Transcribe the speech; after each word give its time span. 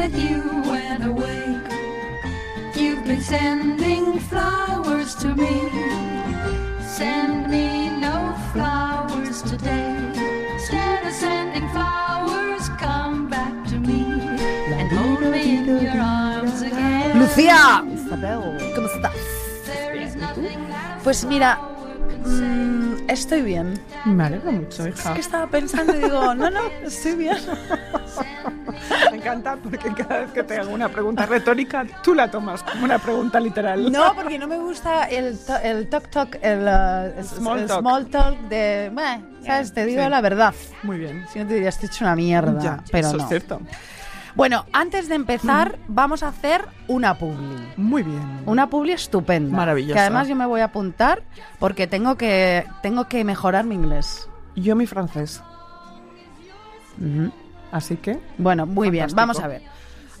that 0.00 0.12
you 0.16 0.40
went 0.64 1.04
away. 1.04 1.44
You've 2.74 3.04
been 3.04 3.20
sending 3.20 4.18
flowers 4.30 5.14
to 5.16 5.28
me. 5.34 5.56
Send 6.80 7.50
me 7.50 7.90
no 8.06 8.16
flowers 8.52 9.42
today. 9.42 9.92
Instead 10.54 11.06
of 11.06 11.12
sending 11.12 11.68
flowers, 11.76 12.64
come 12.84 13.28
back 13.28 13.54
to 13.68 13.76
me 13.78 14.00
and 14.78 14.88
hold 14.96 15.20
me 15.32 15.58
in 15.58 15.66
your 15.84 16.00
arms 16.00 16.62
again. 16.62 17.18
Lucía, 17.20 17.84
Isabel. 17.92 18.56
¿cómo 18.74 18.88
estás? 18.88 19.12
Pues 21.04 21.24
mira, 21.26 21.58
mm, 22.24 23.08
estoy 23.08 23.42
bien. 23.42 23.78
Me 24.06 24.24
alegro 24.24 24.50
mucho, 24.52 24.88
hija. 24.88 25.10
Es 25.10 25.14
que 25.14 25.20
estaba 25.20 25.46
pensando 25.46 25.94
y 25.94 25.98
digo, 26.04 26.34
no, 26.34 26.48
no, 26.48 26.68
estoy 26.86 27.16
bien. 27.16 27.36
Encanta 29.32 29.56
porque 29.62 29.92
cada 29.94 30.20
vez 30.20 30.30
que 30.32 30.42
te 30.42 30.58
hago 30.58 30.72
una 30.72 30.88
pregunta 30.88 31.24
retórica, 31.26 31.86
tú 32.02 32.14
la 32.14 32.30
tomas 32.30 32.62
como 32.62 32.84
una 32.84 32.98
pregunta 32.98 33.38
literal. 33.38 33.90
No, 33.92 34.14
porque 34.14 34.38
no 34.38 34.46
me 34.48 34.58
gusta 34.58 35.04
el, 35.04 35.38
to- 35.38 35.56
el 35.62 35.88
talk 35.88 36.08
talk, 36.10 36.38
el, 36.42 36.60
uh, 36.62 37.22
Small 37.22 37.60
el 37.60 37.66
talk. 37.66 37.80
small 37.80 38.06
talk 38.08 38.38
de, 38.48 38.90
"Meh", 38.92 39.22
¿sabes? 39.46 39.72
Te 39.72 39.84
digo 39.86 40.02
Sí. 40.02 40.08
la 40.10 40.20
verdad. 40.20 40.54
Muy 40.82 40.98
bien. 40.98 41.24
Si 41.32 41.38
no 41.38 41.46
te 41.46 41.54
diría, 41.54 41.68
estoy 41.68 41.86
hecho 41.88 42.04
una 42.04 42.16
mierda, 42.16 42.60
Ya, 42.60 42.84
pero 42.90 43.06
eso 43.08 43.16
no. 43.18 43.22
es 43.22 43.28
cierto. 43.28 43.60
Bueno, 44.34 44.64
antes 44.72 45.08
de 45.08 45.16
empezar, 45.16 45.76
vamos 45.88 46.22
a 46.22 46.28
hacer 46.28 46.64
una 46.88 47.14
publi. 47.18 47.56
Muy 47.76 48.02
bien. 48.02 48.42
Una 48.46 48.68
publi 48.68 48.92
estupenda. 48.92 49.56
Maravillosa. 49.56 49.94
Que 49.94 50.00
además 50.00 50.28
yo 50.28 50.36
me 50.36 50.46
voy 50.46 50.60
a 50.60 50.66
apuntar 50.66 51.22
porque 51.58 51.86
tengo 51.86 52.16
que, 52.16 52.64
tengo 52.82 53.06
que 53.08 53.24
mejorar 53.24 53.64
mi 53.64 53.74
inglés. 53.74 54.28
Yo 54.54 54.76
mi 54.76 54.86
francés. 54.86 55.42
Así 57.72 57.96
que, 57.96 58.18
Bueno, 58.38 58.66
muy 58.66 58.90
bien, 58.90 59.08
vamos 59.14 59.38
a 59.40 59.48
ver. 59.48 59.62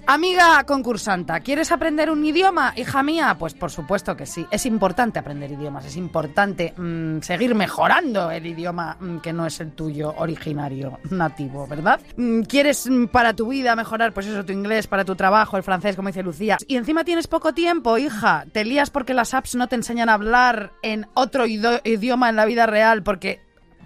Amiga 0.06 0.64
concursanta, 0.64 1.38
¿quieres 1.40 1.70
aprender 1.70 2.10
un 2.10 2.24
idioma, 2.24 2.72
hija 2.76 3.02
mía? 3.02 3.36
Pues 3.38 3.54
por 3.54 3.70
supuesto 3.70 4.16
que 4.16 4.26
sí. 4.26 4.44
Es 4.50 4.66
importante 4.66 5.18
aprender 5.18 5.52
idiomas, 5.52 5.84
es 5.84 5.96
importante 5.96 6.74
mm, 6.76 7.20
seguir 7.20 7.54
mejorando 7.54 8.30
el 8.30 8.44
idioma 8.44 8.96
mm, 8.98 9.18
que 9.18 9.32
no 9.32 9.46
es 9.46 9.60
el 9.60 9.72
tuyo 9.72 10.12
originario, 10.16 10.98
nativo, 11.10 11.66
¿verdad? 11.68 12.00
Mm, 12.16 12.42
¿Quieres 12.42 12.88
para 13.12 13.34
tu 13.34 13.48
vida 13.48 13.76
mejorar, 13.76 14.12
pues 14.12 14.26
eso, 14.26 14.44
tu 14.44 14.52
inglés, 14.52 14.88
para 14.88 15.04
tu 15.04 15.14
trabajo, 15.14 15.56
el 15.56 15.62
francés, 15.62 15.94
como 15.94 16.08
dice 16.08 16.22
Lucía? 16.22 16.56
Y 16.66 16.76
encima 16.76 17.04
tienes 17.04 17.28
poco 17.28 17.52
tiempo, 17.54 17.96
hija. 17.96 18.46
Te 18.52 18.64
lías 18.64 18.90
porque 18.90 19.14
las 19.14 19.32
apps 19.34 19.54
no 19.54 19.68
te 19.68 19.76
enseñan 19.76 20.08
a 20.08 20.14
hablar 20.14 20.72
en 20.82 21.06
otro 21.14 21.46
idioma 21.46 22.30
en 22.30 22.36
la 22.36 22.46
vida 22.46 22.66
real 22.66 23.04
porque 23.04 23.40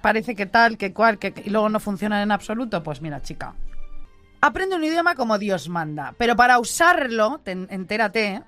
parece 0.05 0.35
que 0.35 0.45
tal, 0.45 0.77
que 0.77 0.93
cual, 0.93 1.19
que, 1.19 1.33
y 1.43 1.49
luego 1.49 1.71
no 1.71 1.81
funcionan 1.81 2.21
en 2.23 2.31
absoluto. 2.31 2.83
Pues 2.83 3.01
mira, 3.01 3.23
chica. 3.23 3.55
Aprende 4.43 4.77
un 4.77 4.85
idioma 4.85 5.15
como 5.15 5.39
Dios 5.39 5.71
manda, 5.71 6.15
pero 6.19 6.37
para 6.37 6.59
usarlo, 6.59 7.41
te- 7.43 7.53
entérate, 7.53 8.43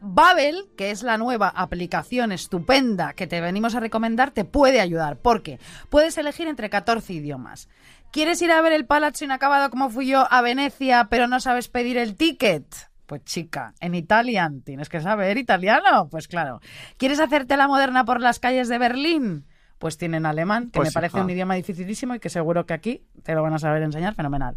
Babel, 0.00 0.68
que 0.76 0.92
es 0.92 1.02
la 1.02 1.18
nueva 1.18 1.48
aplicación 1.48 2.30
estupenda 2.30 3.12
que 3.14 3.26
te 3.26 3.40
venimos 3.40 3.74
a 3.74 3.80
recomendar, 3.80 4.30
te 4.30 4.44
puede 4.44 4.80
ayudar. 4.80 5.16
porque 5.16 5.58
Puedes 5.90 6.16
elegir 6.18 6.46
entre 6.46 6.70
14 6.70 7.12
idiomas. 7.12 7.68
¿Quieres 8.12 8.40
ir 8.42 8.52
a 8.52 8.60
ver 8.62 8.72
el 8.72 8.86
Palazzo 8.86 9.24
inacabado 9.24 9.70
como 9.70 9.90
fui 9.90 10.06
yo 10.06 10.26
a 10.30 10.40
Venecia, 10.42 11.08
pero 11.10 11.26
no 11.26 11.40
sabes 11.40 11.66
pedir 11.68 11.96
el 11.96 12.14
ticket? 12.14 12.64
Pues 13.06 13.24
chica, 13.24 13.74
en 13.80 13.94
Italian 13.96 14.62
tienes 14.62 14.88
que 14.88 15.00
saber 15.00 15.36
italiano. 15.38 16.08
Pues 16.10 16.28
claro. 16.28 16.60
¿Quieres 16.98 17.18
hacerte 17.20 17.56
la 17.56 17.66
moderna 17.68 18.04
por 18.04 18.20
las 18.20 18.38
calles 18.38 18.68
de 18.68 18.78
Berlín? 18.78 19.44
Pues 19.82 19.98
tienen 19.98 20.26
alemán, 20.26 20.66
que 20.70 20.78
Pues, 20.78 20.90
me 20.90 20.92
parece 20.92 21.16
hija. 21.16 21.24
un 21.24 21.30
idioma 21.30 21.56
dificilísimo 21.56 22.14
y 22.14 22.20
que 22.20 22.28
seguro 22.30 22.66
que 22.66 22.72
aquí 22.72 23.02
te 23.24 23.34
lo 23.34 23.42
van 23.42 23.52
a 23.54 23.58
saber 23.58 23.82
enseñar 23.82 24.14
fenomenal. 24.14 24.56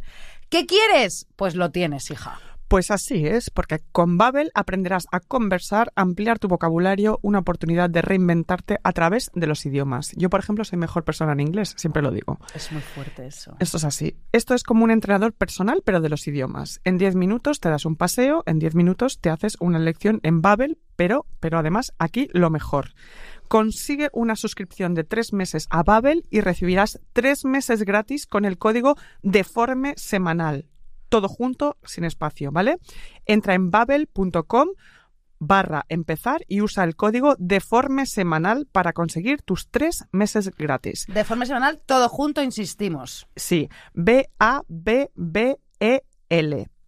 ¿Qué 0.49 0.67
quieres? 0.67 1.25
Pues 1.35 1.55
lo 1.55 1.71
tienes, 1.71 2.11
hija. 2.11 2.37
pues 2.67 2.89
así 2.91 3.25
es, 3.27 3.49
porque 3.51 3.79
con 3.91 4.17
Babel 4.17 4.49
aprenderás 4.55 5.05
a 5.11 5.19
conversar, 5.19 5.91
ampliar 5.95 6.39
tu 6.39 6.47
vocabulario, 6.47 7.19
una 7.21 7.37
oportunidad 7.39 7.89
de 7.91 8.01
reinventarte 8.01 8.79
a 8.83 8.91
través 8.91 9.29
de 9.35 9.45
los 9.47 9.65
idiomas. 9.67 10.11
Yo, 10.15 10.29
por 10.31 10.39
ejemplo, 10.39 10.63
soy 10.65 10.77
mejor 10.79 11.03
persona 11.03 11.33
en 11.33 11.41
inglés, 11.41 11.73
siempre 11.77 12.01
lo 12.01 12.09
digo. 12.11 12.39
Es 12.55 12.71
muy 12.71 12.81
fuerte 12.81 13.27
eso. 13.27 13.55
Esto 13.59 13.77
es 13.77 13.83
así. 13.83 14.17
Esto 14.31 14.55
es 14.55 14.63
como 14.63 14.83
un 14.83 14.89
entrenador 14.91 15.33
personal, 15.33 15.83
pero 15.85 16.01
de 16.01 16.09
los 16.09 16.27
idiomas. 16.27 16.81
En 16.83 16.97
10 16.97 17.15
minutos 17.15 17.59
te 17.59 17.69
das 17.69 17.85
un 17.85 17.95
paseo, 17.95 18.43
en 18.47 18.57
10 18.59 18.73
minutos 18.75 19.19
te 19.21 19.29
haces 19.29 19.57
una 19.59 19.77
lección 19.79 20.19
en 20.23 20.41
Babel, 20.41 20.79
pero, 20.95 21.27
pero 21.39 21.59
además 21.59 21.93
aquí 21.99 22.29
lo 22.33 22.49
mejor. 22.49 22.93
Consigue 23.47 24.09
una 24.13 24.35
suscripción 24.35 24.93
de 24.93 25.03
tres 25.03 25.33
meses 25.33 25.67
a 25.69 25.83
Babel 25.83 26.25
y 26.29 26.41
recibirás 26.41 26.99
tres 27.13 27.45
meses 27.45 27.83
gratis 27.83 28.25
con 28.25 28.45
el 28.45 28.57
código 28.57 28.95
Deforme 29.21 29.93
Semanal. 29.97 30.69
Todo 31.09 31.27
junto, 31.27 31.77
sin 31.83 32.03
espacio, 32.03 32.51
¿vale? 32.51 32.77
Entra 33.25 33.53
en 33.53 33.71
babel.com 33.71 34.69
barra 35.37 35.85
empezar 35.89 36.41
y 36.47 36.61
usa 36.61 36.83
el 36.83 36.95
código 36.95 37.35
Deforme 37.37 38.05
Semanal 38.05 38.67
para 38.71 38.93
conseguir 38.93 39.41
tus 39.41 39.69
tres 39.69 40.05
meses 40.11 40.49
gratis. 40.55 41.05
De 41.07 41.23
forma 41.23 41.45
semanal, 41.45 41.81
todo 41.85 42.09
junto, 42.09 42.41
insistimos. 42.41 43.27
Sí, 43.35 43.69
B-A-B-B-E-L 43.93 44.65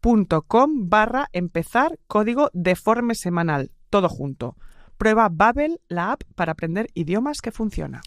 punto 0.08 0.44
com 0.44 0.88
barra 0.88 1.28
empezar 1.34 2.00
código 2.08 2.50
deforme 2.54 3.14
semanal, 3.14 3.72
todo 3.90 4.08
junto. 4.08 4.56
Prueba 4.98 5.30
Babel, 5.32 5.80
la 5.88 6.12
app 6.14 6.24
para 6.36 6.54
aprender 6.54 6.90
idiomas 6.94 7.42
que 7.42 7.52
funciona. 7.52 8.02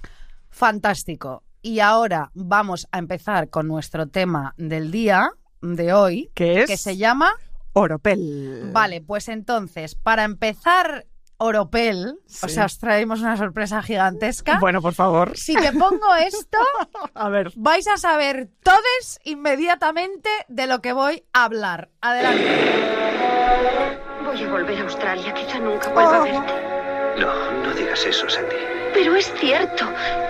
Fantástico. 0.50 1.42
Y 1.62 1.80
ahora 1.80 2.30
vamos 2.34 2.86
a 2.90 2.98
empezar 2.98 3.48
con 3.50 3.68
nuestro 3.68 4.06
tema 4.08 4.54
del 4.56 4.90
día 4.90 5.30
de 5.60 5.92
hoy, 5.92 6.30
Que 6.34 6.62
es 6.62 6.66
que 6.70 6.76
se 6.76 6.96
llama... 6.96 7.32
Oropel. 7.72 8.70
Vale, 8.72 9.00
pues 9.00 9.28
entonces, 9.28 9.94
para 9.94 10.24
empezar 10.24 11.06
Oropel, 11.36 12.18
o 12.42 12.48
sea, 12.48 12.64
os 12.66 12.78
traemos 12.78 13.20
una 13.20 13.36
sorpresa 13.36 13.80
gigantesca. 13.82 14.58
Bueno, 14.58 14.82
por 14.82 14.92
favor. 14.94 15.36
Si 15.36 15.54
te 15.54 15.72
pongo 15.72 16.14
esto, 16.16 16.58
A 17.14 17.28
ver. 17.28 17.52
vais 17.56 17.86
a 17.86 17.96
saber 17.96 18.50
todos 18.62 19.18
inmediatamente 19.24 20.28
de 20.48 20.66
lo 20.66 20.80
que 20.82 20.92
voy 20.92 21.24
a 21.32 21.44
hablar. 21.44 21.90
Adelante. 22.00 22.44
Voy 24.24 24.42
a 24.42 24.50
volver 24.50 24.78
a 24.78 24.82
Australia, 24.82 25.32
quizá 25.32 25.58
nunca 25.60 25.92
vuelva 25.92 26.16
a 26.16 26.20
verte. 26.24 26.69
No, 27.20 27.52
no 27.62 27.74
digas 27.74 28.02
eso, 28.06 28.26
Sandy. 28.30 28.56
Pero 28.94 29.14
es 29.14 29.30
cierto. 29.34 29.84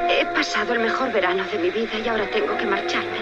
He 0.09 0.25
pasado 0.35 0.75
el 0.75 0.81
mejor 0.81 1.13
verano 1.13 1.45
de 1.53 1.59
mi 1.59 1.71
vida 1.71 1.97
y 2.05 2.09
ahora 2.09 2.29
tengo 2.31 2.57
que 2.57 2.67
marcharme. 2.67 3.21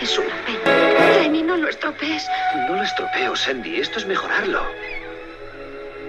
Es 0.00 0.16
una 0.16 0.34
pena. 0.46 1.18
Denny, 1.20 1.42
no 1.42 1.56
lo 1.56 1.68
estropees. 1.68 2.28
No 2.68 2.76
lo 2.76 2.82
estropeo, 2.84 3.34
Sandy. 3.34 3.80
Esto 3.80 3.98
es 3.98 4.06
mejorarlo. 4.06 4.62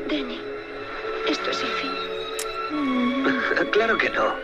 Denny, 0.08 0.40
esto 1.28 1.50
es 1.50 1.60
el 1.64 1.72
fin. 1.82 3.70
claro 3.72 3.98
que 3.98 4.12
no. 4.12 4.36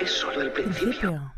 Es 0.00 0.10
solo 0.10 0.42
el 0.42 0.50
principio. 0.50 1.32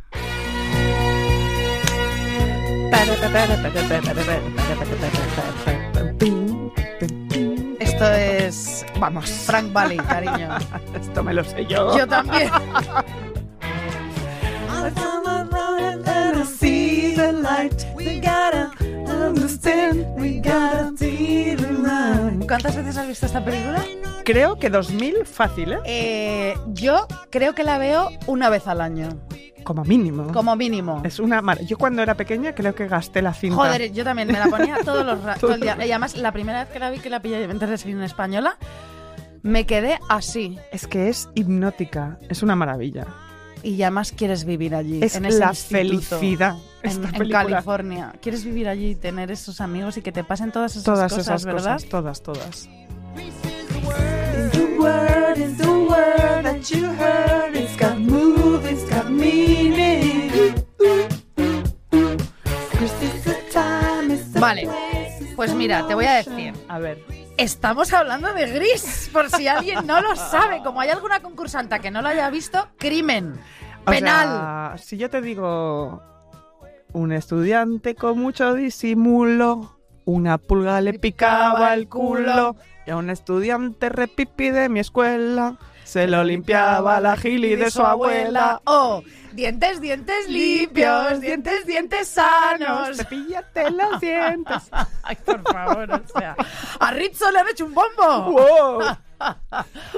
Esto 7.95 8.11
es 8.13 8.85
Vamos. 8.99 9.31
Frank 9.31 9.73
Valley, 9.73 9.99
cariño. 9.99 10.59
Esto 11.01 11.23
me 11.23 11.33
lo 11.33 11.45
sé 11.45 11.65
yo. 11.67 11.97
Yo 11.97 12.09
también. 12.09 12.51
¿Cuántas 22.49 22.77
veces 22.77 22.97
has 22.97 23.07
visto 23.07 23.27
esta 23.27 23.45
película? 23.45 23.85
Creo 24.25 24.59
que 24.59 24.71
2000 24.71 25.25
fácil, 25.25 25.75
¿eh? 25.75 25.79
Eh, 25.85 26.55
yo 26.67 27.07
creo 27.31 27.55
que 27.55 27.63
la 27.63 27.79
veo 27.79 28.11
una 28.27 28.51
vez 28.51 28.67
al 28.67 28.81
año, 28.81 29.09
Como 29.65 29.85
mínimo. 29.85 30.33
como 30.33 30.55
mínimo. 30.57 31.01
Es 31.05 31.19
una 31.19 31.41
mar- 31.43 31.61
Yo 31.65 31.77
cuando 31.79 32.03
era 32.03 32.15
pequeña 32.15 32.55
creo 32.55 32.75
que 32.75 32.87
gasté 32.87 33.23
la 33.23 33.33
cinta. 33.35 33.57
Joder, 33.57 33.93
yo 33.93 34.05
también 34.05 34.29
me 34.29 34.39
la 34.39 34.47
ponía 34.47 34.77
todos 34.85 35.05
los 35.05 35.23
ra- 35.25 35.37
Todo 35.37 35.55
el 35.55 35.61
día. 35.61 35.77
Y 35.85 35.91
además, 35.91 36.17
la 36.17 36.33
primera 36.33 36.65
vez 36.65 36.73
que 36.73 36.79
la 36.79 36.91
vi, 36.91 36.99
que 36.99 37.11
la 37.11 37.21
pillé 37.21 37.43
en 37.45 37.59
televisión 37.59 38.03
española, 38.03 38.57
me 39.43 39.67
quedé 39.67 39.99
así. 40.09 40.59
Es 40.73 40.87
que 40.87 41.09
es 41.09 41.29
hipnótica. 41.35 42.19
Es 42.29 42.43
una 42.43 42.55
maravilla. 42.57 43.07
Y 43.63 43.81
además 43.83 44.13
quieres 44.13 44.45
vivir 44.45 44.75
allí. 44.75 45.03
Es 45.03 45.17
en 45.17 45.25
ese 45.25 45.39
la 45.39 45.47
instituto, 45.49 46.19
felicidad. 46.19 46.57
En, 46.83 47.03
en. 47.23 47.31
California. 47.31 48.13
Quieres 48.21 48.45
vivir 48.45 48.69
allí 48.69 48.91
y 48.91 48.95
tener 48.95 49.31
esos 49.31 49.63
amigos 49.63 49.97
y 49.97 50.03
que 50.03 50.13
te 50.13 50.23
pasen 50.23 50.53
todas 50.53 50.73
esas 50.73 50.85
Todas 50.85 51.11
cosas, 51.13 51.27
esas 51.27 51.45
¿verdad? 51.47 51.75
cosas, 51.77 51.89
todas, 51.89 52.23
todas. 52.23 52.69
Vale, 64.45 64.69
pues 65.37 65.55
mira, 65.55 65.87
te 65.87 65.95
voy 65.95 66.05
a 66.05 66.17
decir. 66.17 66.53
A 66.69 66.79
ver. 66.79 67.03
Estamos 67.39 67.93
hablando 67.95 68.33
de 68.35 68.47
Gris, 68.51 69.09
por 69.13 69.31
si 69.31 69.49
alguien 69.49 69.87
no 69.87 70.03
lo 70.03 70.15
sabe. 70.17 70.63
Como 70.63 70.81
hay 70.81 70.91
alguna 70.91 71.21
concursanta 71.21 71.79
que 71.79 71.91
no 71.91 72.03
lo 72.03 72.09
haya 72.09 72.29
visto, 72.29 72.69
crimen. 72.77 73.41
O 73.87 73.91
Penal. 73.91 74.29
sea, 74.29 74.75
si 74.77 74.99
yo 74.99 75.09
te 75.09 75.23
digo 75.23 76.03
un 76.93 77.13
estudiante 77.13 77.95
con 77.95 78.19
mucho 78.19 78.55
disimulo 78.55 79.79
Una 80.05 80.39
pulga 80.39 80.81
le 80.81 80.95
picaba 80.99 81.75
el 81.75 81.89
culo 81.89 82.57
y 82.87 82.91
a 82.91 82.97
un 82.97 83.11
estudiante 83.11 83.89
repipi 83.89 84.51
de 84.51 84.69
mi 84.69 84.81
escuela 84.81 85.57
se 85.85 86.07
lo 86.07 86.25
limpiaba 86.25 86.99
la 87.01 87.17
gili 87.17 87.57
de 87.57 87.71
su 87.71 87.83
abuela. 87.83 88.61
Oh, 88.65 89.03
dientes, 89.33 89.81
dientes 89.81 90.29
limpios, 90.29 91.21
dientes, 91.21 91.67
dientes 91.67 92.09
sanos. 92.09 92.97
Cepíllate 92.97 93.71
los 93.71 94.01
dientes. 94.01 94.71
Ay, 95.03 95.17
por 95.25 95.43
favor, 95.43 95.91
o 95.93 96.19
sea. 96.19 96.37
A 96.81 96.91
Rizzo 96.91 97.31
le 97.31 97.39
han 97.39 97.49
hecho 97.49 97.67
un 97.67 97.75
bombo. 97.75 98.33
¡Wow! 98.33 98.83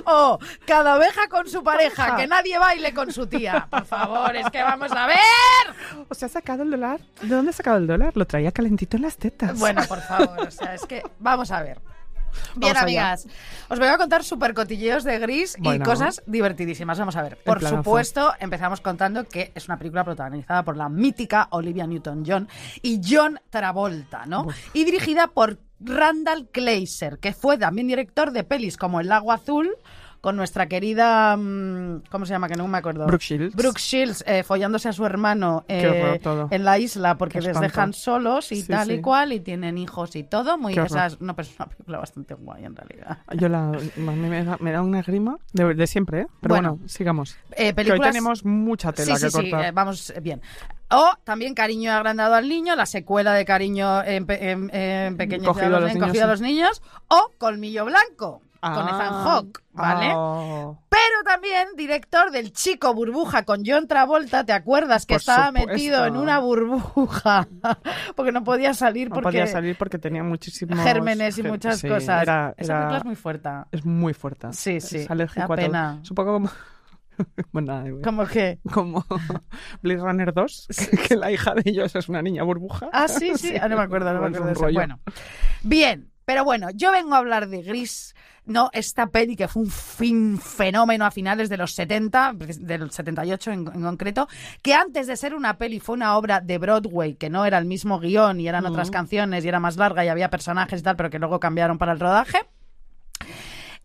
Oh, 0.04 0.38
cada 0.66 0.94
abeja 0.94 1.26
con 1.28 1.48
su 1.48 1.64
pareja, 1.64 2.14
que 2.14 2.28
nadie 2.28 2.58
baile 2.58 2.94
con 2.94 3.10
su 3.12 3.26
tía. 3.26 3.66
Por 3.68 3.84
favor, 3.84 4.36
es 4.36 4.48
que 4.50 4.62
vamos 4.62 4.92
a 4.92 5.06
ver. 5.06 5.16
¿O 6.08 6.14
se 6.14 6.26
ha 6.26 6.28
sacado 6.28 6.62
el 6.62 6.70
dólar? 6.70 7.00
¿De 7.22 7.28
dónde 7.34 7.50
ha 7.50 7.54
sacado 7.54 7.78
el 7.78 7.88
dólar? 7.88 8.16
Lo 8.16 8.26
traía 8.26 8.52
calentito 8.52 8.96
en 8.96 9.02
las 9.02 9.16
tetas. 9.16 9.58
Bueno, 9.58 9.82
por 9.88 10.00
favor, 10.00 10.46
o 10.46 10.50
sea, 10.50 10.74
es 10.74 10.86
que 10.86 11.02
vamos 11.18 11.50
a 11.50 11.62
ver. 11.62 11.80
Bien, 12.56 12.74
Vamos 12.74 12.76
allá. 12.76 13.12
amigas, 13.12 13.26
os 13.68 13.78
voy 13.78 13.88
a 13.88 13.98
contar 13.98 14.24
super 14.24 14.54
cotilleos 14.54 15.04
de 15.04 15.18
Gris 15.18 15.56
y 15.62 15.78
cosas 15.80 16.22
divertidísimas. 16.26 16.98
Vamos 16.98 17.16
a 17.16 17.22
ver. 17.22 17.38
Por 17.44 17.62
supuesto, 17.62 18.32
empezamos 18.40 18.80
contando 18.80 19.24
que 19.24 19.52
es 19.54 19.66
una 19.68 19.78
película 19.78 20.04
protagonizada 20.04 20.62
por 20.62 20.76
la 20.76 20.88
mítica 20.88 21.48
Olivia 21.50 21.86
Newton-John 21.86 22.48
y 22.82 23.00
John 23.06 23.40
Travolta, 23.50 24.26
¿no? 24.26 24.46
Y 24.72 24.84
dirigida 24.84 25.28
por 25.28 25.58
Randall 25.80 26.48
Kleiser, 26.48 27.18
que 27.18 27.32
fue 27.32 27.58
también 27.58 27.88
director 27.88 28.30
de 28.32 28.44
pelis 28.44 28.76
como 28.76 29.00
El 29.00 29.08
Lago 29.08 29.32
Azul, 29.32 29.76
con 30.26 30.34
nuestra 30.34 30.66
querida. 30.66 31.36
mm, 31.36 32.02
¿Cómo 32.10 32.26
se 32.26 32.32
llama? 32.32 32.48
Que 32.48 32.56
no 32.56 32.66
me 32.66 32.78
acuerdo. 32.78 33.06
Brooke 33.06 33.22
Shields. 33.22 33.54
Brooke 33.54 33.78
Shields, 33.78 34.24
eh, 34.26 34.42
follándose 34.42 34.88
a 34.88 34.92
su 34.92 35.06
hermano 35.06 35.64
eh, 35.68 36.18
en 36.50 36.64
la 36.64 36.80
isla 36.80 37.16
porque 37.16 37.40
les 37.40 37.60
dejan 37.60 37.92
solos 37.92 38.50
y 38.50 38.62
Sí, 38.62 38.66
tal 38.66 38.90
y 38.90 39.00
cual 39.00 39.32
y 39.32 39.38
tienen 39.38 39.78
hijos 39.78 40.16
y 40.16 40.24
todo. 40.24 40.58
Muy 40.58 40.72
esas, 40.76 41.20
no, 41.20 41.36
pero 41.36 41.46
es 41.48 41.54
una 41.56 41.68
película 41.68 41.98
bastante 42.00 42.34
guay 42.34 42.64
en 42.64 42.74
realidad. 42.74 43.18
Yo 43.36 43.48
la, 43.48 43.68
a 43.68 43.70
mí 44.00 44.28
me 44.28 44.44
da, 44.44 44.56
me 44.58 44.72
da 44.72 44.82
una 44.82 45.00
grima 45.02 45.36
de, 45.52 45.74
de 45.74 45.86
siempre, 45.86 46.22
¿eh? 46.22 46.26
Pero 46.40 46.54
Bueno. 46.56 46.70
bueno, 46.74 46.88
sigamos. 46.88 47.36
Eh, 47.52 47.72
Que 47.72 47.92
hoy 47.92 48.00
tenemos 48.00 48.44
mucha 48.44 48.90
tela 48.92 49.14
sí, 49.14 49.26
que 49.26 49.30
sí, 49.30 49.36
cortar. 49.50 49.66
eh, 49.66 49.70
vamos 49.70 50.10
eh, 50.10 50.18
bien. 50.20 50.42
O 50.90 51.12
también 51.22 51.54
Cariño 51.54 51.92
agrandado 51.92 52.34
al 52.34 52.48
niño, 52.48 52.74
la 52.74 52.86
secuela 52.86 53.32
de 53.32 53.44
Cariño 53.44 54.02
en, 54.02 54.26
en- 54.28 54.70
en 54.74 55.16
pequeño 55.16 55.44
Cogido 55.52 55.76
a 55.76 55.80
los 55.80 55.90
en 55.90 55.94
niños, 55.94 56.08
Cogido 56.08 56.24
a 56.24 56.26
sí. 56.26 56.30
los 56.32 56.40
niños, 56.40 56.82
o 57.08 57.32
Colmillo 57.38 57.84
Blanco, 57.84 58.42
con 58.60 58.72
Ah. 58.72 58.90
Ethan 58.94 59.12
Hawke, 59.24 59.62
¿vale? 59.72 60.12
Oh. 60.14 60.78
Pero 60.88 61.22
también 61.24 61.68
director 61.76 62.30
del 62.30 62.52
Chico 62.52 62.94
Burbuja 62.94 63.44
con 63.44 63.62
John 63.66 63.86
Travolta, 63.86 64.44
¿te 64.44 64.52
acuerdas 64.52 65.06
que 65.06 65.14
Por 65.14 65.20
estaba 65.20 65.46
supuesto. 65.48 65.72
metido 65.72 66.06
en 66.06 66.16
una 66.16 66.38
burbuja? 66.38 67.46
porque 68.16 68.32
no 68.32 68.42
podía 68.44 68.74
salir 68.74 69.08
No 69.08 69.14
porque 69.14 69.26
podía 69.26 69.46
salir 69.46 69.76
porque 69.78 69.98
tenía 69.98 70.22
muchísimos 70.22 70.78
gérmenes 70.80 71.38
y 71.38 71.42
muchas 71.42 71.78
sí, 71.80 71.88
cosas. 71.88 72.22
Era, 72.22 72.54
Esa 72.56 72.72
era- 72.72 72.78
película 72.80 72.98
es 72.98 73.04
muy 73.04 73.16
fuerte. 73.16 73.48
es 73.72 73.84
muy 73.84 74.14
fuerte. 74.14 74.48
Sí, 74.52 74.80
sí, 74.80 74.98
Es 74.98 75.10
alérgico 75.10 75.44
a 75.44 75.46
todo. 75.46 75.56
pena. 75.56 75.98
Es 76.02 76.10
un 76.10 76.14
poco 76.14 76.32
como... 76.34 76.50
bueno, 77.52 77.72
nada. 77.72 77.90
Como 78.04 78.26
que... 78.26 78.58
como 78.72 79.04
Blade 79.82 80.00
Runner 80.00 80.32
2, 80.34 80.68
que 81.08 81.16
la 81.16 81.30
hija 81.30 81.54
de 81.54 81.62
ellos 81.64 81.94
es 81.94 82.08
una 82.08 82.22
niña 82.22 82.42
burbuja. 82.42 82.88
Ah, 82.92 83.08
sí, 83.08 83.32
sí. 83.36 83.54
Ah, 83.60 83.68
no 83.68 83.76
me 83.76 83.82
acuerdo, 83.82 84.12
no 84.12 84.20
me 84.20 84.26
acuerdo 84.28 84.46
de 84.46 84.52
eso. 84.52 84.68
Bueno, 84.72 85.00
bien. 85.62 86.10
Pero 86.24 86.44
bueno, 86.44 86.68
yo 86.74 86.90
vengo 86.90 87.14
a 87.14 87.18
hablar 87.18 87.48
de 87.48 87.62
Gris, 87.62 88.16
no 88.46 88.70
esta 88.72 89.08
peli 89.08 89.36
que 89.36 89.48
fue 89.48 89.62
un 89.62 89.70
fin 89.70 90.38
fenómeno 90.38 91.04
a 91.04 91.10
finales 91.10 91.48
de 91.48 91.56
los 91.56 91.72
70, 91.74 92.34
del 92.34 92.90
78 92.90 93.50
en, 93.50 93.58
en 93.74 93.82
concreto, 93.82 94.28
que 94.62 94.74
antes 94.74 95.06
de 95.06 95.16
ser 95.16 95.34
una 95.34 95.58
peli 95.58 95.80
fue 95.80 95.94
una 95.94 96.16
obra 96.16 96.40
de 96.40 96.58
Broadway, 96.58 97.14
que 97.14 97.30
no 97.30 97.44
era 97.44 97.58
el 97.58 97.64
mismo 97.64 97.98
guion 97.98 98.40
y 98.40 98.48
eran 98.48 98.66
otras 98.66 98.90
canciones 98.90 99.44
y 99.44 99.48
era 99.48 99.60
más 99.60 99.76
larga 99.76 100.04
y 100.04 100.08
había 100.08 100.30
personajes 100.30 100.80
y 100.80 100.82
tal, 100.82 100.96
pero 100.96 101.10
que 101.10 101.18
luego 101.18 101.40
cambiaron 101.40 101.78
para 101.78 101.92
el 101.92 102.00
rodaje. 102.00 102.38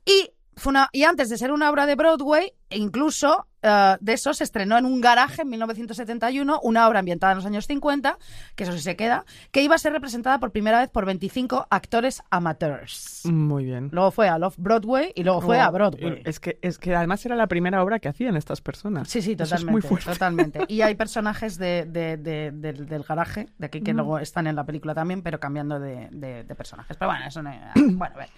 Y, 0.05 0.31
fue 0.61 0.71
una- 0.71 0.89
y 0.91 1.03
antes 1.03 1.29
de 1.29 1.37
ser 1.37 1.51
una 1.51 1.69
obra 1.69 1.85
de 1.85 1.95
Broadway, 1.95 2.53
e 2.69 2.77
incluso 2.77 3.47
eh, 3.63 3.97
de 3.99 4.13
eso 4.13 4.33
se 4.33 4.43
estrenó 4.43 4.77
en 4.77 4.85
un 4.85 5.01
garaje 5.01 5.43
en 5.43 5.49
1971, 5.49 6.59
una 6.63 6.87
obra 6.87 6.99
ambientada 6.99 7.33
en 7.33 7.37
los 7.37 7.45
años 7.45 7.67
50, 7.67 8.17
que 8.55 8.63
eso 8.63 8.71
sí 8.73 8.79
se 8.79 8.95
queda, 8.95 9.23
que 9.51 9.61
iba 9.61 9.75
a 9.75 9.77
ser 9.77 9.93
representada 9.93 10.39
por 10.39 10.51
primera 10.51 10.79
vez 10.79 10.89
por 10.89 11.05
25 11.05 11.67
actores 11.69 12.23
amateurs. 12.31 13.21
Muy 13.25 13.65
bien. 13.65 13.89
Luego 13.91 14.09
fue 14.11 14.29
a 14.29 14.39
Love 14.39 14.55
Broadway 14.57 15.11
y 15.15 15.23
luego 15.23 15.41
fue 15.41 15.59
Oh, 15.59 15.63
a 15.63 15.69
Broadway. 15.69 16.21
Es 16.25 16.39
que, 16.39 16.57
es 16.61 16.77
que 16.79 16.95
además 16.95 17.23
era 17.25 17.35
la 17.35 17.45
primera 17.47 17.83
obra 17.83 17.99
que 17.99 18.07
hacían 18.09 18.35
estas 18.35 18.61
personas. 18.61 19.07
Sí, 19.09 19.21
sí, 19.21 19.33
Eso 19.33 19.43
totalmente. 19.43 19.67
es 19.67 19.71
muy 19.71 19.81
fuerte. 19.81 20.11
totalmente. 20.11 20.59
Y 20.67 20.81
hay 20.81 20.95
personajes 20.95 21.57
de, 21.59 21.85
de- 21.85 22.17
de- 22.17 22.51
del, 22.51 22.87
del 22.87 23.03
garaje, 23.03 23.47
de 23.59 23.65
aquí, 23.67 23.81
Mm. 23.81 23.83
que 23.83 23.93
luego 23.93 24.17
están 24.19 24.47
en 24.47 24.55
la 24.55 24.63
película 24.65 24.95
también, 24.95 25.21
pero 25.21 25.39
cambiando 25.39 25.79
de 25.79 26.45
personajes. 26.57 26.97
Pero 26.97 27.11
bueno, 27.11 27.25
eso 27.27 27.41
no. 27.43 27.51
Bueno, 27.75 28.15
a 28.15 28.17
ver. 28.17 28.29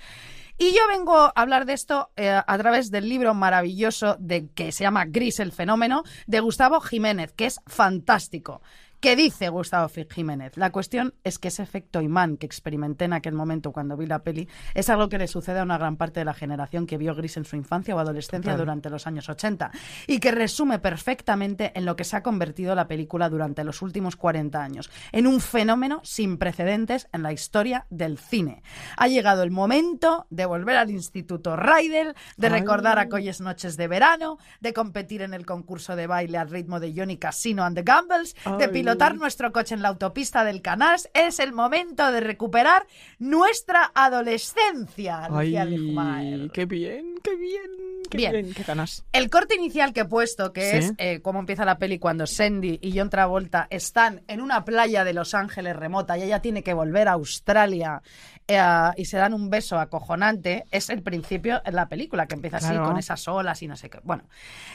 Y 0.57 0.71
yo 0.73 0.81
vengo 0.87 1.15
a 1.17 1.31
hablar 1.35 1.65
de 1.65 1.73
esto 1.73 2.11
eh, 2.15 2.29
a 2.29 2.57
través 2.57 2.91
del 2.91 3.09
libro 3.09 3.33
maravilloso 3.33 4.15
de 4.19 4.49
que 4.49 4.71
se 4.71 4.83
llama 4.83 5.05
Gris 5.05 5.39
el 5.39 5.51
fenómeno 5.51 6.03
de 6.27 6.39
Gustavo 6.39 6.79
Jiménez, 6.79 7.33
que 7.33 7.47
es 7.47 7.59
fantástico. 7.65 8.61
¿Qué 9.03 9.17
dice 9.17 9.49
Gustavo 9.49 9.91
Jiménez? 10.09 10.55
La 10.55 10.71
cuestión 10.71 11.13
es 11.25 11.37
que 11.37 11.49
ese 11.49 11.61
efecto 11.61 12.01
imán 12.01 12.37
que 12.37 12.45
experimenté 12.45 13.03
en 13.03 13.11
aquel 13.11 13.33
momento 13.33 13.73
cuando 13.73 13.97
vi 13.97 14.05
la 14.05 14.23
peli 14.23 14.47
es 14.75 14.89
algo 14.89 15.09
que 15.09 15.17
le 15.17 15.27
sucede 15.27 15.59
a 15.59 15.63
una 15.63 15.77
gran 15.77 15.97
parte 15.97 16.21
de 16.21 16.25
la 16.25 16.33
generación 16.33 16.87
que 16.87 16.97
vio 16.97 17.13
Gris 17.13 17.35
en 17.35 17.43
su 17.43 17.57
infancia 17.57 17.93
o 17.97 17.99
adolescencia 17.99 18.55
durante 18.55 18.89
los 18.89 19.05
años 19.05 19.27
80 19.27 19.71
y 20.07 20.21
que 20.21 20.31
resume 20.31 20.79
perfectamente 20.79 21.73
en 21.75 21.83
lo 21.83 21.97
que 21.97 22.05
se 22.05 22.15
ha 22.15 22.23
convertido 22.23 22.75
la 22.75 22.87
película 22.87 23.27
durante 23.27 23.65
los 23.65 23.81
últimos 23.81 24.15
40 24.15 24.63
años, 24.63 24.89
en 25.11 25.27
un 25.27 25.41
fenómeno 25.41 25.99
sin 26.05 26.37
precedentes 26.37 27.09
en 27.11 27.23
la 27.23 27.33
historia 27.33 27.87
del 27.89 28.17
cine. 28.17 28.63
Ha 28.95 29.09
llegado 29.09 29.43
el 29.43 29.51
momento 29.51 30.27
de 30.29 30.45
volver 30.45 30.77
al 30.77 30.91
Instituto 30.91 31.57
Raidel, 31.57 32.15
de 32.37 32.47
Ay. 32.47 32.53
recordar 32.61 32.99
aquellas 32.99 33.41
noches 33.41 33.75
de 33.75 33.89
verano, 33.89 34.37
de 34.61 34.71
competir 34.71 35.23
en 35.23 35.33
el 35.33 35.45
concurso 35.45 35.97
de 35.97 36.07
baile 36.07 36.37
al 36.37 36.49
ritmo 36.49 36.79
de 36.79 36.93
Johnny 36.95 37.17
Casino 37.17 37.65
and 37.65 37.75
the 37.75 37.83
Gambles, 37.83 38.33
de 38.57 38.63
Ay. 38.63 38.92
Pilotar 38.93 39.15
nuestro 39.15 39.51
coche 39.51 39.75
en 39.75 39.81
la 39.81 39.89
autopista 39.89 40.43
del 40.43 40.61
Canals. 40.61 41.09
Es 41.13 41.39
el 41.39 41.51
momento 41.53 42.11
de 42.11 42.19
recuperar 42.19 42.85
nuestra 43.19 43.91
adolescencia. 43.95 45.27
Lucía 45.29 45.63
Ay, 45.63 46.49
qué 46.53 46.65
bien, 46.65 47.15
qué 47.23 47.35
bien, 47.35 47.71
qué 48.09 48.17
Bien. 48.17 48.31
bien, 48.31 48.53
qué 48.53 48.63
ganas. 48.63 49.03
El 49.11 49.29
corte 49.29 49.55
inicial 49.55 49.93
que 49.93 50.01
he 50.01 50.05
puesto, 50.05 50.53
que 50.53 50.61
Sí. 50.69 50.77
es 50.77 50.93
eh, 50.97 51.21
cómo 51.21 51.39
empieza 51.39 51.65
la 51.65 51.77
peli 51.79 51.97
cuando 51.99 52.27
Sandy 52.27 52.79
y 52.81 52.97
John 52.97 53.09
Travolta 53.09 53.67
están 53.69 54.21
en 54.27 54.41
una 54.41 54.63
playa 54.65 55.03
de 55.03 55.13
Los 55.13 55.33
Ángeles 55.33 55.75
remota 55.75 56.17
y 56.17 56.23
ella 56.23 56.41
tiene 56.41 56.63
que 56.63 56.73
volver 56.73 57.07
a 57.07 57.13
Australia 57.13 58.01
eh, 58.47 58.61
y 58.97 59.05
se 59.05 59.17
dan 59.17 59.33
un 59.33 59.49
beso 59.49 59.79
acojonante, 59.79 60.65
es 60.71 60.89
el 60.89 61.01
principio 61.01 61.61
de 61.65 61.71
la 61.71 61.87
película, 61.87 62.27
que 62.27 62.35
empieza 62.35 62.57
así, 62.57 62.75
con 62.77 62.97
esas 62.97 63.27
olas 63.27 63.61
y 63.61 63.67
no 63.67 63.75
sé 63.75 63.89
qué. 63.89 63.99
Bueno, 64.03 64.23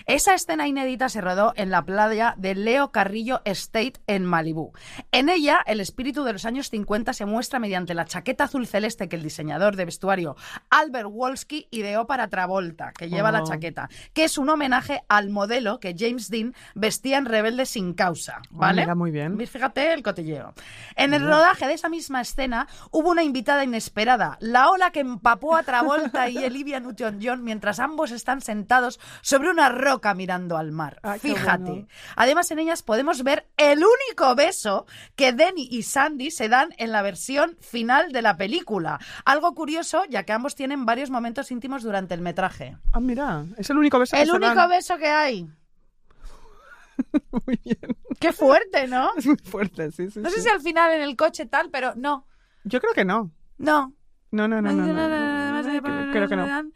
esa 0.07 0.35
escena 0.35 0.67
inédita 0.67 1.09
se 1.09 1.21
rodó 1.21 1.53
en 1.57 1.71
la 1.71 1.85
playa 1.85 2.35
de 2.37 2.55
Leo 2.55 2.91
Carrillo 2.93 3.41
Estate 3.45 3.95
en 4.07 4.25
Malibú. 4.25 4.73
En 5.13 5.29
ella, 5.29 5.61
el 5.67 5.81
espíritu 5.81 6.25
de 6.25 6.33
los 6.33 6.45
años 6.45 6.71
50 6.71 7.13
se 7.13 7.27
muestra 7.27 7.59
mediante 7.59 7.95
la 7.95 8.05
chaqueta 8.05 8.45
azul 8.45 8.67
celeste 8.67 9.09
que 9.09 9.17
el 9.17 9.23
diseñador 9.23 9.77
de 9.77 9.85
vestuario 9.85 10.37
Albert 10.71 11.09
Wolski 11.11 11.69
ideó 11.71 12.07
para 12.07 12.29
Travolta, 12.29 12.93
que 12.93 13.09
lleva 13.09 13.31
la 13.33 13.43
Oh. 13.43 13.47
chaqueta, 13.47 13.89
que 14.15 14.25
es 14.25 14.37
un 14.39 14.49
homenaje 14.49 15.03
al 15.09 15.31
modelo 15.31 15.79
que 15.81 15.95
James 15.97 16.29
Dean 16.31 16.55
vestía 16.75 17.19
en 17.19 17.25
Rebelde 17.27 17.67
sin 17.67 17.95
causa, 17.95 18.41
¿vale? 18.51 18.83
mira, 18.83 18.95
muy 18.95 19.11
bien. 19.11 19.39
Fíjate 19.47 19.93
el 19.93 20.03
cotilleo. 20.03 20.55
En 20.97 21.15
el 21.15 21.23
rodaje 21.25 21.67
de 21.67 21.75
esa 21.75 21.89
misma 21.89 22.21
escena 22.21 22.67
hubo 22.91 23.11
una 23.11 23.23
invitada 23.23 23.58
inesperada, 23.65 24.37
la 24.41 24.71
ola 24.71 24.91
que 24.91 25.01
empapó 25.01 25.57
a 25.57 25.63
Travolta 25.63 26.29
y 26.29 26.39
Olivia 26.39 26.81
Newton-John 26.81 27.43
mientras 27.43 27.79
ambos 27.81 28.11
están 28.11 28.41
sentados 28.41 28.99
sobre 29.23 29.51
una 29.51 29.69
roca 29.69 30.15
mirando 30.15 30.57
al 30.57 30.73
mar. 30.73 30.99
Ay, 31.03 31.21
qué 31.21 31.29
Fíjate. 31.35 31.63
bueno. 31.63 31.87
Además, 32.17 32.51
en 32.51 32.59
ellas 32.61 32.83
podemos 32.83 33.23
ver 33.23 33.49
el 33.57 33.79
único 33.79 34.35
beso 34.35 34.87
que 35.17 35.33
Denny 35.33 35.69
y 35.71 35.83
Sandy 35.83 36.31
se 36.31 36.49
dan 36.49 36.71
en 36.79 36.93
la 36.93 37.03
versión 37.03 37.57
final 37.61 38.13
de 38.13 38.23
la 38.23 38.37
película. 38.37 38.99
Algo 39.25 39.55
curioso, 39.55 40.03
ya 40.09 40.25
que 40.25 40.33
ambos 40.33 40.55
tienen 40.55 40.87
varios 40.87 41.11
momentos 41.11 41.51
íntimos 41.51 41.83
durante 41.83 42.15
el 42.15 42.21
metraje. 42.21 42.77
Ah, 42.93 43.01
mira, 43.01 43.45
es 43.57 43.71
el 43.71 43.79
único 43.79 43.99
beso 43.99 44.17
que 44.17 44.23
El 44.23 44.29
se 44.31 44.37
único 44.37 44.55
dan. 44.55 44.71
beso 44.71 44.97
que 44.99 45.09
hay. 45.09 45.49
Muy 47.47 47.61
bien. 47.65 47.97
Qué 48.19 48.33
fuerte, 48.33 48.89
¿no? 48.89 49.11
Es 49.17 49.27
muy 49.27 49.37
fuerte, 49.37 49.93
sí, 49.93 50.11
sí. 50.11 50.19
No 50.21 50.31
sé 50.31 50.37
sí. 50.37 50.43
si 50.43 50.49
al 50.49 50.61
final 50.61 50.93
en 50.93 51.03
el 51.03 51.15
coche 51.17 51.47
tal, 51.47 51.71
pero 51.71 51.95
no, 51.95 52.27
Yo 52.65 52.81
creo 52.81 52.93
que 52.93 53.05
no. 53.05 53.31
No. 53.59 53.95
No, 54.31 54.49
no, 54.49 54.61
no, 54.61 54.73
no. 54.73 56.13
creo 56.13 56.29
que 56.29 56.37
no. 56.37 56.71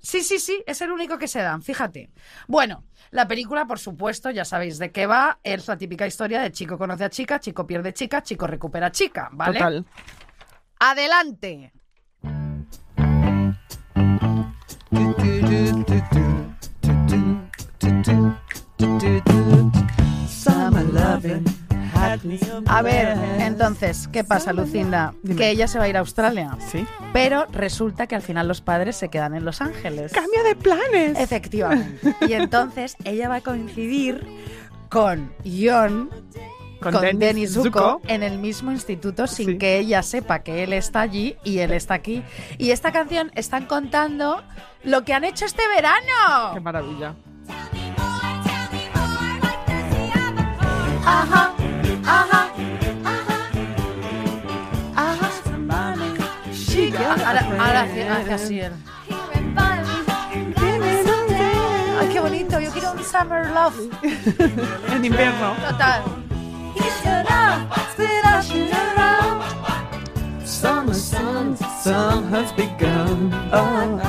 Sí, 0.00 0.22
sí, 0.22 0.38
sí, 0.38 0.62
es 0.66 0.80
el 0.82 0.90
único 0.92 1.16
que 1.18 1.28
se 1.28 1.40
dan, 1.40 1.62
fíjate. 1.62 2.10
Bueno, 2.46 2.84
la 3.10 3.26
película, 3.26 3.66
por 3.66 3.78
supuesto, 3.78 4.30
ya 4.30 4.44
sabéis 4.44 4.78
de 4.78 4.92
qué 4.92 5.06
va. 5.06 5.38
Es 5.42 5.66
la 5.66 5.78
típica 5.78 6.06
historia 6.06 6.40
de 6.40 6.52
chico 6.52 6.76
conoce 6.76 7.04
a 7.04 7.10
chica, 7.10 7.40
chico 7.40 7.66
pierde 7.66 7.94
chica, 7.94 8.22
chico 8.22 8.46
recupera 8.46 8.92
chica, 8.92 9.30
¿vale? 9.32 9.58
Total. 9.58 9.86
Adelante. 10.80 11.72
A 22.66 22.82
ver, 22.82 23.16
entonces, 23.38 24.08
¿qué 24.12 24.24
pasa, 24.24 24.52
Lucinda? 24.52 25.14
Dime. 25.22 25.36
Que 25.38 25.50
ella 25.50 25.66
se 25.68 25.78
va 25.78 25.84
a 25.84 25.88
ir 25.88 25.96
a 25.96 26.00
Australia. 26.00 26.56
Sí. 26.70 26.84
Pero 27.12 27.46
resulta 27.52 28.06
que 28.06 28.14
al 28.14 28.22
final 28.22 28.48
los 28.48 28.60
padres 28.60 28.96
se 28.96 29.08
quedan 29.08 29.34
en 29.34 29.44
Los 29.44 29.60
Ángeles. 29.60 30.12
Cambia 30.12 30.42
de 30.42 30.54
planes. 30.56 31.18
Efectivamente. 31.18 32.14
Y 32.26 32.32
entonces 32.34 32.96
ella 33.04 33.28
va 33.28 33.36
a 33.36 33.40
coincidir 33.40 34.26
con 34.88 35.32
John, 35.44 36.10
con, 36.80 37.18
Denis 37.18 37.52
Zuko, 37.54 38.00
en 38.06 38.22
el 38.22 38.38
mismo 38.38 38.70
instituto 38.72 39.26
sin 39.26 39.46
Sí. 39.46 39.58
que 39.58 39.78
ella 39.78 40.02
sepa 40.02 40.40
que 40.40 40.62
él 40.64 40.72
está 40.72 41.00
allí 41.00 41.36
y 41.44 41.58
él 41.58 41.72
está 41.72 41.94
aquí. 41.94 42.22
Y 42.56 42.70
esta 42.70 42.92
canción 42.92 43.30
están 43.34 43.66
contando 43.66 44.42
lo 44.84 45.04
que 45.04 45.12
han 45.14 45.24
hecho 45.24 45.44
este 45.44 45.62
Qué 45.62 45.82
verano. 45.82 46.60
maravilla. 46.62 47.14
Ajá, 51.04 51.06
ajá, 51.06 51.22
ajá. 51.22 51.57
Uh-huh, 51.88 52.48
uh-huh. 53.04 53.28
Uh-huh. 54.96 55.28
Ahora, 57.24 57.40
ahora 57.40 57.80
hace, 57.82 58.08
hace 58.08 58.32
así 58.34 58.60
él. 58.60 58.72
Ay, 62.00 62.08
qué 62.12 62.20
bonito. 62.20 62.60
Yo 62.60 62.70
quiero 62.70 62.92
un 62.92 63.04
Summer 63.04 63.50
Love. 63.50 63.90
En 64.92 65.04
invierno. 65.04 65.54
Total. 65.68 66.02
Summer 70.44 70.94
sun, 70.94 71.56
sun 71.82 72.24
has 72.32 72.52
begun. 72.52 73.32
Oh, 73.52 74.00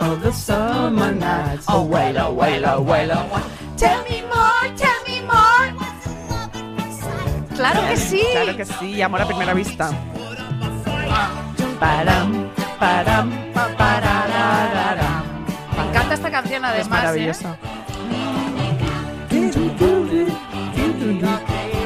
oh, 0.00 0.16
the 0.16 0.32
summer 0.32 1.12
nights. 1.12 1.66
Oh, 1.68 1.82
wait, 1.84 2.16
oh, 2.16 2.32
wait, 2.32 2.64
oh, 2.64 2.80
wait, 2.80 3.10
oh, 3.10 3.26
wait. 3.30 3.44
Tell 3.76 4.02
me 4.04 4.22
more, 4.22 4.47
Claro 7.58 7.88
que 7.88 7.96
sí. 7.96 8.22
Claro 8.32 8.56
que 8.56 8.64
sí, 8.64 9.02
amor 9.02 9.22
a 9.22 9.26
primera 9.26 9.52
vista. 9.54 9.90
Param, 11.80 12.48
param, 12.78 13.30
pa, 13.52 13.68
pararararam. 13.76 15.22
Me 15.76 15.88
encanta 15.90 16.14
esta 16.14 16.30
canción 16.30 16.64
además. 16.64 16.80
Es 16.80 16.86
¿eh? 16.86 16.90
maravillosa. 16.90 17.56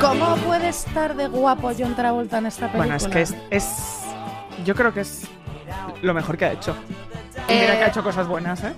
¿Cómo 0.00 0.36
puede 0.36 0.68
estar 0.68 1.14
de 1.14 1.28
guapo 1.28 1.70
John 1.78 1.94
Travolta 1.94 2.38
en 2.38 2.46
esta 2.46 2.66
película? 2.72 2.84
Bueno, 2.84 2.96
es 2.96 3.06
que 3.08 3.22
es, 3.22 3.34
es- 3.50 3.98
Yo 4.64 4.74
creo 4.74 4.92
que 4.92 5.00
es 5.00 5.22
lo 6.02 6.14
mejor 6.14 6.36
que 6.36 6.44
ha 6.46 6.52
hecho. 6.52 6.74
Y 7.48 7.52
Eh, 7.52 7.60
Mira 7.62 7.78
que 7.78 7.84
ha 7.84 7.88
hecho 7.88 8.02
cosas 8.02 8.26
buenas, 8.28 8.62
¿eh? 8.64 8.72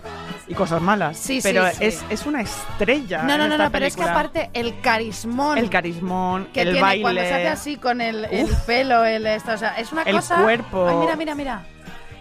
Y 0.47 0.55
cosas 0.55 0.83
malas. 0.83 1.17
Sí, 1.17 1.41
sí, 1.41 1.49
pero 1.49 1.71
sí. 1.71 1.85
Es, 1.85 2.05
es 2.11 2.27
una 2.27 2.43
estrella. 2.43 3.23
No, 3.23 3.39
no, 3.39 3.49
no, 3.49 3.57
no, 3.57 3.71
pero 3.71 3.87
es 3.87 3.97
que 3.97 4.03
aparte 4.03 4.51
el 4.53 4.79
carismón 4.81 5.57
El 5.59 5.71
carismón, 5.71 6.49
que 6.53 6.61
el 6.63 6.69
tiene 6.69 6.81
baile. 6.83 7.03
cuando 7.03 7.21
se 7.23 7.33
hace 7.33 7.49
así 7.49 7.77
con 7.77 8.01
el, 8.01 8.27
el 8.27 8.49
pelo, 8.67 9.05
el 9.05 9.27
esto, 9.27 9.53
o 9.53 9.57
sea, 9.57 9.77
es 9.79 9.91
una 9.93 10.03
El 10.03 10.17
cosa. 10.17 10.43
cuerpo. 10.43 10.87
Ay, 10.89 10.97
mira, 10.97 11.17
mira, 11.17 11.35
mira. 11.35 11.63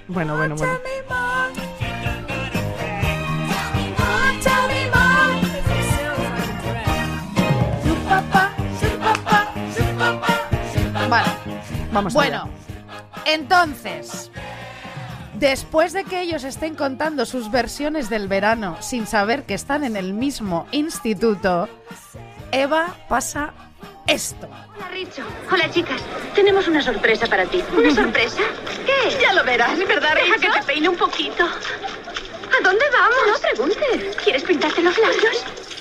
Bueno, 0.08 0.38
bueno, 0.38 0.56
bueno. 0.56 0.74
Vale. 11.10 11.30
Vamos 11.92 12.14
Bueno, 12.14 12.44
allá. 12.44 13.24
entonces, 13.26 14.32
después 15.50 15.92
de 15.92 16.06
que 16.06 16.22
ellos 16.22 16.46
estén 16.46 16.74
contando 16.74 17.26
sus 17.26 17.52
versiones 17.52 18.10
del 18.10 18.30
verano 18.30 18.78
sin 18.80 19.06
saber 19.06 19.44
que 19.44 19.54
están 19.54 19.84
en 19.84 19.98
el 19.98 20.14
mismo 20.14 20.68
instituto, 20.72 21.68
Eva 22.54 22.96
pasa 23.10 23.54
esto. 24.08 24.48
Hola, 24.48 24.88
Richo. 24.90 25.22
Hola, 25.52 25.70
chicas. 25.70 26.02
Tenemos 26.34 26.68
una 26.70 26.82
sorpresa 26.82 27.28
para 27.28 27.46
ti. 27.46 27.62
¿Una 27.76 27.94
sorpresa? 27.96 28.42
¿Qué? 28.86 29.22
Ya 29.22 29.34
lo 29.34 29.44
verás, 29.44 29.78
¿verdad, 29.80 30.16
Deja 30.16 30.38
que 30.38 30.60
te 30.60 30.66
peine 30.66 30.88
un 30.88 30.96
poquito. 30.96 31.44
¿A 31.44 32.64
dónde 32.64 32.86
vamos? 32.94 33.18
No 33.28 33.50
preguntes. 33.50 34.16
¿Quieres 34.24 34.44
pintarte 34.44 34.82
los 34.82 34.98
labios? 34.98 35.73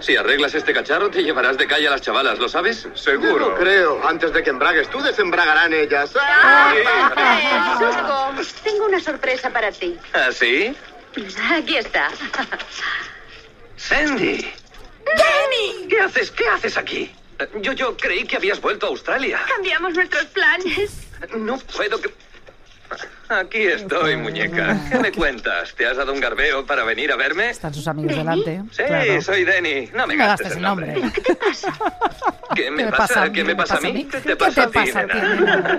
Si 0.00 0.16
arreglas 0.16 0.54
este 0.54 0.72
cacharro, 0.72 1.10
te 1.10 1.22
llevarás 1.22 1.56
de 1.58 1.66
calle 1.66 1.88
a 1.88 1.90
las 1.92 2.00
chavalas, 2.02 2.38
¿lo 2.38 2.48
sabes? 2.48 2.86
Seguro. 2.94 3.50
No 3.50 3.54
creo. 3.56 4.06
Antes 4.06 4.32
de 4.32 4.42
que 4.42 4.50
embragues 4.50 4.88
tú, 4.90 5.00
desembragarán 5.02 5.72
ellas. 5.72 6.14
Eh, 6.14 6.84
Zuko, 7.78 8.32
tengo 8.64 8.86
una 8.86 9.00
sorpresa 9.00 9.50
para 9.50 9.70
ti. 9.72 9.96
¿Ah, 10.12 10.30
sí? 10.32 10.74
Aquí 11.52 11.76
está. 11.76 12.08
Sandy. 13.76 14.50
¡Danny! 15.04 15.88
¿Qué 15.88 16.00
haces? 16.00 16.30
¿Qué 16.30 16.48
haces 16.48 16.76
aquí? 16.76 17.14
Eh, 17.38 17.48
Yo, 17.60 17.72
yo 17.72 17.96
creí 17.96 18.24
que 18.24 18.36
habías 18.36 18.60
vuelto 18.60 18.86
a 18.86 18.88
Australia. 18.90 19.40
Cambiamos 19.48 19.94
nuestros 19.94 20.24
planes. 20.26 20.90
No 21.36 21.58
puedo 21.58 22.00
que... 22.00 22.12
Aquí 23.40 23.62
estoy, 23.62 24.16
muñeca. 24.16 24.76
¿Qué 24.90 24.98
me 24.98 25.12
cuentas? 25.12 25.74
¿Te 25.74 25.86
has 25.86 25.96
dado 25.96 26.12
un 26.12 26.20
garbeo 26.20 26.66
para 26.66 26.84
venir 26.84 27.10
a 27.12 27.16
verme? 27.16 27.50
Están 27.50 27.72
sus 27.72 27.86
amigos 27.88 28.16
delante. 28.16 28.62
Sí, 28.72 28.82
Claro. 28.84 29.22
soy 29.22 29.44
Denny. 29.44 29.86
No 29.92 29.92
me 29.92 29.98
No 29.98 30.06
me 30.08 30.16
gastes 30.16 30.46
gastes 30.48 30.56
el 30.56 30.62
nombre. 30.62 30.92
nombre. 30.92 31.12
¿Qué 31.12 31.20
te 31.22 31.34
pasa? 31.36 31.72
¿Qué 32.54 32.70
me, 32.70 32.76
¿Qué 32.78 32.84
me 32.84 32.92
pasa? 32.92 33.32
¿Qué 33.32 33.44
me 33.44 33.56
pasa 33.56 33.76
a 33.76 33.80
mí? 33.80 34.04
¿Qué 34.04 34.18
te 34.18 34.28
¿Qué 34.28 34.36
pasa 34.36 34.62
a 34.64 34.66
ti, 34.66 34.72
pasa 34.78 35.00
a 35.00 35.06
ti, 35.06 35.14
nena? 35.14 35.34
nena? 35.34 35.78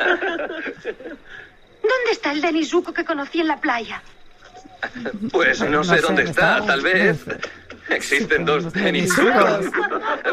¿Dónde 1.83 2.11
está 2.11 2.31
el 2.31 2.41
Denis 2.41 2.69
Zuko 2.69 2.93
que 2.93 3.05
conocí 3.05 3.41
en 3.41 3.47
la 3.47 3.57
playa? 3.57 4.01
Pues 5.31 5.61
no, 5.61 5.69
No 5.69 5.83
sé 5.83 5.95
sé, 5.97 6.01
dónde 6.01 6.23
está, 6.23 6.55
está- 6.59 6.65
tal 6.67 6.81
vez. 6.81 7.17
Existen 7.89 8.45
dos 8.45 8.71
Denis 8.73 9.13
Zucos. 9.13 9.65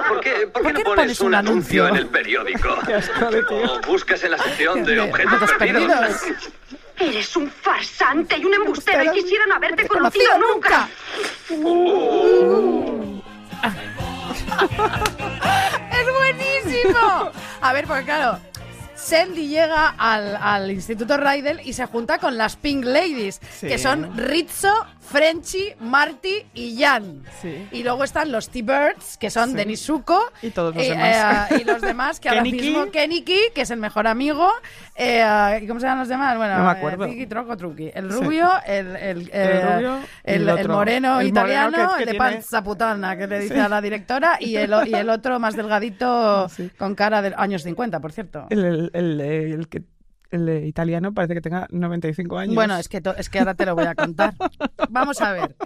¿Por 0.09 0.21
qué, 0.21 0.47
por 0.53 0.63
qué 0.63 0.73
no 0.73 0.81
pones 0.83 1.21
un 1.21 1.35
anuncio 1.35 1.89
en 1.89 1.97
el 1.97 2.07
periódico? 2.07 2.69
O 3.51 3.81
buscas 3.87 4.23
en 4.25 4.31
la 4.33 4.39
sección 4.39 4.85
de 4.85 5.01
objetos 5.01 5.51
perdidos. 5.59 5.83
perdidos. 5.85 6.51
Eres 7.01 7.35
un 7.37 7.51
farsante 7.51 8.37
y 8.37 8.45
un 8.45 8.55
embustero 8.55 9.05
y 9.05 9.11
quisiera 9.11 9.47
no 9.47 9.55
haberte 9.55 9.89
Conocido 9.89 10.33
conocido 10.33 10.55
nunca. 10.55 10.89
¡Es 15.93 16.13
buenísimo! 16.13 17.31
A 17.61 17.73
ver, 17.73 17.87
porque 17.87 18.05
claro, 18.05 18.39
Sandy 19.01 19.49
llega 19.49 19.95
al, 19.99 20.37
al 20.37 20.71
Instituto 20.71 21.17
Rydell 21.17 21.61
y 21.65 21.73
se 21.73 21.87
junta 21.87 22.19
con 22.19 22.37
las 22.37 22.57
Pink 22.57 22.85
Ladies, 22.85 23.41
Sí. 23.59 23.67
que 23.67 23.79
son 23.79 24.17
Rizzo, 24.17 24.69
Frenchy, 25.01 25.75
Marty 25.81 26.47
y 26.55 26.81
Jan. 26.81 27.25
Sí. 27.43 27.67
Y 27.73 27.83
luego 27.83 28.05
están 28.05 28.31
los 28.31 28.51
T-Birds, 28.51 29.17
que 29.19 29.31
son 29.31 29.51
Sí. 29.51 29.57
Denis 29.57 29.85
Zuko. 29.85 30.21
Y 30.43 30.51
todos 30.51 30.75
los 30.75 30.85
eh, 30.85 30.91
demás. 30.91 31.51
eh, 31.51 31.59
y 31.61 31.65
los 31.65 31.81
demás, 31.81 32.21
que 32.21 32.29
ahora 32.29 32.43
mismo 32.45 32.87
Key, 32.93 33.25
que 33.53 33.63
es 33.63 33.71
el 33.71 33.79
mejor 33.81 34.07
amigo. 34.07 34.49
eh, 34.95 35.61
¿y 35.63 35.67
¿Cómo 35.67 35.81
se 35.81 35.87
llaman 35.87 36.01
los 36.01 36.09
demás? 36.09 36.37
Bueno, 36.37 36.59
No 36.59 36.65
me 36.65 36.69
eh, 36.69 36.73
acuerdo. 36.77 37.07
Tiki, 37.07 37.27
Troco, 37.27 37.57
Truqui. 37.57 37.91
El 37.93 38.11
rubio, 38.11 38.49
el, 38.67 38.95
el, 38.97 39.31
eh, 39.33 39.61
rubio 39.75 39.99
el- 40.23 40.49
el 40.49 40.59
el 40.59 40.69
moreno 40.69 41.21
El 41.21 41.29
italiano, 41.29 41.71
moreno 41.71 41.89
que- 41.91 41.97
que 41.97 42.03
el 42.03 42.07
de 42.07 42.13
tiene- 42.13 42.33
panza 42.35 42.63
putana, 42.63 43.17
que 43.17 43.27
le 43.27 43.41
dice 43.41 43.61
a 43.61 43.69
la 43.69 43.81
directora, 43.81 44.37
y 44.39 44.55
el, 44.57 44.73
y 44.87 44.95
el 44.95 45.09
otro 45.11 45.41
más 45.41 45.57
delgadito, 45.57 46.49
con 46.79 46.95
cara 46.95 47.23
de 47.23 47.35
años 47.37 47.63
50, 47.63 47.99
por 47.99 48.13
cierto. 48.13 48.47
El, 48.51 48.90
el, 48.93 49.21
el, 49.21 49.53
el 49.53 49.69
que, 49.69 49.85
el 50.31 50.47
de 50.47 50.67
italiano 50.67 51.13
parece 51.13 51.35
que 51.35 51.41
tenga 51.41 51.67
95 51.71 52.39
años. 52.39 52.55
Bueno, 52.55 52.77
es 52.77 52.89
que, 52.89 53.03
es 53.17 53.29
que 53.29 53.39
ahora 53.39 53.55
te 53.55 53.67
lo 53.67 53.75
voy 53.75 53.87
a 53.87 53.95
contar. 53.95 54.35
Vamos 54.91 55.21
a 55.21 55.33
ver. 55.33 55.57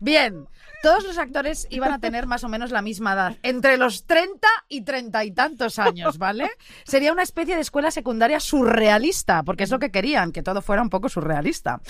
Bien, 0.00 0.46
todos 0.82 1.04
los 1.04 1.16
actores 1.18 1.66
iban 1.70 1.92
a 1.92 2.00
tener 2.00 2.26
más 2.26 2.44
o 2.44 2.48
menos 2.48 2.70
la 2.70 2.82
misma 2.82 3.12
edad, 3.14 3.36
entre 3.42 3.76
los 3.76 4.04
30 4.06 4.48
y 4.68 4.82
30 4.82 5.24
y 5.24 5.30
tantos 5.30 5.78
años, 5.78 6.18
¿vale? 6.18 6.50
Sería 6.84 7.12
una 7.12 7.22
especie 7.22 7.54
de 7.54 7.60
escuela 7.60 7.90
secundaria 7.90 8.40
surrealista, 8.40 9.42
porque 9.44 9.64
es 9.64 9.70
lo 9.70 9.78
que 9.78 9.90
querían, 9.90 10.32
que 10.32 10.42
todo 10.42 10.60
fuera 10.60 10.82
un 10.82 10.90
poco 10.90 11.08
surrealista. 11.08 11.80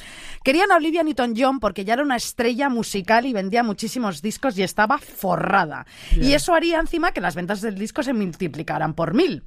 Querían 0.45 0.71
a 0.71 0.77
Olivia 0.77 1.03
Newton-John 1.03 1.59
porque 1.59 1.85
ya 1.85 1.95
era 1.95 2.03
una 2.03 2.17
estrella 2.17 2.69
musical 2.69 3.25
y 3.27 3.33
vendía 3.33 3.63
muchísimos 3.63 4.23
discos 4.23 4.59
y 4.59 4.63
estaba 4.63 4.99
forrada. 4.99 5.87
Y 6.17 6.35
eso 6.35 6.55
haría 6.55 6.79
encima 6.79 7.13
que 7.13 7.21
las 7.21 7.35
ventas 7.35 7.63
del 7.63 7.77
disco 7.77 8.03
se 8.03 8.13
multiplicaran 8.13 8.95
por 8.95 9.15
mil. 9.15 9.45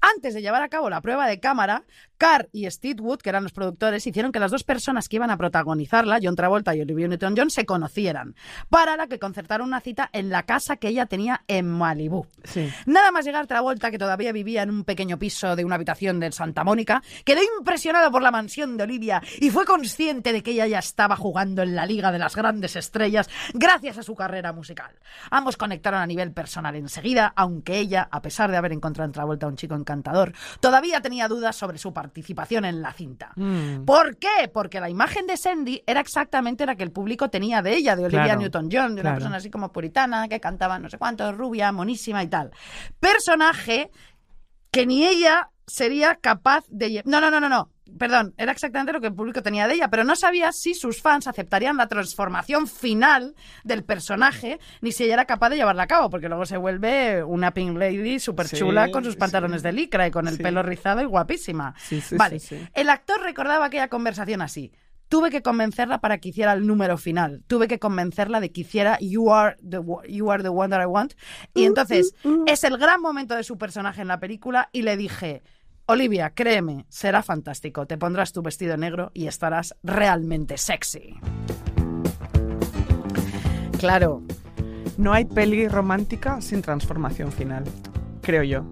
Antes 0.00 0.34
de 0.34 0.42
llevar 0.42 0.62
a 0.62 0.68
cabo 0.68 0.88
la 0.88 1.00
prueba 1.00 1.26
de 1.26 1.40
cámara, 1.40 1.84
Carr 2.18 2.48
y 2.52 2.70
Steve 2.70 3.02
Wood, 3.02 3.18
que 3.18 3.28
eran 3.28 3.42
los 3.42 3.52
productores, 3.52 4.06
hicieron 4.06 4.32
que 4.32 4.38
las 4.38 4.50
dos 4.50 4.64
personas 4.64 5.08
que 5.08 5.16
iban 5.16 5.30
a 5.30 5.36
protagonizarla, 5.36 6.18
John 6.22 6.36
Travolta 6.36 6.74
y 6.74 6.80
Olivia 6.80 7.08
Newton-John, 7.08 7.50
se 7.50 7.66
conocieran. 7.66 8.34
Para 8.68 8.96
la 8.96 9.06
que 9.06 9.18
concertaron 9.18 9.68
una 9.68 9.80
cita 9.80 10.10
en 10.12 10.30
la 10.30 10.44
casa 10.44 10.76
que 10.76 10.88
ella 10.88 11.06
tenía 11.06 11.42
en 11.48 11.68
Malibú. 11.68 12.26
Sí. 12.44 12.70
Nada 12.86 13.10
más 13.10 13.24
llegar 13.24 13.46
Travolta, 13.46 13.90
que 13.90 13.98
todavía 13.98 14.32
vivía 14.32 14.62
en 14.62 14.70
un 14.70 14.84
pequeño 14.84 15.18
piso 15.18 15.56
de 15.56 15.64
una 15.64 15.74
habitación 15.74 16.20
de 16.20 16.32
Santa 16.32 16.64
Mónica, 16.64 17.02
quedó 17.24 17.40
impresionado 17.58 18.10
por 18.10 18.22
la 18.22 18.30
mansión 18.30 18.76
de 18.76 18.84
Olivia 18.84 19.22
y 19.40 19.50
fue 19.50 19.64
consciente 19.64 20.32
de 20.32 20.42
que 20.42 20.52
ella 20.52 20.66
ya 20.66 20.78
estaba 20.78 21.16
jugando 21.16 21.62
en 21.62 21.74
la 21.74 21.86
Liga 21.86 22.12
de 22.12 22.18
las 22.18 22.36
Grandes 22.36 22.76
Estrellas 22.76 23.28
gracias 23.52 23.98
a 23.98 24.02
su 24.02 24.14
carrera 24.14 24.52
musical. 24.52 24.92
Ambos 25.30 25.56
conectaron 25.56 26.00
a 26.00 26.06
nivel 26.06 26.32
personal 26.32 26.76
enseguida, 26.76 27.32
aunque 27.36 27.78
ella, 27.78 28.08
a 28.10 28.22
pesar 28.22 28.50
de 28.50 28.56
haber 28.56 28.72
encontrado 28.72 29.06
en 29.06 29.12
Travolta 29.12 29.46
un 29.46 29.56
chico 29.56 29.74
encantador, 29.74 30.32
todavía 30.60 31.00
tenía 31.00 31.28
dudas 31.28 31.56
sobre 31.56 31.78
su 31.78 31.92
participación 32.04 32.66
en 32.66 32.82
la 32.82 32.92
cinta. 32.92 33.32
Mm. 33.34 33.84
¿Por 33.86 34.18
qué? 34.18 34.50
Porque 34.52 34.78
la 34.78 34.90
imagen 34.90 35.26
de 35.26 35.38
Sandy 35.38 35.82
era 35.86 36.00
exactamente 36.00 36.66
la 36.66 36.76
que 36.76 36.82
el 36.82 36.92
público 36.92 37.30
tenía 37.30 37.62
de 37.62 37.74
ella, 37.74 37.96
de 37.96 38.04
Olivia 38.04 38.24
Claro, 38.24 38.40
Newton-John, 38.40 38.94
de 38.94 39.00
una 39.00 39.14
persona 39.14 39.36
así 39.36 39.48
como 39.48 39.72
puritana, 39.72 40.28
que 40.28 40.38
cantaba 40.38 40.78
no 40.78 40.90
sé 40.90 40.98
cuánto, 40.98 41.32
rubia, 41.32 41.72
monísima 41.72 42.22
y 42.22 42.26
tal. 42.26 42.50
Personaje 43.00 43.90
que 44.70 44.84
ni 44.84 45.06
ella 45.06 45.48
sería 45.66 46.16
capaz 46.16 46.64
de... 46.68 47.02
No, 47.06 47.22
no, 47.22 47.30
no, 47.30 47.40
no, 47.40 47.48
no. 47.48 47.70
Perdón, 47.98 48.34
era 48.38 48.50
exactamente 48.50 48.92
lo 48.92 49.00
que 49.00 49.08
el 49.08 49.14
público 49.14 49.42
tenía 49.42 49.68
de 49.68 49.74
ella, 49.74 49.88
pero 49.88 50.04
no 50.04 50.16
sabía 50.16 50.52
si 50.52 50.74
sus 50.74 51.02
fans 51.02 51.26
aceptarían 51.26 51.76
la 51.76 51.86
transformación 51.86 52.66
final 52.66 53.34
del 53.62 53.84
personaje, 53.84 54.58
ni 54.80 54.90
si 54.90 55.04
ella 55.04 55.14
era 55.14 55.24
capaz 55.26 55.50
de 55.50 55.56
llevarla 55.56 55.82
a 55.82 55.86
cabo, 55.86 56.08
porque 56.10 56.28
luego 56.28 56.46
se 56.46 56.56
vuelve 56.56 57.22
una 57.22 57.52
Pink 57.52 57.76
Lady 57.76 58.18
súper 58.20 58.48
chula 58.48 58.86
Sí, 58.86 58.90
con 58.92 59.04
sus 59.04 59.12
sí. 59.14 59.18
pantalones 59.18 59.62
de 59.62 59.72
licra 59.72 60.06
y 60.06 60.10
con 60.10 60.28
el 60.28 60.36
Sí. 60.36 60.42
pelo 60.42 60.62
rizado 60.62 61.02
y 61.02 61.04
guapísima. 61.04 61.74
Sí, 61.78 62.00
sí, 62.00 62.16
vale, 62.16 62.38
el 62.72 62.88
actor 62.88 63.20
recordaba 63.22 63.66
aquella 63.66 63.88
conversación 63.88 64.40
así. 64.42 64.72
Tuve 65.10 65.30
que 65.30 65.42
convencerla 65.42 66.00
para 66.00 66.18
que 66.18 66.30
hiciera 66.30 66.54
el 66.54 66.66
número 66.66 66.96
final. 66.96 67.44
Tuve 67.46 67.68
que 67.68 67.78
convencerla 67.78 68.40
de 68.40 68.50
que 68.50 68.62
hiciera 68.62 68.98
You 69.00 69.30
are 69.32 69.56
the, 69.58 69.80
you 70.08 70.30
are 70.32 70.42
the 70.42 70.48
one 70.48 70.70
that 70.70 70.82
I 70.82 70.86
want. 70.86 71.12
Y 71.54 71.64
entonces 71.66 72.14
es 72.46 72.64
el 72.64 72.78
gran 72.78 73.02
momento 73.02 73.36
de 73.36 73.44
su 73.44 73.58
personaje 73.58 74.00
en 74.00 74.08
la 74.08 74.18
película 74.18 74.70
y 74.72 74.80
le 74.82 74.96
dije, 74.96 75.42
Olivia, 75.86 76.30
créeme, 76.30 76.86
será 76.88 77.22
fantástico. 77.22 77.86
Te 77.86 77.98
pondrás 77.98 78.32
tu 78.32 78.40
vestido 78.42 78.76
negro 78.76 79.10
y 79.12 79.26
estarás 79.26 79.74
realmente 79.82 80.56
sexy. 80.56 81.14
Claro, 83.78 84.22
No 84.96 85.12
hay 85.12 85.24
peli 85.24 85.66
romántica 85.66 86.40
sin 86.40 86.62
transformación 86.62 87.32
final, 87.32 87.64
creo 88.22 88.44
yo. 88.44 88.64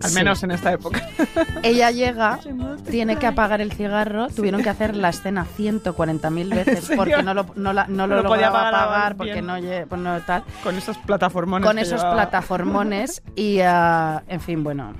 Al 0.00 0.10
Sí. 0.10 0.14
menos 0.14 0.42
en 0.44 0.52
esta 0.52 0.72
época. 0.72 1.02
ella 1.64 1.90
llega, 1.90 2.38
tiene 2.90 3.16
que 3.16 3.26
apagar 3.26 3.60
el 3.60 3.72
cigarro. 3.72 4.28
Tuvieron 4.28 4.62
que 4.62 4.70
hacer 4.70 4.94
la 4.94 5.08
escena 5.08 5.44
140.000 5.58 6.48
veces 6.54 6.88
porque 6.96 7.20
no 7.22 7.34
lo, 7.34 7.46
no 7.56 7.72
la- 7.72 7.88
no 7.88 8.06
lo 8.06 8.16
No 8.16 8.22
lo 8.22 8.28
podía 8.28 8.46
apagar 8.48 9.16
porque 9.16 9.42
no, 9.42 9.58
lle- 9.58 9.86
no 9.96 10.20
tal. 10.20 10.44
Con 10.62 10.76
esos 10.76 10.96
plataformones. 10.98 11.66
con 11.66 11.78
esos 11.80 11.98
llevaba. 12.00 12.14
plataformones 12.14 13.22
y, 13.34 13.58
ah, 13.60 14.22
en 14.28 14.40
fin, 14.40 14.62
bueno. 14.62 14.92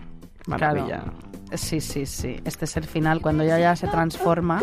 Maravilla. 0.49 1.03
claro. 1.03 1.13
Sí, 1.57 1.81
sí, 1.81 2.07
sí. 2.07 2.41
Este 2.45 2.67
es 2.67 2.77
el 2.77 2.85
final, 2.85 3.21
cuando 3.21 3.43
ella 3.43 3.59
ya 3.59 3.77
se 3.77 3.89
transforma. 3.89 4.63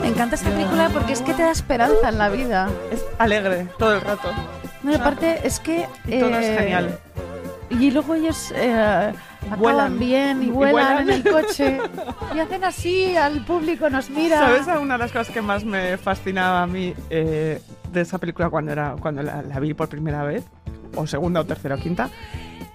Me 0.00 0.08
encanta 0.08 0.34
esta 0.36 0.50
película 0.50 0.90
porque 0.92 1.12
es 1.12 1.20
que 1.22 1.32
te 1.32 1.42
da 1.42 1.52
esperanza 1.52 2.08
en 2.08 2.18
la 2.18 2.28
vida. 2.28 2.68
Es 2.90 3.04
alegre 3.18 3.68
todo 3.78 3.94
el 3.94 4.00
rato. 4.00 4.30
No, 4.82 4.92
y 4.92 4.94
aparte 4.94 5.40
es 5.44 5.60
que... 5.60 5.86
Y 6.06 6.18
todo 6.20 6.38
es 6.38 6.46
eh, 6.46 6.56
genial. 6.58 6.98
Y 7.70 7.90
luego 7.90 8.14
ellos 8.14 8.52
eh, 8.54 9.12
Vuelan. 9.58 9.98
bien 9.98 10.42
y 10.42 10.46
Y 10.46 10.50
vuelan, 10.50 11.08
en 11.08 11.10
el 11.10 11.22
coche 11.24 11.78
y 12.34 12.38
hacen 12.38 12.64
así, 12.64 13.16
al 13.16 13.44
público 13.44 13.88
nos 13.88 14.10
mira. 14.10 14.38
¿Sabes 14.38 14.80
una 14.80 14.94
de 14.94 14.98
las 14.98 15.12
cosas 15.12 15.30
que 15.30 15.40
más 15.42 15.64
me 15.64 15.96
fascinaba 15.96 16.62
a 16.62 16.66
mí 16.66 16.94
eh, 17.10 17.60
de 17.90 18.00
esa 18.00 18.18
película 18.18 18.50
cuando, 18.50 18.72
era, 18.72 18.96
cuando 19.00 19.22
la, 19.22 19.42
la 19.42 19.60
vi 19.60 19.74
por 19.74 19.88
primera 19.88 20.22
vez? 20.22 20.44
O 20.94 21.06
segunda, 21.06 21.40
o 21.40 21.46
tercera, 21.46 21.76
o 21.76 21.78
quinta. 21.78 22.10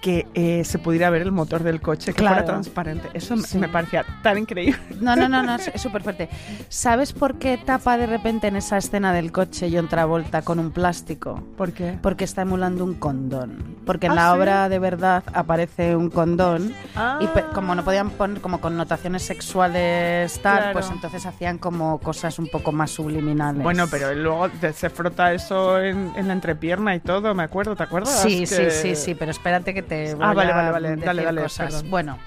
Que 0.02 0.28
eh, 0.36 0.64
se 0.64 0.78
pudiera 0.78 1.10
ver 1.10 1.24
el 1.24 1.32
motor 1.32 1.64
del 1.64 1.82
coche, 1.82 2.14
que 2.14 2.20
Claro. 2.20 2.36
fuera 2.36 2.46
transparente. 2.46 3.10
Eso 3.14 3.36
Sí. 3.38 3.58
me 3.58 3.68
parecía 3.68 4.06
tan 4.22 4.38
increíble. 4.38 4.78
No, 5.02 5.16
no, 5.16 5.28
no, 5.28 5.42
no, 5.44 5.56
es 5.74 5.82
súper 5.82 6.04
fuerte. 6.04 6.30
¿Sabes 6.70 7.14
por 7.14 7.36
qué 7.40 7.58
tapa 7.58 7.98
de 7.98 8.06
repente 8.06 8.48
en 8.48 8.56
esa 8.56 8.78
escena 8.78 9.12
del 9.12 9.32
coche 9.32 9.70
John 9.74 9.88
Travolta 9.88 10.44
con 10.44 10.60
un 10.60 10.72
plástico? 10.72 11.44
¿Por 11.58 11.72
qué? 11.74 11.98
Porque 12.02 12.26
está 12.26 12.44
emulando 12.44 12.84
un 12.84 12.94
condón. 12.94 13.78
Porque 13.86 14.06
en 14.06 14.12
¿Ah, 14.14 14.16
la 14.16 14.32
sí? 14.34 14.38
obra 14.38 14.70
de 14.70 14.80
verdad 14.80 15.24
aparece 15.34 15.96
un 15.96 16.10
condón 16.10 16.74
Ah. 16.96 17.20
y 17.22 17.28
como 17.54 17.74
no 17.74 17.84
podían 17.84 18.12
poner 18.12 18.40
como 18.42 18.62
connotaciones 18.62 19.24
sexuales 19.24 20.40
tal, 20.42 20.58
Claro. 20.58 20.74
pues 20.74 20.90
entonces 20.92 21.26
hacían 21.26 21.58
como 21.58 22.00
cosas 22.00 22.38
un 22.40 22.48
poco 22.48 22.72
más 22.72 22.92
subliminales. 22.92 23.64
Bueno, 23.64 23.86
pero 23.90 24.14
luego 24.14 24.50
se 24.74 24.90
frota 24.90 25.34
eso 25.34 25.80
en, 25.82 26.12
en 26.16 26.28
la 26.28 26.34
entrepierna 26.34 26.96
y 26.96 27.00
todo, 27.00 27.34
me 27.34 27.44
acuerdo, 27.44 27.76
¿te 27.76 27.84
acuerdas? 27.84 28.22
Sí, 28.22 28.42
Que- 28.42 28.46
sí, 28.48 28.64
sí, 28.72 28.96
sí, 28.96 29.16
pero 29.16 29.32
espérate 29.32 29.74
que 29.74 29.82
te 29.88 30.14
voy 30.16 30.26
Ah, 30.26 30.34
vale, 30.34 30.52
a 30.52 30.56
vale, 30.56 30.72
vale. 30.72 30.90
decir 30.90 31.06
Dale, 31.06 31.24
dale, 31.24 31.42
cosas. 31.44 31.74
perdón. 31.74 31.90
Bueno, 31.92 32.20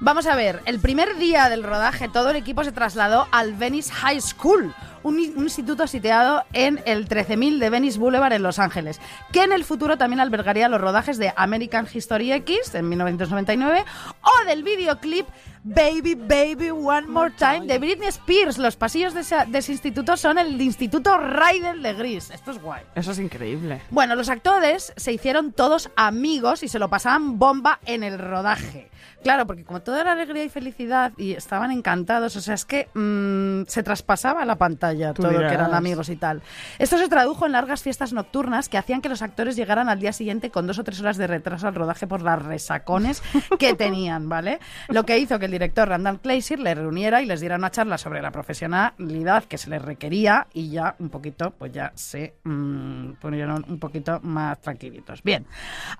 vamos 0.00 0.26
a 0.26 0.34
ver. 0.36 0.60
El 0.66 0.80
primer 0.80 1.16
día 1.16 1.48
del 1.48 1.62
rodaje, 1.62 2.08
todo 2.08 2.30
el 2.30 2.36
equipo 2.36 2.64
se 2.64 2.72
trasladó 2.72 3.28
al 3.32 3.54
Venice 3.54 3.92
High 3.92 4.20
School, 4.20 4.74
un, 5.06 5.14
un 5.36 5.44
instituto 5.44 5.86
situado 5.86 6.42
en 6.52 6.80
el 6.84 7.08
13.000 7.08 7.58
de 7.58 7.70
Venice 7.70 7.98
Boulevard 7.98 8.32
en 8.32 8.42
Los 8.42 8.58
Ángeles, 8.58 9.00
que 9.32 9.44
en 9.44 9.52
el 9.52 9.64
futuro 9.64 9.96
también 9.96 10.20
albergaría 10.20 10.68
los 10.68 10.80
rodajes 10.80 11.18
de 11.18 11.32
American 11.36 11.86
History 11.92 12.32
X 12.32 12.74
en 12.74 12.88
1999 12.88 13.84
o 14.22 14.46
del 14.46 14.62
videoclip 14.62 15.26
Baby 15.68 16.14
Baby 16.14 16.70
One 16.70 17.08
More 17.08 17.32
Time 17.36 17.66
de 17.66 17.78
Britney 17.78 18.08
Spears. 18.08 18.56
Los 18.56 18.76
pasillos 18.76 19.14
de 19.14 19.22
ese, 19.22 19.34
de 19.48 19.58
ese 19.58 19.72
instituto 19.72 20.16
son 20.16 20.38
el 20.38 20.60
Instituto 20.60 21.18
Ryder 21.18 21.80
de 21.80 21.92
Gris. 21.94 22.30
Esto 22.30 22.52
es 22.52 22.62
guay. 22.62 22.84
Eso 22.94 23.10
es 23.10 23.18
increíble. 23.18 23.82
Bueno, 23.90 24.14
los 24.14 24.28
actores 24.28 24.92
se 24.96 25.12
hicieron 25.12 25.52
todos 25.52 25.90
amigos 25.96 26.62
y 26.62 26.68
se 26.68 26.78
lo 26.78 26.88
pasaban 26.88 27.40
bomba 27.40 27.80
en 27.84 28.04
el 28.04 28.20
rodaje. 28.20 28.90
Claro, 29.24 29.44
porque 29.44 29.64
como 29.64 29.82
todo 29.82 30.00
era 30.00 30.12
alegría 30.12 30.44
y 30.44 30.48
felicidad 30.48 31.12
y 31.16 31.32
estaban 31.32 31.72
encantados, 31.72 32.36
o 32.36 32.40
sea, 32.40 32.54
es 32.54 32.64
que 32.64 32.88
mm, 32.94 33.66
se 33.66 33.82
traspasaba 33.82 34.44
la 34.44 34.54
pantalla 34.54 34.95
Todo 35.14 35.30
que 35.30 35.54
eran 35.54 35.74
amigos 35.74 36.08
y 36.08 36.16
tal. 36.16 36.42
Esto 36.78 36.98
se 36.98 37.08
tradujo 37.08 37.46
en 37.46 37.52
largas 37.52 37.82
fiestas 37.82 38.12
nocturnas 38.12 38.68
que 38.68 38.78
hacían 38.78 39.00
que 39.00 39.08
los 39.08 39.22
actores 39.22 39.56
llegaran 39.56 39.88
al 39.88 39.98
día 40.00 40.12
siguiente 40.12 40.50
con 40.50 40.66
dos 40.66 40.78
o 40.78 40.84
tres 40.84 41.00
horas 41.00 41.16
de 41.16 41.26
retraso 41.26 41.68
al 41.68 41.74
rodaje 41.74 42.06
por 42.06 42.22
las 42.22 42.42
resacones 42.42 43.22
que 43.58 43.74
tenían, 43.74 44.28
¿vale? 44.28 44.58
Lo 44.88 45.04
que 45.04 45.18
hizo 45.18 45.38
que 45.38 45.46
el 45.46 45.50
director 45.52 45.88
Randall 45.88 46.20
Kleiser 46.20 46.58
les 46.58 46.76
reuniera 46.76 47.22
y 47.22 47.26
les 47.26 47.40
diera 47.40 47.56
una 47.56 47.70
charla 47.70 47.98
sobre 47.98 48.22
la 48.22 48.30
profesionalidad 48.30 49.44
que 49.44 49.58
se 49.58 49.70
les 49.70 49.82
requería 49.82 50.46
y 50.52 50.70
ya 50.70 50.96
un 50.98 51.08
poquito, 51.10 51.50
pues 51.52 51.72
ya 51.72 51.92
se 51.94 52.34
mm, 52.44 53.12
pusieron 53.20 53.64
un 53.68 53.78
poquito 53.78 54.20
más 54.22 54.60
tranquilitos. 54.60 55.22
Bien, 55.22 55.46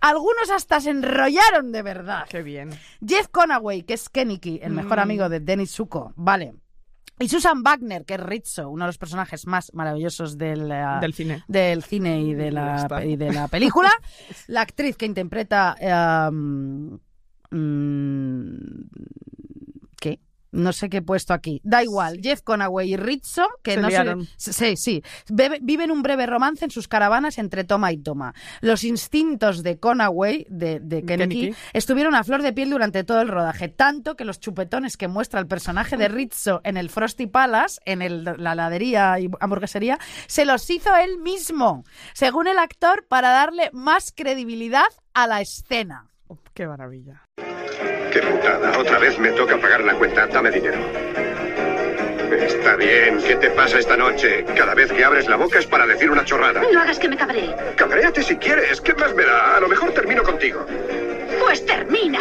algunos 0.00 0.50
hasta 0.50 0.80
se 0.80 0.90
enrollaron 0.90 1.72
de 1.72 1.82
verdad. 1.82 2.26
Qué 2.28 2.42
bien. 2.42 2.70
Jeff 3.06 3.28
Conaway, 3.28 3.82
que 3.82 3.94
es 3.94 4.08
Kenicky, 4.08 4.60
el 4.62 4.72
mejor 4.72 4.98
Mm. 4.98 5.00
amigo 5.00 5.28
de 5.28 5.40
Dennis 5.40 5.72
Zuko, 5.72 6.12
vale. 6.16 6.54
Y 7.18 7.28
Susan 7.28 7.62
Wagner, 7.62 8.04
que 8.04 8.14
es 8.14 8.20
Rizzo, 8.20 8.68
uno 8.68 8.84
de 8.84 8.88
los 8.88 8.98
personajes 8.98 9.46
más 9.46 9.72
maravillosos 9.72 10.36
del, 10.36 10.70
eh, 10.70 10.84
Del 11.00 11.14
cine. 11.14 11.44
del 11.48 11.82
cine 11.82 12.20
y 12.20 12.34
de 12.34 12.50
la, 12.52 12.86
y 13.04 13.16
de 13.16 13.32
la 13.32 13.48
película. 13.48 13.90
la 14.48 14.60
actriz 14.62 14.96
que 14.96 15.06
interpreta... 15.06 15.76
eh, 15.80 16.30
mm. 16.30 16.96
No 20.52 20.72
sé 20.72 20.88
qué 20.88 20.98
he 20.98 21.02
puesto 21.02 21.34
aquí. 21.34 21.60
Da 21.64 21.82
igual. 21.82 22.20
Jeff 22.22 22.40
Conaway 22.42 22.92
y 22.94 22.96
Rizzo, 22.96 23.46
que 23.62 23.74
Se 23.74 23.80
no 23.80 23.88
liaron. 23.88 24.26
se... 24.36 24.52
Sí, 24.52 24.76
sí. 24.76 25.02
Bebe- 25.28 25.58
viven 25.60 25.90
un 25.90 26.02
breve 26.02 26.24
romance 26.26 26.64
en 26.64 26.70
sus 26.70 26.88
caravanas 26.88 27.38
entre 27.38 27.64
toma 27.64 27.92
y 27.92 27.98
toma. 27.98 28.34
Los 28.60 28.84
instintos 28.84 29.62
de 29.62 29.78
Conaway, 29.78 30.46
de, 30.48 30.80
de 30.80 31.04
Kennedy, 31.04 31.34
Kennedy. 31.40 31.56
estuvieron 31.72 32.14
a 32.14 32.24
flor 32.24 32.42
de 32.42 32.52
piel 32.52 32.70
durante 32.70 33.04
todo 33.04 33.20
el 33.20 33.28
rodaje. 33.28 33.68
Tanto 33.68 34.16
que 34.16 34.24
los 34.24 34.40
chupetones 34.40 34.96
que 34.96 35.08
muestra 35.08 35.40
el 35.40 35.46
personaje 35.46 35.96
de 35.96 36.08
Rizzo 36.08 36.60
en 36.64 36.76
el 36.76 36.90
Frosty 36.90 37.26
Palace, 37.26 37.80
en 37.84 38.00
el- 38.02 38.24
la 38.24 38.52
heladería 38.52 39.18
y 39.20 39.28
hamburguesería, 39.40 39.98
se 40.26 40.44
los 40.44 40.68
hizo 40.70 40.94
él 40.96 41.18
mismo, 41.18 41.84
según 42.14 42.46
el 42.46 42.58
actor, 42.58 43.06
para 43.08 43.30
darle 43.30 43.70
más 43.72 44.12
credibilidad 44.16 44.86
a 45.12 45.26
la 45.26 45.40
escena. 45.40 46.08
Oh, 46.28 46.38
qué 46.54 46.66
maravilla. 46.66 47.22
Qué 48.16 48.22
putada. 48.22 48.78
Otra 48.78 48.98
vez 48.98 49.18
me 49.18 49.30
toca 49.32 49.58
pagar 49.58 49.84
la 49.84 49.92
cuenta. 49.92 50.26
Dame 50.26 50.50
dinero. 50.50 50.78
Está 52.32 52.74
bien. 52.76 53.22
¿Qué 53.22 53.36
te 53.36 53.50
pasa 53.50 53.78
esta 53.78 53.94
noche? 53.94 54.42
Cada 54.56 54.74
vez 54.74 54.90
que 54.90 55.04
abres 55.04 55.28
la 55.28 55.36
boca 55.36 55.58
es 55.58 55.66
para 55.66 55.86
decir 55.86 56.10
una 56.10 56.24
chorrada. 56.24 56.62
No 56.72 56.80
hagas 56.80 56.98
que 56.98 57.10
me 57.10 57.16
cabree. 57.18 57.54
Cabréate 57.76 58.22
si 58.22 58.36
quieres. 58.36 58.80
¿Qué 58.80 58.94
más 58.94 59.14
me 59.14 59.24
da? 59.24 59.56
A 59.56 59.60
lo 59.60 59.68
mejor 59.68 59.92
termino 59.92 60.22
contigo. 60.22 60.64
Pues 61.40 61.66
termina. 61.66 62.20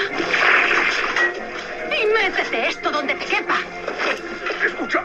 Y 1.87 2.07
métete 2.07 2.67
esto 2.67 2.91
donde 2.91 3.13
te 3.13 3.25
quepa. 3.25 3.55
Escucha. 4.65 5.01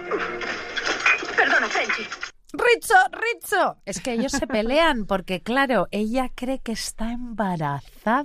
Perdona, 1.36 1.68
Frenchy. 1.68 2.29
Rizzo, 2.52 2.94
Rizzo. 3.12 3.76
Es 3.84 4.00
que 4.00 4.12
ellos 4.12 4.32
se 4.32 4.46
pelean 4.46 5.06
porque, 5.06 5.40
claro, 5.40 5.86
ella 5.90 6.30
cree 6.34 6.58
que 6.58 6.72
está 6.72 7.12
embarazada. 7.12 8.24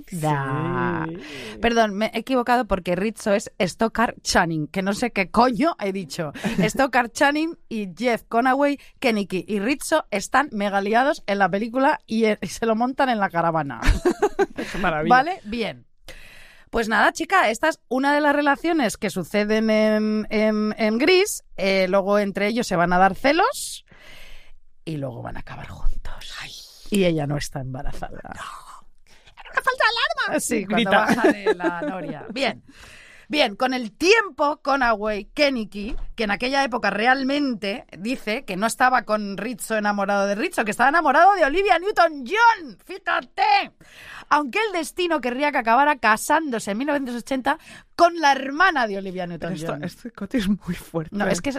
Sí. 1.06 1.58
Perdón, 1.60 1.94
me 1.94 2.06
he 2.06 2.18
equivocado 2.18 2.66
porque 2.66 2.96
Rizzo 2.96 3.32
es 3.32 3.52
Stockard 3.58 4.20
Channing, 4.22 4.66
que 4.66 4.82
no 4.82 4.94
sé 4.94 5.12
qué 5.12 5.30
coño 5.30 5.76
he 5.78 5.92
dicho. 5.92 6.32
Stockard 6.58 7.12
Channing 7.12 7.56
y 7.68 7.88
Jeff 7.96 8.24
Conaway, 8.28 8.78
Kenicky 8.98 9.44
y 9.46 9.60
Rizzo 9.60 10.06
están 10.10 10.48
mega 10.52 10.80
liados 10.80 11.22
en 11.26 11.38
la 11.38 11.48
película 11.48 12.00
y, 12.06 12.24
eh, 12.24 12.38
y 12.40 12.48
se 12.48 12.66
lo 12.66 12.74
montan 12.74 13.08
en 13.08 13.18
la 13.18 13.30
caravana. 13.30 13.80
Qué 14.72 14.78
maravilla. 14.78 15.14
¿Vale? 15.14 15.40
Bien. 15.44 15.86
Pues 16.76 16.90
nada, 16.90 17.10
chica, 17.10 17.48
esta 17.48 17.70
es 17.70 17.80
una 17.88 18.14
de 18.14 18.20
las 18.20 18.36
relaciones 18.36 18.98
que 18.98 19.08
suceden 19.08 19.70
en, 19.70 20.26
en- 20.28 20.74
en 20.76 20.98
Gris. 20.98 21.42
Eh, 21.56 21.86
luego 21.88 22.18
entre 22.18 22.48
ellos 22.48 22.66
se 22.66 22.76
van 22.76 22.92
a 22.92 22.98
dar 22.98 23.14
celos 23.14 23.86
y 24.84 24.98
luego 24.98 25.22
van 25.22 25.38
a 25.38 25.40
acabar 25.40 25.68
juntos. 25.68 26.34
Y 26.90 27.06
ella 27.06 27.26
no 27.26 27.38
está 27.38 27.60
embarazada. 27.60 28.20
¡Una 28.20 28.34
falta 29.54 29.70
de 29.70 30.28
alarma! 30.28 30.40
Sí, 30.40 30.66
cuando 30.66 30.90
baja 30.90 31.32
de 31.32 31.54
la 31.54 31.80
noria. 31.80 32.26
Bien. 32.30 32.62
Bien, 33.28 33.56
con 33.56 33.74
el 33.74 33.92
tiempo, 33.92 34.60
Conaway 34.62 35.24
Kenicky, 35.34 35.96
que 36.14 36.24
en 36.24 36.30
aquella 36.30 36.62
época 36.62 36.90
realmente 36.90 37.84
dice 37.98 38.44
que 38.44 38.56
no 38.56 38.66
estaba 38.66 39.02
con 39.02 39.36
Rizzo 39.36 39.76
enamorado 39.76 40.26
de 40.26 40.36
Rizzo, 40.36 40.64
que 40.64 40.70
estaba 40.70 40.90
enamorado 40.90 41.34
de 41.34 41.44
Olivia 41.44 41.78
Newton-John. 41.78 42.78
Fíjate. 42.84 43.72
Aunque 44.28 44.60
el 44.66 44.72
destino 44.72 45.20
querría 45.20 45.50
que 45.50 45.58
acabara 45.58 45.96
casándose 45.98 46.70
en 46.70 46.78
1980 46.78 47.58
con 47.96 48.16
la 48.20 48.32
hermana 48.32 48.86
de 48.86 48.98
Olivia 48.98 49.26
Newton-John. 49.26 49.82
Este 49.82 50.10
cote 50.12 50.38
es 50.38 50.48
muy 50.48 50.74
fuerte. 50.74 51.16
No, 51.16 51.26
es 51.26 51.40
que, 51.40 51.52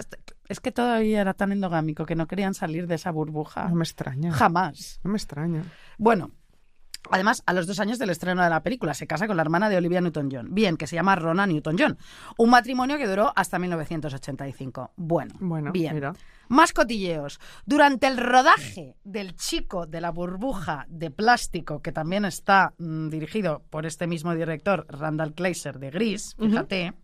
es 0.48 0.60
que 0.60 0.72
todavía 0.72 1.20
era 1.20 1.34
tan 1.34 1.52
endogámico 1.52 2.06
que 2.06 2.14
no 2.14 2.26
querían 2.26 2.54
salir 2.54 2.86
de 2.86 2.94
esa 2.94 3.10
burbuja. 3.10 3.68
No 3.68 3.74
me 3.74 3.84
extraña. 3.84 4.32
Jamás. 4.32 5.00
No 5.04 5.10
me 5.10 5.18
extraña. 5.18 5.64
Bueno, 5.98 6.30
Además, 7.10 7.42
a 7.46 7.52
los 7.52 7.66
dos 7.66 7.80
años 7.80 7.98
del 7.98 8.10
estreno 8.10 8.42
de 8.42 8.50
la 8.50 8.62
película, 8.62 8.94
se 8.94 9.06
casa 9.06 9.26
con 9.26 9.36
la 9.36 9.42
hermana 9.42 9.68
de 9.68 9.76
Olivia 9.76 10.00
Newton-John. 10.00 10.48
Bien, 10.54 10.76
que 10.76 10.86
se 10.86 10.96
llama 10.96 11.16
Rona 11.16 11.46
Newton-John. 11.46 11.96
Un 12.36 12.50
matrimonio 12.50 12.98
que 12.98 13.06
duró 13.06 13.32
hasta 13.34 13.58
1985. 13.58 14.92
Bueno, 14.96 15.34
Bueno, 15.40 15.72
bien. 15.72 15.94
mira. 15.94 16.12
Más 16.48 16.72
cotilleos. 16.72 17.40
Durante 17.66 18.06
el 18.06 18.16
rodaje 18.16 18.96
del 19.04 19.36
chico 19.36 19.86
de 19.86 20.00
la 20.00 20.10
burbuja 20.10 20.86
de 20.88 21.10
plástico, 21.10 21.80
que 21.82 21.92
también 21.92 22.24
está 22.24 22.72
mm, 22.78 23.08
dirigido 23.10 23.62
por 23.68 23.84
este 23.84 24.06
mismo 24.06 24.34
director, 24.34 24.86
Randall 24.88 25.34
Kleiser, 25.34 25.78
de 25.78 25.90
Gris, 25.90 26.34
fíjate, 26.38 26.94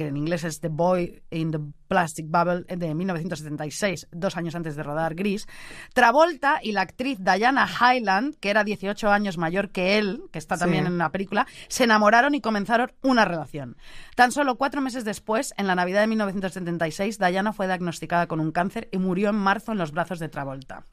que 0.00 0.06
en 0.06 0.16
inglés 0.16 0.44
es 0.44 0.60
The 0.60 0.68
Boy 0.68 1.22
in 1.30 1.50
the 1.50 1.58
Plastic 1.86 2.24
Bubble, 2.26 2.64
eh, 2.68 2.76
de 2.78 2.94
1976, 2.94 4.08
dos 4.10 4.34
años 4.38 4.54
antes 4.54 4.74
de 4.74 4.82
rodar 4.82 5.14
Gris, 5.14 5.46
Travolta 5.92 6.58
y 6.62 6.72
la 6.72 6.80
actriz 6.80 7.18
Diana 7.20 7.68
Hyland, 7.68 8.36
que 8.36 8.48
era 8.48 8.64
18 8.64 9.10
años 9.10 9.36
mayor 9.36 9.68
que 9.72 9.98
él, 9.98 10.22
que 10.32 10.38
está 10.38 10.56
también 10.56 10.84
Sí. 10.84 10.88
en 10.88 10.96
la 10.96 11.10
película, 11.10 11.46
se 11.68 11.84
enamoraron 11.84 12.34
y 12.34 12.40
comenzaron 12.40 12.92
una 13.02 13.26
relación. 13.26 13.76
Tan 14.16 14.32
solo 14.32 14.56
cuatro 14.56 14.80
meses 14.80 15.04
después, 15.04 15.52
en 15.58 15.66
la 15.66 15.74
Navidad 15.74 16.00
de 16.00 16.06
1976, 16.06 17.18
Diana 17.18 17.52
fue 17.52 17.66
diagnosticada 17.66 18.26
con 18.26 18.40
un 18.40 18.52
cáncer 18.52 18.88
y 18.92 18.96
murió 18.96 19.28
en 19.28 19.36
marzo 19.36 19.72
en 19.72 19.76
los 19.76 19.92
brazos 19.92 20.18
de 20.18 20.30
Travolta. 20.30 20.84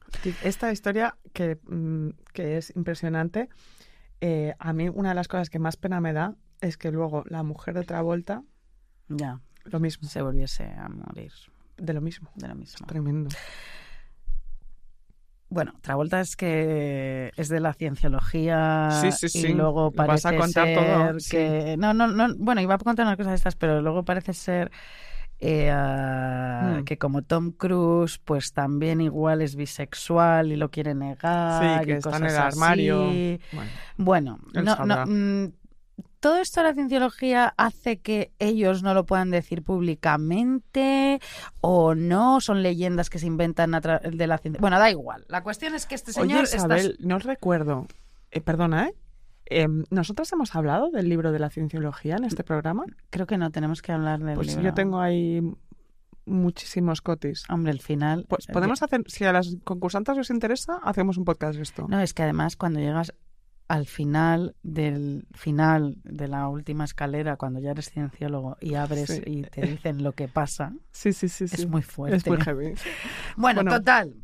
Esta 0.42 0.70
historia 0.70 1.16
que, 1.32 1.56
mm, 1.66 2.10
que 2.34 2.58
es 2.58 2.76
impresionante, 2.76 3.48
eh, 4.20 4.52
a 4.58 4.74
mí 4.74 4.90
una 4.90 5.08
de 5.08 5.14
las 5.14 5.28
cosas 5.28 5.48
que 5.48 5.58
más 5.58 5.78
pena 5.78 5.98
me 6.02 6.12
da 6.12 6.34
es 6.60 6.76
que 6.76 6.90
luego 6.90 7.24
la 7.26 7.42
mujer 7.42 7.72
de 7.72 7.84
Travolta, 7.84 8.42
Ya, 9.08 9.40
lo 9.64 9.80
mismo, 9.80 10.08
se 10.08 10.22
volviese 10.22 10.64
a 10.64 10.88
morir 10.88 11.32
de 11.76 11.92
lo 11.94 12.00
mismo. 12.00 12.28
de 12.34 12.48
lo 12.48 12.54
mismo. 12.54 12.86
Tremendo. 12.86 13.30
Bueno, 15.50 15.72
Travolta 15.80 16.20
es 16.20 16.36
que 16.36 17.32
es 17.36 17.48
de 17.48 17.60
la 17.60 17.72
cienciología 17.72 18.90
Sí, 19.00 19.10
sí, 19.12 19.38
y 19.38 19.42
sí. 19.42 19.52
luego 19.54 19.84
Lo 19.84 19.92
parece 19.92 20.12
vas 20.28 20.34
a 20.34 20.36
contar 20.36 20.66
ser 20.66 20.74
todo, 20.74 21.16
que 21.30 21.76
no, 21.78 21.94
no, 21.94 22.06
no, 22.06 22.34
bueno, 22.36 22.60
iba 22.60 22.74
a 22.74 22.78
contar 22.78 23.06
unas 23.06 23.16
cosas 23.16 23.30
de 23.32 23.36
estas, 23.36 23.56
pero 23.56 23.80
luego 23.80 24.04
parece 24.04 24.34
ser 24.34 24.70
eh, 25.40 25.72
Hmm. 25.72 26.84
que 26.84 26.98
como 26.98 27.22
Tom 27.22 27.52
Cruise, 27.52 28.18
pues 28.18 28.52
también 28.52 29.00
igual 29.00 29.40
es 29.40 29.54
bisexual 29.54 30.52
y 30.52 30.56
lo 30.56 30.70
quiere 30.70 30.94
negar 30.94 31.80
Sí, 31.80 31.86
que 31.86 31.92
y 31.92 31.94
está 31.94 32.16
en 32.16 32.24
el 32.26 32.36
armario. 32.36 33.08
así. 33.08 33.40
Bueno, 33.52 33.70
Bueno, 33.96 34.38
no, 34.52 34.84
no, 34.84 35.52
todo 36.20 36.38
esto 36.38 36.60
de 36.60 36.68
la 36.68 36.74
cienciología 36.74 37.54
hace 37.56 37.98
que 38.00 38.32
ellos 38.38 38.82
no 38.82 38.94
lo 38.94 39.06
puedan 39.06 39.30
decir 39.30 39.62
públicamente 39.62 41.20
o 41.60 41.94
no, 41.94 42.40
son 42.40 42.62
leyendas 42.62 43.10
que 43.10 43.18
se 43.18 43.26
inventan 43.26 43.74
a 43.74 43.80
de 43.80 44.26
la 44.26 44.38
ciencia. 44.38 44.60
Bueno, 44.60 44.78
da 44.78 44.90
igual. 44.90 45.24
La 45.28 45.42
cuestión 45.42 45.74
es 45.74 45.86
que 45.86 45.94
este 45.94 46.12
señor 46.12 46.40
Oye, 46.44 46.56
Isabel, 46.56 46.96
no 47.00 47.18
recuerdo. 47.18 47.86
eh, 48.30 48.40
perdona, 48.40 48.88
¿eh? 48.88 48.94
Em, 49.50 49.84
¿Nosotras 49.90 50.30
hemos 50.32 50.54
hablado 50.54 50.90
del 50.90 51.08
libro 51.08 51.32
de 51.32 51.38
la 51.38 51.48
cienciología 51.48 52.16
en 52.16 52.24
este 52.24 52.44
programa? 52.44 52.84
Creo 53.08 53.26
que 53.26 53.38
no 53.38 53.50
tenemos 53.50 53.80
que 53.80 53.92
hablar 53.92 54.20
del 54.20 54.34
Pues 54.34 54.48
libro. 54.48 54.62
yo 54.64 54.74
tengo 54.74 55.00
ahí 55.00 55.40
muchísimos 56.26 57.00
cotis. 57.00 57.44
Hombre, 57.48 57.72
el 57.72 57.80
final. 57.80 58.26
Pues 58.28 58.48
eh, 58.48 58.52
podemos 58.52 58.82
hacer, 58.82 59.02
si 59.06 59.24
a 59.24 59.32
las 59.32 59.56
concursantes 59.64 60.16
les 60.16 60.28
interesa, 60.30 60.78
hacemos 60.82 61.16
un 61.16 61.24
podcast 61.24 61.56
de 61.56 61.62
esto. 61.62 61.86
No, 61.88 62.00
es 62.00 62.12
que 62.12 62.22
además 62.24 62.56
cuando 62.56 62.80
llegas 62.80 63.14
al 63.68 63.86
final 63.86 64.56
del 64.62 65.26
final 65.34 65.98
de 66.02 66.26
la 66.26 66.48
última 66.48 66.84
escalera, 66.84 67.36
cuando 67.36 67.60
ya 67.60 67.72
eres 67.72 67.90
cienciólogo 67.90 68.56
y 68.60 68.74
abres 68.74 69.08
Sí. 69.08 69.22
y 69.26 69.42
te 69.42 69.60
dicen 69.62 70.02
lo 70.02 70.12
que 70.12 70.26
pasa, 70.26 70.72
Sí, 70.90 71.12
sí, 71.12 71.28
sí, 71.28 71.46
sí. 71.48 71.54
es 71.54 71.68
muy 71.68 71.82
fuerte. 71.82 72.16
Es 72.16 72.26
muy 72.26 72.38
heavy. 72.40 72.74
Bueno, 73.36 73.62
Bueno. 73.62 73.70
total. 73.78 74.14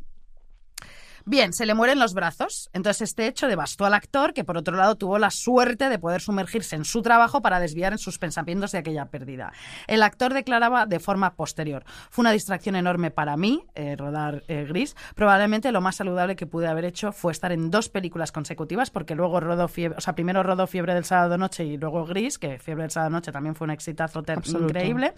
Bien, 1.27 1.53
se 1.53 1.65
le 1.65 1.73
mueren 1.73 1.97
los 1.97 2.13
brazos. 2.13 2.69
Entonces 2.71 3.09
este 3.09 3.25
hecho 3.25 3.47
devastó 3.47 3.85
al 3.85 3.95
actor, 3.95 4.31
que 4.33 4.43
por 4.43 4.57
otro 4.57 4.77
lado 4.77 4.95
tuvo 4.95 5.17
la 5.17 5.31
suerte 5.31 5.89
de 5.89 5.97
poder 5.97 6.21
sumergirse 6.21 6.75
en 6.75 6.85
su 6.85 7.01
trabajo 7.01 7.41
para 7.41 7.59
desviar 7.59 7.93
en 7.93 7.97
sus 7.97 8.19
pensamientos 8.19 8.71
de 8.71 8.77
aquella 8.77 9.05
pérdida. 9.05 9.51
El 9.87 10.03
actor 10.03 10.35
declaraba 10.35 10.85
de 10.85 10.99
forma 10.99 11.33
posterior. 11.33 11.83
Fue 12.11 12.21
una 12.21 12.31
distracción 12.31 12.75
enorme 12.75 13.09
para 13.09 13.37
mí, 13.37 13.65
eh, 13.73 13.95
rodar 13.95 14.43
eh, 14.47 14.65
Gris. 14.69 14.95
Probablemente 15.15 15.71
lo 15.71 15.81
más 15.81 15.95
saludable 15.95 16.35
que 16.35 16.45
pude 16.45 16.67
haber 16.67 16.85
hecho 16.85 17.11
fue 17.11 17.31
estar 17.31 17.51
en 17.51 17.71
dos 17.71 17.89
películas 17.89 18.31
consecutivas, 18.31 18.91
porque 18.91 19.15
luego 19.15 19.39
rodó 19.39 19.67
Fiebre, 19.67 19.97
o 19.97 20.01
sea, 20.01 20.13
primero 20.13 20.43
rodó 20.43 20.67
Fiebre 20.67 20.93
del 20.93 21.05
Sábado 21.05 21.39
Noche 21.39 21.65
y 21.65 21.77
luego 21.77 22.05
Gris, 22.05 22.37
que 22.37 22.59
Fiebre 22.59 22.83
del 22.83 22.91
Sábado 22.91 23.09
Noche 23.09 23.31
también 23.31 23.55
fue 23.55 23.65
un 23.65 23.71
exitazo 23.71 24.23
increíble. 24.45 25.15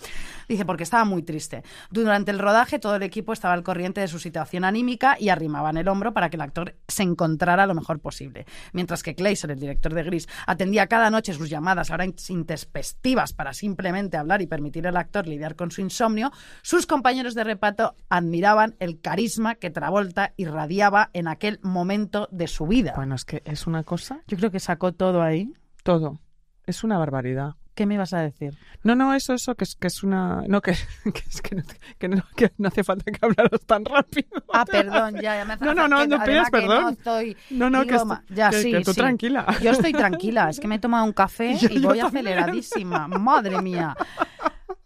Dice, 0.48 0.64
porque 0.64 0.84
estaba 0.84 1.04
muy 1.04 1.24
triste. 1.24 1.64
Durante 1.92 2.32
el 2.32 2.40
rodaje 2.40 2.80
todo 2.80 2.96
el 2.96 3.04
equipo 3.04 3.34
estaba 3.34 3.54
al 3.54 3.64
corriente 3.64 4.00
de 4.00 4.08
su 4.08 4.20
situación 4.20 4.64
anímica 4.64 5.18
y 5.20 5.28
arrimaban 5.28 5.76
el 5.76 5.88
hombro 5.90 5.97
para 6.14 6.30
que 6.30 6.38
el 6.38 6.42
actor 6.42 6.76
se 6.88 7.04
encontrara 7.04 7.66
lo 7.66 7.76
mejor 7.76 8.00
posible. 8.00 8.46
Mientras 8.74 9.04
que 9.04 9.16
Kleiser, 9.16 9.52
el 9.52 9.60
director 9.60 9.94
de 9.94 10.04
Gris, 10.04 10.28
atendía 10.46 10.88
cada 10.88 11.10
noche 11.10 11.34
sus 11.34 11.50
llamadas 11.50 11.92
ahora 11.92 12.06
intempestivas 12.06 13.34
para 13.34 13.54
simplemente 13.54 14.18
hablar 14.18 14.42
y 14.42 14.48
permitir 14.48 14.88
al 14.88 14.98
actor 14.98 15.28
lidiar 15.28 15.56
con 15.56 15.72
su 15.72 15.82
insomnio, 15.82 16.32
sus 16.62 16.86
compañeros 16.88 17.36
de 17.36 17.44
reparto 17.44 17.96
admiraban 18.10 18.76
el 18.80 19.02
carisma 19.02 19.56
que 19.56 19.70
Travolta 19.70 20.34
irradiaba 20.38 21.10
en 21.14 21.28
aquel 21.28 21.60
momento 21.62 22.28
de 22.32 22.48
su 22.48 22.68
vida. 22.68 22.94
Bueno, 22.96 23.16
es 23.16 23.26
que 23.26 23.42
es 23.46 23.68
una 23.68 23.84
cosa, 23.84 24.22
Yo 24.28 24.38
creo 24.38 24.52
que 24.52 24.60
sacó 24.60 24.92
todo 24.94 25.22
ahí. 25.22 25.54
todo. 25.84 26.20
Es 26.66 26.84
una 26.84 26.98
barbaridad. 26.98 27.56
¿Qué 27.78 27.86
me 27.86 27.94
ibas 27.94 28.12
a 28.12 28.22
decir? 28.22 28.56
No, 28.82 28.96
no, 28.96 29.14
eso, 29.14 29.36
eso, 29.36 29.54
que 29.54 29.64
es, 29.64 29.76
que 29.76 29.86
es 29.86 30.02
una... 30.02 30.42
No, 30.48 30.62
que, 30.62 30.72
que 31.14 31.22
es 31.30 31.44
que 31.44 31.54
no, 31.56 31.64
que, 32.00 32.08
no, 32.10 32.24
que 32.36 32.52
no 32.58 32.70
hace 32.70 32.84
falta 32.84 33.12
que 33.12 33.20
hablaros 33.24 33.62
tan 33.68 33.86
rápido. 33.86 34.28
Ah, 34.52 34.66
perdón, 34.66 35.14
ya, 35.22 35.38
ya 35.38 35.46
me 35.46 35.54
hace 35.54 35.64
No, 35.64 35.76
no, 35.76 35.88
no, 35.88 36.00
que- 36.00 36.08
no 36.08 36.24
pidas 36.24 36.46
que 36.48 36.52
perdón. 36.52 36.82
No 36.82 36.90
estoy 36.90 37.38
No, 37.52 37.70
no, 37.70 37.86
que, 37.86 37.92
Digo, 37.92 38.06
ma- 38.06 38.24
ya, 38.30 38.50
que- 38.50 38.64
sí, 38.64 38.72
que 38.72 38.82
tú 38.82 38.94
sí. 38.94 39.00
tranquila. 39.00 39.46
Yo 39.62 39.70
estoy 39.70 39.94
tranquila, 39.94 40.50
es 40.50 40.60
que 40.60 40.68
me 40.68 40.76
he 40.76 40.80
tomado 40.80 41.06
un 41.06 41.14
café 41.14 41.56
Yo- 41.60 41.70
y 41.70 41.78
voy 41.80 42.00
aceleradísima. 42.00 43.08
Madre 43.08 43.62
mía. 43.62 43.96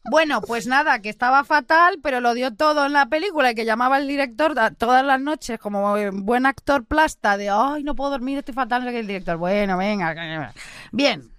Bueno, 0.09 0.41
pues 0.41 0.67
nada, 0.67 0.99
que 0.99 1.07
estaba 1.07 1.45
fatal, 1.45 1.99
pero 2.03 2.19
lo 2.19 2.33
dio 2.33 2.53
todo 2.53 2.85
en 2.87 2.91
la 2.91 3.05
película 3.05 3.51
y 3.51 3.55
que 3.55 3.63
llamaba 3.63 3.99
el 3.99 4.07
director 4.09 4.53
todas 4.77 5.05
las 5.05 5.21
noches 5.21 5.57
como 5.59 5.95
buen 6.11 6.45
actor 6.45 6.83
plasta 6.83 7.37
de, 7.37 7.49
ay, 7.49 7.83
no 7.83 7.95
puedo 7.95 8.09
dormir, 8.11 8.39
estoy 8.39 8.53
fatal, 8.53 8.85
el 8.85 9.07
director, 9.07 9.37
bueno, 9.37 9.77
venga. 9.77 10.51
Bien. 10.91 11.31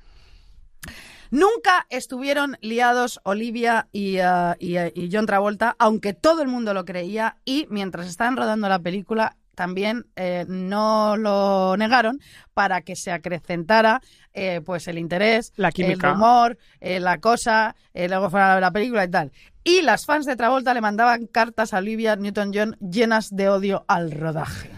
Nunca 1.32 1.86
estuvieron 1.90 2.56
liados 2.60 3.20
Olivia 3.24 3.88
y, 3.90 4.18
eh, 4.18 4.54
y, 4.60 4.78
y 4.78 5.10
John 5.10 5.26
Travolta, 5.26 5.74
aunque 5.78 6.12
todo 6.12 6.42
el 6.42 6.48
mundo 6.48 6.72
lo 6.74 6.84
creía 6.84 7.38
y 7.44 7.66
mientras 7.70 8.06
estaban 8.06 8.36
rodando 8.36 8.68
la 8.68 8.78
película 8.78 9.36
también 9.54 10.06
eh, 10.16 10.44
no 10.48 11.16
lo 11.16 11.76
negaron 11.76 12.20
para 12.54 12.80
que 12.82 12.96
se 12.96 13.12
acrecentara 13.12 14.00
eh, 14.32 14.60
pues 14.64 14.88
el 14.88 14.98
interés, 14.98 15.52
La 15.56 15.70
química. 15.70 16.08
el 16.08 16.14
rumor, 16.14 16.58
eh, 16.80 17.00
la 17.00 17.18
cosa, 17.18 17.76
luego 17.94 18.30
fueron 18.30 18.50
a 18.50 18.54
ver 18.54 18.62
la 18.62 18.70
película 18.70 19.04
y 19.04 19.10
tal. 19.10 19.32
Y 19.64 19.82
las 19.82 20.06
fans 20.06 20.26
de 20.26 20.36
Travolta 20.36 20.74
le 20.74 20.80
mandaban 20.80 21.26
cartas 21.26 21.72
a 21.74 21.78
Olivia 21.78 22.16
Newton-John 22.16 22.76
llenas 22.80 23.34
de 23.34 23.48
odio 23.48 23.84
al 23.88 24.10
rodaje. 24.10 24.70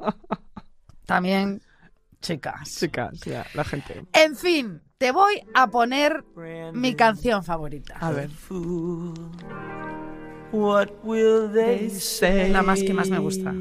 También, 1.06 1.62
chicas. 2.22 2.78
Chicas, 2.78 3.20
ya, 3.20 3.44
la 3.52 3.64
gente. 3.64 4.06
En 4.14 4.34
fin, 4.34 4.80
te 4.96 5.12
voy 5.12 5.42
a 5.54 5.66
poner 5.66 6.24
mi 6.72 6.94
canción 6.94 7.44
favorita. 7.44 7.96
A 8.00 8.10
ver. 8.12 8.30
What 10.52 10.88
will 11.02 11.50
they 11.52 11.90
say? 11.90 12.50
La 12.50 12.62
más 12.62 12.82
que 12.82 12.94
más 12.94 13.10
me 13.10 13.18
gusta. 13.18 13.52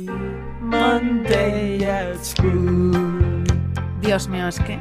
Monday 0.62 1.84
at 1.84 2.24
school. 2.24 3.44
Dios 4.02 4.28
mío, 4.30 4.48
es 4.48 4.60
que. 4.60 4.80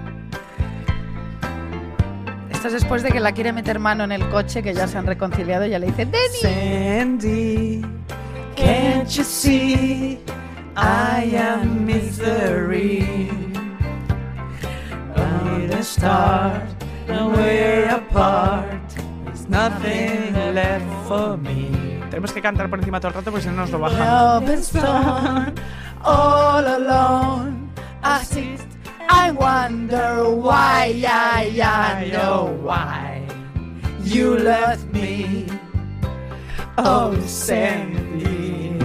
Esto 2.50 2.68
es 2.68 2.74
después 2.74 3.02
de 3.02 3.10
que 3.10 3.20
la 3.20 3.32
quiere 3.32 3.52
meter 3.52 3.78
mano 3.78 4.04
en 4.04 4.12
el 4.12 4.28
coche, 4.28 4.62
que 4.62 4.74
ya 4.74 4.86
se 4.86 4.98
han 4.98 5.06
reconciliado 5.06 5.64
y 5.64 5.70
ya 5.70 5.78
le 5.78 5.86
dice, 5.86 6.04
Denny. 6.04 6.36
Sandy, 6.42 7.82
can't 8.54 9.08
you 9.08 9.24
see 9.24 10.18
I 10.76 11.36
am 11.36 11.86
misery? 11.86 12.99
start, 15.82 16.62
and 17.08 17.32
we're 17.32 17.88
apart. 17.88 18.80
There's 19.24 19.48
nothing 19.48 20.34
left 20.54 21.08
for 21.08 21.36
me. 21.36 21.70
Tenemos 22.10 22.32
que 22.32 22.42
cantar 22.42 22.68
por 22.68 22.78
encima 22.78 23.00
todo 23.00 23.08
el 23.08 23.14
rato 23.14 23.30
porque 23.30 23.42
si 23.42 23.48
no 23.48 23.56
nos 23.56 23.70
lo 23.70 23.78
bajan. 23.78 23.98
Love 23.98 24.50
is 24.50 24.70
torn, 24.70 25.54
all 26.04 26.66
alone. 26.66 27.70
I 28.02 28.22
sit, 28.24 28.60
I 29.08 29.30
wonder 29.30 30.28
why, 30.30 31.04
I, 31.06 31.60
I 31.62 32.10
know 32.10 32.58
why. 32.62 33.22
You 34.02 34.38
left 34.38 34.86
me, 34.92 35.46
oh 36.78 37.14
Sandy, 37.26 38.76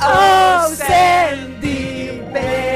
oh, 0.00 0.68
oh 0.68 0.74
Sandy, 0.74 2.20
baby. 2.32 2.73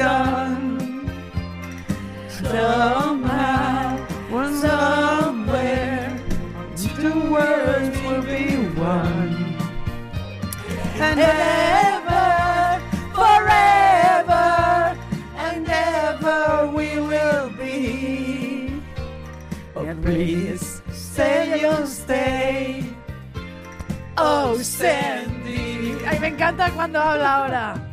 done. 0.00 0.80
Somehow, 2.28 4.00
somewhere, 4.64 6.08
two 6.74 7.20
words 7.28 7.96
will 8.06 8.24
be 8.24 8.56
one. 8.80 9.36
And 11.04 11.20
ever, 11.20 12.80
forever, 13.12 14.48
and 15.36 15.68
ever 15.68 16.72
we 16.72 16.88
will 16.98 17.50
be. 17.60 18.80
Oh, 19.76 19.84
please, 20.00 20.80
say 20.88 21.60
you'll 21.60 21.86
stay. 21.86 22.84
Oh, 24.16 24.56
oh 24.56 24.62
Sandy. 24.62 25.92
Ay, 26.08 26.18
me 26.20 26.28
encanta 26.28 26.70
cuando 26.70 26.98
habla 26.98 27.36
ahora. 27.36 27.89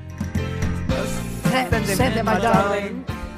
Send 1.50 1.74
him, 1.74 1.86
send 1.86 2.14
him 2.16 2.26
my 2.26 2.40
darling. 2.40 3.06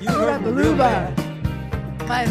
You're 0.00 0.38
the 0.38 0.52
rumor. 0.52 1.14
My, 2.08 2.26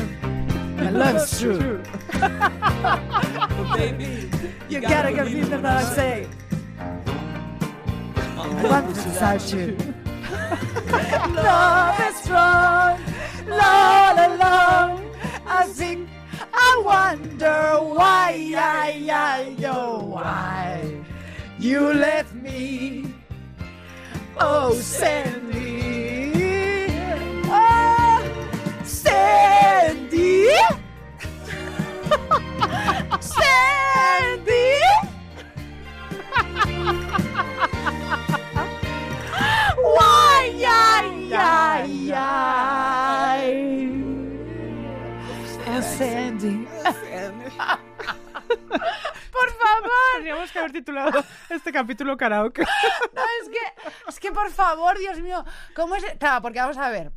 my 0.75 0.89
love's 0.89 1.39
true. 1.39 1.81
well, 2.13 3.73
baby, 3.77 4.29
you, 4.69 4.77
you 4.77 4.81
gotta, 4.81 5.11
gotta 5.11 5.29
believe 5.29 5.49
them 5.49 5.61
that 5.61 5.77
I 5.77 5.83
say. 5.95 6.27
Love 8.37 8.89
is 8.89 9.05
without 9.05 9.53
you. 9.53 9.77
love 11.35 11.99
is 11.99 12.15
strong, 12.17 12.99
all 13.51 14.15
alone. 14.17 15.11
I 15.45 15.67
think 15.67 16.09
I 16.53 16.81
wonder 16.85 17.77
why, 17.81 18.53
I, 18.55 19.07
I, 19.09 19.65
oh, 19.65 20.03
why 20.03 21.03
you 21.59 21.93
left 21.93 22.33
me. 22.33 23.13
Oh, 24.43 24.73
Sandy! 24.73 26.33
Oh, 27.45 28.23
Sandy! 28.83 30.47
Sandy! 33.19 34.79
Why, 39.77 40.65
ai, 40.65 41.33
ai, 41.33 42.11
ai! 42.11 43.45
É 45.67 45.81
Sandy. 45.83 46.67
É 46.83 46.91
Sandy. 46.91 47.51
¡Por 49.31 49.49
favor! 49.49 50.17
Teníamos 50.17 50.51
que 50.51 50.59
haber 50.59 50.71
titulado 50.71 51.23
este 51.49 51.71
capítulo 51.71 52.17
karaoke. 52.17 52.63
No, 53.13 53.21
es 53.41 53.49
que, 53.49 53.89
es 54.09 54.19
que 54.19 54.31
por 54.31 54.49
favor, 54.51 54.97
Dios 54.97 55.19
mío, 55.19 55.43
¿cómo 55.75 55.95
es? 55.95 56.03
Claro, 56.17 56.41
porque 56.41 56.59
vamos 56.59 56.77
a 56.77 56.89
ver, 56.89 57.11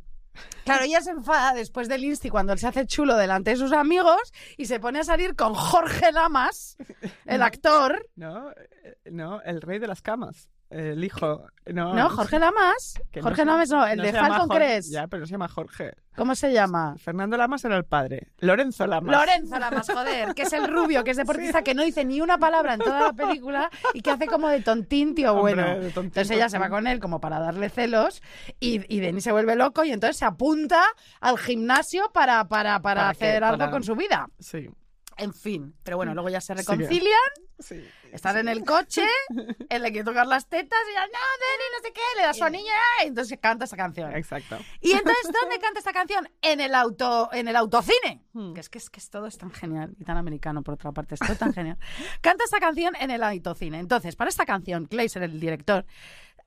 Claro, 0.63 0.83
ella 0.83 1.01
se 1.01 1.11
enfada 1.11 1.53
después 1.53 1.87
del 1.87 2.03
Insti 2.03 2.29
cuando 2.29 2.53
él 2.53 2.59
se 2.59 2.67
hace 2.67 2.87
chulo 2.87 3.15
delante 3.15 3.51
de 3.51 3.57
sus 3.57 3.71
amigos 3.71 4.33
y 4.57 4.65
se 4.65 4.79
pone 4.79 4.99
a 4.99 5.03
salir 5.03 5.35
con 5.35 5.53
Jorge 5.53 6.11
Lamas, 6.11 6.77
el 7.25 7.41
actor. 7.41 8.09
No, 8.15 8.51
eh, 8.51 8.97
no, 9.11 9.41
el 9.43 9.61
rey 9.61 9.79
de 9.79 9.87
las 9.87 10.01
camas. 10.01 10.49
El 10.69 11.03
hijo. 11.03 11.45
No, 11.67 11.93
No, 11.93 12.09
Jorge 12.09 12.39
Lamas. 12.39 12.99
Que 13.11 13.21
Jorge 13.21 13.45
Lamas 13.45 13.69
no, 13.69 13.85
el 13.85 13.99
de 13.99 14.11
Falcon 14.13 14.49
Crest. 14.49 14.91
Ya, 14.91 15.07
pero 15.07 15.25
se 15.25 15.31
llama 15.31 15.47
Jorge. 15.47 15.93
¿Cómo 16.15 16.33
se 16.33 16.53
llama? 16.53 16.95
Fernando 16.97 17.37
Lamas 17.37 17.63
era 17.65 17.75
el 17.75 17.85
padre. 17.85 18.31
Lorenzo 18.39 18.87
Lamas. 18.87 19.15
Lorenzo 19.15 19.59
Lamas, 19.59 19.87
joder, 19.91 20.33
que 20.33 20.43
es 20.43 20.53
el 20.53 20.67
rubio, 20.67 21.03
que 21.03 21.11
es 21.11 21.17
deportista, 21.17 21.61
que 21.63 21.75
no 21.75 21.83
dice 21.83 22.05
ni 22.05 22.21
una 22.21 22.37
palabra 22.37 22.75
en 22.75 22.79
toda 22.79 23.01
la 23.01 23.13
película 23.13 23.69
y 23.93 24.01
que 24.01 24.11
hace 24.11 24.27
como 24.27 24.47
de 24.47 24.61
tontín, 24.61 25.13
tío 25.13 25.35
bueno. 25.35 25.65
entonces 25.65 26.29
ella 26.31 26.49
se 26.49 26.57
va 26.57 26.69
con 26.69 26.87
él 26.87 26.99
como 26.99 27.19
para 27.19 27.39
darle 27.39 27.69
celos 27.69 28.21
y, 28.59 28.81
y 28.93 28.99
Denis 28.99 29.23
se 29.23 29.31
vuelve 29.31 29.55
loco 29.55 29.83
y 29.83 29.91
entonces 29.91 30.17
se 30.17 30.25
apunta 30.25 30.83
al 31.19 31.37
gimnasio 31.37 32.11
para, 32.13 32.47
para, 32.47 32.81
para 32.81 33.09
hacer 33.09 33.43
algo 33.43 33.69
con 33.69 33.83
su 33.83 33.95
vida. 33.95 34.27
Sí. 34.39 34.69
En 35.17 35.33
fin, 35.33 35.75
pero 35.83 35.97
bueno, 35.97 36.13
luego 36.13 36.29
ya 36.29 36.41
se 36.41 36.53
reconcilian, 36.53 37.31
sí, 37.59 37.81
están 38.11 38.37
en 38.37 38.49
el 38.49 38.65
coche, 38.65 39.07
él 39.69 39.81
le 39.81 39.91
quiere 39.91 40.03
tocar 40.03 40.27
las 40.27 40.47
tetas 40.47 40.79
y 40.89 40.93
ya, 40.93 41.05
no, 41.05 41.13
Denny, 41.39 41.63
no 41.73 41.87
sé 41.87 41.93
qué, 41.93 42.01
le 42.17 42.23
da 42.23 42.33
su 42.33 42.43
anillo 42.43 42.71
y 43.03 43.07
entonces 43.07 43.39
canta 43.41 43.65
esa 43.65 43.77
canción. 43.77 44.13
Exacto. 44.13 44.57
Y 44.81 44.91
entonces, 44.91 45.31
¿dónde 45.41 45.59
canta 45.59 45.79
esta 45.79 45.93
canción? 45.93 46.29
En 46.41 46.59
el 46.59 46.75
auto, 46.75 47.29
en 47.31 47.47
el 47.47 47.55
autocine. 47.55 48.23
Hmm. 48.33 48.53
Que 48.53 48.59
es 48.59 48.69
que, 48.69 48.77
es 48.77 48.89
que 48.89 49.01
todo 49.09 49.27
es 49.27 49.37
tan 49.37 49.51
genial 49.51 49.95
y 49.97 50.03
tan 50.03 50.17
americano, 50.17 50.63
por 50.63 50.73
otra 50.73 50.91
parte, 50.91 51.15
es 51.15 51.21
todo 51.21 51.35
tan 51.35 51.53
genial. 51.53 51.77
Canta 52.21 52.43
esta 52.43 52.59
canción 52.59 52.93
en 52.99 53.11
el 53.11 53.23
autocine. 53.23 53.79
Entonces, 53.79 54.15
para 54.15 54.29
esta 54.29 54.45
canción, 54.45 54.87
Glazer, 54.89 55.23
el 55.23 55.39
director, 55.39 55.85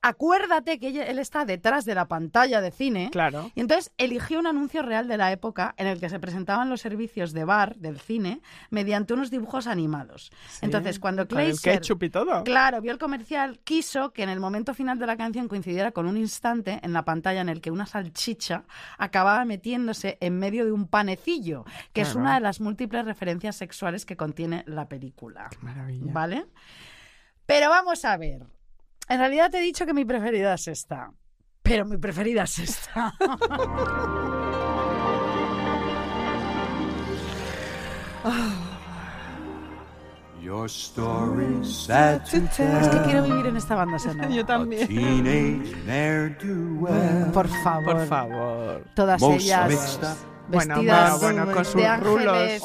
acuérdate 0.01 0.79
que 0.79 1.09
él 1.09 1.19
está 1.19 1.45
detrás 1.45 1.85
de 1.85 1.95
la 1.95 2.07
pantalla 2.07 2.61
de 2.61 2.71
cine. 2.71 3.09
Claro. 3.11 3.51
Y 3.55 3.61
entonces 3.61 3.91
eligió 3.97 4.39
un 4.39 4.47
anuncio 4.47 4.81
real 4.81 5.07
de 5.07 5.17
la 5.17 5.31
época 5.31 5.73
en 5.77 5.87
el 5.87 5.99
que 5.99 6.09
se 6.09 6.19
presentaban 6.19 6.69
los 6.69 6.81
servicios 6.81 7.33
de 7.33 7.43
bar 7.43 7.75
del 7.77 7.99
cine 7.99 8.41
mediante 8.69 9.13
unos 9.13 9.29
dibujos 9.31 9.67
animados. 9.67 10.31
Entonces, 10.61 10.99
cuando 10.99 11.25
Glazer, 11.25 11.81
y 12.01 12.09
todo. 12.09 12.43
Claro, 12.43 12.81
vio 12.81 12.91
el 12.91 12.97
comercial, 12.97 13.59
quiso 13.63 14.11
que 14.11 14.23
en 14.23 14.29
el 14.29 14.39
momento 14.39 14.73
final 14.73 14.99
de 14.99 15.07
la 15.07 15.17
canción 15.17 15.47
coincidiera 15.47 15.91
con 15.91 16.07
un 16.07 16.17
instante 16.17 16.79
en 16.81 16.93
la 16.93 17.03
pantalla 17.03 17.41
en 17.41 17.49
el 17.49 17.61
que 17.61 17.71
una 17.71 17.85
salchicha 17.85 18.63
acababa 18.97 19.45
metiéndose 19.45 20.17
en 20.21 20.39
medio 20.39 20.65
de 20.65 20.71
un 20.71 20.87
panecillo, 20.87 21.65
que 21.93 22.01
es 22.01 22.15
una 22.15 22.35
de 22.35 22.41
las 22.41 22.61
múltiples 22.61 23.05
referencias 23.05 23.55
sexuales 23.55 24.05
que 24.05 24.15
contiene 24.15 24.63
la 24.67 24.87
película. 24.87 25.49
Qué 25.49 25.57
maravilla. 25.61 26.11
¿Vale? 26.11 26.45
Pero 27.45 27.69
vamos 27.69 28.05
a 28.05 28.15
ver, 28.17 28.45
en 29.09 29.19
realidad 29.19 29.49
te 29.49 29.57
he 29.57 29.61
dicho 29.61 29.85
que 29.85 29.93
mi 29.93 30.05
preferida 30.05 30.53
es 30.53 30.67
esta. 30.67 31.11
Pero 31.63 31.85
mi 31.85 31.97
preferida 31.97 32.43
es 32.43 32.59
esta. 32.59 33.13
Es 42.79 42.89
que 42.89 43.01
quiero 43.03 43.23
vivir 43.23 43.47
en 43.47 43.57
esta 43.57 43.75
banda 43.75 43.99
sonora. 43.99 44.29
Yo 44.29 44.45
también. 44.45 44.87
Por 47.33 47.47
favor. 47.47 47.83
Por 47.83 48.07
favor. 48.07 48.85
Todas 48.95 49.21
ellas 49.21 49.99
vestidas 50.49 51.21
de 51.21 51.87
ángeles, 51.87 52.63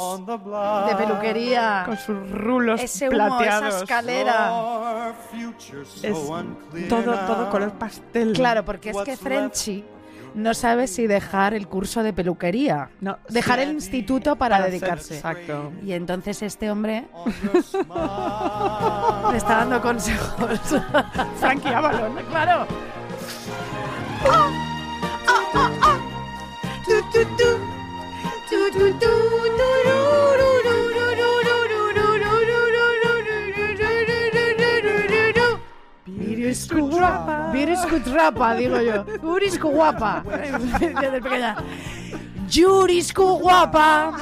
de 0.87 0.97
peluquería, 0.97 1.83
con 1.87 1.97
sus 1.97 2.31
rulos 2.31 2.81
ese 2.81 3.09
humo, 3.09 3.17
plateados, 3.17 3.75
esa 3.75 3.79
escalera, 3.85 5.15
es 6.03 6.89
todo, 6.89 7.15
todo 7.27 7.51
color 7.51 7.73
pastel. 7.73 8.33
Claro, 8.33 8.65
porque 8.65 8.91
es 8.91 8.97
que 8.99 9.17
Frenchy 9.17 9.85
no 10.35 10.53
sabe 10.53 10.87
si 10.89 11.07
dejar 11.07 11.55
el 11.55 11.69
curso 11.69 12.03
de 12.03 12.13
peluquería, 12.13 12.91
no, 13.01 13.19
dejar 13.29 13.61
el 13.61 13.71
instituto 13.71 14.37
para, 14.37 14.61
dedicarse. 14.61 15.17
Exacto. 15.17 15.73
Y 15.85 15.93
entonces 15.93 16.43
este 16.43 16.71
hombre 16.71 17.07
le 19.31 19.37
está 19.37 19.59
dando 19.59 19.81
consejos. 19.81 20.61
Frankie 21.39 21.69
Avalon, 21.69 22.17
claro. 22.31 22.67
¡Ah! 24.27 24.51
¡Ah, 25.27 25.43
ah. 25.55 25.71
ah. 25.83 25.95
Viriscutrapa. 36.07 37.51
Viriscutrapa, 37.53 38.55
digo 38.55 38.81
yo. 38.81 39.05
Uriscu 39.23 39.69
guapa. 39.69 40.23
Desde 40.81 41.21
guapa. 43.39 44.15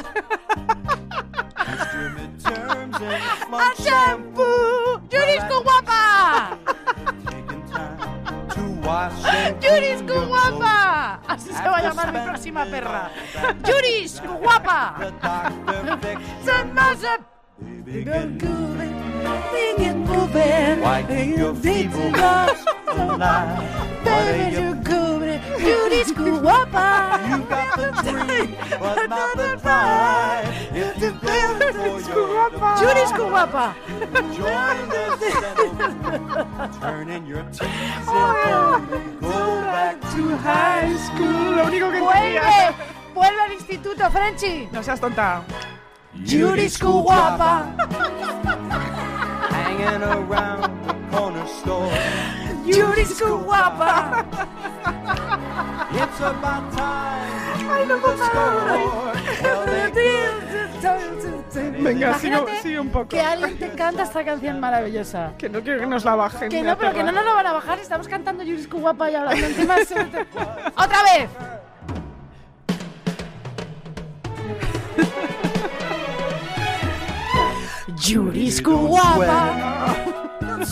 Guapa! 5.62 6.58
¡Yuriscu 9.62 10.14
guapa! 10.26 10.81
Así 11.32 11.50
se 11.50 11.62
va 11.68 11.78
a 11.78 11.82
llamar 11.82 12.12
mi 12.12 12.20
próxima 12.20 12.64
perra. 12.66 13.10
Yurisku 13.66 14.34
guapa. 14.34 14.96
Son 16.44 16.74
más 16.74 16.98
Why 20.82 21.04
keep 21.08 21.38
your 21.38 21.54
feeble 21.54 22.10
lies 22.10 22.64
alive? 22.86 23.62
What 24.04 24.28
are 24.28 24.50
you 24.50 24.74
Judy's 25.58 26.12
guapa. 26.12 27.18
You 27.28 27.38
got 27.44 27.76
the 27.76 27.88
dream, 28.02 28.56
but 28.80 29.06
not 29.08 29.36
the 29.36 29.58
pride. 29.60 30.48
If 30.74 31.00
you 31.00 31.12
go 31.12 31.98
for 32.00 32.26
your 32.32 32.50
Judy's 32.80 33.12
guapa. 33.12 33.74
join 34.34 34.88
the 34.88 35.04
settlement, 35.18 36.80
turning 36.80 37.26
your 37.26 37.42
teeth 37.52 37.62
in 37.62 39.18
go 39.20 39.60
back 39.62 40.00
to 40.00 40.36
High 40.36 40.96
school, 40.96 41.56
lo 41.56 41.64
único 41.66 41.90
que 41.90 42.00
Vuelve, 42.00 42.74
vuelve 43.14 43.40
al 43.40 43.52
instituto, 43.52 44.10
Frenchy. 44.10 44.68
No 44.72 44.82
seas 44.82 45.00
tonta. 45.00 45.42
Judy's 46.24 46.78
guapa. 46.78 47.72
hanging 49.50 50.02
around 50.02 50.62
the 50.86 50.94
corner 51.10 51.46
store. 51.46 51.92
Judy's 52.66 53.20
guapa. 53.20 54.24
It's 55.92 56.20
about 56.20 56.70
time 56.76 57.70
Ay, 57.70 57.86
no 57.86 57.98
Venga, 61.82 62.18
sigo, 62.18 62.46
sigue 62.62 62.80
un 62.80 62.88
poco. 62.88 63.08
Que 63.08 63.20
alguien 63.20 63.58
te 63.58 63.70
canta 63.70 64.02
esta 64.04 64.24
canción 64.24 64.60
maravillosa. 64.60 65.32
Que 65.38 65.48
no 65.48 65.60
quiero 65.60 65.80
que 65.80 65.86
nos 65.86 66.04
la 66.04 66.14
bajen. 66.14 66.48
Que 66.48 66.62
no, 66.62 66.70
la 66.70 66.76
pero 66.76 66.92
que 66.92 67.02
no 67.02 67.12
nos 67.12 67.24
lo 67.24 67.34
van 67.34 67.46
a 67.46 67.52
bajar. 67.52 67.78
Estamos 67.78 68.08
cantando 68.08 68.42
Judy's 68.42 68.68
guapa 68.70 69.10
y 69.10 69.14
hablando 69.14 69.46
encima. 69.46 69.76
de- 69.76 69.84
¡Otra 70.76 71.02
vez! 71.02 71.28
Judy's 77.96 78.60
guapa. 78.62 79.96
Not 80.40 80.66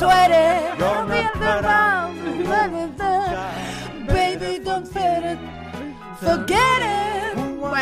Forget 6.21 6.83
it. 6.83 7.00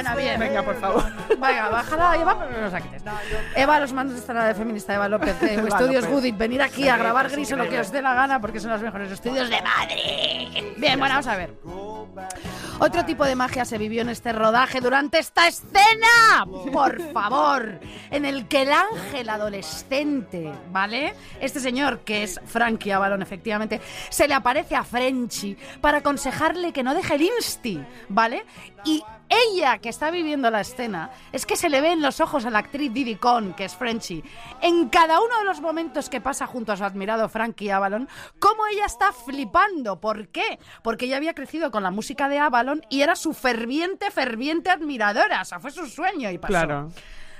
Bueno, 0.02 0.16
bien. 0.16 0.40
Venga, 0.40 0.62
por 0.62 0.76
favor. 0.80 1.04
Venga, 1.28 1.68
bájala, 1.68 2.16
Eva, 2.16 2.38
pero 2.38 2.50
no 2.50 2.60
nos 2.60 2.72
la 2.72 2.80
quites. 2.80 3.02
Eva, 3.56 3.80
los 3.80 3.92
mandos 3.92 4.14
de 4.14 4.20
esta 4.20 4.32
nave 4.32 4.54
feminista, 4.54 4.94
Eva 4.94 5.08
López, 5.08 5.40
de 5.40 5.54
Estudios. 5.68 6.06
Goodit, 6.06 6.36
venir 6.36 6.62
aquí 6.62 6.88
a 6.88 6.96
grabar 6.96 7.28
gris 7.30 7.50
o 7.52 7.56
lo 7.56 7.68
que 7.68 7.80
os 7.80 7.90
dé 7.90 8.00
la 8.00 8.14
gana, 8.14 8.40
porque 8.40 8.60
son 8.60 8.70
los 8.70 8.80
mejores 8.80 9.10
estudios 9.10 9.50
de 9.50 9.60
Madrid. 9.60 10.64
Bien, 10.76 10.98
bueno, 10.98 11.14
vamos 11.14 11.26
a 11.26 11.36
ver. 11.36 11.54
Otro 12.80 13.04
tipo 13.04 13.24
de 13.24 13.34
magia 13.34 13.64
se 13.64 13.76
vivió 13.76 14.02
en 14.02 14.08
este 14.08 14.32
rodaje 14.32 14.80
durante 14.80 15.18
esta 15.18 15.48
escena, 15.48 16.46
por 16.72 17.00
favor, 17.12 17.80
en 18.10 18.24
el 18.24 18.46
que 18.46 18.62
el 18.62 18.72
ángel 18.72 19.28
adolescente, 19.28 20.52
¿vale? 20.70 21.14
Este 21.40 21.58
señor, 21.58 22.00
que 22.00 22.22
es 22.22 22.40
Frankie 22.46 22.92
Avalon, 22.92 23.20
efectivamente, 23.20 23.80
se 24.10 24.28
le 24.28 24.34
aparece 24.34 24.76
a 24.76 24.84
Frenchy 24.84 25.56
para 25.80 25.98
aconsejarle 25.98 26.72
que 26.72 26.84
no 26.84 26.94
deje 26.94 27.16
el 27.16 27.22
insti, 27.22 27.84
¿vale? 28.08 28.46
Y 28.84 29.02
ella 29.28 29.78
que 29.78 29.88
está 29.88 30.10
viviendo 30.10 30.50
la 30.50 30.60
escena 30.60 31.10
es 31.32 31.44
que 31.44 31.56
se 31.56 31.68
le 31.68 31.80
ve 31.80 31.92
en 31.92 32.02
los 32.02 32.20
ojos 32.20 32.46
a 32.46 32.50
la 32.50 32.60
actriz 32.60 32.92
Diddy 32.92 33.16
Con, 33.16 33.54
que 33.54 33.64
es 33.64 33.76
Frenchy, 33.76 34.24
en 34.62 34.88
cada 34.88 35.20
uno 35.20 35.38
de 35.38 35.44
los 35.44 35.60
momentos 35.60 36.08
que 36.08 36.20
pasa 36.20 36.46
junto 36.46 36.72
a 36.72 36.76
su 36.76 36.84
admirado 36.84 37.28
Frankie 37.28 37.70
Avalon, 37.70 38.08
cómo 38.38 38.66
ella 38.66 38.86
está 38.86 39.12
flipando. 39.12 40.00
¿Por 40.00 40.28
qué? 40.28 40.58
Porque 40.82 41.06
ella 41.06 41.16
había 41.16 41.34
crecido 41.34 41.70
con 41.70 41.82
la 41.82 41.90
música 41.90 42.28
de 42.28 42.38
Avalon 42.38 42.82
y 42.88 43.02
era 43.02 43.16
su 43.16 43.34
ferviente, 43.34 44.10
ferviente 44.10 44.70
admiradora. 44.70 45.42
O 45.42 45.44
sea, 45.44 45.60
fue 45.60 45.70
su 45.70 45.86
sueño 45.86 46.30
y 46.30 46.38
pasó. 46.38 46.52
Claro. 46.52 46.90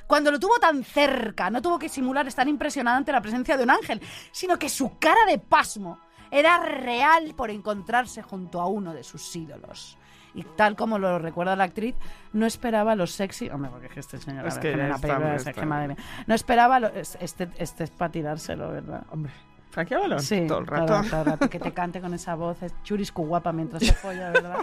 Cuando 0.07 0.31
lo 0.31 0.40
tuvo 0.40 0.59
tan 0.59 0.85
cerca, 0.85 1.51
no 1.51 1.61
tuvo 1.61 1.79
que 1.79 1.90
simular 1.90 2.27
estar 2.27 2.48
impresionada 2.48 2.96
ante 2.96 3.12
la 3.12 3.20
presencia 3.20 3.59
de 3.59 3.64
un 3.64 3.70
ángel, 3.70 4.01
sino 4.33 4.59
que 4.59 4.70
su 4.70 4.98
cara 4.98 5.27
de 5.27 5.38
pasmo 5.38 6.01
era 6.31 6.59
real 6.61 7.35
por 7.37 7.51
encontrarse 7.51 8.22
junto 8.22 8.61
a 8.61 8.66
uno 8.66 8.94
de 8.94 9.05
sus 9.05 9.37
ídolos. 9.37 9.98
Y 10.35 10.45
tal 10.45 10.77
como 10.77 10.99
lo 10.99 11.19
recuerda 11.19 11.57
la 11.57 11.64
actriz, 11.64 11.95
no 12.33 12.47
esperaba 12.47 12.95
lo 12.95 13.07
sexy. 13.07 13.49
Hombre, 13.51 13.71
porque 13.71 13.87
es 13.87 13.93
que 13.93 14.01
este 14.01 14.19
señor. 14.19 14.47
Es 14.47 14.59
que 14.59 14.77
la 14.77 14.99
película 14.99 15.35
es 15.35 15.45
que 15.45 15.67
madre 15.67 15.88
mía. 15.88 15.97
No 16.27 16.35
esperaba 16.35 16.79
lo, 16.81 16.88
es- 16.88 17.17
este, 17.21 17.49
este 17.59 17.85
es 17.85 17.91
para 17.91 18.12
tirárselo, 18.12 18.71
¿verdad? 18.71 19.05
Hombre, 19.11 19.33
Frankie 19.71 19.95
Avalon. 19.95 20.21
Sí, 20.21 20.47
todo 20.47 20.59
el 20.61 20.67
rato. 20.67 20.87
todo 21.09 21.21
el 21.21 21.27
rato, 21.27 21.49
Que 21.51 21.59
te 21.59 21.73
cante 21.75 22.01
con 22.01 22.14
esa 22.14 22.35
voz. 22.35 22.62
Es 22.62 22.75
Yuriscu 22.85 23.25
guapa 23.27 23.53
mientras 23.53 23.85
se 23.85 23.93
folla, 23.93 24.31
¿verdad? 24.31 24.59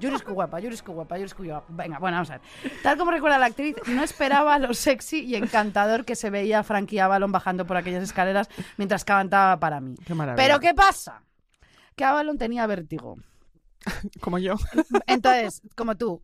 Yuriscu 0.00 0.32
guapa, 0.34 0.60
Yuriscu 0.60 0.92
guapa, 0.92 1.16
Yuriscu 1.18 1.44
guapa. 1.44 1.66
Venga, 1.70 1.98
bueno, 1.98 2.16
vamos 2.18 2.30
a 2.30 2.34
ver. 2.38 2.42
Tal 2.82 2.98
como 2.98 3.10
recuerda 3.10 3.38
la 3.38 3.46
actriz, 3.46 3.76
no 3.86 4.02
esperaba 4.02 4.58
lo 4.58 4.74
sexy 4.74 5.20
y 5.24 5.36
encantador 5.36 6.04
que 6.04 6.14
se 6.16 6.28
veía 6.30 6.62
Frankie 6.62 7.00
Avalon 7.00 7.32
bajando 7.32 7.66
por 7.66 7.76
aquellas 7.78 8.02
escaleras 8.02 8.48
mientras 8.76 9.04
cantaba 9.04 9.58
para 9.58 9.80
mí. 9.80 9.94
Qué 10.04 10.14
maravilla. 10.14 10.46
Pero 10.46 10.60
¿qué 10.60 10.74
pasa? 10.74 11.22
Que 11.94 12.04
Avalon 12.04 12.36
tenía 12.36 12.66
vértigo. 12.66 13.16
Como 14.20 14.38
yo. 14.38 14.54
Entonces, 15.06 15.62
como 15.74 15.96
tú, 15.96 16.22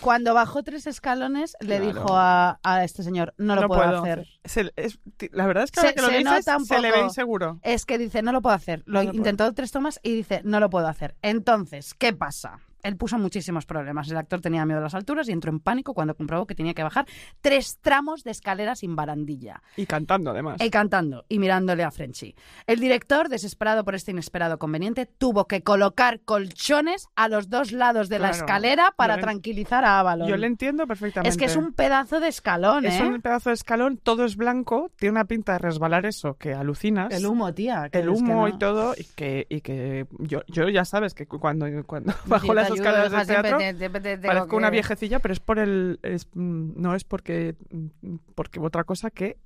cuando 0.00 0.34
bajó 0.34 0.62
tres 0.64 0.86
escalones, 0.88 1.56
le 1.60 1.78
Claro. 1.78 1.84
dijo 1.86 2.06
a, 2.16 2.58
a 2.64 2.84
este 2.84 3.02
señor, 3.04 3.32
no 3.38 3.54
lo 3.54 3.68
puedo, 3.68 4.02
hacer. 4.02 4.26
Se- 4.44 4.72
es- 4.76 4.98
la 5.30 5.46
verdad 5.46 5.64
es 5.64 5.70
que 5.70 5.80
Se- 5.80 5.86
ahora 5.86 5.94
que 5.94 6.00
lo 6.02 6.08
se 6.08 6.18
dices, 6.18 6.66
se 6.66 6.80
le 6.80 6.90
ve 6.90 7.00
inseguro. 7.02 7.60
Es 7.62 7.86
que 7.86 7.96
dice, 7.98 8.22
no 8.22 8.32
lo 8.32 8.42
puedo 8.42 8.56
hacer. 8.56 8.82
Lo 8.86 8.94
No 8.94 9.00
lo 9.04 9.10
puedo. 9.10 9.16
intentó 9.18 9.52
tres 9.54 9.70
tomas 9.70 10.00
y 10.02 10.14
dice, 10.16 10.40
no 10.44 10.58
lo 10.58 10.68
puedo 10.70 10.88
hacer. 10.88 11.14
Entonces, 11.22 11.94
¿qué 11.94 12.12
pasa? 12.12 12.58
Él 12.84 12.96
puso 12.96 13.18
muchísimos 13.18 13.66
problemas. 13.66 14.08
El 14.10 14.16
actor 14.16 14.40
tenía 14.40 14.64
miedo 14.64 14.78
a 14.78 14.82
las 14.82 14.94
alturas 14.94 15.28
y 15.28 15.32
entró 15.32 15.50
en 15.50 15.58
pánico 15.58 15.92
cuando 15.94 16.14
comprobó 16.14 16.46
que 16.46 16.54
tenía 16.54 16.74
que 16.74 16.82
bajar 16.84 17.06
tres 17.40 17.78
tramos 17.80 18.22
de 18.22 18.30
escalera 18.30 18.76
sin 18.76 18.94
barandilla. 18.94 19.62
Y 19.76 19.86
cantando, 19.86 20.30
además. 20.30 20.60
Y 20.60 20.70
cantando 20.70 21.24
y 21.28 21.38
mirándole 21.38 21.82
a 21.82 21.90
Frenchy. 21.90 22.36
El 22.68 22.78
director, 22.78 23.28
desesperado 23.28 23.84
por 23.84 23.94
este 23.96 24.12
inesperado 24.12 24.58
conveniente, 24.58 25.06
tuvo 25.06 25.46
que 25.46 25.62
colocar 25.62 26.20
colchones 26.20 27.08
a 27.16 27.28
los 27.28 27.48
dos 27.48 27.72
lados 27.72 28.08
de 28.08 28.18
la 28.18 28.30
escalera 28.30 28.92
para 28.96 29.18
tranquilizar 29.18 29.84
a 29.84 30.00
Avalon. 30.00 30.28
Yo 30.28 30.36
le 30.36 30.46
entiendo 30.46 30.86
perfectamente. 30.86 31.28
es 31.30 31.36
que 31.36 31.46
es 31.46 31.56
un 31.56 31.72
pedazo 31.72 32.20
de 32.20 32.28
escalón, 32.28 32.84
Es 32.84 33.00
¿eh? 33.00 33.04
un 33.04 33.20
pedazo 33.22 33.50
de 33.50 33.54
escalón, 33.54 33.96
todo 33.96 34.24
es 34.24 34.36
blanco, 34.36 34.90
tiene 34.96 35.12
una 35.12 35.24
pinta 35.24 35.52
de 35.52 35.58
resbalar 35.58 36.04
eso, 36.06 36.34
que 36.34 36.52
alucinas. 36.54 37.12
El 37.12 37.26
humo, 37.26 37.52
tía. 37.54 37.88
el 37.92 38.08
humo 38.10 38.46
no. 38.46 38.48
y 38.48 38.58
todo, 38.58 38.94
y 38.96 39.04
que, 39.04 39.46
y 39.48 39.60
que 39.62 40.06
yo, 40.18 40.42
yo 40.48 40.68
ya 40.68 40.84
sabes 40.84 41.14
que 41.14 41.26
cu- 41.26 41.38
cuando, 41.40 41.66
cuando 41.86 42.12
bajo 42.26 42.52
las 42.52 42.70
siempre 43.24 43.52
te- 43.72 43.78
siempre 43.78 44.00
te 44.00 44.18
tengo 44.18 44.26
parezco 44.34 44.56
una 44.56 44.70
viejecilla, 44.70 45.18
pero 45.18 45.32
es 45.34 45.40
por 45.40 45.58
el... 45.58 45.98
es, 46.02 46.26
mm, 46.34 46.72
no 46.80 46.94
es 46.94 47.04
porque, 47.04 47.56
mm, 47.70 48.16
porque 48.34 48.60
otra 48.60 48.84
cosa 48.84 49.10
que 49.10 49.36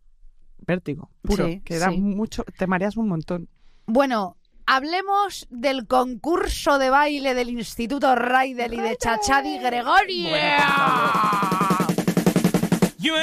vértigo, 0.67 1.11
puro, 1.23 1.47
Sí, 1.47 1.61
que 1.65 1.79
da 1.79 1.91
sí. 1.91 1.99
mucho, 1.99 2.45
te 2.57 2.67
mareas 2.67 2.97
un 2.97 3.09
montón. 3.09 3.49
Bueno, 3.87 4.37
hablemos 4.67 5.47
del 5.51 5.87
concurso 5.87 6.79
de 6.79 6.91
baile 6.91 7.35
del 7.35 7.51
Instituto 7.51 8.15
Raidel 8.15 8.75
y 8.75 8.81
de 8.81 8.97
Chachadi 8.97 9.59
Gregorio. 9.59 10.29
You 12.99 13.15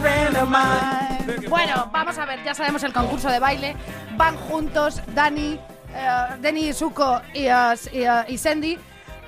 friend 0.00 0.36
of 0.36 0.48
mine. 0.48 1.48
Bueno, 1.48 1.90
vamos 1.92 2.18
a 2.18 2.24
ver, 2.24 2.42
ya 2.44 2.54
sabemos 2.54 2.82
el 2.84 2.92
concurso 2.92 3.28
de 3.28 3.38
baile. 3.38 3.76
Van 4.16 4.36
juntos 4.36 5.02
Dani, 5.14 5.58
eh, 5.94 6.36
Denny 6.40 6.72
Zuko 6.72 7.20
y, 7.34 7.46
eh, 7.46 7.74
y, 7.92 8.02
eh, 8.02 8.24
y 8.28 8.38
Sandy. 8.38 8.78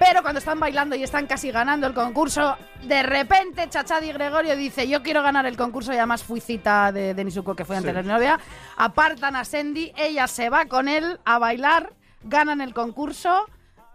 Pero 0.01 0.23
cuando 0.23 0.39
están 0.39 0.59
bailando 0.59 0.97
y 0.97 1.03
están 1.03 1.27
casi 1.27 1.51
ganando 1.51 1.87
el 1.87 1.93
concurso, 1.93 2.57
de 2.85 3.03
repente 3.03 3.69
Chachadi 3.69 4.11
Gregorio 4.13 4.57
dice, 4.57 4.89
yo 4.89 5.03
quiero 5.03 5.23
ganar 5.23 5.45
el 5.45 5.59
concurso 5.59 5.93
y 5.93 5.97
además 5.99 6.25
fui 6.25 6.41
cita 6.41 6.91
de 6.91 7.13
Denny 7.13 7.31
Zuko 7.31 7.55
que 7.55 7.67
fue 7.67 7.77
ante 7.77 7.91
Sí. 7.91 7.95
la 7.95 8.03
novia. 8.03 8.41
Apartan 8.79 9.37
a 9.37 9.45
Sandy, 9.45 9.93
ella 9.99 10.27
se 10.27 10.49
va 10.49 10.65
con 10.65 10.89
él 10.89 11.21
a 11.27 11.39
bailar, 11.39 11.93
ganan 12.23 12.63
el 12.63 12.73
concurso 12.73 13.45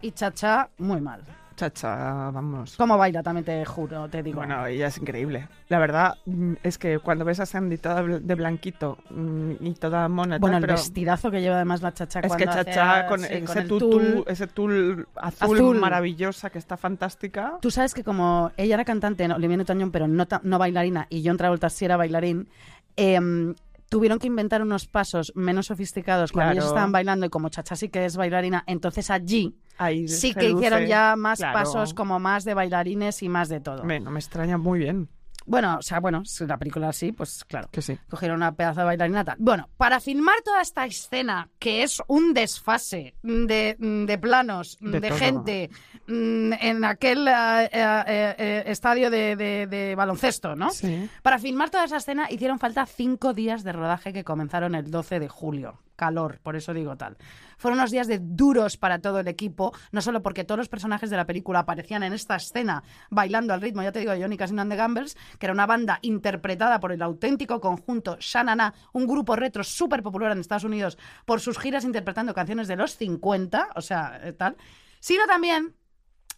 y 0.00 0.12
Chacha 0.12 0.68
muy 0.78 1.00
mal. 1.00 1.24
Chacha, 1.56 2.30
vamos. 2.30 2.76
¿Cómo 2.76 2.98
baila? 2.98 3.22
También 3.22 3.44
te 3.44 3.64
juro, 3.64 4.08
te 4.08 4.22
digo. 4.22 4.36
Bueno, 4.36 4.66
ella 4.66 4.88
es 4.88 4.98
increíble. 4.98 5.48
La 5.68 5.78
verdad 5.78 6.14
mm, 6.26 6.52
es 6.62 6.76
que 6.78 6.98
cuando 6.98 7.24
ves 7.24 7.40
a 7.40 7.46
Sandy 7.46 7.78
toda 7.78 8.02
de 8.02 8.34
blanquito 8.34 8.98
mm, 9.10 9.52
y 9.60 9.74
toda 9.74 10.08
mona, 10.08 10.38
Bueno, 10.38 10.56
tal, 10.56 10.62
el 10.62 10.66
pero 10.68 10.74
vestidazo 10.74 11.30
que 11.30 11.40
lleva 11.40 11.56
además 11.56 11.80
la 11.82 11.92
chacha 11.94 12.20
es 12.20 12.28
cuando 12.28 12.44
que 12.44 12.50
hace 12.50 12.64
Chacha 12.70 12.98
a- 13.00 13.06
con, 13.06 13.20
sí, 13.20 13.26
ese, 13.30 13.58
el 13.60 13.68
tutú, 13.68 13.90
tul. 13.90 14.24
ese 14.26 14.46
tul 14.46 15.08
azul, 15.16 15.56
Azul. 15.56 15.78
maravillosa 15.80 16.50
que 16.50 16.58
está 16.58 16.76
fantástica. 16.76 17.54
Tú 17.62 17.70
sabes 17.70 17.94
que 17.94 18.04
como 18.04 18.52
ella 18.58 18.74
era 18.74 18.84
cantante, 18.84 19.26
no, 19.26 19.36
Olivia 19.36 19.56
Newton-John, 19.56 19.90
pero 19.90 20.06
no, 20.08 20.58
bailarina, 20.58 21.06
y 21.08 21.26
John 21.26 21.36
Travolta 21.38 21.70
sí 21.70 21.86
era 21.86 21.96
bailarín, 21.96 22.48
em, 22.96 23.54
tuvieron 23.88 24.18
que 24.18 24.26
inventar 24.26 24.62
unos 24.62 24.86
pasos 24.86 25.32
menos 25.36 25.66
sofisticados 25.66 26.32
cuando 26.32 26.48
Claro. 26.48 26.58
ellos 26.60 26.66
estaban 26.70 26.92
bailando 26.92 27.24
y 27.24 27.28
como 27.30 27.48
Chacha 27.48 27.76
sí 27.76 27.88
que 27.88 28.04
es 28.04 28.16
bailarina, 28.16 28.62
entonces 28.66 29.10
allí 29.10 29.56
Ahí 29.78 30.08
sí 30.08 30.32
que 30.34 30.48
luce, 30.48 30.56
hicieron 30.66 30.86
ya 30.86 31.16
más 31.16 31.38
claro. 31.38 31.58
pasos 31.58 31.94
como 31.94 32.18
más 32.18 32.44
de 32.44 32.54
bailarines 32.54 33.22
y 33.22 33.28
más 33.28 33.48
de 33.48 33.60
todo. 33.60 33.84
Me- 33.84 34.00
no 34.00 34.10
me 34.10 34.18
extraña 34.20 34.56
muy 34.58 34.78
bien. 34.80 35.08
Bueno, 35.48 35.76
o 35.78 35.82
sea, 35.82 36.00
bueno, 36.00 36.24
si 36.24 36.44
la 36.44 36.56
película 36.56 36.88
así, 36.88 37.12
pues 37.12 37.44
claro. 37.44 37.68
Que 37.70 37.80
sí. 37.80 37.96
Cogieron 38.10 38.38
una 38.38 38.56
pedazo 38.56 38.80
de 38.80 38.86
bailarina 38.86 39.22
tal. 39.24 39.36
Bueno, 39.38 39.68
para 39.76 40.00
filmar 40.00 40.42
toda 40.44 40.60
esta 40.60 40.84
escena, 40.86 41.48
que 41.60 41.84
es 41.84 42.02
un 42.08 42.34
desfase 42.34 43.14
de, 43.22 43.76
de 43.78 44.18
planos, 44.18 44.76
De 44.80 45.08
gente, 45.12 45.70
mm, 46.08 46.52
en 46.60 46.84
aquel 46.84 47.28
eh, 47.28 47.68
eh, 47.72 48.34
eh, 48.38 48.62
estadio 48.66 49.08
de, 49.08 49.36
de- 49.36 49.66
de 49.68 49.94
baloncesto, 49.94 50.56
¿no? 50.56 50.70
Sí. 50.70 51.08
Para 51.22 51.38
filmar 51.38 51.70
toda 51.70 51.84
esa 51.84 51.98
escena 51.98 52.26
hicieron 52.28 52.58
falta 52.58 52.84
cinco 52.84 53.32
días 53.32 53.62
de 53.62 53.70
rodaje 53.70 54.12
que 54.12 54.24
comenzaron 54.24 54.74
el 54.74 54.90
12 54.90 55.20
de 55.20 55.28
julio. 55.28 55.78
Calor, 55.96 56.38
por 56.42 56.56
eso 56.56 56.72
digo 56.72 56.96
tal. 56.96 57.16
Fueron 57.58 57.78
unos 57.78 57.90
días 57.90 58.06
de 58.06 58.20
duros 58.20 58.76
para 58.76 59.00
todo 59.00 59.20
el 59.20 59.28
equipo, 59.28 59.72
no 59.90 60.02
solo 60.02 60.22
porque 60.22 60.44
todos 60.44 60.58
los 60.58 60.68
personajes 60.68 61.10
de 61.10 61.16
la 61.16 61.26
película 61.26 61.60
aparecían 61.60 62.02
en 62.02 62.12
esta 62.12 62.36
escena 62.36 62.84
bailando 63.10 63.54
al 63.54 63.60
ritmo, 63.60 63.82
ya 63.82 63.92
te 63.92 64.00
digo, 64.00 64.12
de 64.12 64.20
Johnny 64.20 64.36
Casino 64.36 64.62
and 64.62 64.70
the 64.70 64.76
Gambles, 64.76 65.16
que 65.38 65.46
era 65.46 65.52
una 65.52 65.66
banda 65.66 65.98
interpretada 66.02 66.78
por 66.78 66.92
el 66.92 67.02
auténtico 67.02 67.60
conjunto 67.60 68.16
Shanana, 68.20 68.74
un 68.92 69.06
grupo 69.06 69.36
retro 69.36 69.64
súper 69.64 70.02
popular 70.02 70.32
en 70.32 70.38
Estados 70.38 70.64
Unidos 70.64 70.98
por 71.24 71.40
sus 71.40 71.58
giras 71.58 71.84
interpretando 71.84 72.34
canciones 72.34 72.68
de 72.68 72.76
los 72.76 72.96
50, 72.96 73.70
o 73.74 73.80
sea, 73.80 74.20
eh, 74.22 74.32
tal, 74.32 74.56
sino 75.00 75.26
también 75.26 75.74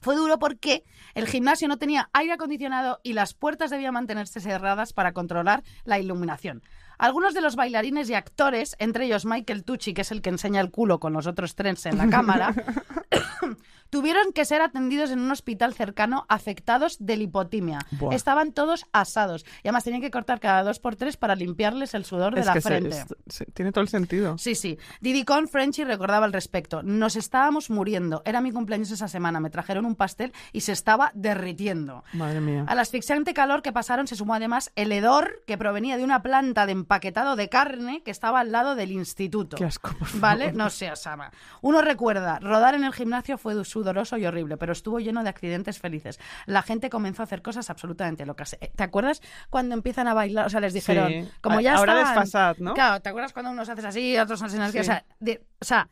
fue 0.00 0.14
duro 0.14 0.38
porque 0.38 0.84
el 1.14 1.26
gimnasio 1.26 1.66
no 1.66 1.78
tenía 1.78 2.08
aire 2.12 2.32
acondicionado 2.32 3.00
y 3.02 3.14
las 3.14 3.34
puertas 3.34 3.70
debían 3.70 3.94
mantenerse 3.94 4.40
cerradas 4.40 4.92
para 4.92 5.12
controlar 5.12 5.64
la 5.84 5.98
iluminación. 5.98 6.62
Algunos 6.98 7.32
de 7.32 7.40
los 7.40 7.54
bailarines 7.54 8.10
y 8.10 8.14
actores, 8.14 8.74
entre 8.78 9.06
ellos 9.06 9.24
Michael 9.24 9.64
Tucci, 9.64 9.94
que 9.94 10.02
es 10.02 10.10
el 10.10 10.20
que 10.20 10.30
enseña 10.30 10.60
el 10.60 10.70
culo 10.70 10.98
con 10.98 11.12
los 11.12 11.28
otros 11.28 11.54
trens 11.54 11.86
en 11.86 11.96
la 11.96 12.08
cámara, 12.08 12.52
tuvieron 13.90 14.32
que 14.32 14.44
ser 14.44 14.62
atendidos 14.62 15.10
en 15.10 15.20
un 15.20 15.30
hospital 15.30 15.74
cercano 15.74 16.26
afectados 16.28 16.96
de 17.00 17.16
lipotimia. 17.16 17.78
Buah. 17.92 18.14
Estaban 18.14 18.52
todos 18.52 18.86
asados 18.92 19.44
y 19.62 19.68
además 19.68 19.84
tenían 19.84 20.02
que 20.02 20.10
cortar 20.10 20.40
cada 20.40 20.62
dos 20.62 20.78
por 20.78 20.96
tres 20.96 21.16
para 21.16 21.34
limpiarles 21.34 21.94
el 21.94 22.04
sudor 22.04 22.34
de 22.34 22.40
Es 22.40 22.46
la 22.46 22.52
que 22.54 22.60
frente. 22.60 23.04
se- 23.28 23.46
tiene 23.46 23.72
todo 23.72 23.82
el 23.82 23.88
sentido. 23.88 24.36
Sí, 24.38 24.54
sí. 24.54 24.78
Diddy 25.00 25.24
Con 25.24 25.48
Frenchy 25.48 25.84
recordaba 25.84 26.26
al 26.26 26.32
respecto. 26.32 26.82
Nos 26.82 27.16
estábamos 27.16 27.70
muriendo. 27.70 28.22
Era 28.24 28.40
mi 28.40 28.52
cumpleaños 28.52 28.90
esa 28.90 29.08
semana. 29.08 29.40
Me 29.40 29.50
trajeron 29.50 29.86
un 29.86 29.94
pastel 29.96 30.32
y 30.52 30.60
se 30.62 30.72
estaba 30.72 31.10
derritiendo. 31.14 32.04
Madre 32.12 32.40
mía. 32.40 32.64
Al 32.66 32.78
asfixiante 32.78 33.34
calor 33.34 33.62
que 33.62 33.72
pasaron 33.72 34.06
se 34.06 34.16
sumó 34.16 34.34
además 34.34 34.70
el 34.76 34.92
hedor 34.92 35.42
que 35.46 35.56
provenía 35.58 35.96
de 35.96 36.04
una 36.04 36.22
planta 36.22 36.66
de 36.66 36.72
empaquetado 36.72 37.36
de 37.36 37.48
carne 37.48 38.02
que 38.04 38.10
estaba 38.10 38.40
al 38.40 38.52
lado 38.52 38.74
del 38.74 38.92
instituto. 38.92 39.56
Qué 39.56 39.64
asco, 39.64 39.90
por 39.98 40.08
favor. 40.08 40.20
¿Vale? 40.20 40.52
No 40.52 40.70
sé, 40.70 40.90
Osama. 40.90 41.30
Uno 41.60 41.82
recuerda, 41.82 42.38
rodar 42.40 42.74
en 42.74 42.84
el 42.84 42.92
gimnasio 42.92 43.38
fue 43.38 43.54
sudoroso 43.78 44.16
y 44.16 44.26
horrible, 44.26 44.56
pero 44.56 44.72
estuvo 44.72 44.98
lleno 44.98 45.22
de 45.22 45.28
accidentes 45.28 45.78
felices. 45.78 46.18
La 46.46 46.62
gente 46.62 46.90
comenzó 46.90 47.22
a 47.22 47.24
hacer 47.24 47.42
cosas 47.42 47.70
absolutamente 47.70 48.26
locas. 48.26 48.56
Eh, 48.60 48.70
¿Te 48.74 48.82
acuerdas 48.82 49.20
cuando 49.50 49.74
empiezan 49.74 50.08
a 50.08 50.14
bailar? 50.14 50.46
O 50.46 50.50
sea, 50.50 50.60
les 50.60 50.72
dijeron, 50.74 51.08
Sí. 51.08 51.28
como 51.40 51.60
ya 51.60 51.76
ahora 51.76 51.92
estaban- 52.00 52.24
desfasad, 52.24 52.56
¿no? 52.58 52.74
Claro, 52.74 53.00
¿te 53.00 53.08
acuerdas 53.08 53.32
cuando 53.32 53.52
unos 53.52 53.68
haces 53.68 53.84
así, 53.84 54.18
otros 54.18 54.42
hacen 54.42 54.60
así? 54.60 54.72
Sí. 54.72 54.78
O 54.80 54.84
sea, 54.84 55.04
de- 55.20 55.44
o 55.60 55.64
sea, 55.64 55.88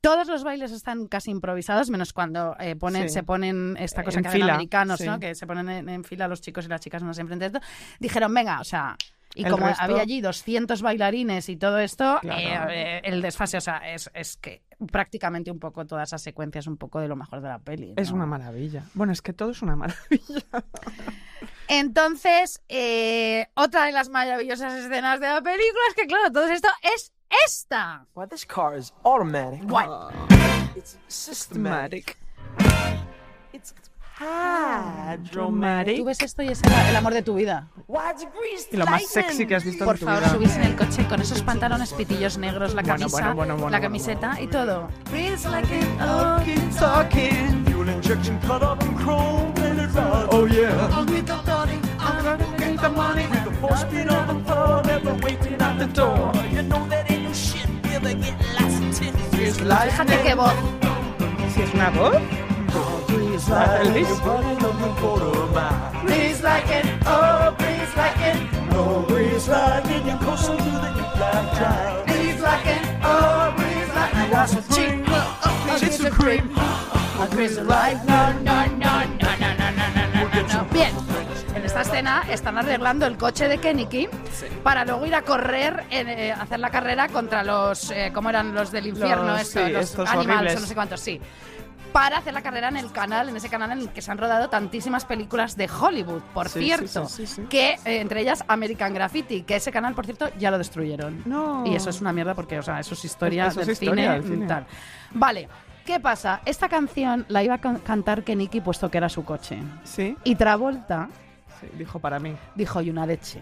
todos 0.00 0.28
los 0.28 0.44
bailes 0.44 0.70
están 0.72 1.06
casi 1.08 1.30
improvisados, 1.30 1.90
menos 1.90 2.12
cuando 2.12 2.56
eh, 2.58 2.74
ponen, 2.76 3.08
Sí. 3.08 3.14
se 3.14 3.22
ponen 3.22 3.76
esta 3.78 4.02
cosa 4.04 4.18
En 4.18 4.22
que 4.22 4.28
hacen 4.28 4.40
fila, 4.40 4.54
americanos, 4.54 4.98
sí. 5.00 5.06
¿no? 5.06 5.18
Que 5.20 5.34
se 5.34 5.46
ponen 5.46 5.68
en, 5.68 5.88
en 5.88 6.04
fila 6.04 6.28
los 6.28 6.40
chicos 6.40 6.64
y 6.64 6.68
las 6.68 6.80
chicas 6.80 7.02
unos 7.02 7.18
enfrente 7.18 7.50
de 7.50 7.58
esto. 7.58 7.68
Dijeron, 8.00 8.32
venga, 8.32 8.60
o 8.60 8.64
sea... 8.64 8.96
Y 9.34 9.44
El 9.44 9.50
como 9.52 9.66
resto- 9.66 9.82
había 9.82 10.00
allí 10.00 10.22
200 10.22 10.80
bailarines 10.80 11.50
y 11.50 11.56
todo 11.58 11.78
esto, 11.78 12.18
Claro. 12.22 12.70
eh, 12.70 12.96
eh, 12.96 13.00
el 13.04 13.20
desfase, 13.20 13.58
o 13.58 13.60
sea, 13.60 13.78
es, 13.92 14.10
es 14.14 14.38
que 14.38 14.62
prácticamente 14.90 15.50
un 15.50 15.58
poco 15.58 15.86
toda 15.86 16.02
esa 16.02 16.18
secuencia 16.18 16.58
es 16.58 16.66
un 16.66 16.76
poco 16.76 17.00
de 17.00 17.08
lo 17.08 17.16
mejor 17.16 17.40
de 17.40 17.48
la 17.48 17.58
peli. 17.58 17.94
Es 17.96 18.10
una 18.10 18.26
maravilla. 18.26 18.84
Bueno, 18.94 19.12
es 19.12 19.22
que 19.22 19.32
todo 19.32 19.50
es 19.50 19.62
una 19.62 19.76
maravilla. 19.76 20.42
Entonces, 21.68 22.62
eh, 22.68 23.48
otra 23.54 23.86
de 23.86 23.92
las 23.92 24.08
maravillosas 24.08 24.72
escenas 24.74 25.20
de 25.20 25.26
la 25.26 25.42
película 25.42 25.82
es 25.88 25.94
que, 25.94 26.06
claro, 26.06 26.30
todo 26.30 26.48
esto 26.48 26.68
es 26.94 27.12
esta. 27.44 28.06
Well, 28.14 28.28
this 28.28 28.46
car 28.46 28.78
is 28.78 28.92
automatic. 29.04 29.62
Guay. 29.66 29.88
It's 30.76 30.98
systematic. 31.08 32.16
It's 33.52 33.72
Tú 34.18 34.24
hydromatic. 34.24 36.04
ves 36.04 36.20
esto 36.22 36.42
y 36.42 36.48
es 36.48 36.62
el, 36.62 36.72
el 36.72 36.96
amor 36.96 37.12
de 37.12 37.22
tu 37.22 37.34
vida. 37.34 37.68
Y 38.72 38.76
lo 38.76 38.86
más 38.86 39.06
sexy 39.06 39.46
que 39.46 39.54
has 39.56 39.64
visto 39.64 39.84
Por 39.84 39.96
en 39.96 40.00
tu 40.00 40.06
favor, 40.06 40.22
vida. 40.22 40.32
subirse 40.32 40.56
en 40.56 40.62
el 40.62 40.76
coche 40.76 41.06
con 41.06 41.20
esos 41.20 41.42
pantalones 41.42 41.92
pitillos 41.92 42.38
negros, 42.38 42.72
la 42.74 42.82
Bueno, 42.82 42.98
camisa, 42.98 43.16
bueno, 43.16 43.34
bueno, 43.34 43.54
bueno, 43.54 43.70
la 43.70 43.78
bueno, 43.78 43.82
camiseta 43.82 44.40
y 44.40 44.46
todo. 44.46 44.88
Talking, 45.98 46.70
talking. 46.78 47.64
Fuel 47.66 47.88
injection 47.90 48.38
cut 48.40 48.62
up 48.62 48.82
in 48.82 48.94
chrome 48.96 49.52
plated 49.54 49.90
rod. 49.94 50.28
Oh 50.30 50.46
yeah. 50.46 51.04
With 51.04 51.26
the 53.44 53.52
four 53.60 53.76
speed 53.76 54.08
on 54.08 54.26
the 54.28 54.44
floor, 54.44 54.82
never 54.84 55.14
waiting 55.22 55.60
at 55.60 55.78
the 55.78 55.86
door. 55.86 56.32
You 56.52 56.62
know 56.62 56.86
that 56.88 57.10
ain't 57.10 57.24
no 57.24 57.32
shit, 57.32 57.68
never 57.84 58.14
get 58.14 58.34
lots 58.54 58.76
of 58.78 58.94
titties. 58.98 59.30
Greased 59.32 59.60
Fíjate 59.60 60.22
qué 60.22 60.34
voz. 60.34 60.54
Si 61.54 61.62
es 61.62 61.74
una 61.74 61.90
voz, 61.90 62.16
Breeze 63.16 63.48
Elvis. 63.48 64.08
you're 64.08 64.26
running 64.28 64.64
up 64.64 64.80
a 64.80 65.00
quarter 65.00 65.46
mile. 65.54 66.04
Breeze 66.04 66.42
like 66.42 66.68
it, 66.68 66.84
oh, 67.06 67.54
breeze 67.56 67.96
like 67.96 68.20
it, 68.30 68.70
No 68.70 69.04
breeze 69.08 69.48
lightning, 69.48 70.06
you're 70.06 70.18
closer 70.18 70.56
to 70.56 70.62
the 70.62 71.04
black 71.16 71.54
drive. 71.56 72.06
breeze 72.06 72.40
like 72.42 72.66
it, 72.66 72.82
oh, 73.02 73.54
breeze 73.56 73.88
like 73.94 74.14
it. 74.22 74.30
Got 74.30 74.48
some 74.50 74.62
cream, 74.64 75.04
A 75.08 75.78
piece 75.80 76.00
of 76.04 76.12
cream, 76.12 76.50
a 76.56 77.26
piece 77.34 77.56
of 77.56 77.66
light. 77.66 77.96
No, 78.04 78.32
no, 78.44 78.66
no, 78.66 78.76
no, 78.76 79.24
no, 79.24 79.38
no, 79.40 79.68
no, 79.70 79.76
no, 79.78 80.24
no, 80.28 80.64
no. 80.64 80.64
Bien. 80.72 80.92
En 81.54 81.64
esta 81.64 81.80
escena 81.80 82.22
están 82.30 82.58
arreglando 82.58 83.06
el 83.06 83.16
coche 83.16 83.48
de 83.48 83.56
Kenicky 83.58 84.08
para 84.62 84.84
luego 84.84 85.06
ir 85.06 85.14
a 85.14 85.22
correr, 85.22 85.84
eh, 85.90 86.32
hacer 86.38 86.60
la 86.60 86.68
carrera 86.68 87.08
contra 87.08 87.42
los, 87.42 87.90
eh, 87.90 88.10
¿cómo 88.12 88.28
eran 88.28 88.54
los 88.54 88.70
del 88.70 88.88
infierno? 88.88 89.24
Los- 89.28 89.40
estos, 89.40 89.64
sí, 89.66 89.72
los 89.72 89.84
estos 89.84 90.10
o 90.10 90.22
no 90.22 90.66
sé 90.66 90.74
cuántos, 90.74 91.00
sí. 91.00 91.18
Para 91.96 92.18
hacer 92.18 92.34
la 92.34 92.42
carrera 92.42 92.68
en 92.68 92.76
el 92.76 92.92
canal, 92.92 93.30
en 93.30 93.36
ese 93.36 93.48
canal 93.48 93.72
en 93.72 93.78
el 93.78 93.88
que 93.88 94.02
se 94.02 94.10
han 94.10 94.18
rodado 94.18 94.50
tantísimas 94.50 95.06
películas 95.06 95.56
de 95.56 95.66
Hollywood, 95.68 96.20
por 96.34 96.48
Sí, 96.50 96.64
cierto. 96.64 97.06
sí, 97.08 97.26
sí, 97.26 97.34
sí. 97.36 97.42
Que 97.48 97.70
eh, 97.86 98.00
entre 98.00 98.20
ellas 98.20 98.44
American 98.48 98.92
Graffiti, 98.92 99.44
que 99.44 99.56
ese 99.56 99.72
canal, 99.72 99.94
por 99.94 100.04
cierto, 100.04 100.28
ya 100.38 100.50
lo 100.50 100.58
destruyeron. 100.58 101.22
No. 101.24 101.64
Y 101.66 101.74
eso 101.74 101.88
es 101.88 102.02
una 102.02 102.12
mierda 102.12 102.34
porque, 102.34 102.58
o 102.58 102.62
sea, 102.62 102.80
eso 102.80 102.92
es 102.92 103.02
historia 103.04 103.46
Eso 103.46 103.60
es 103.62 103.66
del 103.68 103.72
historia 103.72 104.04
cine, 104.12 104.20
del 104.20 104.24
cine. 104.24 104.46
tal. 104.46 104.66
Vale, 105.12 105.48
¿qué 105.86 105.98
pasa? 105.98 106.42
Esta 106.44 106.68
canción 106.68 107.24
la 107.28 107.42
iba 107.42 107.54
a 107.54 107.58
can- 107.62 107.78
cantar 107.78 108.24
Keniki 108.24 108.60
puesto 108.60 108.90
que 108.90 108.98
era 108.98 109.08
su 109.08 109.24
coche. 109.24 109.58
sí, 109.84 110.14
Y 110.22 110.34
Travolta 110.34 111.08
sí, 111.62 111.66
dijo 111.78 111.98
para 111.98 112.18
mí. 112.18 112.36
dijo, 112.54 112.82
y 112.82 112.90
una 112.90 113.06
leche. 113.06 113.40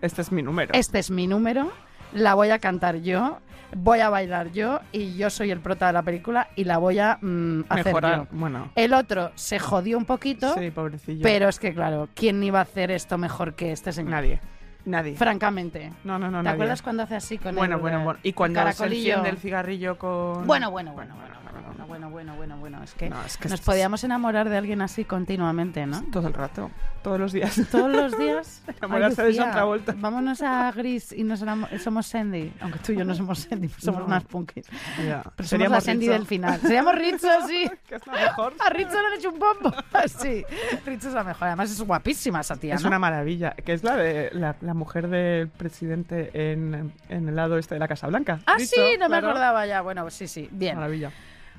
Este 0.00 0.22
es 0.22 0.30
mi 0.30 0.42
número. 0.42 0.72
Este 0.72 1.00
es 1.00 1.10
mi 1.10 1.26
número, 1.26 1.72
la 2.12 2.34
voy 2.34 2.50
a 2.50 2.60
cantar 2.60 2.98
yo, 2.98 3.40
voy 3.74 4.00
a 4.00 4.08
bailar 4.10 4.50
yo 4.52 4.80
y 4.92 5.14
yo 5.16 5.30
soy 5.30 5.50
el 5.50 5.60
prota 5.60 5.86
de 5.88 5.92
la 5.92 6.02
película 6.02 6.48
y 6.56 6.64
la 6.64 6.78
voy 6.78 6.98
a 6.98 7.18
mm, 7.20 7.64
hacer 7.68 7.84
Mejorar. 7.86 8.16
yo. 8.18 8.26
Bueno, 8.32 8.70
El 8.74 8.94
otro 8.94 9.30
se 9.34 9.58
jodió 9.58 9.98
un 9.98 10.04
poquito, 10.04 10.54
sí, 10.54 10.70
pobrecillo. 10.70 11.22
pero 11.22 11.48
es 11.48 11.58
que 11.58 11.74
claro, 11.74 12.08
¿quién 12.14 12.42
iba 12.42 12.58
a 12.58 12.62
hacer 12.62 12.90
esto 12.90 13.18
mejor 13.18 13.54
que 13.54 13.72
este 13.72 13.92
señor? 13.92 14.10
Nadie. 14.12 14.40
Nadie. 14.84 15.16
Francamente. 15.16 15.92
No, 16.04 16.18
no, 16.18 16.30
no, 16.30 16.38
¿Te 16.38 16.44
nadie. 16.44 16.54
acuerdas 16.54 16.80
cuando 16.82 17.02
hace 17.02 17.16
así 17.16 17.36
con 17.36 17.54
Bueno, 17.54 17.76
el, 17.76 17.80
bueno, 17.82 18.00
eh, 18.00 18.04
bueno. 18.04 18.20
Y 18.22 18.32
cuando 18.32 18.60
se 18.72 18.86
enciende 18.86 19.28
el 19.28 19.36
cigarrillo 19.36 19.98
con... 19.98 20.46
Bueno, 20.46 20.70
bueno, 20.70 20.92
bueno, 20.94 21.14
bueno, 21.14 21.34
bueno, 21.42 21.47
bueno, 21.98 22.10
bueno, 22.10 22.36
bueno, 22.36 22.56
bueno. 22.58 22.82
Es 22.84 22.94
que, 22.94 23.10
No, 23.10 23.22
es 23.24 23.36
que 23.36 23.48
nos 23.48 23.60
podíamos 23.60 24.04
enamorar 24.04 24.48
de 24.48 24.56
alguien 24.56 24.80
así 24.82 25.04
continuamente, 25.04 25.84
¿no? 25.86 26.02
Todo 26.12 26.28
el 26.28 26.34
rato. 26.34 26.70
Todos 27.02 27.18
los 27.18 27.32
días. 27.32 27.60
Todos 27.70 27.90
los 27.90 28.16
días. 28.18 28.62
Enamorarse 28.78 29.22
de 29.24 29.36
John 29.36 29.50
Travolta. 29.50 29.94
Vámonos 29.96 30.40
a 30.42 30.70
Gris 30.72 31.12
y 31.12 31.24
nos 31.24 31.42
somos 31.82 32.06
Sandy. 32.06 32.52
Aunque 32.60 32.78
tú 32.78 32.92
y 32.92 32.96
yo 32.98 33.04
no 33.04 33.14
somos 33.14 33.40
Sandy, 33.40 33.68
somos 33.78 34.00
No. 34.00 34.06
unas 34.06 34.24
punkis. 34.24 34.66
Ya. 35.04 35.22
Pero 35.36 35.48
somos 35.48 35.68
la 35.70 35.80
Sandy 35.80 36.06
del 36.06 36.26
final. 36.26 36.60
Seríamos 36.60 36.94
Rizzo, 36.94 37.28
sí. 37.48 37.68
Que 37.88 37.96
es 37.96 38.06
la 38.06 38.12
mejor. 38.12 38.54
A 38.64 38.70
Rizzo 38.70 39.00
le 39.00 39.06
han 39.08 39.14
hecho 39.14 39.30
un 39.30 39.38
bombo. 39.38 39.72
Sí, 40.06 40.44
Rizzo 40.86 41.08
es 41.08 41.14
la 41.14 41.24
mejor. 41.24 41.48
Además 41.48 41.70
es 41.70 41.80
guapísima 41.82 42.40
esa 42.40 42.56
tía, 42.56 42.74
Es 42.74 42.82
¿no? 42.82 42.88
una 42.88 42.98
maravilla. 42.98 43.52
Que 43.52 43.72
es 43.72 43.82
la 43.82 43.96
de 43.96 44.30
la, 44.32 44.54
la 44.60 44.74
mujer 44.74 45.08
del 45.08 45.48
presidente 45.48 46.30
en, 46.52 46.92
en 47.08 47.28
el 47.28 47.34
lado 47.36 47.58
este 47.58 47.74
de 47.74 47.78
la 47.80 47.88
Casa 47.88 48.06
Blanca. 48.06 48.40
Ah, 48.46 48.56
sí, 48.58 48.80
no 48.98 49.08
me 49.08 49.16
acordaba 49.16 49.66
ya. 49.66 49.80
Bueno, 49.82 50.08
sí, 50.10 50.28
sí. 50.28 50.48
Bien. 50.52 50.76
Maravilla. 50.76 51.10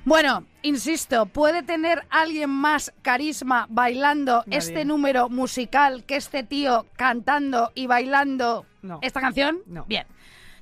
Bueno, 0.04 0.46
insisto, 0.62 1.26
¿puede 1.26 1.62
tener 1.62 2.06
alguien 2.10 2.50
más 2.50 2.92
carisma 3.02 3.66
bailando 3.68 4.42
Nadie. 4.46 4.58
este 4.58 4.84
número 4.84 5.28
musical 5.28 6.04
que 6.04 6.16
este 6.16 6.42
tío 6.42 6.86
cantando 6.96 7.70
y 7.74 7.86
bailando 7.86 8.66
No. 8.82 8.98
esta 9.02 9.20
canción? 9.20 9.60
No. 9.66 9.84
Bien. 9.86 10.06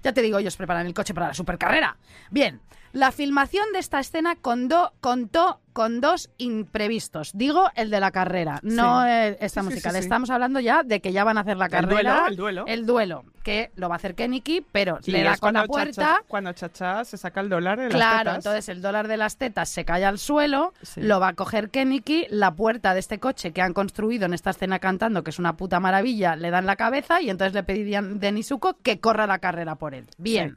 Ya 0.03 0.13
te 0.13 0.23
digo, 0.23 0.39
ellos 0.39 0.57
preparan 0.57 0.87
el 0.87 0.95
coche 0.95 1.15
para 1.15 1.29
la 1.29 1.35
supercarrera. 1.35 1.97
Bien. 2.31 2.61
La 2.99 3.13
filmación 3.13 3.65
de 3.73 3.79
esta 3.79 4.01
escena 4.01 4.35
contó, 4.35 4.93
contó 5.01 5.61
con 5.73 6.01
dos 6.01 6.31
imprevistos. 6.37 7.31
Digo, 7.33 7.71
el 7.77 7.91
de 7.91 8.01
la 8.01 8.11
carrera, 8.11 8.59
no 8.65 9.05
el- 9.05 9.37
esta 9.39 9.61
Sí, 9.63 9.69
musical. 9.69 9.95
Estamos 9.95 10.31
hablando 10.31 10.59
ya 10.59 10.83
de 10.83 11.01
que 11.01 11.13
ya 11.13 11.23
van 11.23 11.39
a 11.39 11.43
hacer 11.43 11.57
la 11.59 11.67
El 11.67 11.71
carrera. 11.71 11.95
duelo, 12.15 12.27
el 12.27 12.37
duelo. 12.37 12.65
El 12.67 12.87
duelo, 12.87 13.25
que 13.45 13.71
lo 13.77 13.89
va 13.89 13.95
a 13.95 13.99
hacer 13.99 14.17
Keniki, 14.17 14.67
pero 14.73 14.99
Y 15.07 15.13
le 15.13 15.23
da 15.23 15.37
con 15.37 15.55
la 15.55 15.61
cuando 15.61 15.73
puerta. 15.73 15.93
Chacha- 16.17 16.23
cuando 16.27 16.53
Chacha 16.55 17.05
se 17.05 17.17
saca 17.17 17.41
el 17.41 17.49
dólar 17.49 17.79
de 17.79 17.85
las 17.85 17.95
Claro, 17.95 18.19
tetas. 18.33 18.37
entonces 18.39 18.69
el 18.69 18.83
dólar 18.83 19.07
de 19.07 19.17
las 19.17 19.37
tetas 19.37 19.69
se 19.69 19.85
cae 19.85 20.05
al 20.05 20.19
suelo, 20.19 20.73
lo 20.97 21.21
va 21.21 21.29
a 21.29 21.35
coger 21.35 21.71
Keniki, 21.71 22.27
la 22.31 22.51
puerta 22.57 22.95
de 22.95 22.99
este 22.99 23.21
coche 23.21 23.53
que 23.53 23.63
han 23.63 23.75
construido 23.75 24.27
en 24.27 24.35
esta 24.35 24.51
escena 24.51 24.81
cantando, 24.81 25.23
que 25.23 25.31
es 25.31 25.39
una 25.39 25.57
puta 25.57 25.79
maravilla, 25.79 26.35
le 26.35 26.51
dan 26.51 26.67
la 26.67 26.75
cabeza 26.75 27.23
y 27.23 27.31
entonces 27.31 27.55
le 27.55 27.63
pedirían 27.63 28.19
de 28.19 28.33
Nisuko 28.33 28.77
que 28.83 28.99
corra 28.99 29.29
la 29.29 29.39
carrera 29.39 29.77
por 29.77 29.95
él. 29.95 30.07
Bien. 30.19 30.57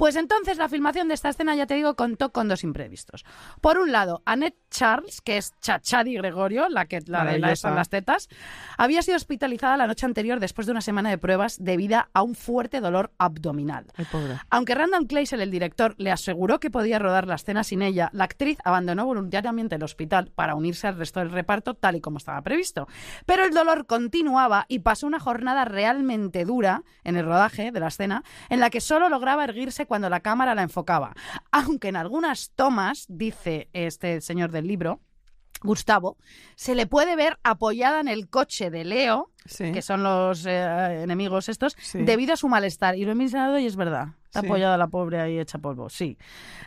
Pues 0.00 0.16
entonces 0.16 0.56
la 0.56 0.70
filmación 0.70 1.08
de 1.08 1.14
esta 1.14 1.28
escena, 1.28 1.54
ya 1.54 1.66
te 1.66 1.74
digo, 1.74 1.94
contó 1.94 2.32
con 2.32 2.48
dos 2.48 2.64
imprevistos. 2.64 3.26
Por 3.60 3.76
un 3.76 3.92
lado, 3.92 4.22
Annette 4.24 4.56
Charles, 4.70 5.20
que 5.20 5.36
es 5.36 5.52
Chachadi 5.60 6.14
Gregorio, 6.14 6.70
la 6.70 6.86
que 6.86 7.00
la 7.04 7.26
de 7.26 7.38
la 7.38 7.48
las 7.48 7.88
tetas, 7.90 8.30
había 8.78 9.02
sido 9.02 9.18
hospitalizada 9.18 9.76
la 9.76 9.86
noche 9.86 10.06
anterior 10.06 10.40
después 10.40 10.66
de 10.66 10.70
una 10.70 10.80
semana 10.80 11.10
de 11.10 11.18
pruebas 11.18 11.62
debido 11.62 12.06
a 12.14 12.22
un 12.22 12.34
fuerte 12.34 12.80
dolor 12.80 13.12
abdominal. 13.18 13.88
Ay. 13.94 14.06
Aunque 14.48 14.74
Randall 14.74 15.06
Kleisel, 15.06 15.42
el 15.42 15.50
director, 15.50 15.94
le 15.98 16.10
aseguró 16.10 16.60
que 16.60 16.70
podía 16.70 16.98
rodar 16.98 17.26
la 17.26 17.34
escena 17.34 17.62
sin 17.62 17.82
ella, 17.82 18.08
la 18.14 18.24
actriz 18.24 18.56
abandonó 18.64 19.04
voluntariamente 19.04 19.74
el 19.74 19.82
hospital 19.82 20.32
para 20.34 20.54
unirse 20.54 20.86
al 20.86 20.96
resto 20.96 21.20
del 21.20 21.30
reparto 21.30 21.74
tal 21.74 21.96
y 21.96 22.00
como 22.00 22.16
estaba 22.16 22.40
previsto. 22.40 22.88
Pero 23.26 23.44
el 23.44 23.52
dolor 23.52 23.84
continuaba 23.84 24.64
y 24.66 24.78
pasó 24.78 25.06
una 25.06 25.20
jornada 25.20 25.66
realmente 25.66 26.46
dura 26.46 26.84
en 27.04 27.16
el 27.16 27.26
rodaje 27.26 27.70
de 27.70 27.80
la 27.80 27.88
escena, 27.88 28.24
en 28.48 28.60
la 28.60 28.70
que 28.70 28.80
solo 28.80 29.10
lograba 29.10 29.44
erguirse 29.44 29.89
cuando 29.90 30.08
la 30.08 30.20
cámara 30.20 30.54
la 30.54 30.62
enfocaba. 30.62 31.16
Aunque 31.50 31.88
en 31.88 31.96
algunas 31.96 32.52
tomas, 32.54 33.06
dice 33.08 33.68
este 33.72 34.20
señor 34.20 34.52
del 34.52 34.68
libro, 34.68 35.00
Gustavo, 35.64 36.16
se 36.54 36.76
le 36.76 36.86
puede 36.86 37.16
ver 37.16 37.40
apoyada 37.42 37.98
en 37.98 38.06
el 38.06 38.28
coche 38.28 38.70
de 38.70 38.84
Leo, 38.84 39.32
Sí. 39.46 39.72
que 39.72 39.82
son 39.82 40.04
los 40.04 40.46
eh, 40.46 41.02
enemigos 41.02 41.48
estos, 41.48 41.76
Sí. 41.80 42.02
debido 42.02 42.34
a 42.34 42.36
su 42.36 42.46
malestar. 42.48 42.96
Y 42.96 43.04
lo 43.04 43.10
he 43.10 43.14
mirado 43.16 43.58
y 43.58 43.66
es 43.66 43.74
verdad. 43.74 44.10
Está 44.30 44.42
Sí. 44.42 44.46
apoyada 44.46 44.76
la 44.78 44.86
pobre 44.86 45.20
ahí 45.20 45.40
hecha 45.40 45.58
polvo, 45.58 45.88
sí. 45.90 46.16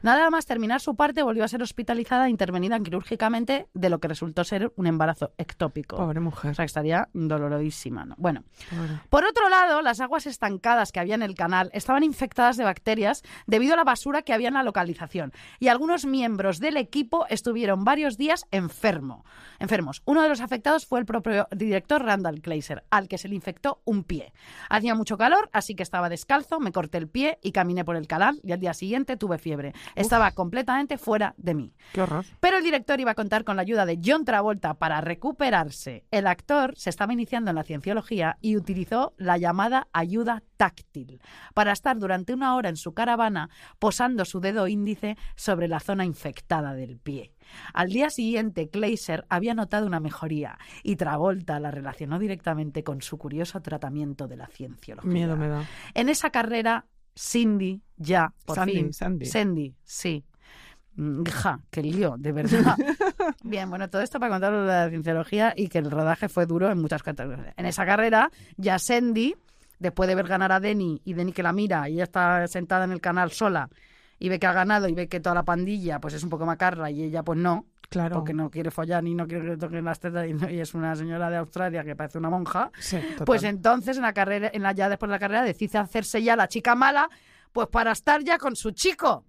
Nada 0.01 0.30
más 0.30 0.45
terminar 0.45 0.82
su 0.82 0.97
parte, 0.97 1.24
volvió 1.24 1.45
a 1.45 1.47
ser 1.47 1.64
hospitalizada 1.64 2.28
e 2.28 2.30
intervenida 2.30 2.78
quirúrgicamente 2.82 3.68
de 3.74 3.89
lo 3.89 3.99
que 3.99 4.09
resultó 4.09 4.43
ser 4.43 4.74
un 4.76 4.86
embarazo 4.86 5.32
ectópico. 5.38 5.95
Pobre 5.95 6.20
mujer. 6.20 6.51
O 6.51 6.53
sea, 6.55 6.66
estaría 6.66 7.07
dolorodísima. 7.14 8.03
¿no? 8.03 8.16
Bueno, 8.18 8.43
Pobre. 8.70 8.99
por 9.09 9.24
otro 9.24 9.47
lado, 9.47 9.82
las 9.82 10.01
aguas 10.01 10.26
estancadas 10.26 10.91
que 10.91 10.99
había 10.99 11.16
en 11.16 11.22
el 11.22 11.36
canal 11.36 11.70
estaban 11.74 12.03
infectadas 12.03 12.57
de 12.57 12.66
bacterias 12.66 13.24
debido 13.47 13.76
a 13.76 13.78
la 13.78 13.86
basura 13.86 14.24
que 14.24 14.34
había 14.34 14.49
en 14.49 14.55
la 14.55 14.64
localización. 14.64 15.32
Y 15.59 15.70
algunos 15.70 16.05
miembros 16.05 16.59
del 16.59 16.76
equipo 16.76 17.26
estuvieron 17.30 17.86
varios 17.86 18.18
días 18.18 18.45
enfermo, 18.51 19.24
enfermos. 19.59 20.01
Uno 20.03 20.22
de 20.22 20.28
los 20.28 20.41
afectados 20.41 20.86
fue 20.86 20.99
el 20.99 21.05
propio 21.05 21.47
director 21.55 22.03
Randall 22.03 22.41
Kleiser, 22.41 22.84
al 22.89 23.07
que 23.07 23.18
se 23.18 23.30
le 23.30 23.36
infectó 23.36 23.82
un 23.86 24.03
pie. 24.03 24.34
Hacía 24.70 24.95
mucho 24.95 25.18
calor, 25.18 25.49
así 25.53 25.76
que 25.76 25.84
estaba 25.84 26.09
descalzo, 26.09 26.59
me 26.59 26.74
corté 26.74 26.97
el 26.97 27.07
pie 27.07 27.39
y 27.41 27.53
caminé 27.54 27.86
por 27.86 27.95
el 27.95 28.08
canal 28.08 28.41
y 28.43 28.51
al 28.51 28.60
día 28.60 28.74
siguiente 28.74 29.16
tuve 29.16 29.38
fiebre. 29.38 29.74
Estaba 29.95 30.32
completamente 30.32 30.97
fuera 30.97 31.34
de 31.38 31.54
mí. 31.54 31.74
Qué 31.93 32.01
horror. 32.01 32.26
Pero 32.41 32.58
el 32.58 32.64
director 32.64 32.99
iba 32.99 33.12
a 33.12 33.16
contar 33.16 33.45
con 33.45 33.56
la 33.56 33.62
ayuda 33.62 33.86
de 33.86 33.99
John 34.04 34.26
Travolta 34.26 34.74
para 34.74 34.99
recuperarse. 34.99 36.04
El 36.12 36.28
actor 36.28 36.74
se 36.76 36.89
estaba 36.89 37.14
iniciando 37.14 37.51
en 37.51 37.56
la 37.56 37.64
cienciología 37.64 38.38
y 38.41 38.58
utilizó 38.58 39.14
la 39.18 39.38
llamada 39.38 39.88
ayuda 39.93 40.43
táctil 40.58 41.22
para 41.54 41.72
estar 41.72 41.97
durante 41.97 42.34
una 42.34 42.56
hora 42.56 42.70
en 42.70 42.78
su 42.78 42.93
caravana 42.93 43.49
posando 43.80 44.26
su 44.26 44.39
dedo 44.39 44.68
índice 44.68 45.18
sobre 45.36 45.68
la 45.68 45.80
zona 45.80 46.06
infectada 46.06 46.74
del 46.74 46.97
pie. 46.97 47.34
Al 47.74 47.89
día 47.89 48.10
siguiente, 48.10 48.70
Kleiser 48.70 49.26
había 49.30 49.54
notado 49.54 49.86
una 49.86 49.99
mejoría 49.99 50.58
y 50.82 50.95
Travolta 50.95 51.60
la 51.60 51.72
relacionó 51.72 52.20
directamente 52.20 52.84
con 52.84 53.01
su 53.01 53.18
curioso 53.18 53.62
tratamiento 53.62 54.28
de 54.28 54.38
la 54.38 54.47
cienciología. 54.47 55.12
Miedo 55.12 55.38
me 55.38 55.47
da. 55.47 55.66
En 55.93 56.10
esa 56.10 56.30
carrera, 56.30 56.86
Cindy 57.16 57.82
ya, 57.97 58.34
por 58.45 58.55
Sandy, 58.55 58.74
fin. 58.74 58.93
Sandy. 58.93 59.26
Sandy, 59.26 59.76
sí. 59.84 60.24
Mm, 60.95 61.24
Ja, 61.24 61.59
qué 61.72 61.82
lío, 61.82 62.16
de 62.18 62.32
verdad. 62.32 62.76
Bien, 63.43 63.70
bueno, 63.70 63.89
todo 63.89 64.01
esto 64.01 64.20
para 64.20 64.32
contaros 64.34 64.68
la 64.68 64.89
cienciología 64.89 65.53
y 65.55 65.68
que 65.68 65.80
el 65.80 65.89
rodaje 65.89 66.30
fue 66.30 66.45
duro 66.45 66.70
en 66.72 66.80
muchas 66.80 67.01
categorías. 67.03 67.53
En 67.57 67.66
esa 67.66 67.86
carrera, 67.86 68.30
ya 68.57 68.78
Sandy, 68.80 69.36
después 69.80 70.07
de 70.07 70.16
ver 70.16 70.28
ganar 70.28 70.51
a 70.51 70.59
Denny 70.59 71.01
y 71.03 71.14
Denny 71.14 71.32
que 71.34 71.43
la 71.43 71.53
mira 71.53 71.89
y 71.89 71.93
ella 71.93 72.03
está 72.03 72.47
sentada 72.47 72.86
en 72.86 72.91
el 72.91 73.01
canal 73.01 73.32
sola 73.32 73.70
y 74.20 74.30
ve 74.30 74.39
que 74.39 74.47
ha 74.47 74.53
ganado 74.53 74.88
y 74.88 74.93
ve 74.93 75.07
que 75.07 75.20
toda 75.20 75.36
la 75.36 75.43
pandilla 75.43 75.99
pues 75.99 76.14
es 76.14 76.24
un 76.24 76.30
poco 76.30 76.45
macarra 76.45 76.89
y 76.91 77.03
ella 77.03 77.24
pues 77.24 77.38
no, 77.39 77.66
Claro. 77.94 78.16
porque 78.16 78.34
no 78.34 78.50
quiere 78.50 78.70
follar 78.72 79.04
ni 79.04 79.16
no 79.16 79.26
quiere 79.28 79.44
que 79.44 79.50
le 79.52 79.58
toquen 79.58 79.86
las 79.86 80.00
tetas 80.00 80.28
y, 80.28 80.34
no- 80.34 80.50
y 80.50 80.60
es 80.60 80.74
una 80.74 80.96
señora 80.96 81.30
de 81.30 81.38
Australia 81.38 81.84
que 81.84 81.96
parece 81.96 82.18
una 82.18 82.30
monja. 82.30 82.72
Sí. 82.80 83.00
Pues 83.26 83.44
entonces 83.44 83.98
en 83.98 84.04
la 84.04 84.14
carrera, 84.14 84.50
en 84.54 84.62
la 84.64 84.72
ya 84.74 84.89
después 84.89 85.08
de 85.10 85.14
la 85.16 85.20
carrera 85.20 85.44
decide 85.44 85.78
hacerse 85.78 86.22
ya 86.22 86.36
la 86.36 86.48
chica 86.48 86.76
mala, 86.76 87.10
pues 87.52 87.68
para 87.68 87.91
estar 87.91 88.24
ya 88.24 88.38
con 88.38 88.56
su 88.56 88.72
chico. 88.72 89.24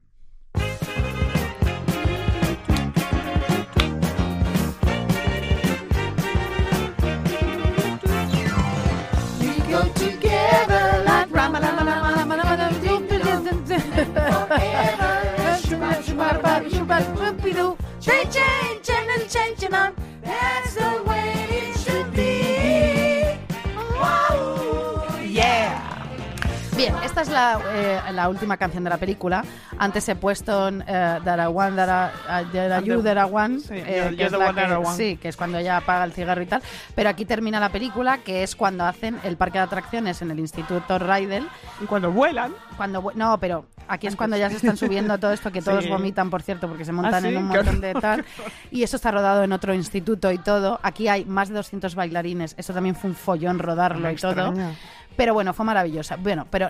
Changing, 18.05 18.35
change, 18.35 18.87
change, 18.87 19.21
and 19.23 19.31
change, 19.31 19.73
on. 19.73 19.95
That's 20.23 20.75
the 20.75 21.03
way. 21.07 21.44
Esta 27.15 27.23
es 27.23 27.29
la, 27.29 27.61
eh, 28.09 28.13
la 28.13 28.29
última 28.29 28.57
canción 28.57 28.83
de 28.83 28.91
la 28.91 28.97
película. 28.97 29.45
Antes 29.79 30.09
he 30.09 30.17
puesto 30.17 30.69
eh, 30.69 30.83
Dara 31.25 31.49
One, 31.49 31.77
Dara, 31.77 32.13
Dara 32.53 32.81
You, 32.81 33.03
Dara 33.03 33.27
One, 33.27 33.61
Sí, 33.61 33.69
eh, 33.75 34.09
You're- 34.11 34.17
que 34.17 34.25
es 34.25 34.31
the 34.33 34.37
one, 34.37 34.55
que- 34.55 34.73
One. 34.75 34.97
sí, 34.97 35.17
que 35.17 35.29
es 35.29 35.37
cuando 35.37 35.59
ella 35.59 35.77
apaga 35.77 36.03
el 36.05 36.13
cigarro 36.13 36.43
y 36.43 36.47
tal. 36.47 36.61
Pero 36.97 37.09
aquí 37.11 37.25
termina 37.25 37.61
la 37.61 37.69
película, 37.69 38.19
que 38.19 38.43
es 38.43 38.57
cuando 38.57 38.85
hacen 38.85 39.19
el 39.23 39.37
parque 39.37 39.59
de 39.59 39.65
atracciones 39.65 40.23
en 40.23 40.33
el 40.33 40.41
Instituto 40.41 40.99
Rydell. 40.99 41.47
Y 41.81 41.85
cuando 41.87 42.11
vuelan, 42.11 42.53
Cuando, 42.77 43.13
no, 43.15 43.39
pero 43.39 43.67
aquí 43.87 44.09
es 44.09 44.17
cuando 44.17 44.37
ya 44.37 44.51
se 44.51 44.57
están 44.57 44.77
subiendo 44.77 45.17
todo 45.19 45.33
esto, 45.33 45.53
que 45.53 45.63
todos 45.63 45.85
Sí. 45.85 45.91
vomitan, 45.91 46.29
por 46.31 46.43
cierto, 46.43 46.67
porque 46.67 46.85
se 46.85 46.91
montan 46.91 47.15
¿Ah, 47.15 47.21
sí? 47.21 47.29
en 47.29 47.37
un 47.37 47.45
montón 47.47 47.81
de 47.81 47.95
tal. 48.01 48.25
Y 48.73 48.83
eso 48.83 48.97
está 48.97 49.13
rodado 49.13 49.45
en 49.45 49.53
otro 49.53 49.73
instituto 49.73 50.33
y 50.33 50.39
todo. 50.39 50.81
Aquí 50.83 51.07
hay 51.07 51.25
más 51.25 51.49
de 51.51 51.55
200 51.55 51.95
bailarines. 51.95 52.57
Eso 52.59 52.73
también 52.75 52.97
fue 52.97 53.11
un 53.11 53.15
follón 53.17 53.61
rodarlo 53.61 54.09
Me 54.09 54.15
y 54.15 54.17
todo. 54.17 54.53
Pero 55.17 55.35
bueno, 55.35 55.53
fue 55.55 55.65
maravillosa. 55.65 56.17
Bueno, 56.17 56.47
pero 56.51 56.69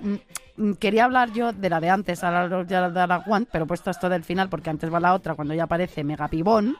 quería 0.79 1.05
hablar 1.05 1.33
yo 1.33 1.53
de 1.53 1.71
la 1.71 1.81
de 1.81 1.91
antes, 1.91 2.23
ahora 2.23 2.65
ya 2.67 2.89
de 2.91 3.07
la 3.07 3.19
One, 3.27 3.47
pero 3.51 3.65
he 3.65 3.67
puesto 3.67 3.91
esto 3.91 4.09
del 4.09 4.25
final 4.25 4.49
porque 4.49 4.71
antes 4.71 4.93
va 4.93 5.01
la 5.01 5.15
otra, 5.15 5.35
cuando 5.35 5.55
ya 5.55 5.65
aparece 5.65 6.05
Megapibón. 6.05 6.77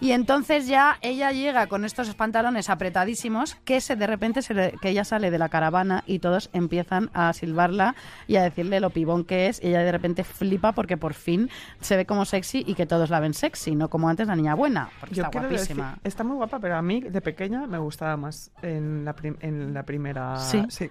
Y 0.00 0.12
entonces 0.12 0.68
ya 0.68 0.96
ella 1.00 1.32
llega 1.32 1.66
con 1.66 1.84
estos 1.84 2.14
pantalones 2.14 2.70
apretadísimos 2.70 3.56
que 3.64 3.80
se 3.80 3.96
de 3.96 4.06
repente 4.06 4.42
se 4.42 4.54
le- 4.54 4.72
que 4.80 4.90
ella 4.90 5.04
sale 5.04 5.30
de 5.32 5.38
la 5.38 5.48
caravana 5.48 6.04
y 6.06 6.20
todos 6.20 6.50
empiezan 6.52 7.10
a 7.14 7.32
silbarla 7.32 7.96
y 8.28 8.36
a 8.36 8.42
decirle 8.42 8.78
lo 8.78 8.90
pibón 8.90 9.24
que 9.24 9.48
es 9.48 9.62
y 9.62 9.68
ella 9.68 9.80
de 9.80 9.90
repente 9.90 10.22
flipa 10.22 10.70
porque 10.72 10.96
por 10.96 11.14
fin 11.14 11.50
se 11.80 11.96
ve 11.96 12.06
como 12.06 12.24
sexy 12.24 12.62
y 12.66 12.74
que 12.74 12.86
todos 12.86 13.10
la 13.10 13.18
ven 13.18 13.34
sexy, 13.34 13.74
no 13.74 13.90
como 13.90 14.08
antes 14.08 14.28
la 14.28 14.36
niña 14.36 14.54
buena, 14.54 14.88
porque 15.00 15.16
yo 15.16 15.24
está 15.24 15.40
decir, 15.40 15.50
guapísima. 15.76 15.98
está 16.04 16.22
muy 16.22 16.36
guapa, 16.36 16.60
pero 16.60 16.76
a 16.76 16.82
mí 16.82 17.00
de 17.00 17.20
pequeña 17.20 17.66
me 17.66 17.78
gustaba 17.78 18.16
más 18.16 18.50
en 18.62 19.04
la, 19.04 19.14
prim- 19.14 19.36
en 19.40 19.74
la 19.74 19.82
primera. 19.82 20.36
Sí. 20.36 20.62
sí. 20.68 20.90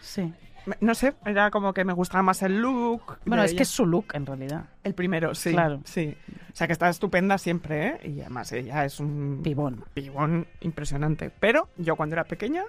Sí. 0.00 0.32
No 0.80 0.94
sé, 0.94 1.14
era 1.26 1.50
como 1.50 1.72
que 1.74 1.84
me 1.84 1.92
gustaba 1.92 2.22
más 2.22 2.42
el 2.42 2.60
look. 2.60 3.18
Bueno, 3.24 3.42
es 3.42 3.50
ella. 3.52 3.58
que 3.58 3.62
es 3.64 3.68
su 3.68 3.84
look 3.86 4.06
en 4.14 4.26
realidad. 4.26 4.64
El 4.84 4.94
primero, 4.94 5.34
sí. 5.34 5.52
Claro. 5.52 5.80
Sí. 5.84 6.16
O 6.52 6.56
sea, 6.56 6.66
que 6.66 6.72
está 6.72 6.88
estupenda 6.88 7.38
siempre, 7.38 7.86
¿eh? 7.86 8.00
Y 8.08 8.20
además 8.20 8.52
ella 8.52 8.84
es 8.84 9.00
un 9.00 9.40
Pibón. 9.42 9.84
pibón 9.94 10.46
impresionante. 10.60 11.30
Pero 11.40 11.68
yo 11.78 11.96
cuando 11.96 12.14
era 12.14 12.24
pequeña 12.24 12.64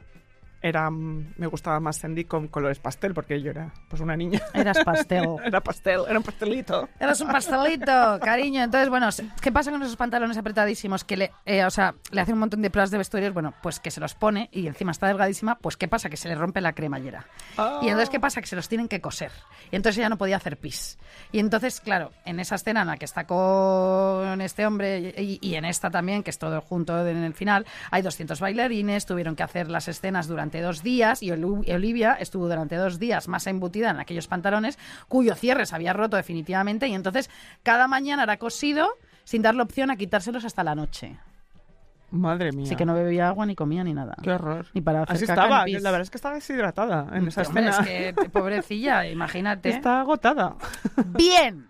era 0.63 0.89
mm, 0.89 1.33
me 1.37 1.47
gustaba 1.47 1.79
más 1.81 1.97
Sandy 1.97 2.23
con 2.23 2.47
colores 2.47 2.79
pastel 2.79 3.13
porque 3.13 3.41
yo 3.41 3.51
era 3.51 3.71
pues 3.89 4.01
una 4.01 4.15
niña. 4.15 4.41
Eras 4.53 4.79
pastel. 4.83 5.27
era 5.45 5.61
pastel, 5.61 6.01
era 6.07 6.17
un 6.17 6.23
pastelito. 6.23 6.89
Eras 6.99 7.19
un 7.19 7.27
pastelito, 7.27 8.19
cariño. 8.21 8.63
Entonces, 8.63 8.89
bueno, 8.89 9.09
¿qué 9.41 9.51
pasa 9.51 9.71
con 9.71 9.83
esos 9.83 9.97
pantalones 9.97 10.37
apretadísimos 10.37 11.03
que 11.03 11.17
le, 11.17 11.31
eh, 11.45 11.65
o 11.65 11.69
sea, 11.69 11.93
le 12.11 12.21
hace 12.21 12.31
un 12.31 12.39
montón 12.39 12.61
de 12.61 12.69
plas 12.69 12.91
de 12.91 12.97
vestuarios? 12.97 13.33
Bueno, 13.33 13.53
pues 13.61 13.81
que 13.81 13.91
se 13.91 13.99
los 13.99 14.15
pone 14.15 14.49
y 14.53 14.65
encima 14.67 14.93
está 14.93 15.07
delgadísima, 15.07 15.55
pues 15.55 15.75
¿qué 15.75 15.89
pasa? 15.89 16.09
Que 16.09 16.15
se 16.15 16.29
le 16.29 16.35
rompe 16.35 16.61
la 16.61 16.71
cremallera. 16.71 17.27
Y 17.81 17.87
entonces, 17.87 18.09
¿qué 18.09 18.21
pasa? 18.21 18.39
Que 18.39 18.47
se 18.47 18.55
los 18.55 18.69
tienen 18.69 18.87
que 18.87 19.01
coser. 19.01 19.31
Y 19.69 19.75
entonces 19.75 19.97
ella 19.99 20.09
no 20.09 20.17
podía 20.17 20.37
hacer 20.37 20.57
pis. 20.57 20.97
Y 21.33 21.39
entonces, 21.39 21.81
claro, 21.81 22.11
en 22.23 22.39
esa 22.39 22.55
escena 22.55 22.83
en 22.83 22.87
la 22.87 22.95
que 22.95 23.05
está 23.05 23.27
con 23.27 24.39
este 24.39 24.65
hombre 24.65 25.13
y, 25.17 25.39
y 25.41 25.55
en 25.55 25.65
esta 25.65 25.89
también, 25.89 26.23
que 26.23 26.29
es 26.29 26.39
todo 26.39 26.61
junto 26.61 27.05
en 27.05 27.17
el 27.17 27.33
final, 27.33 27.65
hay 27.91 28.01
200 28.01 28.39
bailarines, 28.39 29.05
tuvieron 29.05 29.35
que 29.35 29.43
hacer 29.43 29.69
las 29.69 29.89
escenas 29.89 30.27
durante 30.27 30.52
durante 30.53 30.61
dos 30.67 30.83
días 30.83 31.23
y 31.23 31.31
Olivia 31.31 32.13
estuvo 32.13 32.47
durante 32.47 32.75
dos 32.75 32.99
días 32.99 33.27
más 33.27 33.47
embutida 33.47 33.89
en 33.89 33.99
aquellos 33.99 34.27
pantalones 34.27 34.77
cuyo 35.07 35.33
cierre 35.33 35.65
se 35.65 35.73
había 35.75 35.93
roto 35.93 36.15
definitivamente 36.15 36.87
y 36.87 36.93
entonces 36.93 37.31
cada 37.63 37.87
mañana 37.87 38.23
era 38.23 38.37
cosido 38.37 38.89
sin 39.23 39.41
darle 39.41 39.63
opción 39.63 39.89
a 39.89 39.95
quitárselos 39.95 40.45
hasta 40.45 40.63
la 40.63 40.75
noche. 40.75 41.17
Madre 42.11 42.51
mía. 42.51 42.65
Así 42.67 42.75
que 42.75 42.85
no 42.85 42.93
bebía 42.93 43.29
agua 43.29 43.47
ni 43.47 43.55
comía 43.55 43.83
ni 43.83 43.95
nada. 43.95 44.15
Qué 44.21 44.29
horror. 44.29 44.67
Ni 44.75 44.81
para 44.81 45.01
hacer 45.01 45.15
Así 45.15 45.25
caca 45.25 45.41
estaba. 45.43 45.63
pis. 45.65 45.81
La 45.81 45.89
verdad 45.89 46.03
es 46.03 46.11
que 46.11 46.17
estaba 46.17 46.35
deshidratada 46.35 47.17
en 47.17 47.27
esa 47.27 47.41
Hombre, 47.41 47.67
escena. 47.69 47.89
es 47.89 48.13
que, 48.15 48.29
pobrecilla, 48.29 49.07
imagínate. 49.09 49.69
Está 49.69 50.01
agotada. 50.01 50.55
Bien. 51.07 51.67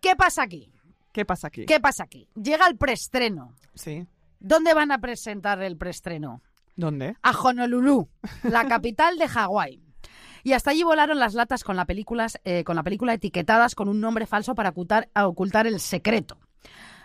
¿Qué 0.00 0.16
pasa 0.16 0.42
aquí? 0.42 0.72
¿Qué 1.12 1.24
pasa 1.24 1.46
aquí? 1.46 1.64
¿Qué 1.66 1.78
pasa 1.78 2.02
aquí? 2.02 2.28
Llega 2.34 2.66
el 2.66 2.76
preestreno. 2.76 3.54
Sí. 3.74 4.04
¿Dónde 4.40 4.74
van 4.74 4.90
a 4.90 4.98
presentar 4.98 5.62
el 5.62 5.76
preestreno? 5.76 6.42
¿Dónde? 6.76 7.16
A 7.22 7.30
Honolulu, 7.30 8.08
la 8.42 8.66
capital 8.66 9.16
de 9.18 9.28
Hawái. 9.28 9.80
Y 10.42 10.52
hasta 10.52 10.72
allí 10.72 10.82
volaron 10.82 11.18
las 11.18 11.34
latas 11.34 11.64
con 11.64 11.76
la, 11.76 11.86
películas, 11.86 12.38
eh, 12.44 12.64
con 12.64 12.76
la 12.76 12.82
película 12.82 13.14
etiquetadas 13.14 13.74
con 13.74 13.88
un 13.88 14.00
nombre 14.00 14.26
falso 14.26 14.54
para 14.54 14.70
ocultar, 14.70 15.08
ocultar 15.14 15.66
el 15.66 15.80
secreto 15.80 16.38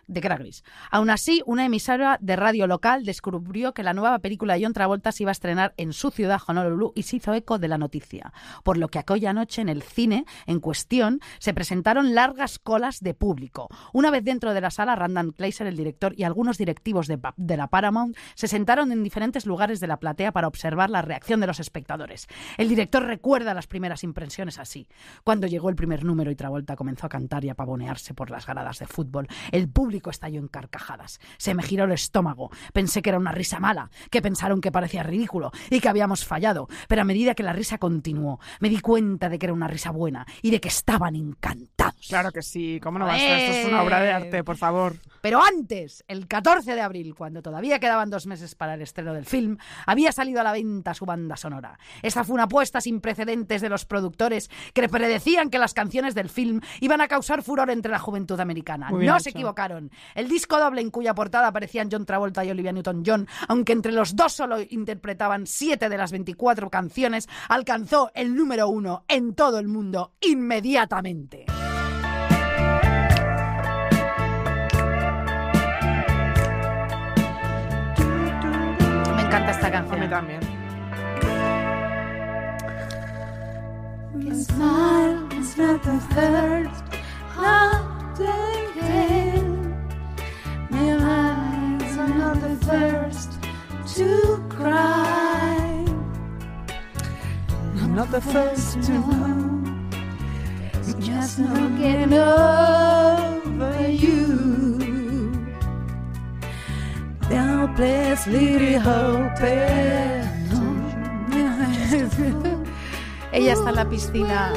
de 0.10 0.22
que 0.22 0.28
era 0.28 0.38
gris. 0.38 0.64
Aún 0.92 1.10
así, 1.10 1.42
una 1.46 1.66
emisora 1.66 2.18
de 2.20 2.36
radio 2.36 2.68
local 2.68 3.06
descubrió 3.06 3.74
que 3.74 3.84
la 3.84 3.94
nueva 3.94 4.20
película 4.20 4.56
de 4.56 4.64
John 4.64 4.74
Travolta 4.74 5.12
se 5.12 5.24
iba 5.24 5.32
a 5.32 5.34
estrenar 5.34 5.74
en 5.78 5.94
su 5.94 6.10
ciudad, 6.12 6.42
Honolulu, 6.46 6.92
y 6.96 7.04
se 7.04 7.18
hizo 7.18 7.34
eco 7.34 7.60
de 7.60 7.68
la 7.68 7.78
noticia. 7.78 8.34
Por 8.64 8.78
lo 8.78 8.88
que 8.88 9.00
aquella 9.00 9.34
noche 9.34 9.62
en 9.62 9.70
el 9.70 9.84
cine 9.84 10.26
en 10.48 10.60
cuestión 10.60 11.22
se 11.38 11.54
presentaron 11.54 12.16
largas 12.16 12.58
colas 12.60 13.00
de 13.02 13.14
público. 13.14 13.70
Una 13.94 14.10
vez 14.10 14.24
dentro 14.24 14.54
de 14.54 14.62
la 14.62 14.72
sala, 14.72 14.96
Randall 14.96 15.34
Kleiser, 15.34 15.68
el 15.68 15.78
director, 15.78 16.14
y 16.18 16.24
algunos 16.24 16.58
directivos 16.58 17.08
de, 17.08 17.20
de 17.38 17.58
la 17.58 17.68
Paramount 17.68 18.18
se 18.34 18.48
sentaron 18.48 18.92
en 18.92 19.04
diferentes 19.04 19.46
lugares 19.46 19.80
de 19.80 19.88
la 19.88 19.98
platea 19.98 20.32
para 20.32 20.48
observar 20.48 20.90
la 20.90 21.04
reacción 21.04 21.40
de 21.40 21.48
los 21.48 21.60
espectadores. 21.60 22.28
El 22.58 22.68
director 22.68 23.04
recuerda 23.04 23.54
las 23.54 23.68
primeras 23.68 24.04
impresiones 24.04 24.58
así. 24.58 24.88
Cuando 25.24 25.46
llegó 25.46 25.70
el 25.70 25.76
primer 25.76 26.04
número 26.04 26.32
y 26.32 26.36
Travolta 26.36 26.76
comenzó 26.76 27.06
a 27.06 27.10
cantar 27.10 27.46
y 27.46 27.50
a 27.50 27.56
pavonearse 27.56 28.16
por 28.16 28.32
las 28.32 28.48
gradas 28.48 28.80
de 28.80 28.88
fútbol, 28.88 29.28
el 29.52 29.70
público 29.70 29.99
estalló 30.08 30.40
en 30.40 30.48
carcajadas. 30.48 31.20
Se 31.38 31.54
me 31.54 31.64
giró 31.64 31.86
el 31.86 31.92
estómago. 31.92 32.52
Pensé 32.74 33.02
que 33.02 33.10
era 33.10 33.20
una 33.20 33.32
risa 33.32 33.60
mala, 33.60 33.90
que 34.10 34.22
pensaron 34.22 34.62
que 34.62 34.72
parecía 34.72 35.04
ridículo 35.04 35.52
y 35.70 35.80
que 35.80 35.90
habíamos 35.90 36.26
fallado. 36.26 36.68
Pero 36.88 37.02
a 37.02 37.06
medida 37.06 37.36
que 37.36 37.44
la 37.44 37.54
risa 37.54 37.78
continuó, 37.78 38.40
me 38.60 38.70
di 38.70 38.80
cuenta 38.80 39.30
de 39.30 39.38
que 39.38 39.46
era 39.46 39.54
una 39.54 39.68
risa 39.68 39.92
buena 39.92 40.26
y 40.42 40.52
de 40.52 40.60
que 40.60 40.70
estaban 40.70 41.16
encantados. 41.16 42.08
Claro 42.08 42.32
que 42.32 42.42
sí. 42.42 42.80
¿Cómo 42.82 43.00
no 43.00 43.06
va 43.06 43.16
a 43.16 43.20
ser? 43.20 43.40
Esto 43.40 43.58
es 43.58 43.68
una 43.68 43.84
obra 43.84 44.00
de 44.00 44.12
arte, 44.12 44.44
por 44.44 44.58
favor. 44.58 44.96
Pero 45.22 45.42
antes, 45.44 46.04
el 46.08 46.28
14 46.28 46.76
de 46.76 46.82
abril, 46.82 47.16
cuando 47.16 47.42
todavía 47.42 47.80
quedaban 47.80 48.10
dos 48.10 48.26
meses 48.26 48.56
para 48.56 48.76
el 48.76 48.82
estreno 48.82 49.14
del 49.14 49.26
film, 49.26 49.58
había 49.86 50.12
salido 50.12 50.40
a 50.40 50.44
la 50.44 50.54
venta 50.54 50.94
su 50.94 51.06
banda 51.06 51.36
sonora. 51.36 51.78
Esta 52.02 52.24
fue 52.24 52.36
una 52.36 52.44
apuesta 52.44 52.80
sin 52.80 53.02
precedentes 53.02 53.62
de 53.62 53.70
los 53.70 53.86
productores 53.86 54.50
que 54.74 54.88
predecían 54.88 55.50
que 55.50 55.60
las 55.60 55.74
canciones 55.74 56.16
del 56.16 56.30
film 56.30 56.62
iban 56.80 57.02
a 57.02 57.08
causar 57.08 57.44
furor 57.44 57.70
entre 57.70 57.92
la 57.92 58.00
juventud 58.00 58.40
americana. 58.40 58.90
No 58.92 59.20
se 59.20 59.30
hecho. 59.30 59.40
El 60.16 60.28
disco 60.28 60.60
doble 60.60 60.82
en 60.82 60.90
cuya 60.92 61.14
portada 61.16 61.48
aparecían 61.48 61.90
John 61.92 62.06
Travolta 62.06 62.44
y 62.46 62.52
Olivia 62.52 62.72
Newton-John, 62.72 63.28
aunque 63.48 63.74
entre 63.74 63.92
los 63.92 64.16
dos 64.16 64.34
solo 64.34 64.58
interpretaban 64.70 65.46
siete 65.48 65.90
de 65.90 65.98
las 65.98 66.12
24 66.12 66.70
canciones, 66.70 67.28
alcanzó 67.48 68.12
el 68.14 68.36
número 68.36 68.68
uno 68.70 69.04
en 69.08 69.34
todo 69.36 69.60
el 69.60 69.68
mundo 69.68 70.14
inmediatamente. 70.22 71.46
Me 79.16 79.22
encanta 79.22 79.52
esta 79.52 79.68
A 79.68 79.72
canción. 79.72 80.00
mí 80.00 80.08
también. 80.10 80.40
Smile 84.34 85.28
is 85.40 85.58
not 85.58 85.82
the 85.84 86.00
first, 86.14 86.84
not 87.38 88.18
the 88.18 88.32
end. 88.82 89.10
My 89.10 89.19
are 92.00 92.08
not 92.08 92.42
the 92.42 92.56
first 92.66 93.32
to 93.96 94.42
cry. 94.48 95.86
I'm 97.82 97.94
not 97.94 98.10
the 98.12 98.22
first 98.22 98.82
to 98.84 98.92
know. 98.92 99.64
Just 101.00 101.40
not 101.40 101.78
getting 101.78 102.14
over 102.14 103.90
you. 103.90 105.34
Helpless 107.30 108.28
little 108.28 108.80
hope. 108.80 109.40
Ella 113.32 113.54
está 113.54 113.70
en 113.70 113.76
la 113.76 113.88
piscina 113.88 114.52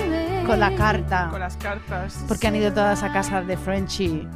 con 0.47 0.59
la 0.59 0.75
carta. 0.75 1.29
Con 1.31 1.41
las 1.41 1.57
cartas. 1.57 2.25
Porque 2.27 2.47
han 2.47 2.57
ido 2.57 2.73
todas 2.73 3.03
a 3.03 3.13
casa 3.13 3.43
de 3.43 3.57
Frenchy 3.57 4.27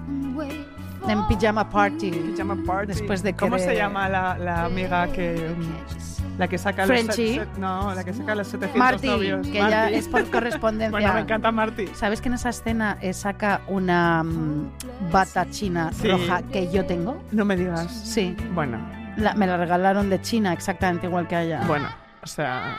en 1.08 1.26
pijama 1.26 1.68
party. 1.68 2.10
Pijama 2.10 2.56
party. 2.66 2.86
Después 2.88 3.22
de 3.22 3.34
¿Cómo 3.34 3.56
querer- 3.56 3.68
se 3.70 3.76
llama 3.76 4.08
la, 4.08 4.36
la 4.38 4.64
amiga 4.64 5.06
que... 5.12 5.54
mm, 5.56 6.38
La 6.38 6.48
que 6.48 6.58
saca 6.58 6.84
Frenchy. 6.86 7.36
los... 7.36 7.46
set- 7.46 7.56
no, 7.58 7.94
la 7.94 8.04
que 8.04 8.12
saca 8.12 8.34
los 8.34 8.46
700 8.48 8.78
Marty, 8.78 9.06
novios. 9.08 9.46
que 9.46 9.54
ya 9.54 9.88
es 9.90 10.06
por 10.08 10.24
correspondencia. 10.30 10.90
Bueno, 10.90 11.14
me 11.14 11.20
encanta 11.20 11.50
Marty. 11.52 11.86
¿Sabes 11.94 12.20
que 12.20 12.28
en 12.28 12.34
esa 12.34 12.50
escena 12.50 12.98
eh, 13.00 13.12
saca 13.14 13.60
una 13.68 14.22
mm, 14.22 14.70
bata 15.10 15.48
china 15.50 15.90
Sí. 15.92 16.08
roja 16.08 16.42
que 16.42 16.70
yo 16.70 16.84
tengo? 16.86 17.22
No 17.32 17.44
me 17.44 17.56
digas. 17.56 17.90
Sí. 17.92 18.36
Bueno, 18.52 18.78
La- 19.16 19.34
me 19.34 19.46
la 19.46 19.56
regalaron 19.56 20.10
de 20.10 20.20
China 20.20 20.52
exactamente 20.52 21.06
igual 21.06 21.26
que 21.26 21.36
a 21.36 21.42
ella. 21.42 21.62
bueno. 21.66 21.88
O 22.22 22.26
sea... 22.26 22.76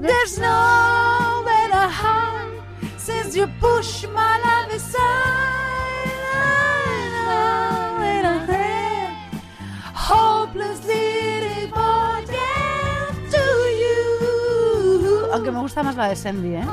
There's 0.00 0.38
no 0.38 1.44
since 2.96 3.34
you 3.34 3.48
push 3.58 4.04
my 4.08 4.38
love 4.44 4.70
aside. 4.76 5.67
Aunque 15.32 15.50
me 15.52 15.60
gusta 15.60 15.82
más 15.82 15.96
la 15.96 16.08
de 16.08 16.16
Sandy, 16.16 16.54
¿eh? 16.56 16.64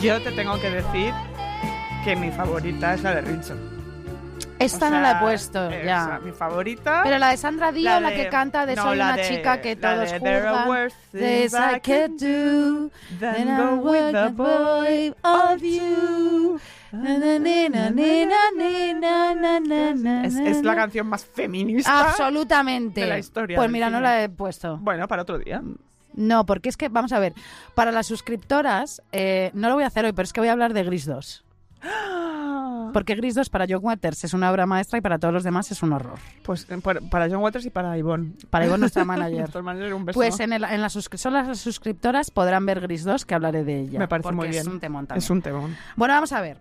Yo 0.00 0.20
te 0.22 0.32
tengo 0.32 0.58
que 0.60 0.70
decir 0.70 1.12
que 2.04 2.16
mi 2.16 2.30
favorita 2.30 2.94
es 2.94 3.02
la 3.02 3.14
de 3.16 3.20
Richard. 3.22 3.58
Esta 4.58 4.86
O 4.86 4.90
no 4.90 5.00
la 5.00 5.10
he 5.12 5.20
puesto, 5.20 5.68
esa, 5.68 5.84
ya. 5.84 6.20
mi 6.24 6.32
favorita. 6.32 7.00
Pero 7.04 7.18
la 7.18 7.30
de 7.30 7.36
Sandra 7.36 7.70
Dio, 7.72 8.00
la, 8.00 8.10
que 8.14 8.28
canta 8.28 8.64
de 8.66 8.76
no, 8.76 8.82
Soy 8.84 8.96
una 8.96 9.16
de- 9.16 9.28
chica 9.28 9.60
que 9.60 9.76
la 9.76 9.94
todos 9.94 10.10
de 10.12 10.20
There 10.20 10.36
are 10.46 10.50
juzgan. 10.50 10.68
worse 10.68 10.96
This 11.12 11.20
things 11.52 11.54
I 11.54 11.80
could 11.80 12.18
do 12.18 12.90
Then 13.20 13.46
than 13.46 13.56
go 13.56 13.62
I 13.62 13.74
with 13.74 13.84
would 13.84 14.14
the 14.14 14.30
boy 14.30 15.14
of 15.22 15.62
you. 15.62 16.60
Es, 20.24 20.62
la 20.62 20.74
canción 20.74 21.06
más 21.06 21.24
feminista 21.24 22.10
Absolutamente. 22.10 23.00
de 23.02 23.06
la 23.06 23.18
historia 23.18 23.56
Pues 23.56 23.66
del 23.66 23.72
mira, 23.72 23.90
no 23.90 23.98
cine. 23.98 24.08
la 24.08 24.22
he 24.22 24.28
puesto. 24.28 24.78
Bueno, 24.78 25.08
para 25.08 25.22
otro 25.22 25.38
día. 25.38 25.62
No, 26.14 26.46
porque 26.46 26.68
es 26.68 26.76
que, 26.76 26.88
vamos 26.88 27.12
a 27.12 27.18
ver, 27.18 27.32
para 27.74 27.90
las 27.90 28.06
suscriptoras, 28.06 29.02
eh, 29.12 29.50
no 29.54 29.68
lo 29.68 29.74
voy 29.74 29.84
a 29.84 29.88
hacer 29.88 30.04
hoy, 30.04 30.12
pero 30.12 30.24
es 30.24 30.32
que 30.32 30.40
voy 30.40 30.48
a 30.48 30.52
hablar 30.52 30.72
de 30.72 30.84
Gris 30.84 31.06
2. 31.06 31.44
Porque 32.92 33.16
Gris 33.16 33.34
2 33.34 33.50
para 33.50 33.66
John 33.68 33.80
Waters 33.82 34.22
es 34.22 34.32
una 34.34 34.50
obra 34.52 34.66
maestra 34.66 34.98
y 34.98 35.00
para 35.02 35.18
todos 35.18 35.34
los 35.34 35.42
demás 35.42 35.70
es 35.72 35.82
un 35.82 35.92
horror. 35.92 36.18
Pues 36.44 36.66
eh, 36.70 36.78
para 37.10 37.28
John 37.28 37.42
Waters 37.42 37.66
y 37.66 37.70
para 37.70 37.98
Ivonne. 37.98 38.32
Para 38.50 38.66
Ivonne, 38.66 38.80
nuestra 38.80 39.04
manager. 39.04 39.38
Nuestra 39.40 39.62
manager, 39.62 39.94
un 39.94 40.04
beso. 40.04 40.16
Pues 40.16 40.38
en, 40.38 40.52
el- 40.52 40.62
en 40.64 40.80
las 40.80 40.94
suscri- 40.96 41.30
las 41.30 41.58
suscriptoras 41.58 42.30
podrán 42.30 42.64
ver 42.64 42.80
Gris 42.80 43.02
2, 43.04 43.24
que 43.26 43.34
hablaré 43.34 43.64
de 43.64 43.80
ella. 43.80 43.98
Me 43.98 44.06
parece 44.06 44.22
porque 44.22 44.36
muy 44.36 44.48
bien. 44.48 44.60
Es 44.60 44.66
un 44.68 44.78
temón 44.80 45.06
también. 45.08 45.24
Es 45.24 45.30
un 45.30 45.42
temón. 45.42 45.76
Bueno, 45.96 46.14
vamos 46.14 46.32
a 46.32 46.40
ver. 46.40 46.58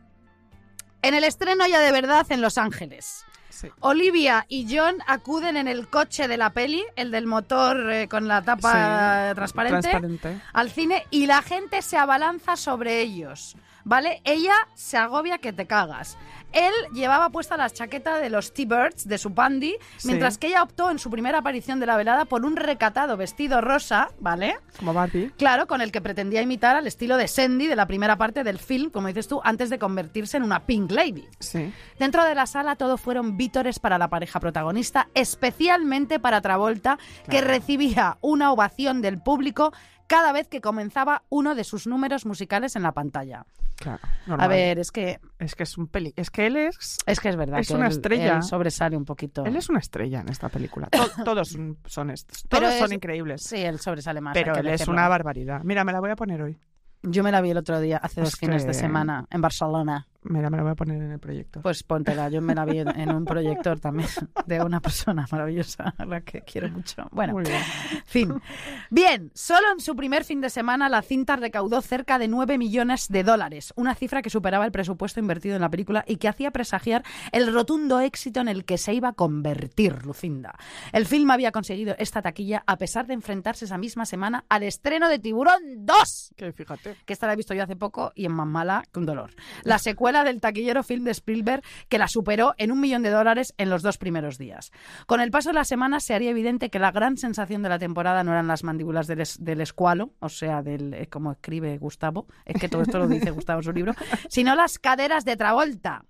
En 1.04 1.14
el 1.14 1.24
estreno 1.24 1.68
ya 1.68 1.80
de 1.80 1.92
verdad 1.92 2.26
en 2.32 2.42
Los 2.42 2.58
Ángeles. 2.58 3.26
Sí. 3.50 3.70
Olivia 3.82 4.46
y 4.50 4.66
John 4.76 4.96
acuden 5.06 5.58
en 5.58 5.68
el 5.68 5.88
coche 5.88 6.28
de 6.28 6.38
la 6.38 6.50
peli, 6.50 6.84
el 6.96 7.12
del 7.12 7.28
motor 7.28 7.92
eh, 7.92 8.08
con 8.08 8.28
la 8.28 8.42
tapa 8.42 9.30
Sí, 9.30 9.36
transparente, 9.36 9.80
transparente. 9.90 10.42
al 10.54 10.72
cine 10.72 11.06
y 11.12 11.28
la 11.28 11.42
gente 11.42 11.82
se 11.82 11.98
abalanza 11.98 12.56
sobre 12.56 13.00
ellos. 13.02 13.56
¿Vale? 13.86 14.22
Ella 14.24 14.56
se 14.76 14.98
agobia 14.98 15.38
que 15.40 15.52
te 15.52 15.68
cagas. 15.68 16.18
Él 16.54 16.72
llevaba 16.94 17.30
puesta 17.30 17.58
la 17.58 17.70
chaqueta 17.70 18.18
de 18.20 18.30
los 18.30 18.54
T-Birds 18.54 19.08
de 19.08 19.18
su 19.18 19.34
pandy, 19.34 19.76
Sí. 19.98 20.08
mientras 20.08 20.38
que 20.38 20.48
ella 20.48 20.64
optó 20.64 20.92
en 20.92 21.00
su 21.00 21.10
primera 21.10 21.40
aparición 21.40 21.80
de 21.80 21.86
la 21.86 21.98
velada 21.98 22.26
por 22.26 22.46
un 22.46 22.56
recatado 22.56 23.18
vestido 23.18 23.60
rosa, 23.62 24.10
¿vale? 24.20 24.56
Como 24.78 24.94
Barbie. 24.94 25.32
Claro, 25.38 25.68
con 25.68 25.82
el 25.82 25.92
que 25.92 26.02
pretendía 26.02 26.42
imitar 26.42 26.76
al 26.76 26.88
estilo 26.88 27.18
de 27.18 27.28
Sandy 27.28 27.68
de 27.68 27.76
la 27.76 27.88
primera 27.88 28.18
parte 28.18 28.44
del 28.44 28.60
film, 28.60 28.90
como 28.92 29.08
dices 29.08 29.28
tú, 29.28 29.42
antes 29.44 29.70
de 29.70 29.80
convertirse 29.80 30.38
en 30.38 30.44
una 30.44 30.66
Pink 30.66 30.92
Lady. 30.92 31.28
Sí. 31.40 31.74
Dentro 32.00 32.24
de 32.24 32.36
la 32.36 32.46
sala 32.46 32.76
todo 32.76 32.98
fueron 32.98 33.36
vítores 33.38 33.80
para 33.80 33.98
la 33.98 34.10
pareja 34.10 34.40
protagonista, 34.40 35.08
especialmente 35.14 36.20
para 36.20 36.42
Travolta, 36.42 36.98
que 37.30 37.42
recibía 37.42 38.18
una 38.22 38.52
ovación 38.52 39.02
del 39.02 39.20
público 39.20 39.74
cada 40.16 40.32
vez 40.32 40.48
que 40.48 40.62
comenzaba 40.62 41.24
uno 41.30 41.56
de 41.56 41.64
sus 41.64 41.88
números 41.88 42.26
musicales 42.26 42.76
en 42.76 42.84
la 42.84 42.92
pantalla. 42.92 43.46
Claro, 43.78 44.00
A 44.04 44.30
normal. 44.30 44.50
ver, 44.50 44.78
es 44.80 44.92
que 44.92 45.20
Es 45.40 45.56
que 45.56 45.64
es 45.64 45.76
un 45.78 45.88
peli. 45.88 46.14
Es 46.16 46.30
que 46.30 46.46
él 46.46 46.56
es. 46.58 46.98
es 47.08 47.20
que 47.20 47.30
es 47.30 47.36
verdad 47.36 47.60
Es 47.60 47.68
que 47.70 47.74
una 47.74 47.88
él- 47.88 47.92
estrella. 47.94 48.36
él 48.38 48.44
sobresale 48.44 48.96
un 48.96 49.06
poquito. 49.06 49.44
Él 49.44 49.56
es 49.56 49.70
una 49.70 49.80
estrella 49.80 50.22
en 50.22 50.30
esta 50.30 50.50
película. 50.50 50.88
To- 50.92 51.24
todos 51.24 51.50
son, 51.50 51.78
son 51.86 52.12
est- 52.12 52.32
Pero 52.48 52.68
todos 52.68 52.76
son 52.78 52.92
es- 52.92 52.96
increíbles. 52.98 53.42
Sí, 53.44 53.58
él 53.58 53.80
sobresale 53.80 54.22
más. 54.22 54.34
pero 54.36 54.56
él 54.56 54.68
es 54.68 54.88
una 54.88 55.08
barbaridad. 55.08 55.62
Mira, 55.64 55.84
me 55.84 55.92
la 55.92 56.00
voy 56.00 56.12
a 56.12 56.16
poner 56.16 56.42
hoy. 56.44 56.58
Yo 57.02 57.24
me 57.24 57.32
la 57.32 57.42
vi 57.42 57.50
el 57.50 57.58
otro 57.58 57.80
día, 57.82 57.98
hace 57.98 58.22
dos 58.22 58.30
Es 58.34 58.40
fines 58.40 58.62
que- 58.62 58.68
de 58.70 58.74
semana, 58.76 59.26
en 59.32 59.42
Barcelona. 59.42 60.08
Mira, 60.26 60.50
me 60.50 60.58
la 60.58 60.64
voy 60.64 60.72
a 60.72 60.76
poner 60.76 61.02
en 61.02 61.12
el 61.12 61.20
proyecto. 61.20 61.62
Pues 61.62 61.84
póntela, 61.84 62.30
yo 62.30 62.42
me 62.42 62.56
la 62.56 62.66
vi 62.66 62.80
en, 62.80 62.90
en 63.00 63.10
un 63.14 63.26
proyector 63.26 63.80
también 63.80 64.10
de 64.46 64.62
una 64.62 64.80
persona 64.80 65.26
maravillosa 65.32 65.94
a 65.98 66.06
la 66.06 66.22
que 66.22 66.42
quiero 66.42 66.70
mucho. 66.70 67.08
Bueno, 67.12 67.34
Muy 67.34 67.44
bien. 67.44 67.62
fin. 68.06 68.42
Bien, 68.90 69.32
solo 69.34 69.72
en 69.74 69.80
su 69.80 69.96
primer 69.96 70.24
fin 70.24 70.42
de 70.42 70.50
semana 70.50 70.90
la 70.90 71.02
cinta 71.02 71.36
recaudó 71.36 71.82
cerca 71.82 72.18
de 72.20 72.28
9 72.28 72.58
millones 72.58 73.08
de 73.10 73.24
dólares, 73.24 73.74
una 73.76 73.96
cifra 73.96 74.22
que 74.22 74.30
superaba 74.30 74.66
el 74.66 74.72
presupuesto 74.72 75.20
invertido 75.20 75.56
en 75.56 75.62
la 75.62 75.70
película 75.70 76.04
y 76.08 76.18
que 76.18 76.28
hacía 76.28 76.52
presagiar 76.52 77.04
el 77.32 77.52
rotundo 77.54 78.00
éxito 78.00 78.40
en 78.40 78.48
el 78.48 78.66
que 78.66 78.78
se 78.78 78.94
iba 78.94 79.10
a 79.10 79.14
convertir 79.14 80.06
Lucinda. 80.06 80.56
El 80.92 81.06
film 81.06 81.32
había 81.32 81.52
conseguido 81.52 81.96
esta 81.98 82.22
taquilla 82.22 82.64
a 82.68 82.78
pesar 82.78 83.08
de 83.08 83.14
enfrentarse 83.14 83.66
esa 83.66 83.78
misma 83.78 84.06
semana 84.06 84.46
al 84.50 84.64
estreno 84.64 85.10
de 85.10 85.20
Tiburón 85.20 85.62
2 85.86 86.34
Que 86.36 86.52
fíjate. 86.54 86.96
que 87.06 87.14
esta 87.14 87.28
la 87.28 87.34
he 87.34 87.36
visto 87.36 87.54
yo 87.54 87.64
hace 87.64 87.76
poco 87.76 88.12
y 88.16 88.26
es 88.26 88.32
más 88.32 88.48
mala 88.48 88.84
que 88.92 89.00
un 89.00 89.06
dolor. 89.06 89.32
La 89.64 89.80
secuela 89.80 90.13
del 90.24 90.40
taquillero 90.42 90.84
film 90.84 91.06
de 91.06 91.12
Spielberg 91.12 91.64
que 91.90 91.98
la 91.98 92.08
superó 92.08 92.54
en 92.58 92.72
un 92.72 92.80
millón 92.80 93.02
de 93.02 93.10
dólares 93.10 93.56
en 93.58 93.72
los 93.72 93.82
dos 93.82 93.98
primeros 93.98 94.38
días. 94.38 94.72
Con 95.08 95.22
el 95.22 95.32
paso 95.32 95.50
de 95.50 95.54
las 95.56 95.68
semanas 95.68 96.04
se 96.04 96.14
haría 96.14 96.30
evidente 96.30 96.70
que 96.70 96.78
la 96.78 96.92
gran 96.92 97.18
sensación 97.18 97.64
de 97.64 97.70
la 97.70 97.80
temporada 97.80 98.24
no 98.24 98.32
eran 98.34 98.46
las 98.48 98.64
mandíbulas 98.64 99.08
del, 99.08 99.22
es- 99.22 99.44
del 99.44 99.62
escualo, 99.62 100.12
o 100.20 100.30
sea, 100.30 100.62
del 100.62 100.94
eh, 100.94 101.08
como 101.08 101.32
escribe 101.32 101.78
Gustavo, 101.80 102.28
es 102.46 102.60
que 102.62 102.70
todo 102.70 102.84
esto 102.84 103.00
lo 103.00 103.08
dice 103.08 103.32
Gustavo 103.32 103.62
en 103.62 103.64
su 103.64 103.72
libro, 103.72 103.94
sino 104.30 104.54
las 104.56 104.78
caderas 104.78 105.26
de 105.26 105.38
Travolta. 105.38 106.04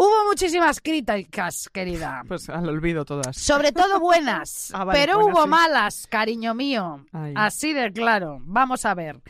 Hubo 0.00 0.26
muchísimas 0.28 0.80
críticas, 0.80 1.68
querida. 1.72 2.22
Pues 2.28 2.48
al 2.48 2.68
olvido 2.68 3.04
todas. 3.04 3.36
Sobre 3.36 3.72
todo 3.72 3.98
buenas, 4.00 4.70
Ah, 4.72 4.84
vale, 4.84 4.96
pero 5.00 5.14
buenas, 5.16 5.34
hubo 5.34 5.42
sí. 5.42 5.48
malas, 5.48 6.06
cariño 6.08 6.54
mío. 6.54 7.04
Ay. 7.12 7.32
Así 7.34 7.72
de 7.72 7.90
claro. 7.92 8.38
Vamos 8.42 8.84
a 8.84 8.94
ver. 8.94 9.20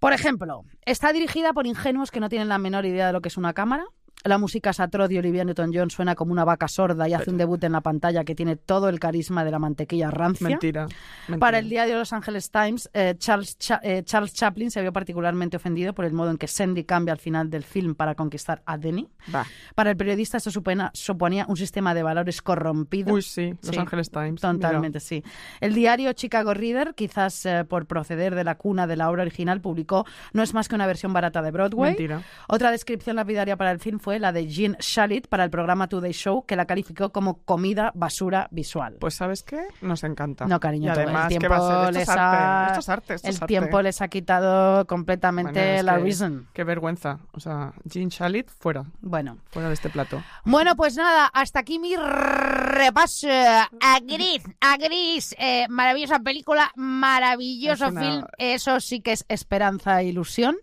Por 0.00 0.14
ejemplo, 0.14 0.64
está 0.86 1.12
dirigida 1.12 1.52
por 1.52 1.66
ingenuos 1.66 2.10
que 2.10 2.20
no 2.20 2.30
tienen 2.30 2.48
la 2.48 2.56
menor 2.56 2.86
idea 2.86 3.06
de 3.06 3.12
lo 3.12 3.20
que 3.20 3.28
es 3.28 3.36
una 3.36 3.52
cámara. 3.52 3.84
La 4.24 4.36
música 4.36 4.70
es 4.70 4.80
atroz 4.80 5.10
y 5.10 5.18
Olivia 5.18 5.44
Newton-John 5.44 5.88
suena 5.90 6.14
como 6.14 6.32
una 6.32 6.44
vaca 6.44 6.68
sorda 6.68 7.08
y 7.08 7.14
hace 7.14 7.30
un 7.30 7.38
debut 7.38 7.62
en 7.64 7.72
la 7.72 7.80
pantalla 7.80 8.22
que 8.22 8.34
tiene 8.34 8.54
todo 8.56 8.90
el 8.90 9.00
carisma 9.00 9.44
de 9.44 9.50
la 9.50 9.58
mantequilla 9.58 10.10
rancia. 10.10 10.46
Mentira. 10.48 10.82
mentira. 11.26 11.38
Para 11.38 11.58
el 11.58 11.70
diario 11.70 11.96
Los 11.98 12.12
Angeles 12.12 12.50
Times, 12.50 12.90
eh, 12.92 13.14
Charles, 13.16 13.56
Cha- 13.58 13.80
eh, 13.82 14.02
Charles 14.04 14.34
Chaplin 14.34 14.70
se 14.70 14.82
vio 14.82 14.92
particularmente 14.92 15.56
ofendido 15.56 15.94
por 15.94 16.04
el 16.04 16.12
modo 16.12 16.30
en 16.30 16.36
que 16.36 16.48
Sandy 16.48 16.84
cambia 16.84 17.12
al 17.12 17.18
final 17.18 17.48
del 17.48 17.64
film 17.64 17.94
para 17.94 18.14
conquistar 18.14 18.62
a 18.66 18.76
Denny. 18.76 19.08
Va. 19.34 19.46
Para 19.74 19.90
el 19.90 19.96
periodista 19.96 20.36
esto 20.36 20.50
supena- 20.50 20.90
suponía 20.92 21.46
un 21.48 21.56
sistema 21.56 21.94
de 21.94 22.02
valores 22.02 22.42
corrompido. 22.42 23.14
Uy, 23.14 23.22
sí. 23.22 23.54
Los 23.62 23.70
Sí, 23.74 23.78
Angeles 23.78 24.10
Times. 24.10 24.40
Totalmente, 24.42 25.00
sí. 25.00 25.24
El 25.62 25.72
diario 25.72 26.12
Chicago 26.12 26.52
Reader, 26.52 26.94
quizás 26.94 27.46
eh, 27.46 27.64
por 27.64 27.86
proceder 27.86 28.34
de 28.34 28.44
la 28.44 28.56
cuna 28.56 28.86
de 28.86 28.96
la 28.96 29.08
obra 29.08 29.22
original, 29.22 29.62
publicó 29.62 30.04
No 30.34 30.42
es 30.42 30.52
más 30.52 30.68
que 30.68 30.74
una 30.74 30.86
versión 30.86 31.14
barata 31.14 31.40
de 31.40 31.50
Broadway. 31.52 31.92
Mentira. 31.92 32.22
Otra 32.48 32.70
descripción 32.70 33.16
lapidaria 33.16 33.56
para 33.56 33.70
el 33.70 33.78
film 33.80 33.98
fue 33.98 34.09
la 34.18 34.32
de 34.32 34.46
Jean 34.48 34.76
Shalit 34.80 35.28
para 35.28 35.44
el 35.44 35.50
programa 35.50 35.88
Today 35.88 36.12
Show, 36.12 36.44
que 36.46 36.56
la 36.56 36.66
calificó 36.66 37.10
como 37.12 37.42
comida 37.44 37.92
basura 37.94 38.48
visual. 38.50 38.96
Pues 39.00 39.14
¿sabes 39.14 39.42
qué? 39.42 39.60
Nos 39.80 40.02
encanta. 40.04 40.46
no, 40.46 40.58
cariño, 40.58 40.90
Y 40.90 40.94
todo 40.94 41.04
además, 41.04 41.22
el 41.24 41.28
¿qué 41.28 41.38
tiempo 41.38 41.58
va 41.62 41.82
a 41.82 41.84
ser? 41.86 41.94
les 41.94 42.08
ha, 42.08 42.62
arte. 42.64 42.70
Esto 42.72 42.80
es 42.80 42.88
arte. 42.88 43.14
Esto 43.14 43.28
el 43.28 43.34
es 43.34 43.42
arte. 43.42 43.46
tiempo 43.48 43.82
les 43.82 44.00
ha 44.02 44.08
quitado 44.08 44.86
completamente 44.86 45.60
Bueno, 45.60 45.82
la 45.84 45.96
que- 45.96 46.02
reason. 46.02 46.48
Qué 46.52 46.64
vergüenza. 46.64 47.18
O 47.32 47.40
sea, 47.40 47.72
Jean 47.84 48.08
Shalit 48.08 48.48
fuera. 48.50 48.84
Bueno, 49.00 49.38
Fuera 49.50 49.68
de 49.68 49.74
este 49.74 49.90
plato. 49.90 50.22
Bueno, 50.44 50.74
pues 50.76 50.96
nada, 50.96 51.26
hasta 51.32 51.60
aquí 51.60 51.78
mi 51.78 51.94
repaso 51.96 53.28
a 53.28 54.00
Gris. 54.02 54.42
A 54.60 54.76
Gris, 54.76 55.34
eh, 55.38 55.66
maravillosa 55.68 56.18
película, 56.20 56.70
maravilloso 56.76 57.86
Es 57.86 57.90
una- 57.92 58.00
film. 58.00 58.24
Eso 58.38 58.80
sí 58.80 59.00
que 59.00 59.12
es 59.12 59.24
esperanza 59.28 60.00
e 60.00 60.06
ilusión. 60.06 60.56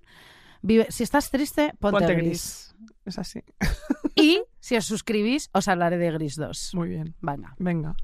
Vive- 0.61 0.87
si 0.89 1.03
estás 1.03 1.29
triste, 1.29 1.73
ponte, 1.79 1.99
Ponte 1.99 2.13
gris. 2.15 2.27
gris. 2.27 2.66
Es 3.07 3.17
así. 3.17 3.41
Y 4.15 4.41
si 4.59 4.75
os 4.75 4.85
suscribís, 4.85 5.49
os 5.53 5.67
hablaré 5.67 5.97
de 5.97 6.11
Gris 6.11 6.35
2. 6.35 6.71
Muy 6.75 6.89
bien. 6.89 7.15
Venga. 7.21 7.55
Venga. 7.57 7.95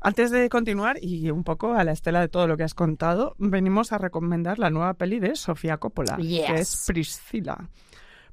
Antes 0.00 0.30
de 0.30 0.48
continuar, 0.48 0.98
y 1.02 1.30
un 1.30 1.42
poco 1.42 1.72
a 1.74 1.82
la 1.82 1.92
estela 1.92 2.20
de 2.20 2.28
todo 2.28 2.46
lo 2.46 2.56
que 2.56 2.64
has 2.64 2.74
contado, 2.74 3.34
venimos 3.38 3.92
a 3.92 3.98
recomendar 3.98 4.58
la 4.58 4.70
nueva 4.70 4.94
peli 4.94 5.20
de 5.20 5.34
Sofía 5.36 5.78
Coppola, 5.78 6.16
Yes. 6.18 6.46
que 6.46 6.54
es 6.54 6.84
Priscila, 6.86 7.68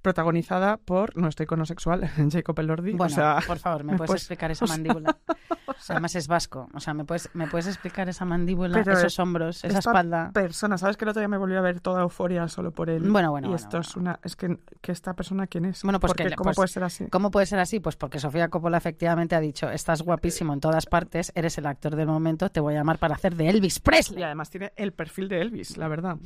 protagonizada 0.03 0.77
por 0.77 1.17
nuestro 1.17 1.45
icono 1.45 1.65
sexual, 1.65 2.07
Jacob 2.31 2.59
Elordi. 2.59 2.91
Bueno, 2.93 3.11
o 3.11 3.15
sea, 3.15 3.39
por 3.47 3.57
favor, 3.57 3.83
¿me, 3.83 3.93
puedes 3.97 4.07
puedes- 4.07 4.21
explicar 4.23 4.51
esa 4.51 4.67
sea- 4.67 4.75
mandíbula? 4.77 5.17
O 5.65 5.85
sea, 5.85 5.95
además 5.95 6.15
es 6.15 6.27
vasco. 6.27 6.69
O 6.73 6.79
sea, 6.79 6.93
¿me 6.93 7.03
puedes, 7.03 7.29
¿me 7.33 7.47
puedes 7.47 7.67
explicar 7.67 8.07
esa 8.07 8.23
mandíbula, 8.23 8.83
Pero 8.83 8.97
esos 8.97 9.17
hombros, 9.19 9.57
esa 9.65 9.67
esta 9.79 9.79
espalda? 9.79 10.31
persona, 10.31 10.77
¿sabes 10.77 10.95
que 10.95 11.03
el 11.03 11.09
otro 11.09 11.19
día 11.19 11.27
me 11.27 11.35
volvió 11.37 11.57
a 11.57 11.61
ver 11.61 11.81
toda 11.81 12.03
euforia 12.03 12.47
solo 12.47 12.71
por 12.71 12.89
él? 12.89 13.01
Bueno, 13.09 13.31
bueno, 13.31 13.47
Y 13.47 13.49
bueno, 13.51 13.55
esto 13.65 13.79
es 13.79 13.95
una... 13.97 14.17
Es 14.23 14.35
que, 14.37 14.59
que 14.81 14.91
esta 14.93 15.13
persona, 15.13 15.47
¿quién 15.47 15.65
es? 15.65 15.83
Bueno, 15.83 15.99
pues 15.99 16.13
que 16.13 16.29
¿Cómo 16.35 16.49
pues- 16.49 16.55
puede 16.55 16.67
ser 16.69 16.83
así? 16.83 17.07
¿Cómo 17.09 17.31
puede 17.31 17.47
ser 17.47 17.59
así? 17.59 17.79
Pues 17.81 17.95
porque 17.97 18.19
Sofía 18.19 18.47
Coppola 18.49 18.77
efectivamente 18.77 19.35
ha 19.35 19.39
dicho, 19.41 19.69
estás 19.69 20.03
guapísimo 20.03 20.53
en 20.53 20.59
todas 20.61 20.85
partes, 20.85 21.31
eres 21.35 21.57
el 21.57 21.65
actor 21.65 21.95
del 21.97 22.07
momento, 22.07 22.49
te 22.49 22.59
voy 22.61 22.75
a 22.75 22.77
llamar 22.77 22.97
para 22.99 23.15
hacer 23.15 23.35
de 23.35 23.49
Elvis 23.49 23.79
Presley. 23.79 24.21
Y 24.21 24.23
además 24.23 24.49
tiene 24.51 24.71
el 24.77 24.93
perfil 24.93 25.27
de 25.27 25.41
Elvis, 25.41 25.75
la 25.75 25.87
verdad. 25.89 26.17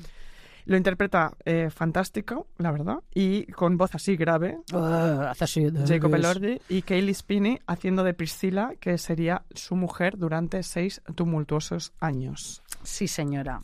Lo 0.68 0.76
interpreta 0.76 1.32
eh, 1.46 1.70
fantástico, 1.70 2.48
la 2.58 2.72
verdad, 2.72 2.98
y 3.16 3.46
con 3.54 3.78
voz 3.78 3.96
así 3.96 4.18
grave, 4.18 4.58
Ah, 4.74 5.30
hace 5.32 5.46
así 5.46 5.64
de 5.72 5.88
Jacob. 5.88 6.14
Elordi 6.14 6.60
y 6.68 6.82
Kaylee 6.82 7.14
Spinney 7.14 7.60
haciendo 7.68 8.04
de 8.04 8.14
Priscilla, 8.14 8.72
que 8.80 8.98
sería 8.98 9.44
su 9.56 9.78
mujer 9.78 10.18
durante 10.18 10.62
seis 10.64 11.02
tumultuosos 11.16 11.94
años. 12.02 12.62
Sí, 12.84 13.08
señora. 13.08 13.62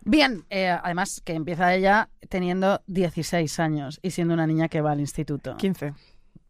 Bien, 0.00 0.44
eh, 0.50 0.68
además 0.68 1.22
que 1.24 1.34
empieza 1.34 1.72
ella 1.74 2.08
teniendo 2.28 2.82
16 2.88 3.60
años 3.60 4.00
y 4.02 4.10
siendo 4.10 4.34
una 4.34 4.46
niña 4.48 4.68
que 4.68 4.80
va 4.80 4.90
al 4.92 5.00
instituto. 5.00 5.56
15, 5.56 5.94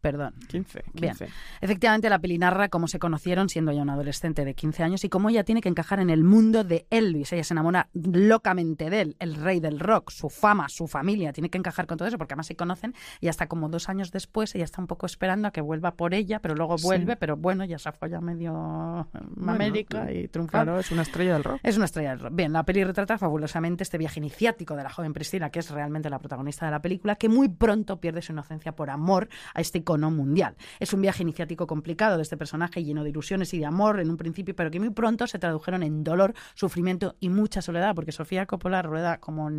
Perdón. 0.05 0.35
15, 0.49 0.83
15. 0.83 1.01
Bien. 1.01 1.15
Efectivamente, 1.61 2.11
la 2.11 2.19
peli 2.19 2.37
narra 2.37 2.69
cómo 2.69 2.87
se 2.87 2.99
conocieron 2.99 3.49
siendo 3.49 3.71
ella 3.71 3.81
una 3.81 3.93
adolescente 3.93 4.45
de 4.45 4.53
15 4.53 4.83
años 4.83 5.03
y 5.03 5.09
cómo 5.09 5.31
ella 5.31 5.43
tiene 5.43 5.61
que 5.61 5.69
encajar 5.69 5.99
en 5.99 6.11
el 6.11 6.23
mundo 6.23 6.63
de 6.63 6.85
Elvis. 6.91 7.33
Ella 7.33 7.43
se 7.43 7.55
enamora 7.55 7.89
locamente 7.93 8.91
de 8.91 9.01
él, 9.01 9.15
el 9.17 9.33
rey 9.33 9.59
del 9.59 9.79
rock, 9.79 10.11
su 10.11 10.29
fama, 10.29 10.69
su 10.69 10.87
familia. 10.87 11.33
Tiene 11.33 11.49
que 11.49 11.57
encajar 11.57 11.87
con 11.87 11.97
todo 11.97 12.07
eso 12.07 12.19
porque 12.19 12.35
además 12.35 12.45
se 12.45 12.55
conocen 12.55 12.93
y 13.19 13.29
hasta 13.29 13.47
como 13.47 13.67
dos 13.67 13.89
años 13.89 14.11
después 14.11 14.53
ella 14.53 14.63
está 14.65 14.79
un 14.79 14.85
poco 14.85 15.07
esperando 15.07 15.47
a 15.47 15.51
que 15.51 15.61
vuelva 15.61 15.95
por 15.95 16.13
ella, 16.13 16.39
pero 16.39 16.53
luego 16.53 16.77
Sí. 16.77 16.83
vuelve, 16.85 17.15
pero 17.15 17.35
bueno, 17.35 17.65
ya 17.65 17.79
se 17.79 17.91
folla 17.91 18.21
medio 18.21 19.07
Bueno, 19.13 19.53
América 19.53 20.11
y 20.11 20.27
triunfar. 20.27 20.65
Claro, 20.65 20.79
es 20.79 20.91
una 20.91 21.01
estrella 21.01 21.33
del 21.33 21.43
rock. 21.43 21.59
Es 21.63 21.77
una 21.77 21.85
estrella 21.85 22.11
del 22.11 22.19
rock. 22.19 22.35
Bien, 22.35 22.53
la 22.53 22.61
peli 22.63 22.83
retrata 22.83 23.17
fabulosamente 23.17 23.81
este 23.81 23.97
viaje 23.97 24.19
iniciático 24.19 24.75
de 24.75 24.83
la 24.83 24.91
joven 24.91 25.13
Priscila, 25.13 25.49
que 25.49 25.57
es 25.57 25.71
realmente 25.71 26.11
la 26.11 26.19
protagonista 26.19 26.67
de 26.67 26.71
la 26.73 26.81
película, 26.81 27.15
que 27.15 27.27
muy 27.27 27.49
pronto 27.49 27.99
pierde 27.99 28.21
su 28.21 28.33
inocencia 28.33 28.75
por 28.75 28.91
amor 28.91 29.29
a 29.55 29.61
este 29.61 29.79
icono 29.79 29.94
mundial. 29.97 30.55
Es 30.79 30.93
un 30.93 31.01
viaje 31.01 31.23
iniciático 31.23 31.67
complicado 31.67 32.17
de 32.17 32.23
este 32.23 32.37
personaje 32.37 32.83
lleno 32.83 33.03
de 33.03 33.09
ilusiones 33.09 33.53
y 33.53 33.59
de 33.59 33.65
amor 33.65 33.99
en 33.99 34.09
un 34.09 34.17
principio, 34.17 34.55
pero 34.55 34.69
que 34.71 34.79
muy 34.79 34.89
pronto 34.91 35.27
se 35.27 35.39
tradujeron 35.39 35.83
en 35.83 36.03
dolor, 36.03 36.33
sufrimiento 36.53 37.15
y 37.19 37.29
mucha 37.29 37.61
soledad, 37.61 37.95
porque 37.95 38.11
Sofía 38.11 38.45
Coppola 38.45 38.81
rueda 38.81 39.17
como 39.19 39.49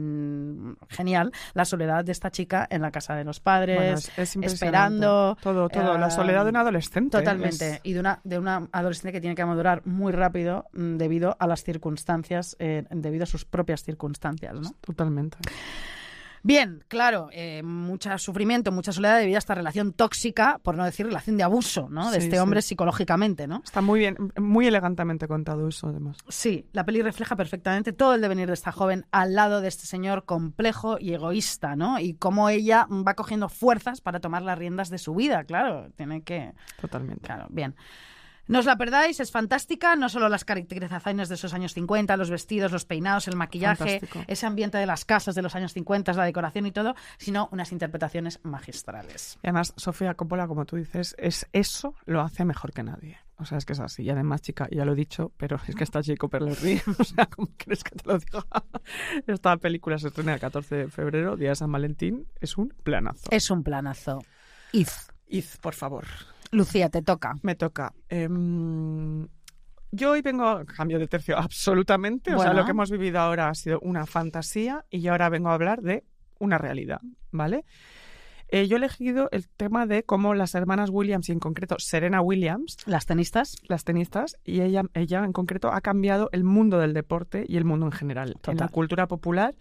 genial 0.88 1.32
la 1.54 1.64
soledad 1.64 2.04
de 2.04 2.12
esta 2.12 2.30
chica 2.30 2.66
en 2.70 2.82
la 2.82 2.90
casa 2.90 3.14
de 3.14 3.24
los 3.24 3.40
padres, 3.40 3.76
Bueno, 3.76 3.94
es- 3.94 4.06
es 4.18 4.36
impresionante. 4.36 4.46
esperando. 4.54 5.36
Todo, 5.42 5.68
todo. 5.68 5.98
La 5.98 6.08
eh, 6.08 6.10
soledad 6.10 6.44
de 6.44 6.50
un 6.50 6.56
adolescente. 6.56 7.18
Totalmente. 7.18 7.74
Es- 7.74 7.80
Y 7.84 7.92
de 7.92 8.00
una, 8.00 8.20
de 8.24 8.38
una 8.38 8.68
adolescente 8.72 9.12
que 9.12 9.20
tiene 9.20 9.34
que 9.34 9.44
madurar 9.44 9.82
muy 9.86 10.12
rápido 10.12 10.66
mm, 10.72 10.96
debido 10.96 11.36
a 11.38 11.46
las 11.46 11.62
circunstancias, 11.64 12.56
eh, 12.58 12.84
debido 12.90 13.24
a 13.24 13.26
sus 13.26 13.44
propias 13.44 13.82
circunstancias, 13.82 14.54
¿no? 14.54 14.70
Totalmente. 14.80 15.38
Bien, 16.46 16.84
claro, 16.86 17.28
eh, 17.32 17.64
mucho 17.64 18.16
sufrimiento, 18.18 18.70
mucha 18.70 18.92
soledad 18.92 19.18
debido 19.18 19.36
a 19.36 19.40
esta 19.40 19.56
relación 19.56 19.92
tóxica, 19.92 20.60
por 20.62 20.76
no 20.76 20.84
decir 20.84 21.04
relación 21.04 21.36
de 21.36 21.42
abuso, 21.42 21.88
¿no? 21.90 22.12
De 22.12 22.20
Sí, 22.20 22.26
este 22.26 22.36
sí. 22.36 22.40
hombre 22.40 22.62
psicológicamente, 22.62 23.48
¿no? 23.48 23.62
Está 23.64 23.80
muy 23.80 23.98
bien, 23.98 24.16
muy 24.38 24.64
elegantemente 24.68 25.26
contado 25.26 25.66
eso, 25.66 25.88
además. 25.88 26.18
Sí, 26.28 26.64
la 26.72 26.84
peli 26.84 27.02
refleja 27.02 27.34
perfectamente 27.34 27.92
todo 27.92 28.14
el 28.14 28.20
devenir 28.20 28.46
de 28.46 28.54
esta 28.54 28.70
joven 28.70 29.06
al 29.10 29.34
lado 29.34 29.60
de 29.60 29.66
este 29.66 29.86
señor 29.86 30.24
complejo 30.24 30.98
y 31.00 31.14
egoísta, 31.14 31.74
¿no? 31.74 31.98
Y 31.98 32.14
cómo 32.14 32.48
ella 32.48 32.86
va 32.90 33.14
cogiendo 33.14 33.48
fuerzas 33.48 34.00
para 34.00 34.20
tomar 34.20 34.42
las 34.42 34.56
riendas 34.56 34.88
de 34.88 34.98
su 34.98 35.16
vida, 35.16 35.42
claro, 35.42 35.90
tiene 35.96 36.22
que... 36.22 36.52
Totalmente. 36.80 37.26
Claro, 37.26 37.46
bien. 37.50 37.74
No 38.48 38.60
os 38.60 38.64
la 38.64 38.76
perdáis, 38.76 39.20
es 39.20 39.30
fantástica, 39.32 39.96
no 39.96 40.08
solo 40.08 40.28
las 40.28 40.44
caracterizaciones 40.44 41.28
de 41.28 41.34
esos 41.34 41.52
años 41.54 41.74
50, 41.74 42.16
los 42.16 42.30
vestidos, 42.30 42.72
los 42.72 42.84
peinados, 42.84 43.26
el 43.28 43.36
maquillaje, 43.36 44.00
Fantástico. 44.00 44.24
ese 44.28 44.46
ambiente 44.46 44.78
de 44.78 44.86
las 44.86 45.04
casas 45.04 45.34
de 45.34 45.42
los 45.42 45.54
años 45.56 45.72
50, 45.72 46.12
la 46.12 46.24
decoración 46.24 46.66
y 46.66 46.72
todo, 46.72 46.94
sino 47.18 47.48
unas 47.52 47.72
interpretaciones 47.72 48.40
magistrales. 48.44 49.38
Y 49.42 49.48
además, 49.48 49.72
Sofía 49.76 50.14
Coppola, 50.14 50.46
como 50.46 50.64
tú 50.64 50.76
dices, 50.76 51.14
es 51.18 51.46
eso 51.52 51.94
lo 52.04 52.20
hace 52.20 52.44
mejor 52.44 52.72
que 52.72 52.82
nadie. 52.82 53.18
O 53.38 53.44
sea, 53.44 53.58
es 53.58 53.66
que 53.66 53.74
es 53.74 53.80
así. 53.80 54.02
Y 54.02 54.10
además, 54.10 54.40
chica, 54.40 54.66
ya 54.70 54.84
lo 54.84 54.92
he 54.92 54.96
dicho, 54.96 55.30
pero 55.36 55.60
es 55.66 55.74
que 55.74 55.84
está 55.84 56.00
Jacob 56.02 56.34
Elordi. 56.34 56.80
O 56.98 57.04
sea, 57.04 57.26
¿cómo 57.26 57.48
quieres 57.56 57.84
que 57.84 57.94
te 57.96 58.08
lo 58.08 58.18
diga? 58.18 58.44
Esta 59.26 59.56
película 59.58 59.98
se 59.98 60.08
estrena 60.08 60.34
el 60.34 60.40
14 60.40 60.74
de 60.74 60.88
febrero, 60.88 61.36
día 61.36 61.50
de 61.50 61.56
San 61.56 61.70
Valentín. 61.70 62.26
Es 62.40 62.56
un 62.56 62.68
planazo. 62.82 63.28
Es 63.30 63.50
un 63.50 63.62
planazo. 63.62 64.24
Iz. 64.72 65.08
Iz, 65.28 65.58
por 65.58 65.74
favor. 65.74 66.06
Lucía, 66.52 66.88
te 66.88 67.02
toca. 67.02 67.34
Me 67.42 67.54
toca. 67.54 67.92
Em, 68.08 69.26
yo 69.92 70.10
hoy 70.10 70.22
vengo 70.22 70.46
a 70.46 70.64
cambio 70.64 70.98
de 70.98 71.06
tercio 71.08 71.36
absolutamente. 71.38 72.34
O 72.34 72.38
sea, 72.38 72.52
lo 72.52 72.64
que 72.64 72.72
hemos 72.72 72.90
vivido 72.90 73.18
ahora 73.20 73.48
ha 73.48 73.54
sido 73.54 73.80
una 73.80 74.06
fantasía 74.06 74.84
y 74.90 75.00
yo 75.00 75.12
ahora 75.12 75.28
vengo 75.28 75.48
a 75.48 75.54
hablar 75.54 75.82
de 75.82 76.04
una 76.38 76.58
realidad, 76.58 77.00
¿vale? 77.30 77.64
Eh, 78.48 78.68
yo 78.68 78.76
he 78.76 78.78
elegido 78.78 79.28
el 79.32 79.48
tema 79.48 79.86
de 79.86 80.04
cómo 80.04 80.34
las 80.34 80.54
hermanas 80.54 80.90
Williams 80.90 81.28
y 81.28 81.32
en 81.32 81.40
concreto 81.40 81.76
Serena 81.80 82.20
Williams, 82.20 82.76
Las 82.86 83.04
tenistas. 83.06 83.56
las 83.66 83.82
tenistas, 83.82 84.36
y 84.44 84.60
ella, 84.60 84.82
ella 84.94 85.24
en 85.24 85.32
concreto 85.32 85.72
ha 85.72 85.80
cambiado 85.80 86.28
el 86.30 86.44
mundo 86.44 86.78
del 86.78 86.94
deporte 86.94 87.44
y 87.48 87.56
el 87.56 87.64
mundo 87.64 87.86
en 87.86 87.92
general, 87.92 88.36
en 88.46 88.56
la 88.58 88.68
cultura 88.68 89.08
popular 89.08 89.56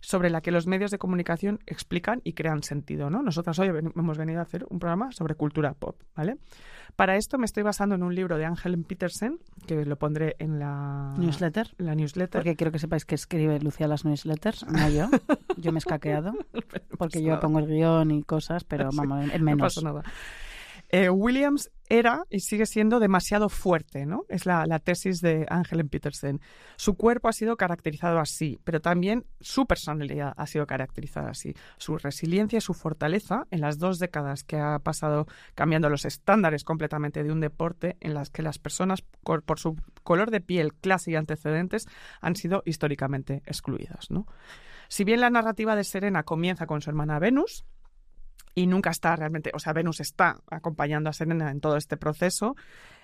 sobre 0.00 0.30
la 0.30 0.40
que 0.40 0.50
los 0.50 0.66
medios 0.66 0.90
de 0.90 0.98
comunicación 0.98 1.58
explican 1.66 2.20
y 2.24 2.32
crean 2.32 2.62
sentido, 2.62 3.10
¿no? 3.10 3.22
Nosotras 3.22 3.58
hoy 3.58 3.70
ven- 3.70 3.92
hemos 3.94 4.16
venido 4.18 4.40
a 4.40 4.42
hacer 4.42 4.66
un 4.70 4.78
programa 4.78 5.12
sobre 5.12 5.34
cultura 5.34 5.74
pop, 5.74 5.96
¿vale? 6.16 6.36
Para 6.96 7.16
esto 7.16 7.38
me 7.38 7.44
estoy 7.44 7.62
basando 7.62 7.94
en 7.94 8.02
un 8.02 8.14
libro 8.14 8.36
de 8.36 8.44
Angel 8.46 8.76
Petersen, 8.84 9.38
que 9.66 9.84
lo 9.84 9.96
pondré 9.96 10.36
en 10.38 10.58
la 10.58 11.14
Newsletter. 11.18 11.68
la 11.78 11.94
newsletter. 11.94 12.40
Porque 12.40 12.56
quiero 12.56 12.72
que 12.72 12.78
sepáis 12.78 13.04
que 13.04 13.14
escribe 13.14 13.60
Lucía 13.60 13.86
las 13.86 14.04
newsletters, 14.04 14.66
no 14.66 14.88
yo. 14.88 15.08
Yo 15.56 15.70
me 15.72 15.76
he 15.76 15.80
escaqueado. 15.80 16.32
Porque 16.98 17.22
yo 17.22 17.38
pongo 17.40 17.60
el 17.60 17.66
guion 17.66 18.10
y 18.10 18.22
cosas, 18.24 18.64
pero 18.64 18.88
vamos, 18.92 19.30
en 19.32 19.38
No 19.38 19.44
menos. 19.44 19.74
pasa 19.74 19.80
nada. 19.86 20.02
Eh, 20.92 21.08
Williams 21.08 21.70
era 21.88 22.24
y 22.30 22.40
sigue 22.40 22.66
siendo 22.66 22.98
demasiado 22.98 23.48
fuerte, 23.48 24.06
¿no? 24.06 24.24
Es 24.28 24.44
la, 24.44 24.66
tesis 24.78 25.20
de 25.20 25.46
Angela 25.48 25.84
Petersen. 25.84 26.40
Su 26.76 26.94
cuerpo 26.94 27.28
ha 27.28 27.32
sido 27.32 27.56
caracterizado 27.56 28.18
así, 28.18 28.58
pero 28.64 28.80
también 28.80 29.24
su 29.40 29.66
personalidad 29.66 30.32
ha 30.36 30.46
sido 30.46 30.66
caracterizada 30.66 31.30
así. 31.30 31.54
Su 31.78 31.96
resiliencia 31.96 32.58
y 32.58 32.60
su 32.60 32.74
fortaleza 32.74 33.46
en 33.50 33.60
las 33.60 33.78
dos 33.78 33.98
décadas 33.98 34.42
que 34.42 34.56
ha 34.56 34.78
pasado 34.80 35.26
cambiando 35.54 35.88
los 35.90 36.04
estándares 36.04 36.64
completamente 36.64 37.22
de 37.22 37.32
un 37.32 37.40
deporte 37.40 37.96
en 38.00 38.14
las 38.14 38.30
que 38.30 38.42
las 38.42 38.58
personas 38.58 39.02
por 39.02 39.58
su 39.58 39.76
color 40.02 40.30
de 40.30 40.40
piel, 40.40 40.74
clase 40.74 41.12
y 41.12 41.16
antecedentes 41.16 41.86
han 42.20 42.34
sido 42.34 42.62
históricamente 42.64 43.42
excluidas. 43.46 44.08
Si 44.88 45.04
bien 45.04 45.20
la 45.20 45.30
narrativa 45.30 45.76
de 45.76 45.84
Serena 45.84 46.24
comienza 46.24 46.66
con 46.66 46.82
su 46.82 46.90
hermana 46.90 47.18
Venus, 47.20 47.64
y 48.54 48.66
nunca 48.66 48.90
está 48.90 49.14
realmente, 49.16 49.50
o 49.54 49.58
sea, 49.58 49.72
Venus 49.72 50.00
está 50.00 50.38
acompañando 50.50 51.10
a 51.10 51.12
Serena 51.12 51.50
en 51.50 51.60
todo 51.60 51.76
este 51.76 51.96
proceso. 51.96 52.56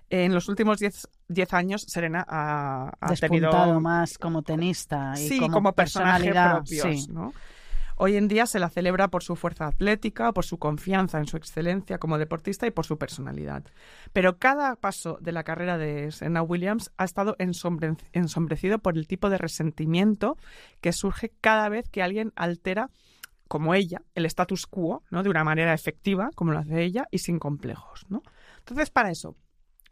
En 0.09 0.35
los 0.35 0.49
últimos 0.49 0.79
10 0.79 1.09
10 1.29 1.53
años, 1.55 1.83
Serena 1.89 2.25
ha, 2.29 2.93
ha 3.01 3.11
Despuntado 3.11 3.63
tenido 3.65 3.81
más 3.81 4.19
como 4.19 4.43
tenista 4.43 5.15
y 5.17 5.29
sí, 5.29 5.39
como, 5.41 5.53
como, 5.53 5.73
personaje 5.73 6.31
personalidad. 6.31 6.57
propios, 6.59 7.05
sí. 7.05 7.13
¿no? 7.13 7.33
Hoy 7.99 8.17
en 8.17 8.29
día 8.29 8.45
se 8.45 8.59
la 8.59 8.69
celebra 8.69 9.09
por 9.09 9.23
su 9.25 9.37
fuerza 9.37 9.67
atlética, 9.67 10.31
por 10.33 10.45
su 10.45 10.59
confianza 10.59 11.19
en 11.19 11.27
su 11.27 11.39
excelencia 11.39 11.97
como 11.97 12.19
deportista 12.19 12.67
y 12.67 12.71
por 12.71 12.85
su 12.85 12.99
personalidad. 12.99 13.65
Pero 14.13 14.37
cada 14.39 14.77
paso 14.77 15.17
de 15.23 15.33
la 15.33 15.45
carrera 15.45 15.79
de 15.79 16.13
Serena 16.13 16.43
Williams 16.43 16.91
ha 16.99 17.05
estado 17.05 17.37
ensombre- 17.39 17.97
ensombrecido 18.13 18.79
por 18.81 18.99
el 18.99 19.07
tipo 19.07 19.31
de 19.31 19.39
resentimiento 19.39 20.37
que 20.83 20.93
surge 20.93 21.33
cada 21.41 21.71
vez 21.71 21.89
que 21.89 22.03
alguien 22.03 22.33
altera 22.37 22.91
como 23.49 23.75
ella, 23.75 24.03
el 24.15 24.27
status 24.27 24.67
quo, 24.67 25.03
¿no? 25.11 25.23
De 25.23 25.31
una 25.31 25.45
manera 25.45 25.73
efectiva, 25.75 26.31
como 26.35 26.53
lo 26.53 26.59
hace 26.59 26.83
ella, 26.83 27.07
y 27.11 27.19
sin 27.19 27.39
complejos, 27.39 28.07
¿no? 28.09 28.23
Entonces, 28.59 28.91
para 28.91 29.11
eso, 29.11 29.37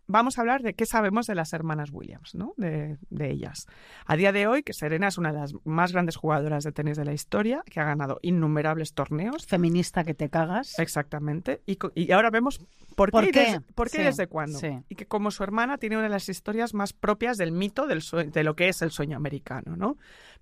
vamos 0.07 0.37
a 0.37 0.43
hablar 0.43 0.63
de 0.63 0.75
qué 0.75 0.87
sabemos 0.87 1.27
de 1.27 1.35
las 1.35 1.53
hermanas 1.53 1.91
Williams, 1.93 2.35
¿no? 2.35 2.53
De, 2.57 2.99
de 3.11 3.31
ellas. 3.31 3.67
A 4.07 4.17
día 4.17 4.33
de 4.33 4.47
hoy, 4.47 4.63
que 4.63 4.73
Serena 4.73 5.09
es 5.09 5.19
una 5.19 5.33
de 5.33 5.39
las 5.39 5.55
más 5.65 5.93
grandes 5.93 6.17
jugadoras 6.17 6.65
de 6.65 6.73
tenis 6.73 6.97
de 6.97 7.05
la 7.05 7.13
historia, 7.13 7.63
que 7.71 7.81
ha 7.81 7.85
ganado 7.85 8.19
innumerables 8.23 8.93
torneos. 8.95 9.47
Feminista 9.47 10.05
que 10.05 10.15
te 10.15 10.29
cagas. 10.29 10.79
Exactamente. 10.79 11.63
Y, 11.67 11.79
y 11.95 12.13
ahora 12.13 12.31
vemos 12.31 12.61
por 12.97 13.09
qué, 13.09 13.13
¿Por 13.13 13.25
y 13.25 13.31
qué? 13.33 13.41
desde, 13.41 13.61
por 13.61 13.91
qué 13.91 14.03
y 14.03 14.05
desde 14.05 14.27
cuándo. 14.27 14.59
sí. 14.59 14.83
Y 14.89 14.95
que 14.95 15.07
como 15.07 15.31
su 15.31 15.43
hermana 15.43 15.79
tiene 15.79 15.97
una 15.97 16.05
de 16.05 16.11
las 16.11 16.29
historias 16.29 16.75
más 16.75 16.93
propias 16.93 17.37
del 17.39 17.53
mito 17.53 17.87
del 17.87 18.03
de 18.33 18.45
lo 18.45 18.55
que 18.55 18.69
es 18.69 18.83
el 18.83 18.91
sueño 18.91 19.17
americano, 19.17 19.77
¿no? 19.77 19.97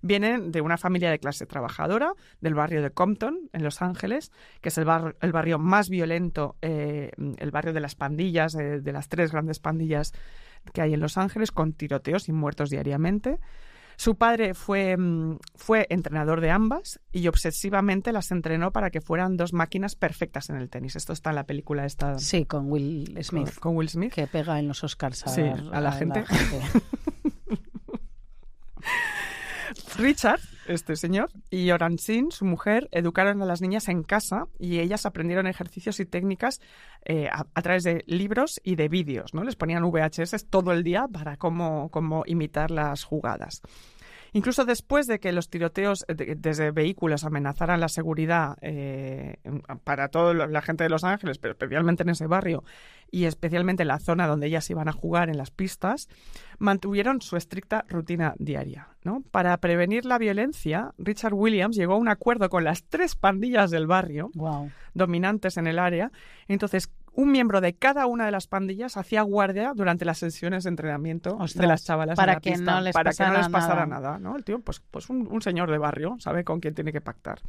Vienen 0.05 0.51
de 0.51 0.59
una 0.61 0.77
familia 0.77 1.09
de 1.09 1.17
clase 1.17 1.45
trabajadora 1.45 2.11
del 2.41 2.53
barrio 2.55 2.81
de 2.81 2.91
Compton, 2.91 3.49
en 3.53 3.63
Los 3.63 3.81
Ángeles, 3.81 4.31
que 4.61 4.67
es 4.69 4.77
el, 4.77 4.83
bar- 4.83 5.15
el 5.21 5.31
barrio 5.31 5.59
más 5.59 5.87
violento, 5.89 6.57
eh, 6.61 7.11
el 7.37 7.51
barrio 7.51 7.71
de 7.71 7.79
las 7.79 7.95
pandillas, 7.95 8.53
eh, 8.55 8.81
de 8.81 8.91
las 8.91 9.07
tres 9.07 9.31
grandes 9.31 9.59
pandillas 9.59 10.11
que 10.73 10.81
hay 10.81 10.93
en 10.93 10.99
Los 10.99 11.17
Ángeles, 11.17 11.51
con 11.51 11.71
tiroteos 11.73 12.27
y 12.27 12.33
muertos 12.33 12.69
diariamente. 12.69 13.39
Su 13.95 14.15
padre 14.15 14.55
fue, 14.55 14.97
mm, 14.97 15.37
fue 15.55 15.85
entrenador 15.89 16.41
de 16.41 16.49
ambas 16.49 16.99
y 17.11 17.27
obsesivamente 17.27 18.11
las 18.11 18.31
entrenó 18.31 18.71
para 18.71 18.89
que 18.89 19.01
fueran 19.01 19.37
dos 19.37 19.53
máquinas 19.53 19.95
perfectas 19.95 20.49
en 20.49 20.55
el 20.57 20.69
tenis. 20.69 20.95
Esto 20.95 21.13
está 21.13 21.29
en 21.29 21.35
la 21.37 21.43
película 21.45 21.85
esta 21.85 22.17
Sí, 22.17 22.45
con 22.45 22.71
Will 22.71 23.15
Smith. 23.23 23.53
con 23.59 23.77
Will 23.77 23.87
Smith. 23.89 24.11
Que 24.11 24.25
pega 24.27 24.57
en 24.59 24.67
los 24.67 24.83
Oscars 24.83 25.25
a, 25.27 25.29
Sí, 25.29 25.41
a 25.43 25.79
la 25.79 25.91
gente. 25.91 26.25
gente. 26.25 26.61
Richard, 30.03 30.41
este 30.67 30.97
señor, 30.97 31.31
y 31.49 31.71
Oransin, 31.71 32.29
su 32.29 32.43
mujer, 32.43 32.89
educaron 32.91 33.41
a 33.41 33.45
las 33.45 33.61
niñas 33.61 33.87
en 33.87 34.03
casa 34.03 34.47
y 34.59 34.79
ellas 34.79 35.05
aprendieron 35.05 35.47
ejercicios 35.47 35.97
y 36.01 36.05
técnicas 36.05 36.59
eh, 37.05 37.29
a, 37.31 37.45
a 37.53 37.61
través 37.61 37.83
de 37.83 38.03
libros 38.05 38.59
y 38.65 38.75
de 38.75 38.89
vídeos, 38.89 39.33
¿no? 39.33 39.45
Les 39.45 39.55
ponían 39.55 39.89
VHS 39.89 40.47
todo 40.49 40.73
el 40.73 40.83
día 40.83 41.07
para 41.07 41.37
cómo, 41.37 41.87
cómo 41.89 42.23
imitar 42.25 42.69
las 42.69 43.05
jugadas. 43.05 43.61
Incluso 44.33 44.65
después 44.65 45.07
de 45.07 45.19
que 45.19 45.31
los 45.31 45.49
tiroteos 45.49 46.05
eh, 46.07 46.15
de- 46.15 46.35
desde 46.35 46.71
vehículos 46.71 47.23
amenazaran 47.23 47.79
la 47.79 47.87
seguridad 47.87 48.57
eh, 48.61 49.35
para 49.83 50.09
toda 50.09 50.33
la 50.33 50.61
gente 50.61 50.83
de 50.83 50.89
Los 50.89 51.03
Ángeles, 51.03 51.37
pero 51.37 51.51
especialmente 51.53 52.03
en 52.03 52.09
ese 52.09 52.27
barrio 52.27 52.63
y 53.11 53.25
especialmente 53.25 53.83
en 53.83 53.89
la 53.89 53.99
zona 53.99 54.25
donde 54.27 54.47
ellas 54.47 54.67
iban 54.71 54.87
a 54.87 54.91
jugar 54.91 55.29
en 55.29 55.37
las 55.37 55.51
pistas, 55.51 56.09
mantuvieron 56.57 57.21
su 57.21 57.37
estricta 57.37 57.85
rutina 57.87 58.33
diaria. 58.39 58.87
¿no? 59.03 59.21
Para 59.31 59.55
prevenir 59.57 60.05
la 60.05 60.17
violencia, 60.17 60.93
Richard 60.97 61.33
Williams 61.35 61.75
llegó 61.75 61.93
a 61.93 61.97
un 61.97 62.07
acuerdo 62.09 62.49
con 62.49 62.63
las 62.63 62.83
tres 62.85 63.15
pandillas 63.15 63.69
del 63.69 63.85
barrio 63.85 64.31
Wow. 64.33 64.71
dominantes 64.95 65.57
en 65.57 65.67
el 65.67 65.77
área. 65.77 66.11
Entonces, 66.47 66.89
un 67.13 67.31
miembro 67.31 67.61
de 67.61 67.73
cada 67.73 68.05
una 68.07 68.25
de 68.25 68.31
las 68.31 68.47
pandillas 68.47 68.97
hacía 68.97 69.21
guardia 69.21 69.73
durante 69.75 70.03
las 70.05 70.17
sesiones 70.17 70.63
de 70.63 70.69
entrenamiento 70.69 71.37
de 71.53 71.67
las 71.67 71.85
chavalas 71.85 72.15
para 72.15 72.33
en 72.33 72.35
la 72.35 72.41
que 72.41 72.51
pista, 72.51 72.75
no 72.75 72.81
les 72.81 72.93
para 72.93 73.11
que 73.11 73.23
no 73.23 73.29
pasara 73.29 73.37
les 73.37 73.49
pasara 73.49 73.85
nada. 73.85 74.09
nada, 74.09 74.19
¿no? 74.19 74.35
El 74.35 74.43
tío, 74.43 74.59
pues, 74.59 74.79
pues 74.79 75.09
un, 75.09 75.27
un 75.29 75.41
señor 75.41 75.71
de 75.71 75.77
barrio, 75.77 76.17
sabe 76.19 76.43
con 76.43 76.59
quién 76.59 76.73
tiene 76.73 76.91
que 76.91 77.01
pactar. 77.01 77.39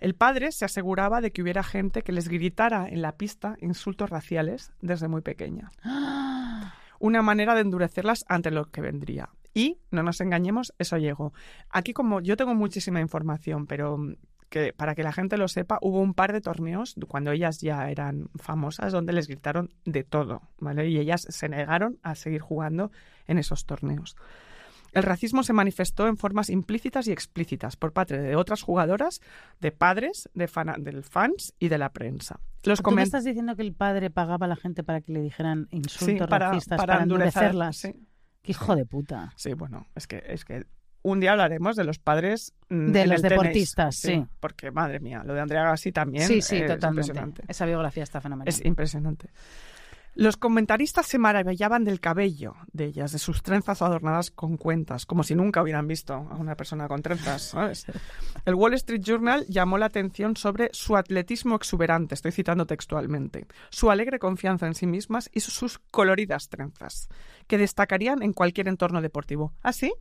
El 0.00 0.14
padre 0.14 0.52
se 0.52 0.64
aseguraba 0.64 1.20
de 1.20 1.32
que 1.32 1.42
hubiera 1.42 1.62
gente 1.62 2.02
que 2.02 2.12
les 2.12 2.28
gritara 2.28 2.86
en 2.88 3.02
la 3.02 3.12
pista 3.12 3.56
insultos 3.60 4.10
raciales 4.10 4.72
desde 4.80 5.08
muy 5.08 5.22
pequeña. 5.22 5.72
Una 6.98 7.22
manera 7.22 7.54
de 7.54 7.60
endurecerlas 7.62 8.24
ante 8.28 8.50
lo 8.50 8.70
que 8.70 8.80
vendría. 8.80 9.30
Y, 9.52 9.78
no 9.90 10.02
nos 10.02 10.20
engañemos, 10.20 10.74
eso 10.78 10.98
llegó. 10.98 11.32
Aquí 11.70 11.92
como 11.92 12.20
yo 12.20 12.36
tengo 12.36 12.54
muchísima 12.54 13.00
información, 13.00 13.66
pero 13.66 13.96
mm, 13.96 14.16
que 14.48 14.72
para 14.72 14.94
que 14.94 15.02
la 15.02 15.12
gente 15.12 15.36
lo 15.36 15.48
sepa, 15.48 15.78
hubo 15.82 16.00
un 16.00 16.14
par 16.14 16.32
de 16.32 16.40
torneos 16.40 16.94
cuando 17.08 17.32
ellas 17.32 17.60
ya 17.60 17.90
eran 17.90 18.28
famosas 18.36 18.92
donde 18.92 19.12
les 19.12 19.26
gritaron 19.26 19.70
de 19.84 20.04
todo, 20.04 20.42
¿vale? 20.58 20.88
Y 20.88 20.98
ellas 20.98 21.26
se 21.28 21.48
negaron 21.48 21.98
a 22.02 22.14
seguir 22.14 22.40
jugando 22.40 22.90
en 23.26 23.38
esos 23.38 23.66
torneos. 23.66 24.16
El 24.92 25.02
racismo 25.02 25.42
se 25.42 25.52
manifestó 25.52 26.06
en 26.06 26.16
formas 26.16 26.48
implícitas 26.48 27.06
y 27.06 27.12
explícitas 27.12 27.76
por 27.76 27.92
parte 27.92 28.16
de 28.18 28.34
otras 28.34 28.62
jugadoras, 28.62 29.20
de 29.60 29.70
padres, 29.70 30.30
de, 30.32 30.48
fana- 30.48 30.76
del 30.78 31.02
fans 31.02 31.52
y 31.58 31.68
de 31.68 31.76
la 31.76 31.90
prensa. 31.92 32.40
Los 32.62 32.80
¿Tú 32.82 32.92
me 32.92 33.02
estás 33.02 33.24
diciendo 33.24 33.56
que 33.56 33.62
el 33.62 33.74
padre 33.74 34.08
pagaba 34.10 34.46
a 34.46 34.48
la 34.48 34.56
gente 34.56 34.82
para 34.84 35.02
que 35.02 35.12
le 35.12 35.20
dijeran 35.20 35.68
insultos 35.70 36.06
Sí, 36.24 36.30
para- 36.30 36.48
racistas 36.50 36.78
para 36.78 36.92
para, 36.94 37.02
endurecer, 37.02 37.42
endurecerlas? 37.42 37.76
sí. 37.76 38.06
Qué 38.42 38.52
hijo 38.52 38.76
de 38.76 38.86
puta. 38.86 39.32
Sí, 39.36 39.52
bueno, 39.54 39.86
es 39.96 40.06
que, 40.06 40.22
es 40.24 40.44
que 40.44 40.64
un 41.10 41.20
día 41.20 41.32
hablaremos 41.32 41.76
de 41.76 41.84
los 41.84 41.98
padres 41.98 42.52
mm, 42.68 42.92
De 42.92 43.02
en 43.02 43.08
los 43.08 43.16
el 43.16 43.22
tenis, 43.22 43.38
deportistas, 43.38 43.96
sí. 43.96 44.24
Porque, 44.40 44.70
madre 44.70 45.00
mía, 45.00 45.22
lo 45.24 45.34
de 45.34 45.40
Andrea 45.40 45.64
Gassi 45.64 45.92
también 45.92 46.26
Sí, 46.26 46.42
sí, 46.42 46.56
es 46.56 46.66
totalmente. 46.66 46.88
impresionante. 46.88 47.42
Esa 47.48 47.66
biografía 47.66 48.02
está 48.02 48.20
fenomenal. 48.20 48.48
Es 48.48 48.64
impresionante. 48.64 49.30
Los 50.18 50.38
comentaristas 50.38 51.06
se 51.06 51.18
maravillaban 51.18 51.84
del 51.84 52.00
cabello 52.00 52.54
de 52.72 52.86
ellas, 52.86 53.12
de 53.12 53.18
sus 53.18 53.42
trenzas 53.42 53.82
adornadas 53.82 54.30
con 54.30 54.56
cuentas, 54.56 55.04
como 55.04 55.22
si 55.22 55.34
nunca 55.34 55.60
hubieran 55.62 55.86
visto 55.86 56.14
a 56.14 56.36
una 56.36 56.54
persona 56.56 56.88
con 56.88 57.02
trenzas, 57.02 57.42
¿sabes? 57.42 57.84
El 58.46 58.54
Wall 58.54 58.72
Street 58.74 59.02
Journal 59.02 59.44
llamó 59.46 59.76
la 59.76 59.86
atención 59.86 60.34
sobre 60.34 60.70
su 60.72 60.96
atletismo 60.96 61.54
exuberante, 61.54 62.14
estoy 62.14 62.32
citando 62.32 62.64
textualmente, 62.64 63.46
su 63.68 63.90
alegre 63.90 64.18
confianza 64.18 64.66
en 64.66 64.74
sí 64.74 64.86
mismas 64.86 65.28
y 65.34 65.40
sus 65.40 65.78
coloridas 65.90 66.48
trenzas, 66.48 67.10
que 67.46 67.58
destacarían 67.58 68.22
en 68.22 68.32
cualquier 68.32 68.68
entorno 68.68 69.02
deportivo. 69.02 69.52
¿Ah, 69.62 69.74
sí? 69.74 69.92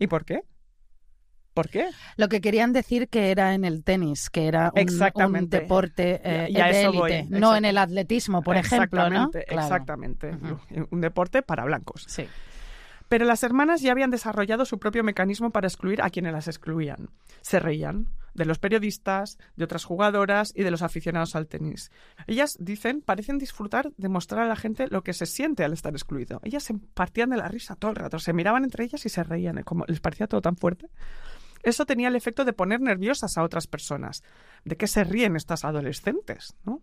¿Y 0.00 0.08
por 0.08 0.24
qué? 0.24 0.42
¿Por 1.54 1.68
qué? 1.68 1.88
Lo 2.16 2.28
que 2.28 2.40
querían 2.40 2.72
decir 2.72 3.08
que 3.08 3.30
era 3.30 3.54
en 3.54 3.64
el 3.64 3.84
tenis, 3.84 4.30
que 4.30 4.46
era 4.48 4.66
un, 4.66 4.72
un 4.74 4.78
Exactamente. 4.78 5.60
deporte 5.60 6.20
eh, 6.24 6.46
Y 6.50 6.60
a 6.60 6.66
de 6.66 6.80
eso 6.82 6.92
voy, 6.92 7.12
élite, 7.12 7.38
no 7.40 7.54
en 7.56 7.64
el 7.64 7.76
atletismo, 7.76 8.40
por 8.42 8.56
ejemplo, 8.56 9.10
¿no? 9.10 9.26
Exactamente, 9.26 9.44
Claro. 9.46 9.62
exactamente. 9.62 10.36
Un 10.90 11.00
deporte 11.00 11.42
para 11.42 11.64
blancos. 11.64 12.04
Sí. 12.08 12.26
Pero 13.08 13.24
las 13.24 13.42
hermanas 13.42 13.82
ya 13.82 13.90
habían 13.92 14.10
desarrollado 14.10 14.64
su 14.64 14.78
propio 14.78 15.02
mecanismo 15.02 15.50
para 15.50 15.66
excluir 15.66 16.00
a 16.02 16.10
quienes 16.10 16.32
las 16.32 16.46
excluían. 16.46 17.10
Se 17.40 17.58
reían 17.58 18.06
de 18.34 18.44
los 18.44 18.58
periodistas, 18.58 19.38
de 19.56 19.64
otras 19.64 19.84
jugadoras 19.84 20.52
y 20.54 20.62
de 20.62 20.70
los 20.70 20.82
aficionados 20.82 21.36
al 21.36 21.46
tenis. 21.46 21.90
Ellas 22.26 22.56
dicen, 22.58 23.00
parecen 23.00 23.38
disfrutar 23.38 23.92
de 23.96 24.08
mostrar 24.08 24.44
a 24.44 24.48
la 24.48 24.56
gente 24.56 24.86
lo 24.88 25.02
que 25.02 25.12
se 25.12 25.26
siente 25.26 25.64
al 25.64 25.72
estar 25.72 25.92
excluido. 25.92 26.40
Ellas 26.42 26.64
se 26.64 26.74
partían 26.94 27.30
de 27.30 27.36
la 27.36 27.48
risa 27.48 27.76
todo 27.76 27.90
el 27.90 27.96
rato, 27.96 28.18
se 28.18 28.32
miraban 28.32 28.64
entre 28.64 28.84
ellas 28.84 29.04
y 29.06 29.08
se 29.08 29.22
reían, 29.22 29.58
¿eh? 29.58 29.64
como 29.64 29.84
les 29.86 30.00
parecía 30.00 30.26
todo 30.26 30.40
tan 30.40 30.56
fuerte. 30.56 30.88
Eso 31.62 31.84
tenía 31.84 32.08
el 32.08 32.16
efecto 32.16 32.44
de 32.44 32.52
poner 32.52 32.80
nerviosas 32.80 33.36
a 33.36 33.42
otras 33.42 33.66
personas. 33.66 34.22
¿De 34.64 34.76
qué 34.76 34.86
se 34.86 35.04
ríen 35.04 35.36
estas 35.36 35.64
adolescentes? 35.64 36.54
¿no? 36.64 36.80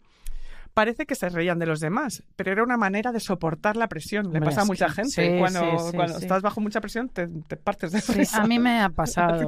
Parece 0.78 1.08
que 1.08 1.16
se 1.16 1.28
reían 1.30 1.58
de 1.58 1.66
los 1.66 1.80
demás, 1.80 2.22
pero 2.36 2.52
era 2.52 2.62
una 2.62 2.78
manera 2.78 3.12
de 3.12 3.20
soportar 3.20 3.76
la 3.76 3.88
presión. 3.88 4.26
Le 4.26 4.38
Hombre, 4.38 4.46
pasa 4.46 4.62
a 4.62 4.66
mucha 4.66 4.90
gente. 4.90 5.10
sí, 5.10 5.40
cuando 5.40 5.60
sí, 5.60 5.86
sí, 5.90 5.96
cuando 5.98 6.14
sí. 6.20 6.22
estás 6.24 6.44
bajo 6.44 6.62
mucha 6.62 6.80
presión, 6.82 7.10
te, 7.10 7.26
te 7.28 7.58
partes 7.58 7.92
de 7.92 8.00
Sí, 8.00 8.14
risa. 8.14 8.44
a 8.44 8.46
mí 8.46 8.60
me 8.60 8.80
ha 8.80 8.86
A 8.86 8.90
ti 8.90 8.94
pasado. 8.96 9.48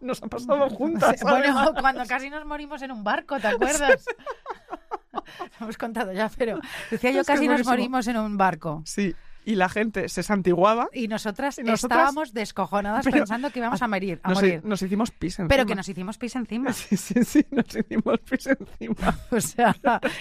nos 0.00 0.22
ha 0.22 0.26
pasado 0.28 0.70
juntas. 0.70 1.20
Bueno, 1.20 1.74
cuando 1.82 2.02
casi 2.06 2.30
nos 2.30 2.46
morimos 2.46 2.80
en 2.80 2.92
un 2.92 3.04
barco, 3.04 3.38
¿te 3.38 3.48
acuerdas? 3.48 4.06
Lo 5.12 5.66
hemos 5.66 5.76
contado 5.76 6.14
ya, 6.14 6.30
pero 6.38 6.58
decía 6.90 7.10
yo 7.10 7.20
Es 7.20 7.26
casi 7.26 7.46
nos 7.46 7.66
morimos 7.66 8.06
en 8.06 8.16
un 8.16 8.38
barco. 8.38 8.82
Sí, 8.86 9.14
y 9.44 9.54
la 9.54 9.68
gente 9.68 10.08
se 10.08 10.22
santiguaba. 10.22 10.88
Y 10.92 11.08
nosotras, 11.08 11.58
Y 11.58 11.62
nosotras- 11.62 11.98
estábamos 12.00 12.32
descojonadas 12.34 13.06
pensando 13.06 13.50
que 13.50 13.58
íbamos 13.60 13.80
a 13.82 13.88
morir. 13.88 14.20
A 14.22 14.28
Nos, 14.30 14.38
morir. 14.38 14.60
nos 14.64 14.82
hicimos 14.82 15.10
pis 15.10 15.34
encima. 15.38 15.48
Pero 15.48 15.66
que 15.66 15.74
nos 15.74 15.88
hicimos 15.88 16.18
pis 16.18 16.36
encima. 16.36 16.72
Sí, 16.72 16.96
sí, 16.96 17.24
sí, 17.24 17.46
nos 17.50 17.66
hicimos 17.74 18.18
pis 18.28 18.46
encima. 18.46 19.16
O 19.30 19.40
sea, 19.40 19.74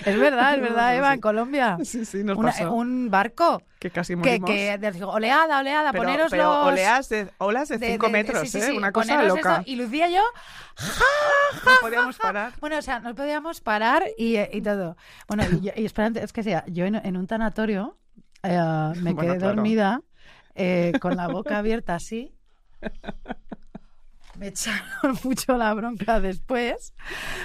es 0.06 0.20
verdad, 0.20 0.56
es 0.56 0.62
verdad, 0.62 0.96
Eva, 0.96 1.14
en 1.14 1.20
Colombia. 1.22 1.78
Sí, 1.84 2.06
sí, 2.06 2.24
nos 2.24 2.38
Una- 2.38 2.52
pasó. 2.52 2.72
un 2.74 3.10
barco 3.12 3.62
Que 3.80 3.90
casi 3.90 4.14
que, 4.14 4.40
morimos. 4.40 4.50
que 4.50 4.92
digo, 4.94 5.10
oleada, 5.12 5.60
oleada, 5.60 5.92
pero, 5.92 6.04
poneros 6.04 6.32
pero 6.32 6.44
los... 6.44 6.68
oleas 6.68 7.10
de, 7.10 7.28
olas 7.40 7.70
de 7.70 7.78
de- 7.78 7.88
5 7.94 8.06
de- 8.06 8.12
metros, 8.12 8.50
sí, 8.50 8.58
¿eh? 8.58 8.62
sí, 8.62 8.78
Una 8.78 8.92
cosa 8.92 9.24
loca. 9.24 9.58
eso, 9.58 9.64
y 9.66 9.76
Lucía 9.76 10.10
y 10.10 10.14
yo, 10.16 10.22
No 11.66 11.72
podíamos 11.82 12.18
parar. 12.18 12.54
bueno, 12.60 12.78
o 12.78 12.82
sea, 12.82 13.00
no 13.00 13.14
podíamos 13.16 13.62
parar 13.62 14.04
y, 14.18 14.38
y 14.38 14.62
todo. 14.62 14.96
Bueno, 15.28 15.44
y, 15.62 15.72
y 15.80 15.86
esperante, 15.86 16.24
es 16.24 16.34
que 16.34 16.44
sea, 16.44 16.64
yo 16.68 16.86
en, 16.86 16.96
en 16.96 17.18
un 17.18 17.28
tanatorio 17.28 17.98
eh, 18.44 18.58
me 19.02 19.14
Bueno, 19.14 19.22
quedé 19.22 19.38
claro. 19.38 19.56
dormida 19.56 20.02
eh, 20.56 20.94
con 21.02 21.16
la 21.16 21.28
boca 21.28 21.58
abierta 21.58 21.96
así. 21.96 22.34
Me 24.38 24.48
echaron 24.48 25.18
mucho 25.24 25.58
la 25.58 25.74
bronca 25.74 26.20
después, 26.22 26.94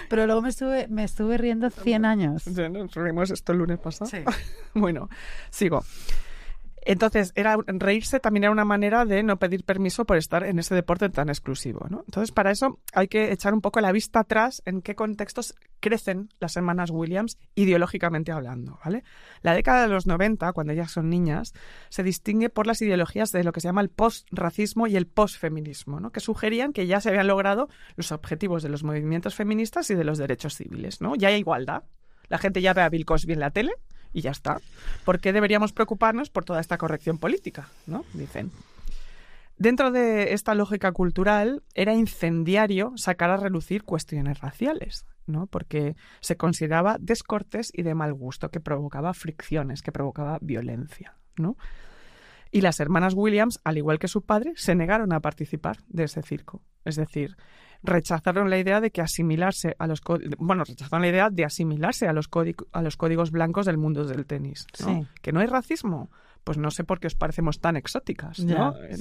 pero 0.08 0.26
luego 0.26 0.42
me 0.42 0.48
estuve, 0.50 0.86
me 0.88 1.02
estuve 1.04 1.38
riendo 1.38 1.70
100 1.70 2.04
años. 2.04 2.44
Ya 2.44 2.68
Nos 2.68 2.94
reímos 2.94 3.30
esto 3.30 3.52
el 3.52 3.58
lunes 3.58 3.78
pasado. 3.78 4.08
Sí. 4.10 4.18
bueno, 4.74 5.08
sigo. 5.50 5.84
Entonces, 6.86 7.32
era, 7.34 7.56
reírse 7.66 8.20
también 8.20 8.44
era 8.44 8.52
una 8.52 8.64
manera 8.64 9.06
de 9.06 9.22
no 9.22 9.38
pedir 9.38 9.64
permiso 9.64 10.04
por 10.04 10.18
estar 10.18 10.44
en 10.44 10.58
ese 10.58 10.74
deporte 10.74 11.08
tan 11.08 11.30
exclusivo. 11.30 11.86
¿no? 11.88 12.04
Entonces, 12.06 12.30
para 12.30 12.50
eso 12.50 12.78
hay 12.92 13.08
que 13.08 13.32
echar 13.32 13.54
un 13.54 13.62
poco 13.62 13.80
la 13.80 13.90
vista 13.90 14.20
atrás 14.20 14.62
en 14.66 14.82
qué 14.82 14.94
contextos 14.94 15.54
crecen 15.80 16.28
las 16.40 16.56
hermanas 16.56 16.90
Williams 16.90 17.38
ideológicamente 17.54 18.32
hablando. 18.32 18.78
¿vale? 18.84 19.02
La 19.40 19.54
década 19.54 19.82
de 19.82 19.88
los 19.88 20.06
90, 20.06 20.52
cuando 20.52 20.74
ellas 20.74 20.90
son 20.90 21.08
niñas, 21.08 21.54
se 21.88 22.02
distingue 22.02 22.50
por 22.50 22.66
las 22.66 22.82
ideologías 22.82 23.32
de 23.32 23.44
lo 23.44 23.52
que 23.52 23.60
se 23.60 23.68
llama 23.68 23.80
el 23.80 23.88
post-racismo 23.88 24.86
y 24.86 24.96
el 24.96 25.06
post-feminismo, 25.06 26.00
¿no? 26.00 26.12
que 26.12 26.20
sugerían 26.20 26.74
que 26.74 26.86
ya 26.86 27.00
se 27.00 27.08
habían 27.08 27.28
logrado 27.28 27.68
los 27.96 28.12
objetivos 28.12 28.62
de 28.62 28.68
los 28.68 28.84
movimientos 28.84 29.34
feministas 29.34 29.88
y 29.88 29.94
de 29.94 30.04
los 30.04 30.18
derechos 30.18 30.54
civiles. 30.56 31.00
¿no? 31.00 31.14
Ya 31.16 31.28
hay 31.28 31.36
igualdad. 31.36 31.84
La 32.28 32.38
gente 32.38 32.60
ya 32.60 32.74
ve 32.74 32.82
a 32.82 32.88
Bill 32.90 33.06
Cosby 33.06 33.32
en 33.32 33.40
la 33.40 33.50
tele 33.50 33.72
y 34.14 34.22
ya 34.22 34.30
está. 34.30 34.58
¿Por 35.04 35.20
qué 35.20 35.34
deberíamos 35.34 35.74
preocuparnos 35.74 36.30
por 36.30 36.46
toda 36.46 36.60
esta 36.60 36.78
corrección 36.78 37.18
política? 37.18 37.68
¿no? 37.86 38.06
Dicen. 38.14 38.50
Dentro 39.58 39.90
de 39.90 40.32
esta 40.32 40.54
lógica 40.54 40.92
cultural, 40.92 41.62
era 41.74 41.92
incendiario 41.92 42.92
sacar 42.96 43.30
a 43.30 43.36
relucir 43.36 43.84
cuestiones 43.84 44.40
raciales, 44.40 45.06
¿no? 45.26 45.46
Porque 45.46 45.94
se 46.20 46.36
consideraba 46.36 46.96
descortés 46.98 47.70
y 47.72 47.82
de 47.82 47.94
mal 47.94 48.14
gusto, 48.14 48.50
que 48.50 48.58
provocaba 48.58 49.14
fricciones, 49.14 49.82
que 49.82 49.92
provocaba 49.92 50.38
violencia, 50.40 51.16
¿no? 51.36 51.56
Y 52.50 52.62
las 52.62 52.80
hermanas 52.80 53.14
Williams, 53.14 53.60
al 53.62 53.78
igual 53.78 54.00
que 54.00 54.08
su 54.08 54.22
padre, 54.22 54.54
se 54.56 54.74
negaron 54.74 55.12
a 55.12 55.20
participar 55.20 55.78
de 55.86 56.04
ese 56.04 56.22
circo. 56.22 56.62
Es 56.84 56.96
decir, 56.96 57.36
rechazaron 57.84 58.50
la 58.50 58.58
idea 58.58 58.80
de 58.80 58.90
que 58.90 59.00
asimilarse 59.02 59.76
a 59.78 59.86
los 59.86 60.00
bueno, 60.38 60.64
rechazaron 60.64 61.02
la 61.02 61.08
idea 61.08 61.30
de 61.30 61.44
asimilarse 61.44 62.08
a 62.08 62.12
los, 62.12 62.28
a 62.72 62.82
los 62.82 62.96
códigos 62.96 63.30
blancos 63.30 63.66
del 63.66 63.76
mundo 63.78 64.04
del 64.04 64.26
tenis. 64.26 64.66
¿no? 64.80 64.86
Sí. 65.02 65.06
Que 65.22 65.32
no 65.32 65.40
hay 65.40 65.46
racismo. 65.46 66.10
Pues 66.42 66.58
no 66.58 66.70
sé 66.70 66.84
por 66.84 67.00
qué 67.00 67.06
os 67.06 67.14
parecemos 67.14 67.58
tan 67.58 67.74
exóticas, 67.76 68.36
sí. 68.36 68.46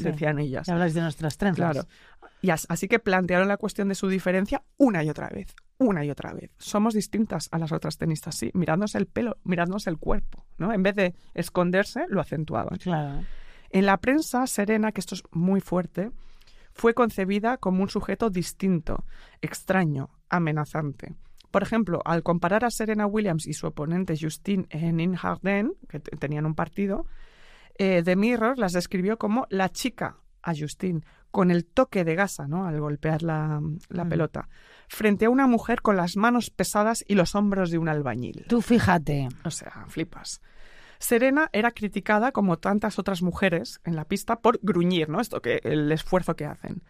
Decían 0.01 0.39
ellas. 0.39 0.69
Habláis 0.69 0.93
de 0.93 1.01
nuestras 1.01 1.37
trenzas. 1.37 1.71
Claro. 1.73 1.87
Y 2.41 2.51
as- 2.51 2.65
así 2.69 2.87
que 2.87 2.99
plantearon 2.99 3.49
la 3.49 3.57
cuestión 3.57 3.89
de 3.89 3.95
su 3.95 4.07
diferencia 4.07 4.63
una 4.77 5.03
y 5.03 5.09
otra 5.09 5.27
vez, 5.27 5.53
una 5.77 6.05
y 6.05 6.09
otra 6.09 6.31
vez. 6.33 6.51
Somos 6.57 6.93
distintas 6.93 7.49
a 7.51 7.57
las 7.59 7.73
otras 7.73 7.97
tenistas, 7.97 8.35
sí, 8.35 8.49
mirándose 8.53 8.97
el 8.97 9.07
pelo, 9.07 9.37
mirándose 9.43 9.89
el 9.89 9.97
cuerpo, 9.97 10.45
¿no? 10.57 10.71
En 10.73 10.83
vez 10.83 10.95
de 10.95 11.15
esconderse, 11.33 12.05
lo 12.07 12.21
acentuaban. 12.21 12.77
Claro. 12.77 13.25
En 13.71 13.85
la 13.87 13.97
prensa, 13.97 14.47
Serena, 14.47 14.93
que 14.93 15.01
esto 15.01 15.15
es 15.15 15.23
muy 15.31 15.59
fuerte, 15.59 16.11
fue 16.73 16.93
concebida 16.93 17.57
como 17.57 17.81
un 17.83 17.89
sujeto 17.89 18.29
distinto, 18.29 19.05
extraño, 19.41 20.09
amenazante. 20.29 21.13
Por 21.51 21.61
ejemplo, 21.63 22.01
al 22.05 22.23
comparar 22.23 22.65
a 22.65 22.71
Serena 22.71 23.05
Williams 23.05 23.45
y 23.45 23.53
su 23.53 23.67
oponente 23.67 24.15
Justine 24.19 24.65
Henin-Hardenne, 24.69 25.73
que 25.87 25.99
te- 25.99 26.17
tenían 26.17 26.45
un 26.45 26.55
partido, 26.55 27.05
eh, 27.77 28.01
The 28.03 28.15
Mirror 28.15 28.57
las 28.57 28.73
describió 28.73 29.17
como 29.17 29.45
la 29.49 29.69
chica 29.69 30.17
a 30.41 30.53
Justine, 30.55 31.01
con 31.31 31.49
el 31.51 31.65
toque 31.65 32.03
de 32.03 32.15
gasa, 32.15 32.47
¿no? 32.47 32.65
Al 32.67 32.79
golpear 32.79 33.23
la, 33.23 33.59
la 33.89 34.03
Mm. 34.05 34.09
pelota, 34.09 34.49
frente 34.87 35.25
a 35.25 35.29
una 35.29 35.47
mujer 35.47 35.81
con 35.81 35.95
las 35.95 36.15
manos 36.15 36.49
pesadas 36.51 37.03
y 37.07 37.15
los 37.15 37.33
hombros 37.35 37.71
de 37.71 37.77
un 37.79 37.87
albañil. 37.89 38.45
Tú 38.47 38.61
fíjate. 38.61 39.29
O 39.43 39.49
sea, 39.49 39.85
flipas. 39.87 40.41
Serena 41.03 41.49
era 41.51 41.71
criticada 41.71 42.31
como 42.31 42.57
tantas 42.57 42.97
otras 42.97 43.21
mujeres 43.21 43.81
en 43.83 43.95
la 43.95 44.05
pista 44.05 44.39
por 44.39 44.59
gruñir, 44.61 45.09
¿no? 45.09 45.19
Esto 45.19 45.41
que 45.41 45.59
el 45.63 45.91
esfuerzo 45.91 46.35
que 46.35 46.45
hacen 46.45 46.81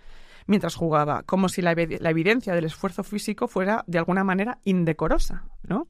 mientras 0.46 0.76
jugaba, 0.76 1.24
como 1.24 1.50
si 1.50 1.62
la, 1.62 1.74
evi- 1.74 2.00
la 2.00 2.10
evidencia 2.12 2.54
del 2.54 2.66
esfuerzo 2.66 3.04
físico 3.04 3.48
fuera 3.48 3.84
de 3.88 3.98
alguna 3.98 4.24
manera 4.24 4.60
indecorosa, 4.66 5.46
¿no? 5.64 5.88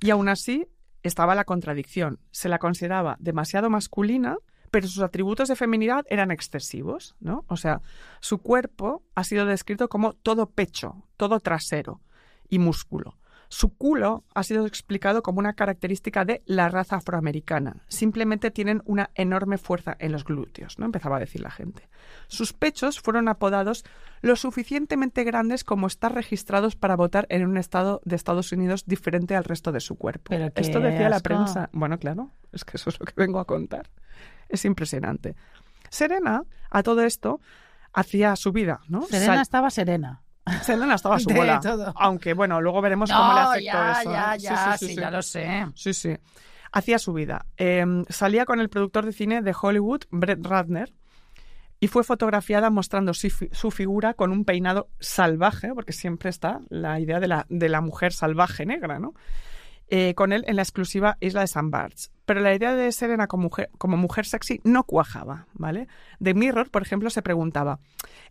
Y 0.00 0.10
aún 0.10 0.28
así 0.28 0.66
estaba 1.02 1.34
la 1.34 1.44
contradicción. 1.44 2.18
Se 2.30 2.48
la 2.48 2.58
consideraba 2.58 3.16
demasiado 3.18 3.68
masculina, 3.68 4.36
pero 4.70 4.86
sus 4.88 5.02
atributos 5.02 5.48
de 5.48 5.56
feminidad 5.56 6.04
eran 6.08 6.30
excesivos, 6.30 7.14
¿no? 7.20 7.44
O 7.48 7.56
sea, 7.56 7.82
su 8.20 8.38
cuerpo 8.38 9.02
ha 9.14 9.22
sido 9.24 9.44
descrito 9.44 9.88
como 9.88 10.14
todo 10.14 10.50
pecho, 10.50 11.04
todo 11.16 11.40
trasero 11.40 12.00
y 12.48 12.58
músculo. 12.58 13.18
Su 13.54 13.72
culo 13.76 14.24
ha 14.34 14.42
sido 14.42 14.66
explicado 14.66 15.22
como 15.22 15.38
una 15.38 15.52
característica 15.52 16.24
de 16.24 16.42
la 16.44 16.68
raza 16.68 16.96
afroamericana. 16.96 17.76
Simplemente 17.86 18.50
tienen 18.50 18.82
una 18.84 19.10
enorme 19.14 19.58
fuerza 19.58 19.94
en 20.00 20.10
los 20.10 20.24
glúteos, 20.24 20.76
¿no? 20.80 20.86
Empezaba 20.86 21.18
a 21.18 21.20
decir 21.20 21.40
la 21.40 21.52
gente. 21.52 21.88
Sus 22.26 22.52
pechos 22.52 22.98
fueron 23.00 23.28
apodados 23.28 23.84
lo 24.22 24.34
suficientemente 24.34 25.22
grandes 25.22 25.62
como 25.62 25.86
estar 25.86 26.12
registrados 26.12 26.74
para 26.74 26.96
votar 26.96 27.26
en 27.28 27.46
un 27.46 27.56
estado 27.56 28.00
de 28.04 28.16
Estados 28.16 28.50
Unidos 28.50 28.86
diferente 28.86 29.36
al 29.36 29.44
resto 29.44 29.70
de 29.70 29.78
su 29.78 29.94
cuerpo. 29.94 30.30
Pero 30.30 30.50
Esto 30.56 30.80
decía 30.80 31.08
la 31.08 31.20
prensa. 31.20 31.70
Bueno, 31.72 31.96
claro, 32.00 32.32
es 32.50 32.64
que 32.64 32.76
eso 32.76 32.90
es 32.90 32.98
lo 32.98 33.06
que 33.06 33.14
vengo 33.16 33.38
a 33.38 33.44
contar. 33.44 33.88
Es 34.48 34.64
impresionante. 34.64 35.36
Serena, 35.90 36.42
a 36.70 36.82
todo 36.82 37.02
esto, 37.04 37.40
hacía 37.92 38.34
su 38.34 38.50
vida, 38.50 38.80
¿no? 38.88 39.02
Serena 39.02 39.34
Sal- 39.34 39.42
estaba 39.42 39.70
serena. 39.70 40.23
Selena 40.62 40.94
estaba 40.94 41.16
a 41.16 41.18
su 41.20 41.28
De 41.28 41.34
bola. 41.34 41.60
todo. 41.60 41.92
Aunque, 41.96 42.34
bueno, 42.34 42.60
luego 42.60 42.80
veremos 42.80 43.10
cómo 43.10 43.32
le 43.34 43.40
afectó 43.40 43.62
ya, 43.64 43.92
eso. 44.00 44.10
ya, 44.12 44.34
¿eh? 44.34 44.38
ya, 44.38 44.78
sí, 44.78 44.94
ya 44.96 45.10
lo 45.10 45.22
sé. 45.22 45.66
Sí, 45.74 45.94
sí. 45.94 46.16
Hacía 46.72 46.98
su 46.98 47.12
vida. 47.12 47.46
Eh, 47.56 47.84
salía 48.08 48.44
con 48.44 48.60
el 48.60 48.68
productor 48.68 49.06
de 49.06 49.12
cine 49.12 49.42
de 49.42 49.54
Hollywood, 49.60 50.02
Brett 50.10 50.44
Ratner, 50.44 50.92
y 51.80 51.88
fue 51.88 52.02
fotografiada 52.04 52.70
mostrando 52.70 53.14
su, 53.14 53.28
su 53.52 53.70
figura 53.70 54.14
con 54.14 54.32
un 54.32 54.44
peinado 54.44 54.88
salvaje, 55.00 55.72
porque 55.74 55.92
siempre 55.92 56.30
está 56.30 56.60
la 56.68 56.98
idea 56.98 57.20
de 57.20 57.28
la, 57.28 57.46
de 57.48 57.68
la 57.68 57.80
mujer 57.80 58.12
salvaje 58.12 58.64
negra, 58.66 58.98
¿no? 58.98 59.14
Eh, 59.88 60.14
con 60.14 60.32
él 60.32 60.44
en 60.46 60.56
la 60.56 60.62
exclusiva 60.62 61.18
isla 61.20 61.42
de 61.42 61.46
San 61.46 61.70
Barts. 61.70 62.10
Pero 62.24 62.40
la 62.40 62.54
idea 62.54 62.74
de 62.74 62.90
Serena 62.90 63.26
como 63.26 63.44
mujer, 63.44 63.68
como 63.76 63.98
mujer 63.98 64.24
sexy 64.24 64.60
no 64.64 64.84
cuajaba, 64.84 65.46
¿vale? 65.52 65.88
The 66.22 66.32
Mirror, 66.32 66.70
por 66.70 66.80
ejemplo, 66.80 67.10
se 67.10 67.20
preguntaba, 67.20 67.80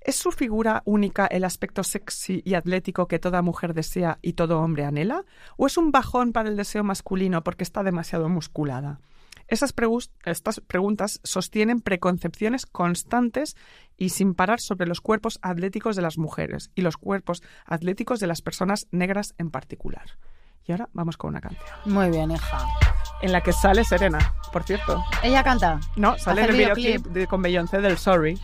¿es 0.02 0.16
su 0.16 0.32
figura 0.32 0.82
única 0.86 1.28
el 1.28 1.44
aspecto 1.44 1.84
sexy 1.84 2.42
y 2.44 2.56
atlético 2.56 3.08
que 3.08 3.20
toda 3.20 3.44
mujer 3.44 3.76
desea 3.76 4.18
y 4.24 4.34
todo 4.34 4.62
hombre 4.62 4.84
anhela? 4.84 5.26
¿O 5.56 5.68
es 5.68 5.78
un 5.78 5.92
bajón 5.92 6.32
para 6.34 6.50
el 6.50 6.58
deseo 6.58 6.84
masculino 6.84 7.44
porque 7.44 7.64
está 7.64 7.84
demasiado 7.84 8.30
musculada? 8.30 9.00
Esas 9.48 9.76
estas 10.26 10.60
preguntas 10.62 11.20
sostienen 11.24 11.82
preconcepciones 11.82 12.66
constantes 12.66 13.56
y 13.96 14.10
sin 14.10 14.34
parar 14.34 14.60
sobre 14.60 14.88
los 14.88 15.02
cuerpos 15.02 15.38
atléticos 15.44 15.96
de 15.96 16.02
las 16.02 16.18
mujeres 16.18 16.72
y 16.74 16.82
los 16.82 16.98
cuerpos 16.98 17.44
atléticos 17.66 18.20
de 18.20 18.28
las 18.28 18.42
personas 18.42 18.88
negras 18.92 19.36
en 19.38 19.52
particular. 19.52 20.18
Y 20.66 20.72
ahora 20.72 20.88
vamos 20.94 21.18
con 21.18 21.30
una 21.32 21.42
canción. 21.42 21.64
Muy 21.86 22.10
bien, 22.10 22.32
hija. 22.32 22.58
En 23.22 23.32
la 23.32 23.42
que 23.42 23.54
sale 23.54 23.84
Serena, 23.86 24.34
por 24.52 24.64
cierto. 24.64 25.04
Ella 25.22 25.44
canta. 25.44 25.80
No, 25.96 26.18
sale 26.18 26.44
en 26.44 26.50
el 26.50 26.56
videoclip 26.58 27.06
de- 27.08 27.28
con 27.28 27.42
Beyoncé 27.42 27.80
del 27.80 27.98
Sorry. 27.98 28.40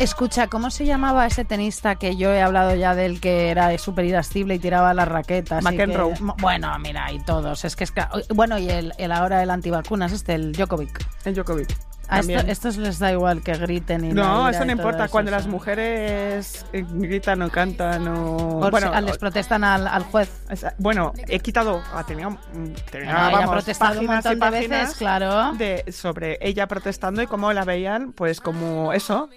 Escucha, 0.00 0.48
¿cómo 0.48 0.70
se 0.70 0.86
llamaba 0.86 1.24
ese 1.26 1.44
tenista 1.44 1.94
que 1.96 2.16
yo 2.16 2.32
he 2.32 2.42
hablado 2.42 2.74
ya 2.74 2.96
del 2.96 3.20
que 3.20 3.50
era 3.50 3.76
súper 3.78 4.06
irascible 4.06 4.56
y 4.56 4.58
tiraba 4.58 4.92
las 4.92 5.06
raquetas? 5.06 5.62
McEnroe. 5.62 6.14
que- 6.14 6.20
Bueno, 6.40 6.76
mira, 6.80 7.12
y 7.12 7.20
todos. 7.20 7.64
Es 7.64 7.76
que 7.76 7.84
es 7.84 7.92
que- 7.92 8.02
Bueno, 8.34 8.58
y 8.58 8.68
el, 8.70 8.92
el 8.98 9.12
ahora 9.12 9.40
el 9.42 9.50
antivacunas, 9.50 10.10
este, 10.12 10.34
el 10.34 10.52
Djokovic. 10.52 11.06
El 11.24 11.34
Djokovic. 11.34 11.76
A 12.08 12.20
esto- 12.20 12.32
estos 12.48 12.76
les 12.76 12.98
da 12.98 13.10
igual 13.12 13.42
que 13.42 13.52
griten 13.54 14.04
y 14.04 14.12
No, 14.12 14.48
eso 14.48 14.64
no 14.64 14.72
importa. 14.72 15.04
eso, 15.04 15.12
Cuando 15.12 15.30
las 15.30 15.46
mujeres 15.46 16.64
eh, 16.72 16.84
gritan 16.90 17.40
o 17.42 17.50
cantan 17.50 18.06
o... 18.08 18.60
Por 18.60 18.70
bueno, 18.70 18.92
si- 18.96 19.04
les 19.04 19.18
protestan 19.18 19.64
al, 19.64 19.86
al 19.88 20.02
juez. 20.04 20.30
Esa- 20.50 20.74
Bueno, 20.78 21.12
he 21.28 21.40
quitado, 21.40 21.82
ah, 21.94 22.04
tenía, 22.06 22.28
mm, 22.28 22.36
tenía, 22.90 23.12
Bueno, 23.12 23.18
ha 23.18 23.30
vamos, 23.30 23.50
protestado 23.50 24.00
un 24.00 24.06
montón 24.06 24.38
de 24.38 24.50
veces, 24.50 24.94
claro. 24.96 25.52
de, 25.54 25.84
sobre 25.92 26.38
ella 26.40 26.66
protestando 26.66 27.22
y 27.22 27.26
cómo 27.26 27.52
la 27.52 27.64
veían, 27.64 28.12
pues 28.12 28.40
como 28.40 28.92
eso, 28.92 29.28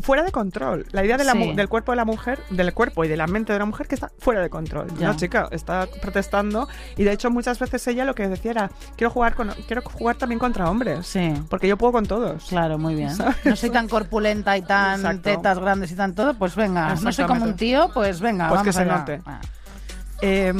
fuera 0.00 0.22
de 0.22 0.32
control. 0.32 0.86
La 0.92 1.04
idea 1.04 1.16
de 1.16 1.24
la 1.24 1.32
Sí. 1.32 1.38
mu- 1.38 1.54
del 1.54 1.68
cuerpo 1.68 1.92
de 1.92 1.96
la 1.96 2.04
mujer, 2.04 2.38
del 2.50 2.72
cuerpo 2.74 3.04
y 3.04 3.08
de 3.08 3.16
la 3.16 3.26
mente 3.26 3.52
de 3.52 3.58
la 3.58 3.64
mujer 3.64 3.86
que 3.88 3.94
está 3.94 4.10
fuera 4.18 4.40
de 4.40 4.50
control. 4.50 4.88
Ya. 4.98 5.08
No, 5.08 5.16
chica, 5.16 5.48
está 5.50 5.86
protestando 6.02 6.68
y 6.96 7.04
de 7.04 7.12
hecho 7.12 7.30
muchas 7.30 7.58
veces 7.58 7.86
ella 7.88 8.04
lo 8.04 8.14
que 8.14 8.28
decía 8.28 8.50
era, 8.52 8.70
quiero 8.96 9.10
jugar 9.10 9.34
con, 9.34 9.50
quiero 9.66 9.82
jugar 9.82 10.16
también 10.16 10.38
contra 10.38 10.70
hombres. 10.70 11.06
Sí. 11.06 11.32
Porque 11.48 11.68
yo 11.68 11.76
puedo 11.76 11.92
con 11.92 12.06
todos. 12.06 12.44
Claro, 12.46 12.78
muy 12.78 12.94
bien. 12.94 13.14
¿Sabes? 13.14 13.36
No 13.44 13.56
soy 13.56 13.70
tan 13.70 13.88
corpulenta 13.88 14.56
y 14.56 14.62
tan 14.62 15.00
Exacto. 15.00 15.22
tetas 15.22 15.58
grandes 15.58 15.90
y 15.90 15.94
tan 15.94 16.14
todo, 16.14 16.34
pues 16.34 16.54
venga. 16.56 16.94
No 16.96 17.12
soy 17.12 17.24
como 17.26 17.44
un 17.44 17.54
tío, 17.56 17.90
pues 17.92 18.20
venga, 18.20 18.48
Pues 18.48 18.60
que 18.62 18.70
vamos 18.70 18.74
se 18.74 18.82
allá. 18.82 18.98
note. 18.98 19.22
Ah. 19.26 19.40
Eh, 20.22 20.52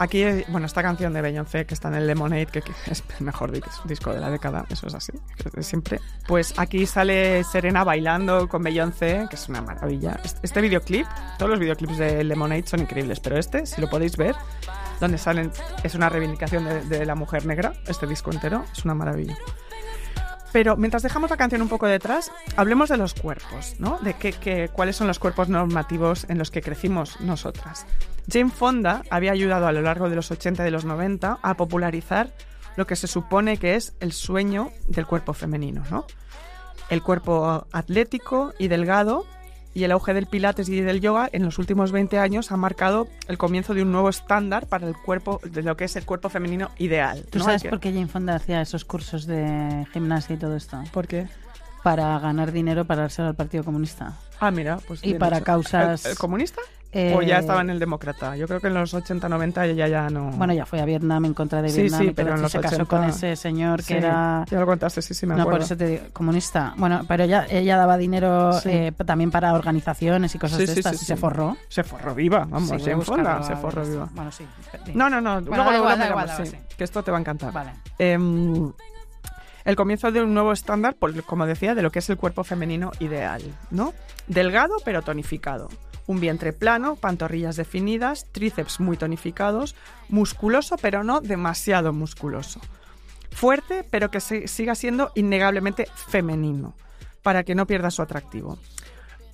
aquí, 0.00 0.24
bueno, 0.48 0.66
esta 0.66 0.82
canción 0.82 1.12
de 1.12 1.22
Beyoncé 1.22 1.64
que 1.64 1.74
está 1.74 1.88
en 1.88 1.94
el 1.94 2.06
Lemonade, 2.08 2.46
que, 2.46 2.60
que 2.62 2.72
es 2.90 3.04
el 3.18 3.24
mejor 3.24 3.52
di- 3.52 3.60
disco 3.84 4.12
de 4.12 4.20
la 4.20 4.30
década, 4.30 4.64
eso 4.68 4.86
es 4.88 4.94
así, 4.94 5.12
siempre. 5.60 6.00
Pues 6.26 6.54
aquí 6.58 6.84
sale 6.86 7.44
Serena 7.44 7.84
bailando 7.84 8.48
con 8.48 8.62
Beyoncé, 8.64 9.26
que 9.30 9.36
es 9.36 9.48
una 9.48 9.62
maravilla. 9.62 10.18
Este 10.42 10.60
videoclip, 10.60 11.06
todos 11.38 11.50
los 11.50 11.60
videoclips 11.60 11.98
de 11.98 12.24
Lemonade 12.24 12.66
son 12.66 12.80
increíbles, 12.80 13.20
pero 13.20 13.38
este, 13.38 13.64
si 13.66 13.80
lo 13.80 13.88
podéis 13.88 14.16
ver, 14.16 14.34
donde 15.00 15.18
salen, 15.18 15.52
es 15.82 15.94
una 15.94 16.08
reivindicación 16.08 16.64
de, 16.64 16.80
de 16.84 17.06
la 17.06 17.14
mujer 17.14 17.46
negra, 17.46 17.74
este 17.86 18.06
disco 18.06 18.32
entero, 18.32 18.64
es 18.72 18.84
una 18.84 18.94
maravilla. 18.94 19.36
Pero 20.52 20.76
mientras 20.76 21.02
dejamos 21.02 21.30
la 21.30 21.36
canción 21.36 21.62
un 21.62 21.68
poco 21.68 21.86
detrás, 21.86 22.30
hablemos 22.56 22.88
de 22.88 22.96
los 22.96 23.12
cuerpos, 23.14 23.74
¿no? 23.78 23.98
De 23.98 24.14
qué, 24.14 24.32
qué- 24.32 24.68
cuáles 24.72 24.94
son 24.96 25.08
los 25.08 25.18
cuerpos 25.18 25.48
normativos 25.48 26.26
en 26.28 26.38
los 26.38 26.50
que 26.52 26.62
crecimos 26.62 27.20
nosotras. 27.20 27.86
Jane 28.30 28.50
Fonda 28.50 29.02
había 29.10 29.32
ayudado 29.32 29.66
a 29.66 29.72
lo 29.72 29.82
largo 29.82 30.08
de 30.08 30.16
los 30.16 30.30
80 30.30 30.62
y 30.62 30.64
de 30.64 30.70
los 30.70 30.84
90 30.84 31.38
a 31.42 31.54
popularizar 31.56 32.30
lo 32.76 32.86
que 32.86 32.96
se 32.96 33.06
supone 33.06 33.56
que 33.58 33.76
es 33.76 33.94
el 34.00 34.12
sueño 34.12 34.70
del 34.88 35.06
cuerpo 35.06 35.32
femenino, 35.32 35.82
¿no? 35.90 36.06
El 36.90 37.02
cuerpo 37.02 37.66
atlético 37.72 38.52
y 38.58 38.68
delgado 38.68 39.24
y 39.74 39.84
el 39.84 39.92
auge 39.92 40.14
del 40.14 40.26
pilates 40.26 40.68
y 40.68 40.80
del 40.80 41.00
yoga 41.00 41.28
en 41.32 41.44
los 41.44 41.58
últimos 41.58 41.90
20 41.92 42.18
años 42.18 42.52
ha 42.52 42.56
marcado 42.56 43.08
el 43.26 43.38
comienzo 43.38 43.74
de 43.74 43.82
un 43.82 43.90
nuevo 43.92 44.08
estándar 44.08 44.66
para 44.66 44.86
el 44.86 44.94
cuerpo, 44.96 45.40
de 45.44 45.62
lo 45.62 45.76
que 45.76 45.84
es 45.84 45.96
el 45.96 46.04
cuerpo 46.04 46.28
femenino 46.28 46.70
ideal. 46.78 47.24
¿Tú 47.30 47.38
¿no? 47.40 47.44
sabes 47.44 47.62
que- 47.62 47.70
por 47.70 47.80
qué 47.80 47.92
Jane 47.92 48.06
Fonda 48.06 48.36
hacía 48.36 48.60
esos 48.60 48.84
cursos 48.84 49.26
de 49.26 49.86
gimnasia 49.92 50.36
y 50.36 50.38
todo 50.38 50.54
esto? 50.56 50.78
¿Por 50.92 51.06
qué? 51.08 51.26
Para 51.82 52.18
ganar 52.20 52.52
dinero 52.52 52.84
para 52.84 53.02
dárselo 53.02 53.28
al 53.28 53.34
Partido 53.34 53.64
Comunista. 53.64 54.14
Ah, 54.40 54.50
mira, 54.50 54.78
pues 54.86 55.00
Y 55.02 55.14
para 55.14 55.36
hecho. 55.38 55.44
causas- 55.44 56.04
¿El, 56.06 56.12
el 56.12 56.18
comunista? 56.18 56.60
Eh, 56.94 57.12
¿O 57.16 57.22
ya 57.22 57.40
estaba 57.40 57.60
en 57.60 57.70
el 57.70 57.78
demócrata? 57.80 58.36
Yo 58.36 58.46
creo 58.46 58.60
que 58.60 58.68
en 58.68 58.74
los 58.74 58.94
80-90 58.94 59.66
ella 59.66 59.88
ya 59.88 60.08
no... 60.10 60.30
Bueno, 60.30 60.52
ya 60.54 60.64
fue 60.64 60.80
a 60.80 60.84
Vietnam 60.84 61.24
en 61.24 61.34
contra 61.34 61.60
de 61.60 61.68
Sí, 61.68 61.82
Vietnam 61.82 62.00
sí, 62.00 62.06
y 62.06 62.10
pero 62.12 62.34
en 62.36 62.42
los 62.42 62.52
se 62.52 62.60
casó 62.60 62.76
80 62.76 62.88
con 62.96 63.04
ese 63.04 63.34
señor 63.34 63.78
que 63.80 63.84
Sí, 63.84 63.94
era... 63.94 64.44
Ya 64.48 64.60
lo 64.60 64.66
contaste, 64.66 65.02
sí, 65.02 65.12
sí, 65.12 65.26
me 65.26 65.34
No, 65.34 65.42
acuerdo. 65.42 65.58
por 65.58 65.64
eso 65.64 65.76
te 65.76 65.86
digo, 65.88 66.04
comunista. 66.12 66.72
Bueno, 66.76 67.02
pero 67.08 67.24
ella, 67.24 67.46
ella 67.50 67.76
daba 67.76 67.96
dinero 67.96 68.52
eh, 68.64 68.92
también 69.04 69.30
para 69.32 69.52
organizaciones 69.54 70.34
y 70.34 70.38
cosas 70.38 70.58
de 70.58 70.64
estas 70.64 71.02
y 71.02 71.04
se 71.04 71.16
forró. 71.16 71.56
Se 71.68 71.82
forró 71.82 72.14
viva, 72.14 72.46
vamos, 72.48 72.68
se 72.80 72.94
ver 72.94 73.02
forró 73.02 73.84
viva. 73.84 74.08
Bueno, 74.14 74.30
sí. 74.30 74.46
No, 74.94 75.10
no, 75.10 75.20
no, 75.20 75.40
Bueno, 75.42 75.64
luego, 75.64 75.64
da 75.64 75.64
luego 75.64 75.70
da 75.70 75.76
igual, 75.76 75.98
miramos, 75.98 76.26
da 76.26 76.34
igual, 76.34 76.46
sí, 76.46 76.76
que 76.76 76.84
esto 76.84 77.02
te 77.02 77.10
va 77.10 77.16
a 77.18 77.20
encantar. 77.20 77.52
Vale. 77.52 77.70
Em, 77.98 78.72
el 79.64 79.76
comienzo 79.76 80.10
de 80.12 80.22
un 80.22 80.34
nuevo 80.34 80.52
estándar, 80.52 80.96
como 81.26 81.46
decía, 81.46 81.74
de 81.74 81.82
lo 81.82 81.90
que 81.90 82.00
es 82.00 82.10
el 82.10 82.16
cuerpo 82.16 82.44
femenino 82.44 82.92
ideal, 83.00 83.42
¿no? 83.70 83.94
Delgado 84.26 84.76
pero 84.84 85.02
tonificado. 85.02 85.68
Un 86.06 86.20
vientre 86.20 86.52
plano, 86.52 86.96
pantorrillas 86.96 87.56
definidas, 87.56 88.26
tríceps 88.30 88.78
muy 88.78 88.96
tonificados, 88.96 89.74
musculoso 90.08 90.76
pero 90.80 91.02
no 91.02 91.20
demasiado 91.20 91.92
musculoso. 91.92 92.60
Fuerte 93.30 93.84
pero 93.90 94.10
que 94.10 94.20
siga 94.20 94.74
siendo 94.74 95.12
innegablemente 95.14 95.88
femenino, 96.08 96.74
para 97.22 97.42
que 97.42 97.54
no 97.54 97.66
pierda 97.66 97.90
su 97.90 98.02
atractivo. 98.02 98.58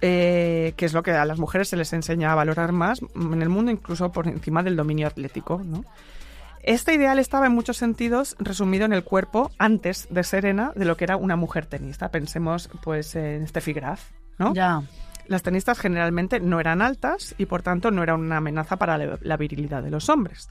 Eh, 0.02 0.72
que 0.78 0.86
es 0.86 0.94
lo 0.94 1.02
que 1.02 1.10
a 1.10 1.26
las 1.26 1.38
mujeres 1.38 1.68
se 1.68 1.76
les 1.76 1.92
enseña 1.92 2.32
a 2.32 2.34
valorar 2.34 2.72
más 2.72 3.00
en 3.14 3.42
el 3.42 3.50
mundo, 3.50 3.70
incluso 3.70 4.10
por 4.12 4.28
encima 4.28 4.62
del 4.62 4.74
dominio 4.74 5.06
atlético, 5.06 5.60
¿no? 5.62 5.84
Este 6.62 6.94
ideal 6.94 7.18
estaba 7.18 7.46
en 7.46 7.52
muchos 7.52 7.76
sentidos 7.78 8.36
resumido 8.38 8.84
en 8.84 8.92
el 8.92 9.02
cuerpo 9.04 9.50
antes 9.58 10.06
de 10.10 10.22
Serena 10.24 10.72
de 10.74 10.84
lo 10.84 10.96
que 10.96 11.04
era 11.04 11.16
una 11.16 11.36
mujer 11.36 11.66
tenista. 11.66 12.10
Pensemos 12.10 12.68
pues 12.82 13.16
en 13.16 13.46
Steffi 13.48 13.72
Graf, 13.72 14.10
¿no? 14.38 14.52
Ya. 14.54 14.82
Las 15.26 15.42
tenistas 15.42 15.78
generalmente 15.78 16.40
no 16.40 16.60
eran 16.60 16.82
altas 16.82 17.34
y 17.38 17.46
por 17.46 17.62
tanto 17.62 17.90
no 17.90 18.02
eran 18.02 18.20
una 18.20 18.38
amenaza 18.38 18.76
para 18.76 18.98
la, 18.98 19.36
virilidad 19.36 19.82
de 19.82 19.90
los 19.90 20.08
hombres. 20.08 20.48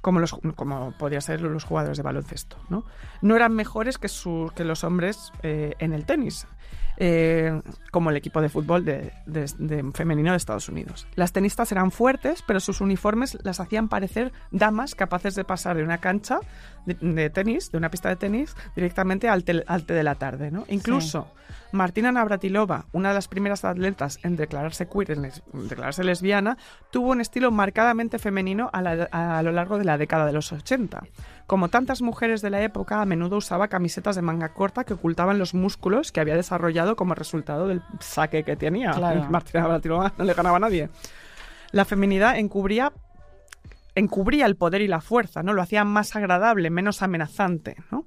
Como, 0.00 0.18
los, 0.20 0.34
como 0.56 0.92
ser 1.20 1.40
los 1.40 1.64
jugadores 1.64 1.96
de 1.96 2.02
baloncesto. 2.02 2.56
No, 2.68 2.84
no 3.20 3.36
eran 3.36 3.54
mejores 3.54 3.98
que, 3.98 4.08
su- 4.08 4.50
que 4.54 4.64
los 4.64 4.84
hombres 4.84 5.32
eh, 5.42 5.74
en 5.78 5.92
el 5.92 6.04
tenis, 6.04 6.46
eh, 7.04 7.60
como 7.90 8.10
el 8.10 8.16
equipo 8.16 8.40
de 8.40 8.48
fútbol 8.48 8.84
de, 8.84 9.12
de- 9.26 9.50
de 9.58 9.90
femenino 9.92 10.30
de 10.30 10.36
Estados 10.36 10.68
Unidos. 10.68 11.08
Las 11.16 11.32
tenistas 11.32 11.72
eran 11.72 11.90
fuertes, 11.90 12.44
pero 12.46 12.60
sus 12.60 12.80
uniformes 12.80 13.36
las 13.42 13.58
hacían 13.58 13.88
parecer 13.88 14.30
damas 14.52 14.94
capaces 14.94 15.34
de 15.34 15.42
pasar 15.42 15.76
de 15.76 15.82
una 15.82 15.98
cancha 15.98 16.38
de, 16.86 16.94
de 16.94 17.30
tenis, 17.30 17.70
de 17.70 17.78
una 17.78 17.90
pista 17.90 18.08
de 18.08 18.16
tenis, 18.16 18.54
directamente 18.74 19.28
al, 19.28 19.44
tel- 19.44 19.64
al 19.66 19.84
té 19.84 19.94
de 19.94 20.02
la 20.02 20.14
tarde. 20.16 20.50
¿no? 20.50 20.64
Incluso 20.68 21.28
Martina 21.72 22.12
Navratilova, 22.12 22.86
una 22.92 23.08
de 23.10 23.14
las 23.14 23.28
primeras 23.28 23.64
atletas 23.64 24.18
en 24.22 24.36
declararse 24.36 24.88
queer, 24.88 25.12
en 25.12 25.22
les- 25.22 25.42
en 25.54 25.68
declararse 25.68 26.04
lesbiana, 26.04 26.56
tuvo 26.90 27.10
un 27.10 27.20
estilo 27.20 27.50
marcadamente 27.50 28.18
femenino 28.18 28.68
a, 28.72 28.82
la- 28.82 29.08
a 29.10 29.42
lo 29.42 29.52
largo 29.52 29.78
de 29.78 29.84
la 29.84 29.96
década 29.98 30.26
de 30.26 30.32
los 30.32 30.52
80. 30.52 31.02
Como 31.46 31.68
tantas 31.68 32.02
mujeres 32.02 32.40
de 32.40 32.50
la 32.50 32.62
época, 32.62 33.00
a 33.02 33.04
menudo 33.06 33.36
usaba 33.36 33.68
camisetas 33.68 34.16
de 34.16 34.22
manga 34.22 34.50
corta 34.54 34.84
que 34.84 34.94
ocultaban 34.94 35.38
los 35.38 35.54
músculos 35.54 36.12
que 36.12 36.20
había 36.20 36.36
desarrollado 36.36 36.96
como 36.96 37.14
resultado 37.14 37.68
del 37.68 37.82
saque 38.00 38.44
que 38.44 38.56
tenía. 38.56 38.92
Claro. 38.92 39.26
Martina 39.30 39.62
Navratilova 39.62 40.12
no 40.16 40.24
le 40.24 40.34
ganaba 40.34 40.56
a 40.56 40.60
nadie. 40.60 40.88
La 41.72 41.84
feminidad 41.84 42.38
encubría 42.38 42.92
encubría 43.94 44.46
el 44.46 44.56
poder 44.56 44.82
y 44.82 44.88
la 44.88 45.00
fuerza, 45.00 45.42
¿no? 45.42 45.52
Lo 45.52 45.62
hacía 45.62 45.84
más 45.84 46.16
agradable, 46.16 46.70
menos 46.70 47.02
amenazante, 47.02 47.76
¿no? 47.90 48.04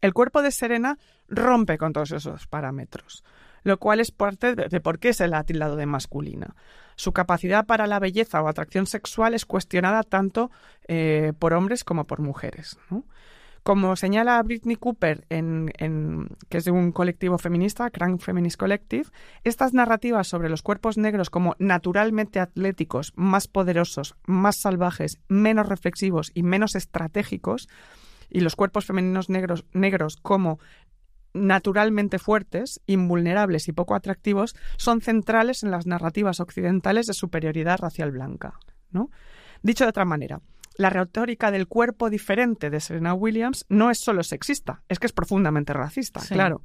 El 0.00 0.14
cuerpo 0.14 0.42
de 0.42 0.50
Serena 0.50 0.98
rompe 1.28 1.76
con 1.76 1.92
todos 1.92 2.12
esos 2.12 2.46
parámetros, 2.46 3.22
lo 3.64 3.78
cual 3.78 4.00
es 4.00 4.10
parte 4.10 4.54
de, 4.54 4.80
por 4.80 4.98
qué 4.98 5.12
se 5.12 5.28
la 5.28 5.38
ha 5.38 5.42
de 5.42 5.86
masculina. 5.86 6.56
Su 6.96 7.12
capacidad 7.12 7.66
para 7.66 7.86
la 7.86 7.98
belleza 7.98 8.42
o 8.42 8.48
atracción 8.48 8.86
sexual 8.86 9.34
es 9.34 9.44
cuestionada 9.44 10.02
tanto 10.02 10.50
eh, 10.88 11.32
por 11.38 11.52
hombres 11.52 11.84
como 11.84 12.06
por 12.06 12.20
mujeres. 12.20 12.78
¿no? 12.90 13.04
Como 13.70 13.94
señala 13.94 14.42
Britney 14.42 14.74
Cooper, 14.74 15.26
en, 15.28 15.70
que 16.48 16.58
es 16.58 16.64
de 16.64 16.72
un 16.72 16.90
colectivo 16.90 17.38
feminista, 17.38 17.88
Crank 17.88 18.20
Feminist 18.20 18.58
Collective, 18.58 19.04
estas 19.44 19.74
narrativas 19.74 20.26
sobre 20.26 20.48
los 20.48 20.62
cuerpos 20.62 20.98
negros 20.98 21.30
como 21.30 21.54
naturalmente 21.60 22.40
atléticos, 22.40 23.12
más 23.14 23.46
poderosos, 23.46 24.16
más 24.26 24.56
salvajes, 24.56 25.20
menos 25.28 25.68
reflexivos 25.68 26.32
y 26.34 26.42
menos 26.42 26.74
estratégicos, 26.74 27.68
y 28.28 28.40
los 28.40 28.56
cuerpos 28.56 28.86
femeninos 28.86 29.30
negros, 29.30 29.64
negros 29.72 30.16
como 30.16 30.58
naturalmente 31.32 32.18
fuertes, 32.18 32.80
invulnerables 32.86 33.68
y 33.68 33.72
poco 33.72 33.94
atractivos, 33.94 34.56
son 34.78 35.00
centrales 35.00 35.62
en 35.62 35.70
las 35.70 35.86
narrativas 35.86 36.40
occidentales 36.40 37.06
de 37.06 37.14
superioridad 37.14 37.78
racial 37.78 38.10
blanca. 38.10 38.58
¿no? 38.90 39.10
Dicho 39.62 39.84
de 39.84 39.90
otra 39.90 40.04
manera, 40.04 40.40
la 40.80 40.88
retórica 40.90 41.50
del 41.50 41.68
cuerpo 41.68 42.08
diferente 42.10 42.70
de 42.70 42.80
Serena 42.80 43.12
Williams 43.14 43.66
no 43.68 43.90
es 43.90 43.98
solo 43.98 44.22
sexista, 44.22 44.82
es 44.88 44.98
que 44.98 45.06
es 45.06 45.12
profundamente 45.12 45.72
racista, 45.72 46.20
Sí. 46.20 46.34
claro. 46.34 46.62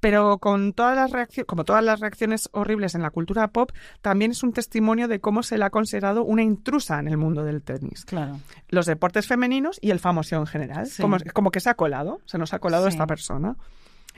Pero 0.00 0.38
con 0.38 0.72
todas 0.74 0.94
las 0.96 1.10
reacciones, 1.10 1.46
como 1.46 1.64
todas 1.64 1.82
las 1.82 1.98
reacciones 2.00 2.48
horribles 2.52 2.94
en 2.94 3.02
la 3.02 3.10
cultura 3.10 3.48
pop, 3.48 3.72
también 4.00 4.30
es 4.30 4.42
un 4.44 4.52
testimonio 4.52 5.08
de 5.08 5.20
cómo 5.20 5.42
se 5.42 5.58
la 5.58 5.66
ha 5.66 5.70
considerado 5.70 6.22
una 6.24 6.42
intrusa 6.42 7.00
en 7.00 7.08
el 7.08 7.16
mundo 7.16 7.42
del 7.44 7.62
tenis. 7.62 8.04
Claro. 8.04 8.38
Los 8.68 8.86
deportes 8.86 9.26
femeninos 9.26 9.78
y 9.82 9.90
el 9.90 9.98
famoso 9.98 10.36
en 10.36 10.46
general. 10.46 10.86
Sí. 10.86 11.02
Como, 11.02 11.16
como 11.34 11.50
que 11.50 11.58
se 11.60 11.68
ha 11.70 11.74
colado, 11.74 12.20
se 12.26 12.38
nos 12.38 12.54
ha 12.54 12.60
colado 12.60 12.84
Sí. 12.84 12.90
esta 12.90 13.06
persona. 13.08 13.56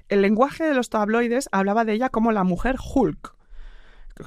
El 0.08 0.20
lenguaje 0.20 0.64
de 0.64 0.74
los 0.74 0.90
tabloides 0.90 1.48
hablaba 1.52 1.84
de 1.86 1.92
ella 1.94 2.08
como 2.10 2.30
la 2.32 2.44
mujer 2.44 2.76
Hulk. 2.94 3.34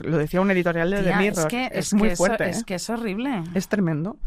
Lo 0.02 0.18
decía 0.18 0.42
un 0.42 0.50
editorial 0.50 0.90
de 0.90 1.04
The 1.04 1.16
Mirror. 1.18 1.40
es 1.40 1.46
que 1.46 1.70
es, 1.72 1.94
muy 1.94 2.08
que 2.08 2.14
eso- 2.14 2.26
fuerte. 2.26 2.50
es 2.50 2.60
¿eh? 2.62 2.64
que 2.66 2.76
es 2.76 2.90
horrible. 2.90 3.44
Es 3.54 3.68
tremendo. 3.68 4.18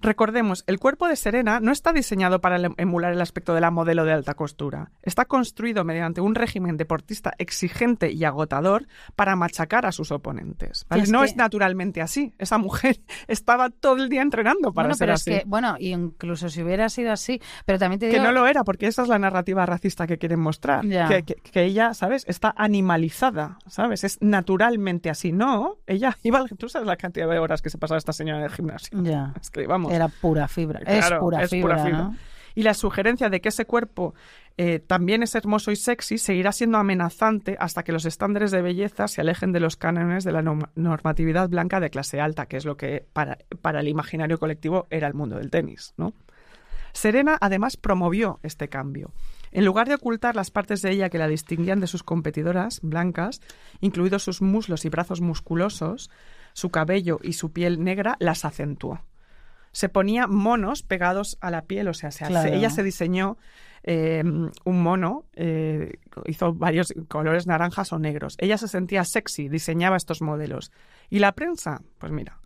Recordemos, 0.00 0.64
el 0.66 0.78
cuerpo 0.78 1.08
de 1.08 1.16
Serena 1.16 1.60
no 1.60 1.72
está 1.72 1.92
diseñado 1.92 2.40
para 2.40 2.58
emular 2.76 3.12
el 3.12 3.20
aspecto 3.20 3.54
de 3.54 3.60
la 3.60 3.70
modelo 3.70 4.04
de 4.04 4.12
alta 4.12 4.34
costura. 4.34 4.90
Está 5.02 5.24
construido 5.24 5.84
mediante 5.84 6.20
un 6.20 6.34
régimen 6.34 6.76
deportista 6.76 7.32
exigente 7.38 8.10
y 8.12 8.24
agotador 8.24 8.86
para 9.16 9.36
machacar 9.36 9.86
a 9.86 9.92
sus 9.92 10.10
oponentes. 10.12 10.84
¿vale? 10.88 11.02
Es 11.04 11.10
no 11.10 11.20
que- 11.20 11.26
es 11.26 11.36
naturalmente 11.36 12.00
así. 12.02 12.34
Esa 12.38 12.58
mujer 12.58 13.00
estaba 13.28 13.70
todo 13.70 14.02
el 14.02 14.08
día 14.08 14.22
entrenando 14.22 14.72
para 14.72 14.88
bueno, 14.88 14.94
ser 14.96 15.06
pero 15.06 15.14
así. 15.14 15.32
es 15.32 15.38
que, 15.42 15.48
bueno, 15.48 15.76
incluso 15.78 16.48
si 16.48 16.62
hubiera 16.62 16.88
sido 16.88 17.12
así, 17.12 17.40
pero 17.64 17.78
también 17.78 17.98
te 18.00 18.06
Que 18.08 18.12
digo... 18.14 18.24
no 18.24 18.32
lo 18.32 18.46
era, 18.46 18.64
porque 18.64 18.86
esa 18.86 19.02
es 19.02 19.08
la 19.08 19.18
narrativa 19.18 19.64
racista 19.66 20.06
que 20.06 20.18
quieren 20.18 20.40
mostrar. 20.40 20.82
Que, 20.82 21.22
que- 21.24 21.34
que 21.36 21.62
ella, 21.64 21.94
¿sabes? 21.94 22.24
Está 22.28 22.52
animalizada, 22.56 23.58
¿sabes? 23.66 24.04
Es 24.04 24.18
naturalmente 24.20 25.10
así. 25.10 25.32
No, 25.32 25.76
ella 25.86 26.16
iba... 26.22 26.44
Tú 26.58 26.68
sabes 26.68 26.86
la 26.86 26.96
cantidad 26.96 27.28
de 27.28 27.38
horas 27.38 27.62
que 27.62 27.70
se 27.70 27.78
pasaba 27.78 27.98
esta 27.98 28.12
señora 28.12 28.38
en 28.38 28.44
el 28.44 28.50
gimnasio. 28.50 29.02
Ya. 29.02 29.32
Es 29.40 29.50
que, 29.50 29.66
vamos... 29.66 29.83
Era 29.90 30.08
pura 30.08 30.48
fibra. 30.48 30.80
Claro, 30.80 31.16
es 31.16 31.20
pura 31.20 31.46
fibra, 31.48 31.88
¿no? 31.98 32.16
Y 32.56 32.62
la 32.62 32.74
sugerencia 32.74 33.30
de 33.30 33.40
que 33.40 33.48
ese 33.48 33.64
cuerpo 33.64 34.14
eh, 34.56 34.78
también 34.78 35.24
es 35.24 35.34
hermoso 35.34 35.72
y 35.72 35.76
sexy 35.76 36.18
seguirá 36.18 36.52
siendo 36.52 36.78
amenazante 36.78 37.56
hasta 37.58 37.82
que 37.82 37.90
los 37.90 38.04
estándares 38.04 38.52
de 38.52 38.62
belleza 38.62 39.08
se 39.08 39.20
alejen 39.20 39.50
de 39.50 39.58
los 39.58 39.76
cánones 39.76 40.22
de 40.22 40.30
la 40.30 40.40
norm- 40.40 40.68
normatividad 40.76 41.48
blanca 41.48 41.80
de 41.80 41.90
clase 41.90 42.20
alta, 42.20 42.46
que 42.46 42.56
es 42.56 42.64
lo 42.64 42.76
que 42.76 43.06
para, 43.12 43.38
para 43.60 43.80
el 43.80 43.88
imaginario 43.88 44.38
colectivo 44.38 44.86
era 44.90 45.08
el 45.08 45.14
mundo 45.14 45.36
del 45.36 45.50
tenis, 45.50 45.94
¿no? 45.96 46.12
Serena 46.92 47.36
además 47.40 47.76
promovió 47.76 48.38
este 48.44 48.68
cambio. 48.68 49.10
En 49.50 49.64
lugar 49.64 49.88
de 49.88 49.96
ocultar 49.96 50.36
las 50.36 50.52
partes 50.52 50.80
de 50.80 50.92
ella 50.92 51.10
que 51.10 51.18
la 51.18 51.26
distinguían 51.26 51.80
de 51.80 51.88
sus 51.88 52.04
competidoras 52.04 52.78
blancas, 52.82 53.40
incluidos 53.80 54.22
sus 54.22 54.42
muslos 54.42 54.84
y 54.84 54.90
brazos 54.90 55.20
musculosos, 55.20 56.08
su 56.52 56.70
cabello 56.70 57.18
y 57.20 57.32
su 57.32 57.50
piel 57.50 57.82
negra, 57.82 58.16
las 58.20 58.44
acentuó 58.44 59.00
se 59.74 59.88
ponía 59.88 60.26
monos 60.28 60.82
pegados 60.82 61.36
a 61.40 61.50
la 61.50 61.62
piel, 61.62 61.88
o 61.88 61.94
sea, 61.94 62.10
se 62.12 62.24
Claro. 62.24 62.48
ella 62.48 62.70
se 62.70 62.82
diseñó 62.82 63.36
eh, 63.82 64.22
un 64.24 64.82
mono, 64.82 65.24
eh, 65.34 65.98
hizo 66.26 66.54
varios 66.54 66.94
colores 67.08 67.46
naranjas 67.46 67.92
o 67.92 67.98
negros. 67.98 68.36
Ella 68.38 68.56
se 68.56 68.68
sentía 68.68 69.04
sexy, 69.04 69.48
diseñaba 69.50 69.96
estos 69.96 70.22
modelos. 70.22 70.72
¿Y 71.10 71.18
la 71.18 71.32
prensa? 71.32 71.82
Pues 71.98 72.10
mira, 72.12 72.38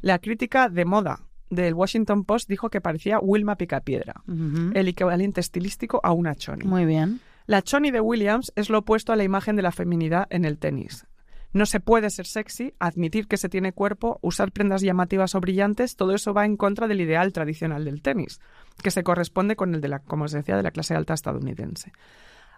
la 0.00 0.18
crítica 0.18 0.70
de 0.70 0.86
moda 0.86 1.20
del 1.50 1.74
Washington 1.74 2.24
Post 2.24 2.48
dijo 2.48 2.70
que 2.70 2.80
parecía 2.80 3.18
Wilma 3.20 3.56
Picapiedra, 3.56 4.22
el 4.26 4.88
equivalente 4.88 5.40
estilístico 5.40 6.00
a 6.02 6.12
una 6.12 6.34
choni. 6.36 6.64
Muy 6.64 6.86
bien. 6.86 7.20
La 7.46 7.60
choni 7.62 7.90
de 7.90 8.00
Williams 8.00 8.52
es 8.56 8.70
lo 8.70 8.78
opuesto 8.78 9.12
a 9.12 9.16
la 9.16 9.24
imagen 9.24 9.56
de 9.56 9.62
la 9.62 9.72
feminidad 9.72 10.26
en 10.30 10.44
el 10.44 10.58
tenis. 10.58 11.06
No 11.52 11.64
se 11.66 11.80
puede 11.80 12.10
ser 12.10 12.26
sexy, 12.26 12.74
admitir 12.78 13.26
que 13.26 13.38
se 13.38 13.48
tiene 13.48 13.72
cuerpo, 13.72 14.18
usar 14.22 14.52
prendas 14.52 14.82
llamativas 14.82 15.34
o 15.34 15.40
brillantes, 15.40 15.96
todo 15.96 16.14
eso 16.14 16.34
va 16.34 16.44
en 16.44 16.56
contra 16.56 16.86
del 16.88 17.00
ideal 17.00 17.32
tradicional 17.32 17.84
del 17.84 18.02
tenis, 18.02 18.40
que 18.82 18.90
se 18.90 19.02
corresponde 19.02 19.56
con 19.56 19.74
el 19.74 19.80
de 19.80 19.88
la, 19.88 20.00
como 20.00 20.24
os 20.24 20.32
decía, 20.32 20.56
de 20.56 20.62
la 20.62 20.70
clase 20.70 20.94
alta 20.94 21.14
estadounidense. 21.14 21.92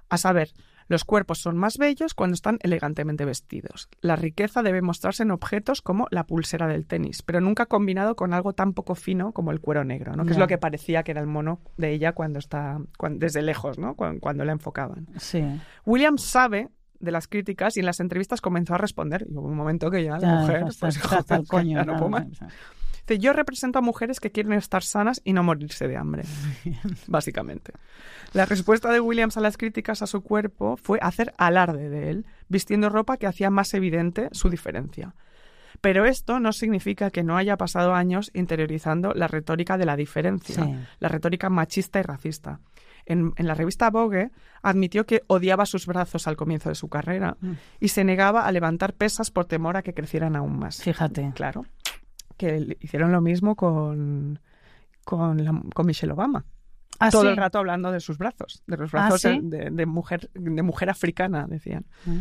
A 0.09 0.17
saber, 0.19 0.51
los 0.89 1.05
cuerpos 1.05 1.39
son 1.39 1.57
más 1.57 1.79
bellos 1.79 2.15
cuando 2.15 2.35
están 2.35 2.59
elegantemente 2.63 3.25
vestidos. 3.25 3.89
La 4.01 4.17
riqueza 4.17 4.61
debe 4.65 4.83
mostrarse 4.83 5.23
en 5.23 5.31
objetos 5.31 5.83
como 5.83 6.09
la 6.11 6.25
pulsera 6.27 6.67
del 6.67 6.85
tenis, 6.89 7.23
pero 7.23 7.41
nunca 7.41 7.67
combinado 7.67 8.17
con 8.17 8.35
algo 8.35 8.55
tan 8.55 8.73
poco 8.73 8.97
fino 8.97 9.31
como 9.31 9.53
el 9.53 9.61
cuero 9.61 9.85
negro, 9.85 10.17
¿no? 10.17 10.25
que 10.25 10.33
es 10.33 10.37
lo 10.39 10.49
que 10.49 10.59
parecía 10.59 11.05
que 11.05 11.13
era 11.13 11.21
el 11.21 11.29
mono 11.29 11.61
de 11.77 11.93
ella 11.93 12.11
cuando 12.13 12.41
está 12.41 12.79
desde 13.13 13.41
lejos, 13.43 13.79
¿no? 13.79 13.95
Cuan- 13.95 14.19
cuando 14.19 14.45
la 14.45 14.51
enfocaban. 14.51 15.07
Sí. 15.21 15.45
Williams 15.87 16.23
sabe 16.23 16.71
de 17.01 17.11
las 17.11 17.27
críticas 17.27 17.77
y 17.77 17.81
en 17.81 17.87
las 17.87 17.99
entrevistas 18.01 18.41
comenzó 18.41 18.75
a 18.75 18.79
responder. 18.79 19.27
Y 19.29 19.35
hubo 19.37 19.49
un 19.49 19.57
momento 19.57 19.91
que 19.91 20.05
ya 20.05 20.13
la 20.13 20.19
Ya, 20.21 20.35
mujer, 20.37 20.65
hasta- 20.65 20.87
pues, 20.87 20.97
hasta 20.99 21.09
joder, 21.19 21.41
el 21.41 21.47
coño, 21.49 21.79
ya 21.79 21.85
no 21.85 21.97
puedo 21.97 22.11
más. 22.11 22.27
Dice, 22.29 23.19
yo 23.19 23.33
represento 23.33 23.81
a 23.81 23.83
mujeres 23.83 24.21
que 24.21 24.31
quieren 24.31 24.53
estar 24.53 24.85
sanas 24.85 25.21
y 25.25 25.33
no 25.33 25.43
morirse 25.43 25.89
de 25.89 25.97
hambre, 25.97 26.23
básicamente. 27.09 27.73
La 28.33 28.47
respuesta 28.47 28.93
de 28.93 29.01
Williams 29.01 29.37
a 29.37 29.41
las 29.41 29.57
críticas 29.57 30.03
a 30.03 30.07
su 30.07 30.21
cuerpo 30.23 30.77
fue 30.77 30.99
hacer 31.03 31.35
alarde 31.37 31.89
de 31.89 32.11
él, 32.11 32.27
vistiendo 32.49 32.89
ropa 32.89 33.17
que 33.17 33.27
hacía 33.27 33.51
más 33.51 33.75
evidente 33.75 34.29
su 34.33 34.49
diferencia. 34.49 35.15
Pero 35.81 36.05
esto 36.05 36.41
no 36.41 36.53
significa 36.53 37.11
que 37.11 37.23
no 37.23 37.37
haya 37.39 37.57
pasado 37.57 37.95
años 37.95 38.31
interiorizando 38.35 39.13
la 39.15 39.29
retórica 39.29 39.79
de 39.79 39.87
la 39.87 39.97
diferencia, 39.97 40.63
Sí. 40.65 40.77
la 40.99 41.09
retórica 41.09 41.49
machista 41.49 41.99
y 42.01 42.03
racista. 42.03 42.61
En, 43.11 43.33
en 43.37 43.47
la 43.47 43.55
revista 43.55 43.91
Vogue 43.91 44.31
admitió 44.63 45.05
que 45.07 45.23
odiaba 45.27 45.67
sus 45.67 45.87
brazos 45.87 46.27
al 46.29 46.37
comienzo 46.37 46.69
de 46.69 46.75
su 46.75 46.89
carrera 46.89 47.37
Mm. 47.41 47.53
y 47.81 47.89
se 47.89 48.05
negaba 48.05 48.47
a 48.47 48.53
levantar 48.53 48.95
pesas 48.95 49.31
por 49.31 49.45
temor 49.47 49.77
a 49.77 49.83
que 49.83 49.95
crecieran 49.95 50.37
aún 50.37 50.59
más. 50.59 50.83
Fíjate. 50.83 51.33
Claro. 51.35 51.65
Que 52.37 52.77
hicieron 52.81 53.11
lo 53.13 53.21
mismo 53.21 53.57
con, 53.57 54.39
con, 55.05 55.45
la- 55.45 55.61
con 55.75 55.87
Michelle 55.87 56.13
Obama. 56.13 56.45
Ah, 56.99 57.11
Todo 57.11 57.23
sí. 57.23 57.29
el 57.29 57.37
rato 57.37 57.59
hablando 57.59 57.91
de 57.93 58.01
sus 58.01 58.19
brazos, 58.19 58.63
de 58.67 58.77
los 58.77 58.91
Ah, 58.95 59.09
brazos 59.09 59.21
¿sí? 59.23 59.41
de, 59.43 59.59
de- 59.65 59.71
de 59.71 59.87
mujer, 59.87 60.31
de 60.35 60.63
mujer 60.63 60.91
africana, 60.91 61.47
decían. 61.49 61.87
Mm. 62.05 62.19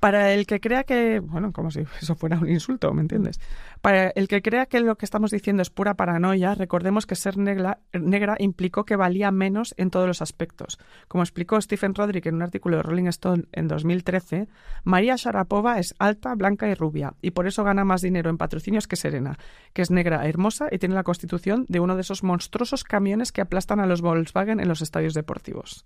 Para 0.00 0.32
el 0.32 0.46
que 0.46 0.60
crea 0.60 0.84
que, 0.84 1.18
bueno, 1.18 1.52
como 1.52 1.70
si 1.70 1.80
eso 2.00 2.14
fuera 2.14 2.38
un 2.38 2.48
insulto, 2.48 2.92
¿me 2.92 3.00
entiendes? 3.00 3.40
Para 3.80 4.10
el 4.10 4.28
que 4.28 4.42
crea 4.42 4.66
que 4.66 4.80
lo 4.80 4.96
que 4.96 5.04
estamos 5.04 5.30
diciendo 5.30 5.62
es 5.62 5.70
pura 5.70 5.94
paranoia, 5.94 6.54
recordemos 6.54 7.06
que 7.06 7.16
ser 7.16 7.36
negra, 7.36 7.80
negra 7.92 8.36
implicó 8.38 8.84
que 8.84 8.96
valía 8.96 9.30
menos 9.32 9.74
en 9.76 9.90
todos 9.90 10.06
los 10.06 10.22
aspectos. 10.22 10.78
Como 11.08 11.22
explicó 11.24 11.60
Stephen 11.60 11.94
Roderick 11.94 12.26
en 12.26 12.36
un 12.36 12.42
artículo 12.42 12.76
de 12.76 12.82
Rolling 12.84 13.06
Stone 13.06 13.44
en 13.52 13.66
2013, 13.66 14.48
María 14.84 15.16
Sharapova 15.16 15.78
es 15.78 15.94
alta, 15.98 16.34
blanca 16.34 16.68
y 16.68 16.74
rubia, 16.74 17.14
y 17.20 17.32
por 17.32 17.46
eso 17.46 17.64
gana 17.64 17.84
más 17.84 18.00
dinero 18.00 18.30
en 18.30 18.38
patrocinios 18.38 18.86
que 18.86 18.96
Serena, 18.96 19.36
que 19.72 19.82
es 19.82 19.90
negra, 19.90 20.28
hermosa 20.28 20.68
y 20.70 20.78
tiene 20.78 20.94
la 20.94 21.02
constitución 21.02 21.66
de 21.68 21.80
uno 21.80 21.96
de 21.96 22.02
esos 22.02 22.22
monstruosos 22.22 22.84
camiones 22.84 23.32
que 23.32 23.40
aplastan 23.40 23.80
a 23.80 23.86
los 23.86 24.00
Volkswagen 24.00 24.60
en 24.60 24.68
los 24.68 24.82
estadios 24.82 25.14
deportivos. 25.14 25.84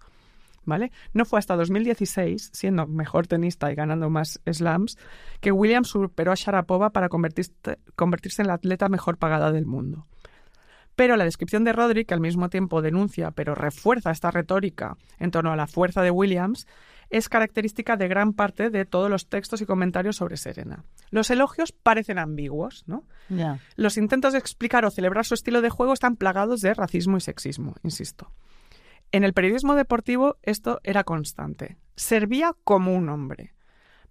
¿Vale? 0.65 0.93
No 1.13 1.25
fue 1.25 1.39
hasta 1.39 1.57
2016, 1.57 2.51
siendo 2.53 2.87
mejor 2.87 3.27
tenista 3.27 3.73
y 3.73 3.75
ganando 3.75 4.11
más 4.11 4.41
slams, 4.51 4.97
que 5.41 5.51
Williams 5.51 5.89
superó 5.89 6.31
a 6.33 6.37
Sharapova 6.37 6.91
para 6.91 7.09
convertirse, 7.09 7.53
convertirse 7.97 8.43
en 8.43 8.49
la 8.49 8.55
atleta 8.55 8.89
mejor 8.89 9.17
pagada 9.19 9.51
del 9.51 9.67
mundo. 9.67 10.07
Pero 10.95 11.17
la 11.17 11.25
descripción 11.25 11.65
de 11.65 11.73
Roderick, 11.73 12.09
que 12.09 12.15
al 12.15 12.21
mismo 12.21 12.49
tiempo 12.49 12.83
denuncia 12.83 13.31
pero 13.31 13.55
refuerza 13.55 14.11
esta 14.11 14.31
retórica 14.31 14.97
en 15.19 15.31
torno 15.31 15.53
a 15.53 15.57
la 15.57 15.67
fuerza 15.67 16.03
de 16.03 16.11
Williams, 16.11 16.67
es 17.11 17.29
característica 17.29 17.97
de 17.97 18.09
gran 18.09 18.33
parte 18.33 18.71
de 18.71 18.87
todos 18.87 19.11
los 19.11 19.29
textos 19.29 19.61
y 19.61 19.67
comentarios 19.67 20.17
sobre 20.17 20.39
Serena. 20.39 20.85
Los 21.11 21.31
elogios 21.31 21.73
parecen 21.73 22.19
ambiguos, 22.19 22.85
¿no? 22.87 23.05
Los 23.77 23.99
intentos 23.99 24.33
de 24.33 24.39
explicar 24.39 24.85
o 24.87 24.91
celebrar 24.91 25.27
su 25.27 25.35
estilo 25.35 25.61
de 25.61 25.71
juego 25.71 25.93
están 25.93 26.17
plagados 26.17 26.63
de 26.63 26.73
racismo 26.73 27.19
y 27.19 27.21
sexismo, 27.21 27.75
insisto. 27.83 28.31
En 29.13 29.25
el 29.25 29.35
periodismo 29.35 29.75
deportivo 29.75 30.37
esto 30.43 30.81
era 30.83 31.05
constante. 31.05 31.77
Servía 31.97 32.53
como 32.65 32.95
un 32.95 33.09
hombre. 33.09 33.55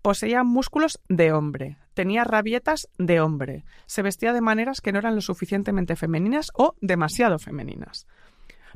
Poseía 0.01 0.43
músculos 0.43 0.99
de 1.09 1.31
hombre. 1.31 1.77
Tenía 1.93 2.23
rabietas 2.23 2.87
de 2.97 3.19
hombre. 3.19 3.65
Se 3.85 4.01
vestía 4.01 4.33
de 4.33 4.41
maneras 4.41 4.81
que 4.81 4.91
no 4.91 4.99
eran 4.99 5.15
lo 5.15 5.21
suficientemente 5.21 5.95
femeninas 5.95 6.51
o 6.55 6.75
demasiado 6.81 7.37
femeninas. 7.39 8.07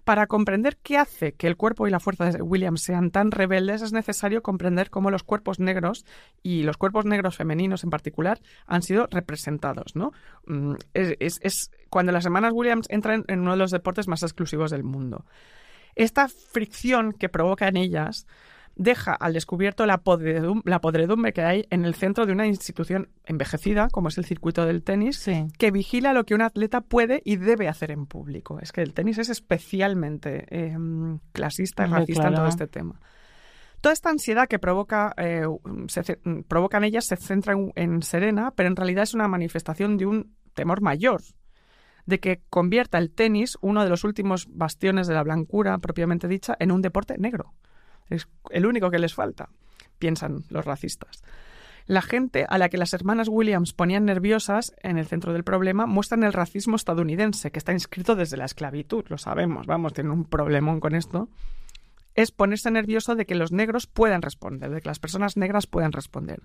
Para 0.03 0.27
comprender 0.27 0.77
qué 0.83 0.97
hace 0.97 1.33
que 1.33 1.47
el 1.47 1.57
cuerpo 1.57 1.87
y 1.87 1.91
la 1.91 1.99
fuerza 1.99 2.29
de 2.29 2.41
Williams 2.41 2.83
sean 2.83 3.09
tan 3.09 3.31
rebeldes 3.31 3.81
es 3.81 3.91
necesario 3.91 4.43
comprender 4.43 4.91
cómo 4.91 5.09
los 5.09 5.23
cuerpos 5.23 5.59
negros 5.59 6.05
y 6.43 6.61
los 6.63 6.77
cuerpos 6.77 7.05
negros 7.05 7.37
femeninos 7.37 7.83
en 7.83 7.89
particular 7.89 8.39
han 8.67 8.83
sido 8.83 9.07
representados, 9.09 9.95
¿no? 9.95 10.11
Mm, 10.45 10.73
Es, 10.93 11.37
es- 11.41 11.71
cuando 11.89 12.11
las 12.11 12.25
hermanas 12.25 12.51
Williams 12.53 12.87
entran 12.89 13.23
en 13.27 13.39
uno 13.39 13.51
de 13.51 13.57
los 13.57 13.71
deportes 13.71 14.07
más 14.07 14.21
exclusivos 14.21 14.69
del 14.69 14.83
mundo. 14.83 15.25
Esta 15.95 16.27
fricción 16.27 17.13
que 17.13 17.29
provoca 17.29 17.67
en 17.67 17.77
ellas 17.77 18.27
deja 18.77 19.13
al 19.13 19.31
descubierto 19.31 19.85
la, 19.85 20.03
podredum- 20.03 20.61
la 20.65 20.81
podredumbre 20.81 21.31
que 21.31 21.41
hay 21.41 21.65
en 21.69 21.85
el 21.85 21.95
centro 21.95 22.25
de 22.25 22.33
una 22.33 22.45
institución 22.45 23.07
envejecida, 23.23 23.87
como 23.89 24.09
es 24.09 24.17
el 24.17 24.25
circuito 24.25 24.65
del 24.65 24.83
tenis, 24.83 25.17
Sí. 25.17 25.47
que 25.57 25.71
vigila 25.71 26.11
lo 26.11 26.25
que 26.25 26.35
un 26.35 26.41
atleta 26.41 26.81
puede 26.81 27.21
y 27.23 27.37
debe 27.37 27.69
hacer 27.69 27.91
en 27.91 28.05
público. 28.05 28.59
Es 28.59 28.73
que 28.73 28.81
el 28.81 28.93
tenis 28.93 29.17
es 29.17 29.29
especialmente 29.29 30.45
eh, 30.49 30.77
clasista 31.31 31.87
y 31.87 31.89
racista 31.89 32.23
en 32.23 32.27
todo 32.33 32.35
claro. 32.35 32.49
este 32.49 32.67
tema. 32.67 32.99
Toda 33.79 33.93
esta 33.93 34.09
ansiedad 34.09 34.47
que 34.49 34.59
provoca, 34.59 35.13
eh, 35.15 35.43
se 35.87 36.19
provocan 36.47 36.83
ellas 36.83 37.05
se 37.05 37.15
centra 37.17 37.53
en, 37.53 37.71
en 37.75 38.01
Serena, 38.01 38.51
pero 38.55 38.67
en 38.67 38.75
realidad 38.75 39.03
es 39.03 39.13
una 39.13 39.27
manifestación 39.29 39.95
de 39.95 40.05
un 40.07 40.35
temor 40.53 40.81
mayor, 40.81 41.21
de 42.05 42.19
que 42.19 42.41
convierta 42.49 42.97
el 42.97 43.11
tenis, 43.11 43.57
uno 43.61 43.83
de 43.83 43.89
los 43.89 44.03
últimos 44.03 44.47
bastiones 44.49 45.07
de 45.07 45.13
la 45.13 45.23
blancura 45.23 45.77
propiamente 45.79 46.27
dicha, 46.27 46.55
en 46.59 46.71
un 46.71 46.81
deporte 46.81 47.17
negro. 47.17 47.53
Es 48.09 48.27
el 48.51 48.65
único 48.65 48.91
que 48.91 48.99
les 48.99 49.15
falta, 49.15 49.49
piensan 49.97 50.43
los 50.49 50.65
racistas. 50.65 51.23
La 51.87 52.01
gente 52.01 52.47
a 52.49 52.57
la 52.57 52.69
que 52.69 52.77
las 52.77 52.93
hermanas 52.93 53.27
Williams 53.29 53.73
ponían 53.73 54.05
nerviosas 54.05 54.75
en 54.81 54.97
el 54.97 55.05
centro 55.05 55.33
del 55.33 55.43
problema 55.43 55.85
muestran 55.85 56.23
el 56.23 56.33
racismo 56.33 56.75
estadounidense, 56.75 57.51
que 57.51 57.59
está 57.59 57.73
inscrito 57.73 58.15
desde 58.15 58.37
la 58.37 58.45
esclavitud, 58.45 59.05
lo 59.07 59.19
sabemos, 59.19 59.67
vamos, 59.67 59.93
tienen 59.93 60.11
un 60.11 60.25
problemón 60.25 60.79
con 60.79 60.95
esto. 60.95 61.29
Es 62.15 62.31
ponerse 62.31 62.71
nervioso 62.71 63.13
de 63.15 63.25
que 63.25 63.35
los 63.35 63.51
negros 63.51 63.85
puedan 63.87 64.23
responder, 64.23 64.71
de 64.71 64.81
que 64.81 64.89
las 64.89 64.99
personas 64.99 65.37
negras 65.37 65.67
puedan 65.67 65.91
responder, 65.91 66.41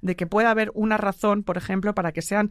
de 0.00 0.16
que 0.16 0.26
pueda 0.26 0.50
haber 0.50 0.72
una 0.74 0.96
razón, 0.96 1.44
por 1.44 1.56
ejemplo, 1.56 1.94
para 1.94 2.10
que 2.10 2.22
sean 2.22 2.50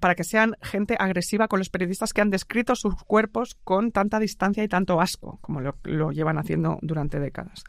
para 0.00 0.14
que 0.14 0.24
sean 0.24 0.56
gente 0.62 0.96
agresiva 0.98 1.48
con 1.48 1.58
los 1.58 1.70
periodistas 1.70 2.12
que 2.12 2.20
han 2.20 2.30
descrito 2.30 2.74
sus 2.74 2.94
cuerpos 3.04 3.56
con 3.64 3.92
tanta 3.92 4.18
distancia 4.18 4.64
y 4.64 4.68
tanto 4.68 5.00
asco, 5.00 5.38
como 5.40 5.60
lo, 5.60 5.76
lo 5.84 6.12
llevan 6.12 6.38
haciendo 6.38 6.78
durante 6.82 7.20
décadas. 7.20 7.64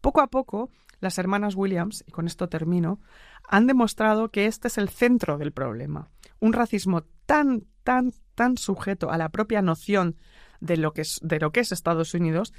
Poco 0.00 0.20
a 0.20 0.28
poco, 0.28 0.70
las 1.00 1.18
hermanas 1.18 1.54
Williams, 1.54 2.04
y 2.06 2.12
con 2.12 2.26
esto 2.26 2.48
termino, 2.48 3.00
han 3.48 3.66
demostrado 3.66 4.30
que 4.30 4.46
este 4.46 4.68
es 4.68 4.78
el 4.78 4.88
centro 4.88 5.38
del 5.38 5.52
problema. 5.52 6.08
Un 6.38 6.52
racismo 6.52 7.02
tan, 7.26 7.64
tan, 7.82 8.12
tan 8.34 8.56
sujeto 8.56 9.10
a 9.10 9.18
la 9.18 9.28
propia 9.28 9.62
noción 9.62 10.16
de 10.60 10.76
lo 10.76 10.92
que 10.92 11.02
es, 11.02 11.18
de 11.22 11.40
lo 11.40 11.50
que 11.52 11.60
es 11.60 11.72
Estados 11.72 12.14
Unidos, 12.14 12.52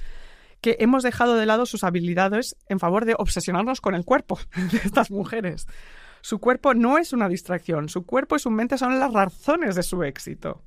que 0.59 0.77
hemos 0.79 1.03
dejado 1.03 1.35
de 1.35 1.45
lado 1.45 1.65
sus 1.65 1.83
habilidades 1.83 2.55
en 2.67 2.79
favor 2.79 3.05
de 3.05 3.15
obsesionarnos 3.17 3.81
con 3.81 3.95
el 3.95 4.05
cuerpo 4.05 4.39
de 4.71 4.77
estas 4.77 5.11
mujeres. 5.11 5.67
Su 6.21 6.39
cuerpo 6.39 6.73
no 6.73 6.97
es 6.97 7.13
una 7.13 7.27
distracción, 7.27 7.89
su 7.89 8.05
cuerpo 8.05 8.35
y 8.35 8.39
su 8.39 8.51
mente 8.51 8.77
son 8.77 8.99
las 8.99 9.11
razones 9.11 9.75
de 9.75 9.83
su 9.83 10.03
éxito. 10.03 10.63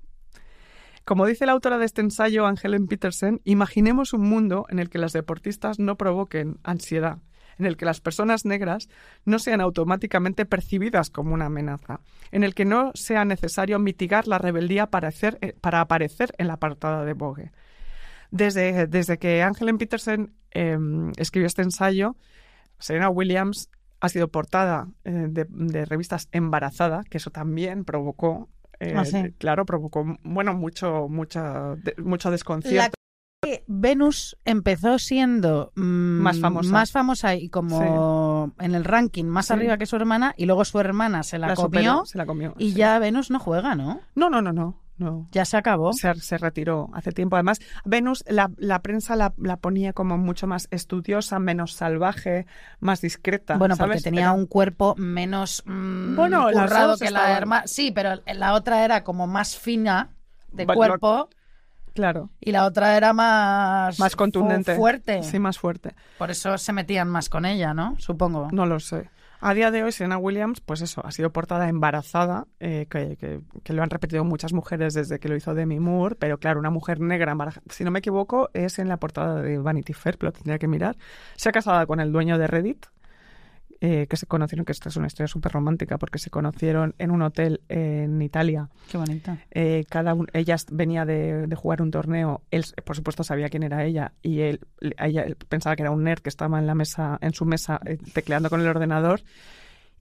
Como 1.04 1.26
dice 1.26 1.46
la 1.46 1.52
autora 1.52 1.78
de 1.78 1.84
este 1.84 2.00
ensayo, 2.00 2.46
Angelen 2.46 2.86
Petersen, 2.86 3.40
imaginemos 3.44 4.14
un 4.14 4.22
mundo 4.22 4.64
en 4.70 4.78
el 4.78 4.88
que 4.88 4.98
las 4.98 5.12
deportistas 5.12 5.78
no 5.78 5.96
provoquen 5.96 6.58
ansiedad, 6.64 7.18
en 7.58 7.66
el 7.66 7.76
que 7.76 7.84
las 7.84 8.00
personas 8.00 8.46
negras 8.46 8.88
no 9.26 9.38
sean 9.38 9.60
automáticamente 9.60 10.46
percibidas 10.46 11.10
como 11.10 11.34
una 11.34 11.46
amenaza, 11.46 12.00
en 12.32 12.42
el 12.42 12.54
que 12.54 12.64
no 12.64 12.90
sea 12.94 13.26
necesario 13.26 13.78
mitigar 13.78 14.26
la 14.26 14.38
rebeldía 14.38 14.86
para, 14.86 15.08
hacer, 15.08 15.38
eh, 15.42 15.54
para 15.60 15.82
aparecer 15.82 16.32
en 16.38 16.48
la 16.48 16.56
portada 16.56 17.04
de 17.04 17.12
Vogue. 17.12 17.52
Desde, 18.30 18.86
desde 18.86 19.18
que 19.18 19.42
Angelen 19.42 19.76
Petersen 19.76 20.32
eh, 20.52 20.78
escribió 21.18 21.46
este 21.46 21.62
ensayo, 21.62 22.16
Serena 22.78 23.10
Williams 23.10 23.68
ha 24.04 24.08
sido 24.08 24.28
portada 24.28 24.88
eh, 25.04 25.26
de, 25.28 25.46
de, 25.48 25.84
revistas 25.84 26.28
embarazada, 26.32 27.02
que 27.04 27.18
eso 27.18 27.30
también 27.30 27.84
provocó, 27.84 28.48
eh, 28.80 28.94
¿Ah, 28.96 29.04
sí? 29.04 29.32
claro, 29.38 29.64
provocó, 29.66 30.04
bueno, 30.22 30.54
mucho, 30.54 31.08
mucha, 31.08 31.74
de, 31.76 31.94
mucho 32.02 32.30
desconcierto. 32.30 32.94
La 33.46 33.58
Venus 33.66 34.38
empezó 34.46 34.98
siendo 34.98 35.70
mm, 35.76 35.82
Más 36.22 36.40
famosa. 36.40 36.72
más 36.72 36.90
famosa 36.92 37.34
y 37.34 37.50
como 37.50 38.54
en 38.58 38.74
el 38.74 38.84
ranking 38.84 39.24
más 39.26 39.46
Sí. 39.48 39.52
arriba 39.52 39.76
que 39.76 39.84
su 39.84 39.96
hermana 39.96 40.34
y 40.38 40.46
luego 40.46 40.64
su 40.64 40.80
hermana 40.80 41.22
se 41.22 41.38
la, 41.38 41.48
La 41.48 41.54
comió 41.54 41.66
superó, 41.80 42.06
se 42.06 42.16
la 42.18 42.24
comió. 42.24 42.54
y 42.58 42.70
sí. 42.70 42.76
ya 42.78 42.98
Venus 42.98 43.30
no 43.30 43.38
juega, 43.38 43.74
¿no? 43.74 44.00
No, 44.14 44.30
no, 44.30 44.40
no, 44.40 44.52
no. 44.52 44.80
No. 44.96 45.26
Ya 45.32 45.44
se 45.44 45.56
acabó. 45.56 45.92
Se, 45.92 46.14
se 46.14 46.38
retiró 46.38 46.88
hace 46.94 47.10
tiempo. 47.12 47.36
Además, 47.36 47.60
Venus, 47.84 48.24
la, 48.28 48.50
la 48.56 48.80
prensa 48.80 49.16
la, 49.16 49.32
la 49.38 49.56
ponía 49.56 49.92
como 49.92 50.18
mucho 50.18 50.46
más 50.46 50.68
estudiosa, 50.70 51.38
menos 51.38 51.72
salvaje, 51.72 52.46
más 52.80 53.00
discreta. 53.00 53.56
Bueno, 53.56 53.76
porque 53.76 54.00
tenía 54.00 54.20
Era- 54.22 54.32
un 54.32 54.46
cuerpo 54.46 54.94
menos 54.96 55.62
mm, 55.66 56.14
Bueno, 56.16 56.46
currado 56.52 56.96
que 56.96 57.10
la 57.10 57.36
hermana. 57.36 57.66
Sí, 57.66 57.90
pero 57.92 58.20
la 58.34 58.54
otra 58.54 58.84
era 58.84 59.02
como 59.04 59.26
más 59.26 59.56
fina 59.56 60.10
de 60.52 60.64
Bueno, 60.64 60.78
cuerpo 60.78 61.28
Claro. 61.94 62.30
y 62.40 62.50
la 62.52 62.64
otra 62.64 62.96
era 62.96 63.12
más 63.12 63.98
Más 64.00 64.16
contundente. 64.16 64.74
fu- 64.74 64.80
fuerte. 64.80 65.22
Sí, 65.22 65.38
más 65.38 65.58
fuerte. 65.58 65.94
Por 66.18 66.30
eso 66.30 66.58
se 66.58 66.72
metían 66.72 67.08
más 67.08 67.28
con 67.28 67.44
ella, 67.44 67.72
¿no? 67.74 67.94
Supongo. 67.98 68.48
No 68.52 68.66
lo 68.66 68.80
sé. 68.80 69.08
A 69.46 69.52
día 69.52 69.70
de 69.70 69.82
hoy, 69.82 69.92
Serena 69.92 70.16
Williams, 70.16 70.62
pues 70.62 70.80
eso, 70.80 71.04
ha 71.04 71.12
sido 71.12 71.30
portada 71.30 71.68
embarazada, 71.68 72.46
eh, 72.60 72.86
que, 72.88 73.42
lo 73.74 73.82
han 73.82 73.90
repetido 73.90 74.24
muchas 74.24 74.54
mujeres 74.54 74.94
desde 74.94 75.18
que 75.18 75.28
lo 75.28 75.36
hizo 75.36 75.52
Demi 75.52 75.80
Moore, 75.80 76.16
pero 76.18 76.38
claro, 76.38 76.58
una 76.58 76.70
mujer 76.70 76.98
negra 76.98 77.32
embarazada, 77.32 77.62
si 77.68 77.84
no 77.84 77.90
me 77.90 77.98
equivoco, 77.98 78.48
es 78.54 78.78
en 78.78 78.88
la 78.88 78.96
portada 78.96 79.42
de 79.42 79.58
Vanity 79.58 79.92
Fair, 79.92 80.16
pero 80.16 80.28
lo 80.28 80.32
tendría 80.32 80.58
que 80.58 80.66
mirar. 80.66 80.96
Se 81.36 81.50
ha 81.50 81.52
casado 81.52 81.86
con 81.86 82.00
el 82.00 82.10
dueño 82.10 82.38
de 82.38 82.46
Reddit, 82.46 82.86
eh, 83.86 84.06
que 84.08 84.16
se 84.16 84.26
conocieron, 84.26 84.64
que 84.64 84.72
esta 84.72 84.88
es 84.88 84.96
una 84.96 85.08
historia 85.08 85.28
súper 85.28 85.52
romántica, 85.52 85.98
porque 85.98 86.18
se 86.18 86.30
conocieron 86.30 86.94
en 86.98 87.10
un 87.10 87.20
hotel 87.20 87.60
en 87.68 88.22
Italia. 88.22 88.70
Qué 88.90 88.96
bonita. 88.96 89.36
Eh, 89.50 89.84
cada 89.90 90.14
un- 90.14 90.28
ella 90.32 90.56
venía 90.72 91.04
de, 91.04 91.46
de 91.46 91.56
jugar 91.56 91.82
un 91.82 91.90
torneo, 91.90 92.40
él 92.50 92.64
por 92.84 92.96
supuesto 92.96 93.24
sabía 93.24 93.50
quién 93.50 93.62
era 93.62 93.84
ella 93.84 94.12
y 94.22 94.40
él, 94.40 94.60
ella 94.98 95.22
él 95.24 95.36
pensaba 95.36 95.76
que 95.76 95.82
era 95.82 95.90
un 95.90 96.02
nerd 96.02 96.20
que 96.22 96.30
estaba 96.30 96.58
en 96.58 96.66
la 96.66 96.74
mesa, 96.74 97.18
en 97.20 97.34
su 97.34 97.44
mesa 97.44 97.78
eh, 97.84 97.98
tecleando 98.14 98.48
con 98.48 98.60
el 98.62 98.68
ordenador 98.68 99.20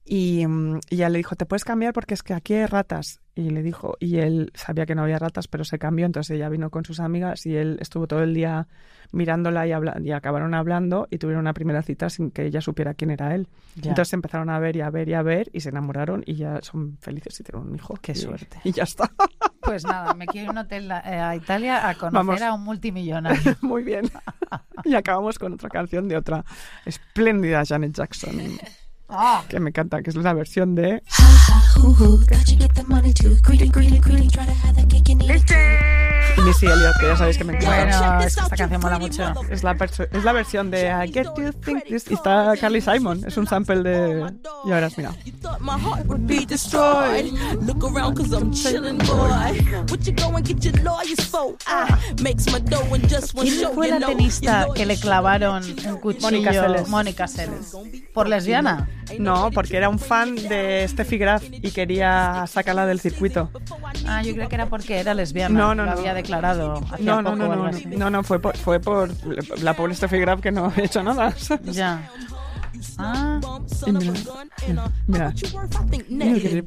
y, 0.04 0.46
mm, 0.46 0.80
y 0.90 0.94
ella 0.96 1.08
le 1.08 1.18
dijo 1.18 1.34
te 1.36 1.46
puedes 1.46 1.64
cambiar 1.64 1.92
porque 1.92 2.14
es 2.14 2.22
que 2.22 2.34
aquí 2.34 2.54
hay 2.54 2.66
ratas 2.66 3.20
y 3.36 3.50
le 3.50 3.62
dijo 3.62 3.96
y 3.98 4.18
él 4.18 4.50
sabía 4.54 4.86
que 4.86 4.94
no 4.94 5.02
había 5.02 5.18
ratas 5.18 5.48
pero 5.48 5.64
se 5.64 5.78
cambió 5.78 6.06
entonces 6.06 6.36
ella 6.36 6.48
vino 6.48 6.70
con 6.70 6.84
sus 6.84 7.00
amigas 7.00 7.44
y 7.46 7.56
él 7.56 7.78
estuvo 7.80 8.06
todo 8.06 8.22
el 8.22 8.32
día 8.32 8.68
mirándola 9.12 9.66
y, 9.66 9.72
habla- 9.72 9.96
y 10.00 10.12
acabaron 10.12 10.54
hablando 10.54 11.08
y 11.10 11.18
tuvieron 11.18 11.40
una 11.40 11.52
primera 11.52 11.82
cita 11.82 12.08
sin 12.10 12.30
que 12.30 12.46
ella 12.46 12.60
supiera 12.60 12.94
quién 12.94 13.10
era 13.10 13.34
él 13.34 13.48
Ya. 13.74 13.90
entonces 13.90 14.10
se 14.10 14.16
empezaron 14.16 14.50
a 14.50 14.58
ver 14.60 14.76
y 14.76 14.82
a 14.82 14.90
ver 14.90 15.08
y 15.08 15.14
a 15.14 15.22
ver 15.22 15.50
y 15.52 15.60
se 15.60 15.70
enamoraron 15.70 16.22
y 16.26 16.34
ya 16.36 16.60
son 16.62 16.96
felices 17.00 17.38
y 17.40 17.42
tienen 17.42 17.66
un 17.68 17.74
hijo 17.74 17.94
Qué 18.00 18.12
Y- 18.12 18.16
suerte. 18.16 18.58
y 18.62 18.70
ya 18.72 18.84
está 18.84 19.10
Pues 19.60 19.82
nada, 19.84 20.12
me 20.12 20.26
quiero 20.26 20.44
ir 20.44 20.48
a 20.50 20.52
un 20.52 20.58
hotel 20.58 20.90
eh, 20.90 20.94
a 21.18 21.34
Italia 21.34 21.88
a 21.88 21.94
conocer 21.94 22.12
Vamos. 22.26 22.42
a 22.42 22.52
un 22.52 22.64
multimillonario. 22.64 23.56
Muy 23.62 23.82
bien. 23.82 24.10
y 24.84 24.94
acabamos 24.94 25.38
con 25.38 25.54
otra 25.54 25.70
canción 25.70 26.06
de 26.06 26.18
otra 26.18 26.44
espléndida 26.84 27.64
Janet 27.66 27.94
Jackson, 27.94 28.38
Ah, 29.08 29.44
que 29.48 29.60
me 29.60 29.70
encanta, 29.70 30.02
que 30.02 30.10
es 30.10 30.16
la 30.16 30.32
versión 30.32 30.74
de... 30.74 31.02
Y 36.36 36.40
Missy 36.40 36.66
Elliott, 36.66 36.96
que 36.98 37.06
ya 37.06 37.16
sabéis 37.16 37.38
que 37.38 37.44
me 37.44 37.54
encanta. 37.54 37.76
bueno, 37.76 38.20
es 38.20 38.34
que 38.34 38.42
esta 38.42 38.56
canción 38.56 38.80
mola 38.80 38.98
mucho. 38.98 39.32
Es 39.50 39.62
la, 39.62 39.76
es 40.12 40.24
la 40.24 40.32
versión 40.32 40.70
de 40.70 40.88
I 40.88 41.12
Get 41.12 41.28
You 41.36 41.52
Think 41.52 41.84
This. 41.84 42.10
Y 42.10 42.14
está 42.14 42.54
Carly 42.60 42.80
Simon. 42.80 43.22
Es 43.26 43.36
un 43.36 43.46
sample 43.46 43.82
de... 43.82 44.32
Y 44.64 44.72
ahora 44.72 44.88
verás, 44.88 44.98
mira. 44.98 45.12
thought 45.40 45.60
my 45.60 45.78
heart 45.78 46.06
would 46.06 46.26
be 46.26 46.44
destroyed. 46.44 47.32
Look 47.60 47.84
around 47.84 48.16
cause 48.16 48.32
I'm 48.32 48.50
chillin', 48.52 48.98
boy. 48.98 49.84
What 49.90 50.06
you 50.06 50.12
go 50.12 50.34
and 50.36 50.46
get 50.46 50.64
your 50.64 50.74
lawyers 50.82 51.20
for? 51.20 51.54
I 51.66 51.96
makes 52.22 52.50
my 52.50 52.60
dough 52.60 52.94
in 52.94 53.02
just 53.08 53.34
one 53.34 53.46
¿Quién 53.46 53.70
fue 53.74 53.88
la 53.88 54.00
tenista 54.00 54.66
que 54.74 54.86
le 54.86 54.96
clavaron 54.96 55.62
un 55.64 55.96
cuchillo? 55.98 56.22
Mónica 56.22 56.52
Seles. 56.52 56.88
Mónica 56.88 57.28
Seles. 57.28 57.76
¿Por 58.12 58.28
lesbiana? 58.28 58.88
No, 59.18 59.50
porque 59.50 59.76
era 59.76 59.88
un 59.88 59.98
fan 59.98 60.34
de 60.34 60.86
Steffi 60.88 61.18
Graf 61.18 61.44
y 61.50 61.70
quería 61.70 62.46
sacarla 62.46 62.86
del 62.86 63.00
circuito. 63.00 63.50
Ah, 64.06 64.22
yo 64.22 64.34
creo 64.34 64.48
que 64.48 64.54
era 64.54 64.66
porque 64.66 64.98
era 64.98 65.14
lesbiana. 65.14 65.58
No, 65.58 65.74
no, 65.74 65.84
no. 65.84 65.94
Había 66.14 66.22
declarado 66.22 66.80
No, 67.00 67.22
no, 67.22 67.30
poco 67.32 67.36
no, 67.36 67.48
o 67.48 67.52
algo 67.52 67.64
no, 67.64 67.70
así. 67.70 67.86
no, 67.86 68.10
no, 68.10 68.22
fue 68.22 68.38
por, 68.40 68.56
fue 68.56 68.80
por 68.80 69.10
la 69.62 69.74
pobre 69.74 69.94
Steffi 69.94 70.18
Graf 70.18 70.40
que 70.40 70.50
no 70.52 70.66
ha 70.74 70.80
hecho 70.80 71.02
nada. 71.02 71.34
Ya. 71.64 72.08
Ah, 72.98 73.40
mira, 73.86 74.12
mira, 75.06 75.32
mira 76.08 76.40
que 76.40 76.48
le. 76.50 76.64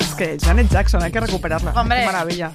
Es 0.00 0.14
que 0.16 0.38
Janet 0.40 0.68
Jackson, 0.68 1.02
hay 1.02 1.12
que 1.12 1.20
recuperarla. 1.20 1.72
Hombre. 1.72 2.00
Qué 2.00 2.06
maravilla. 2.06 2.52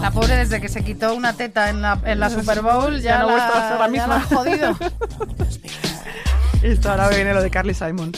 la 0.00 0.10
pobre 0.10 0.36
desde 0.36 0.60
que 0.60 0.68
se 0.68 0.82
quitó 0.84 1.14
una 1.14 1.32
teta 1.34 1.70
en 1.70 1.80
la, 1.80 2.00
en 2.04 2.18
la 2.20 2.28
Super 2.30 2.60
Bowl 2.62 3.00
ya, 3.00 3.02
Ya 3.02 3.18
no 3.20 3.28
ha 3.28 3.32
vuelto 3.32 3.54
a 3.58 3.68
ser 3.68 3.70
la 3.70 3.70
la, 3.70 3.70
ya 3.70 3.78
la 3.78 3.88
misma. 3.88 4.14
han 4.16 4.22
jodido. 4.22 4.76
Y 6.62 6.66
esto 6.72 6.90
ahora 6.90 7.08
viene 7.08 7.32
lo 7.34 7.42
de 7.42 7.50
Carly 7.50 7.74
Simon. 7.74 8.12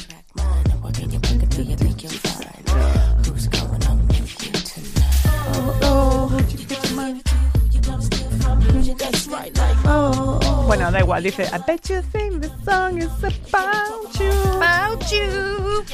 Bueno, 10.67 10.91
da 10.91 11.01
igual, 11.01 11.23
dice 11.23 11.45
I 11.45 11.59
bet 11.67 11.89
you 11.89 12.03
think 12.13 12.43
the 12.43 12.51
song 12.65 12.99
is 12.99 13.25
about 13.25 14.19
you. 14.19 14.33
About 14.57 15.13
you. 15.13 15.85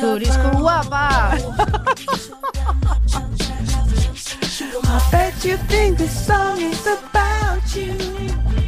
Turisco 0.00 0.50
guapa. 0.58 1.36
I 4.84 5.08
bet 5.10 5.44
you 5.44 5.56
think 5.68 5.98
the 5.98 6.08
song 6.08 6.60
is 6.60 6.86
about 6.86 7.76
you. 7.76 8.65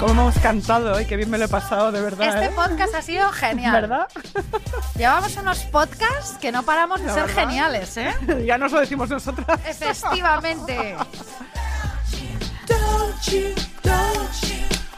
Como 0.00 0.12
hemos 0.22 0.38
cantado 0.38 0.94
hoy, 0.94 1.04
qué 1.04 1.16
bien 1.16 1.28
me 1.28 1.36
lo 1.36 1.44
he 1.44 1.48
pasado, 1.48 1.92
de 1.92 2.00
verdad. 2.00 2.28
Este 2.28 2.46
¿eh? 2.46 2.52
podcast 2.56 2.94
ha 2.94 3.02
sido 3.02 3.30
genial. 3.32 3.72
¿Verdad? 3.72 4.08
Llevamos 4.96 5.36
unos 5.36 5.58
podcasts 5.64 6.38
que 6.40 6.50
no 6.50 6.62
paramos 6.62 7.00
de 7.00 7.06
La 7.08 7.14
ser 7.14 7.26
verdad. 7.26 7.42
geniales, 7.42 7.96
¿eh? 7.98 8.14
ya 8.46 8.56
nos 8.56 8.72
lo 8.72 8.80
decimos 8.80 9.10
nosotras. 9.10 9.60
Efectivamente. 9.68 10.96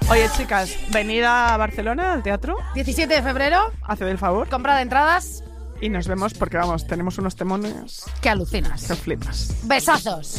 Oye, 0.09 0.31
chicas, 0.37 0.71
venid 0.91 1.25
a 1.25 1.57
Barcelona 1.57 2.13
al 2.13 2.23
teatro, 2.23 2.57
17 2.75 3.13
de 3.13 3.23
febrero, 3.23 3.73
haced 3.83 4.07
el 4.07 4.19
favor 4.19 4.49
compra 4.49 4.77
de 4.77 4.83
entradas 4.83 5.43
y 5.81 5.89
nos 5.89 6.07
vemos 6.07 6.33
porque 6.35 6.59
vamos, 6.59 6.87
tenemos 6.87 7.19
unos 7.19 7.35
temones 7.35 8.05
que 8.21 8.29
alucinas. 8.29 8.85
que 8.87 8.95
flipas. 8.95 9.53
Besazos. 9.65 10.39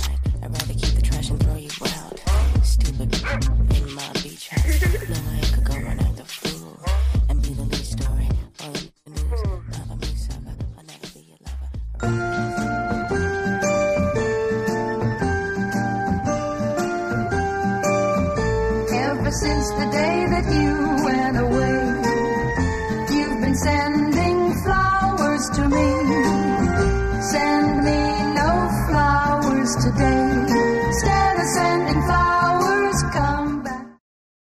Since 19.33 19.71
the 19.71 19.85
day 19.91 20.27
that 20.29 20.45
you 20.53 21.02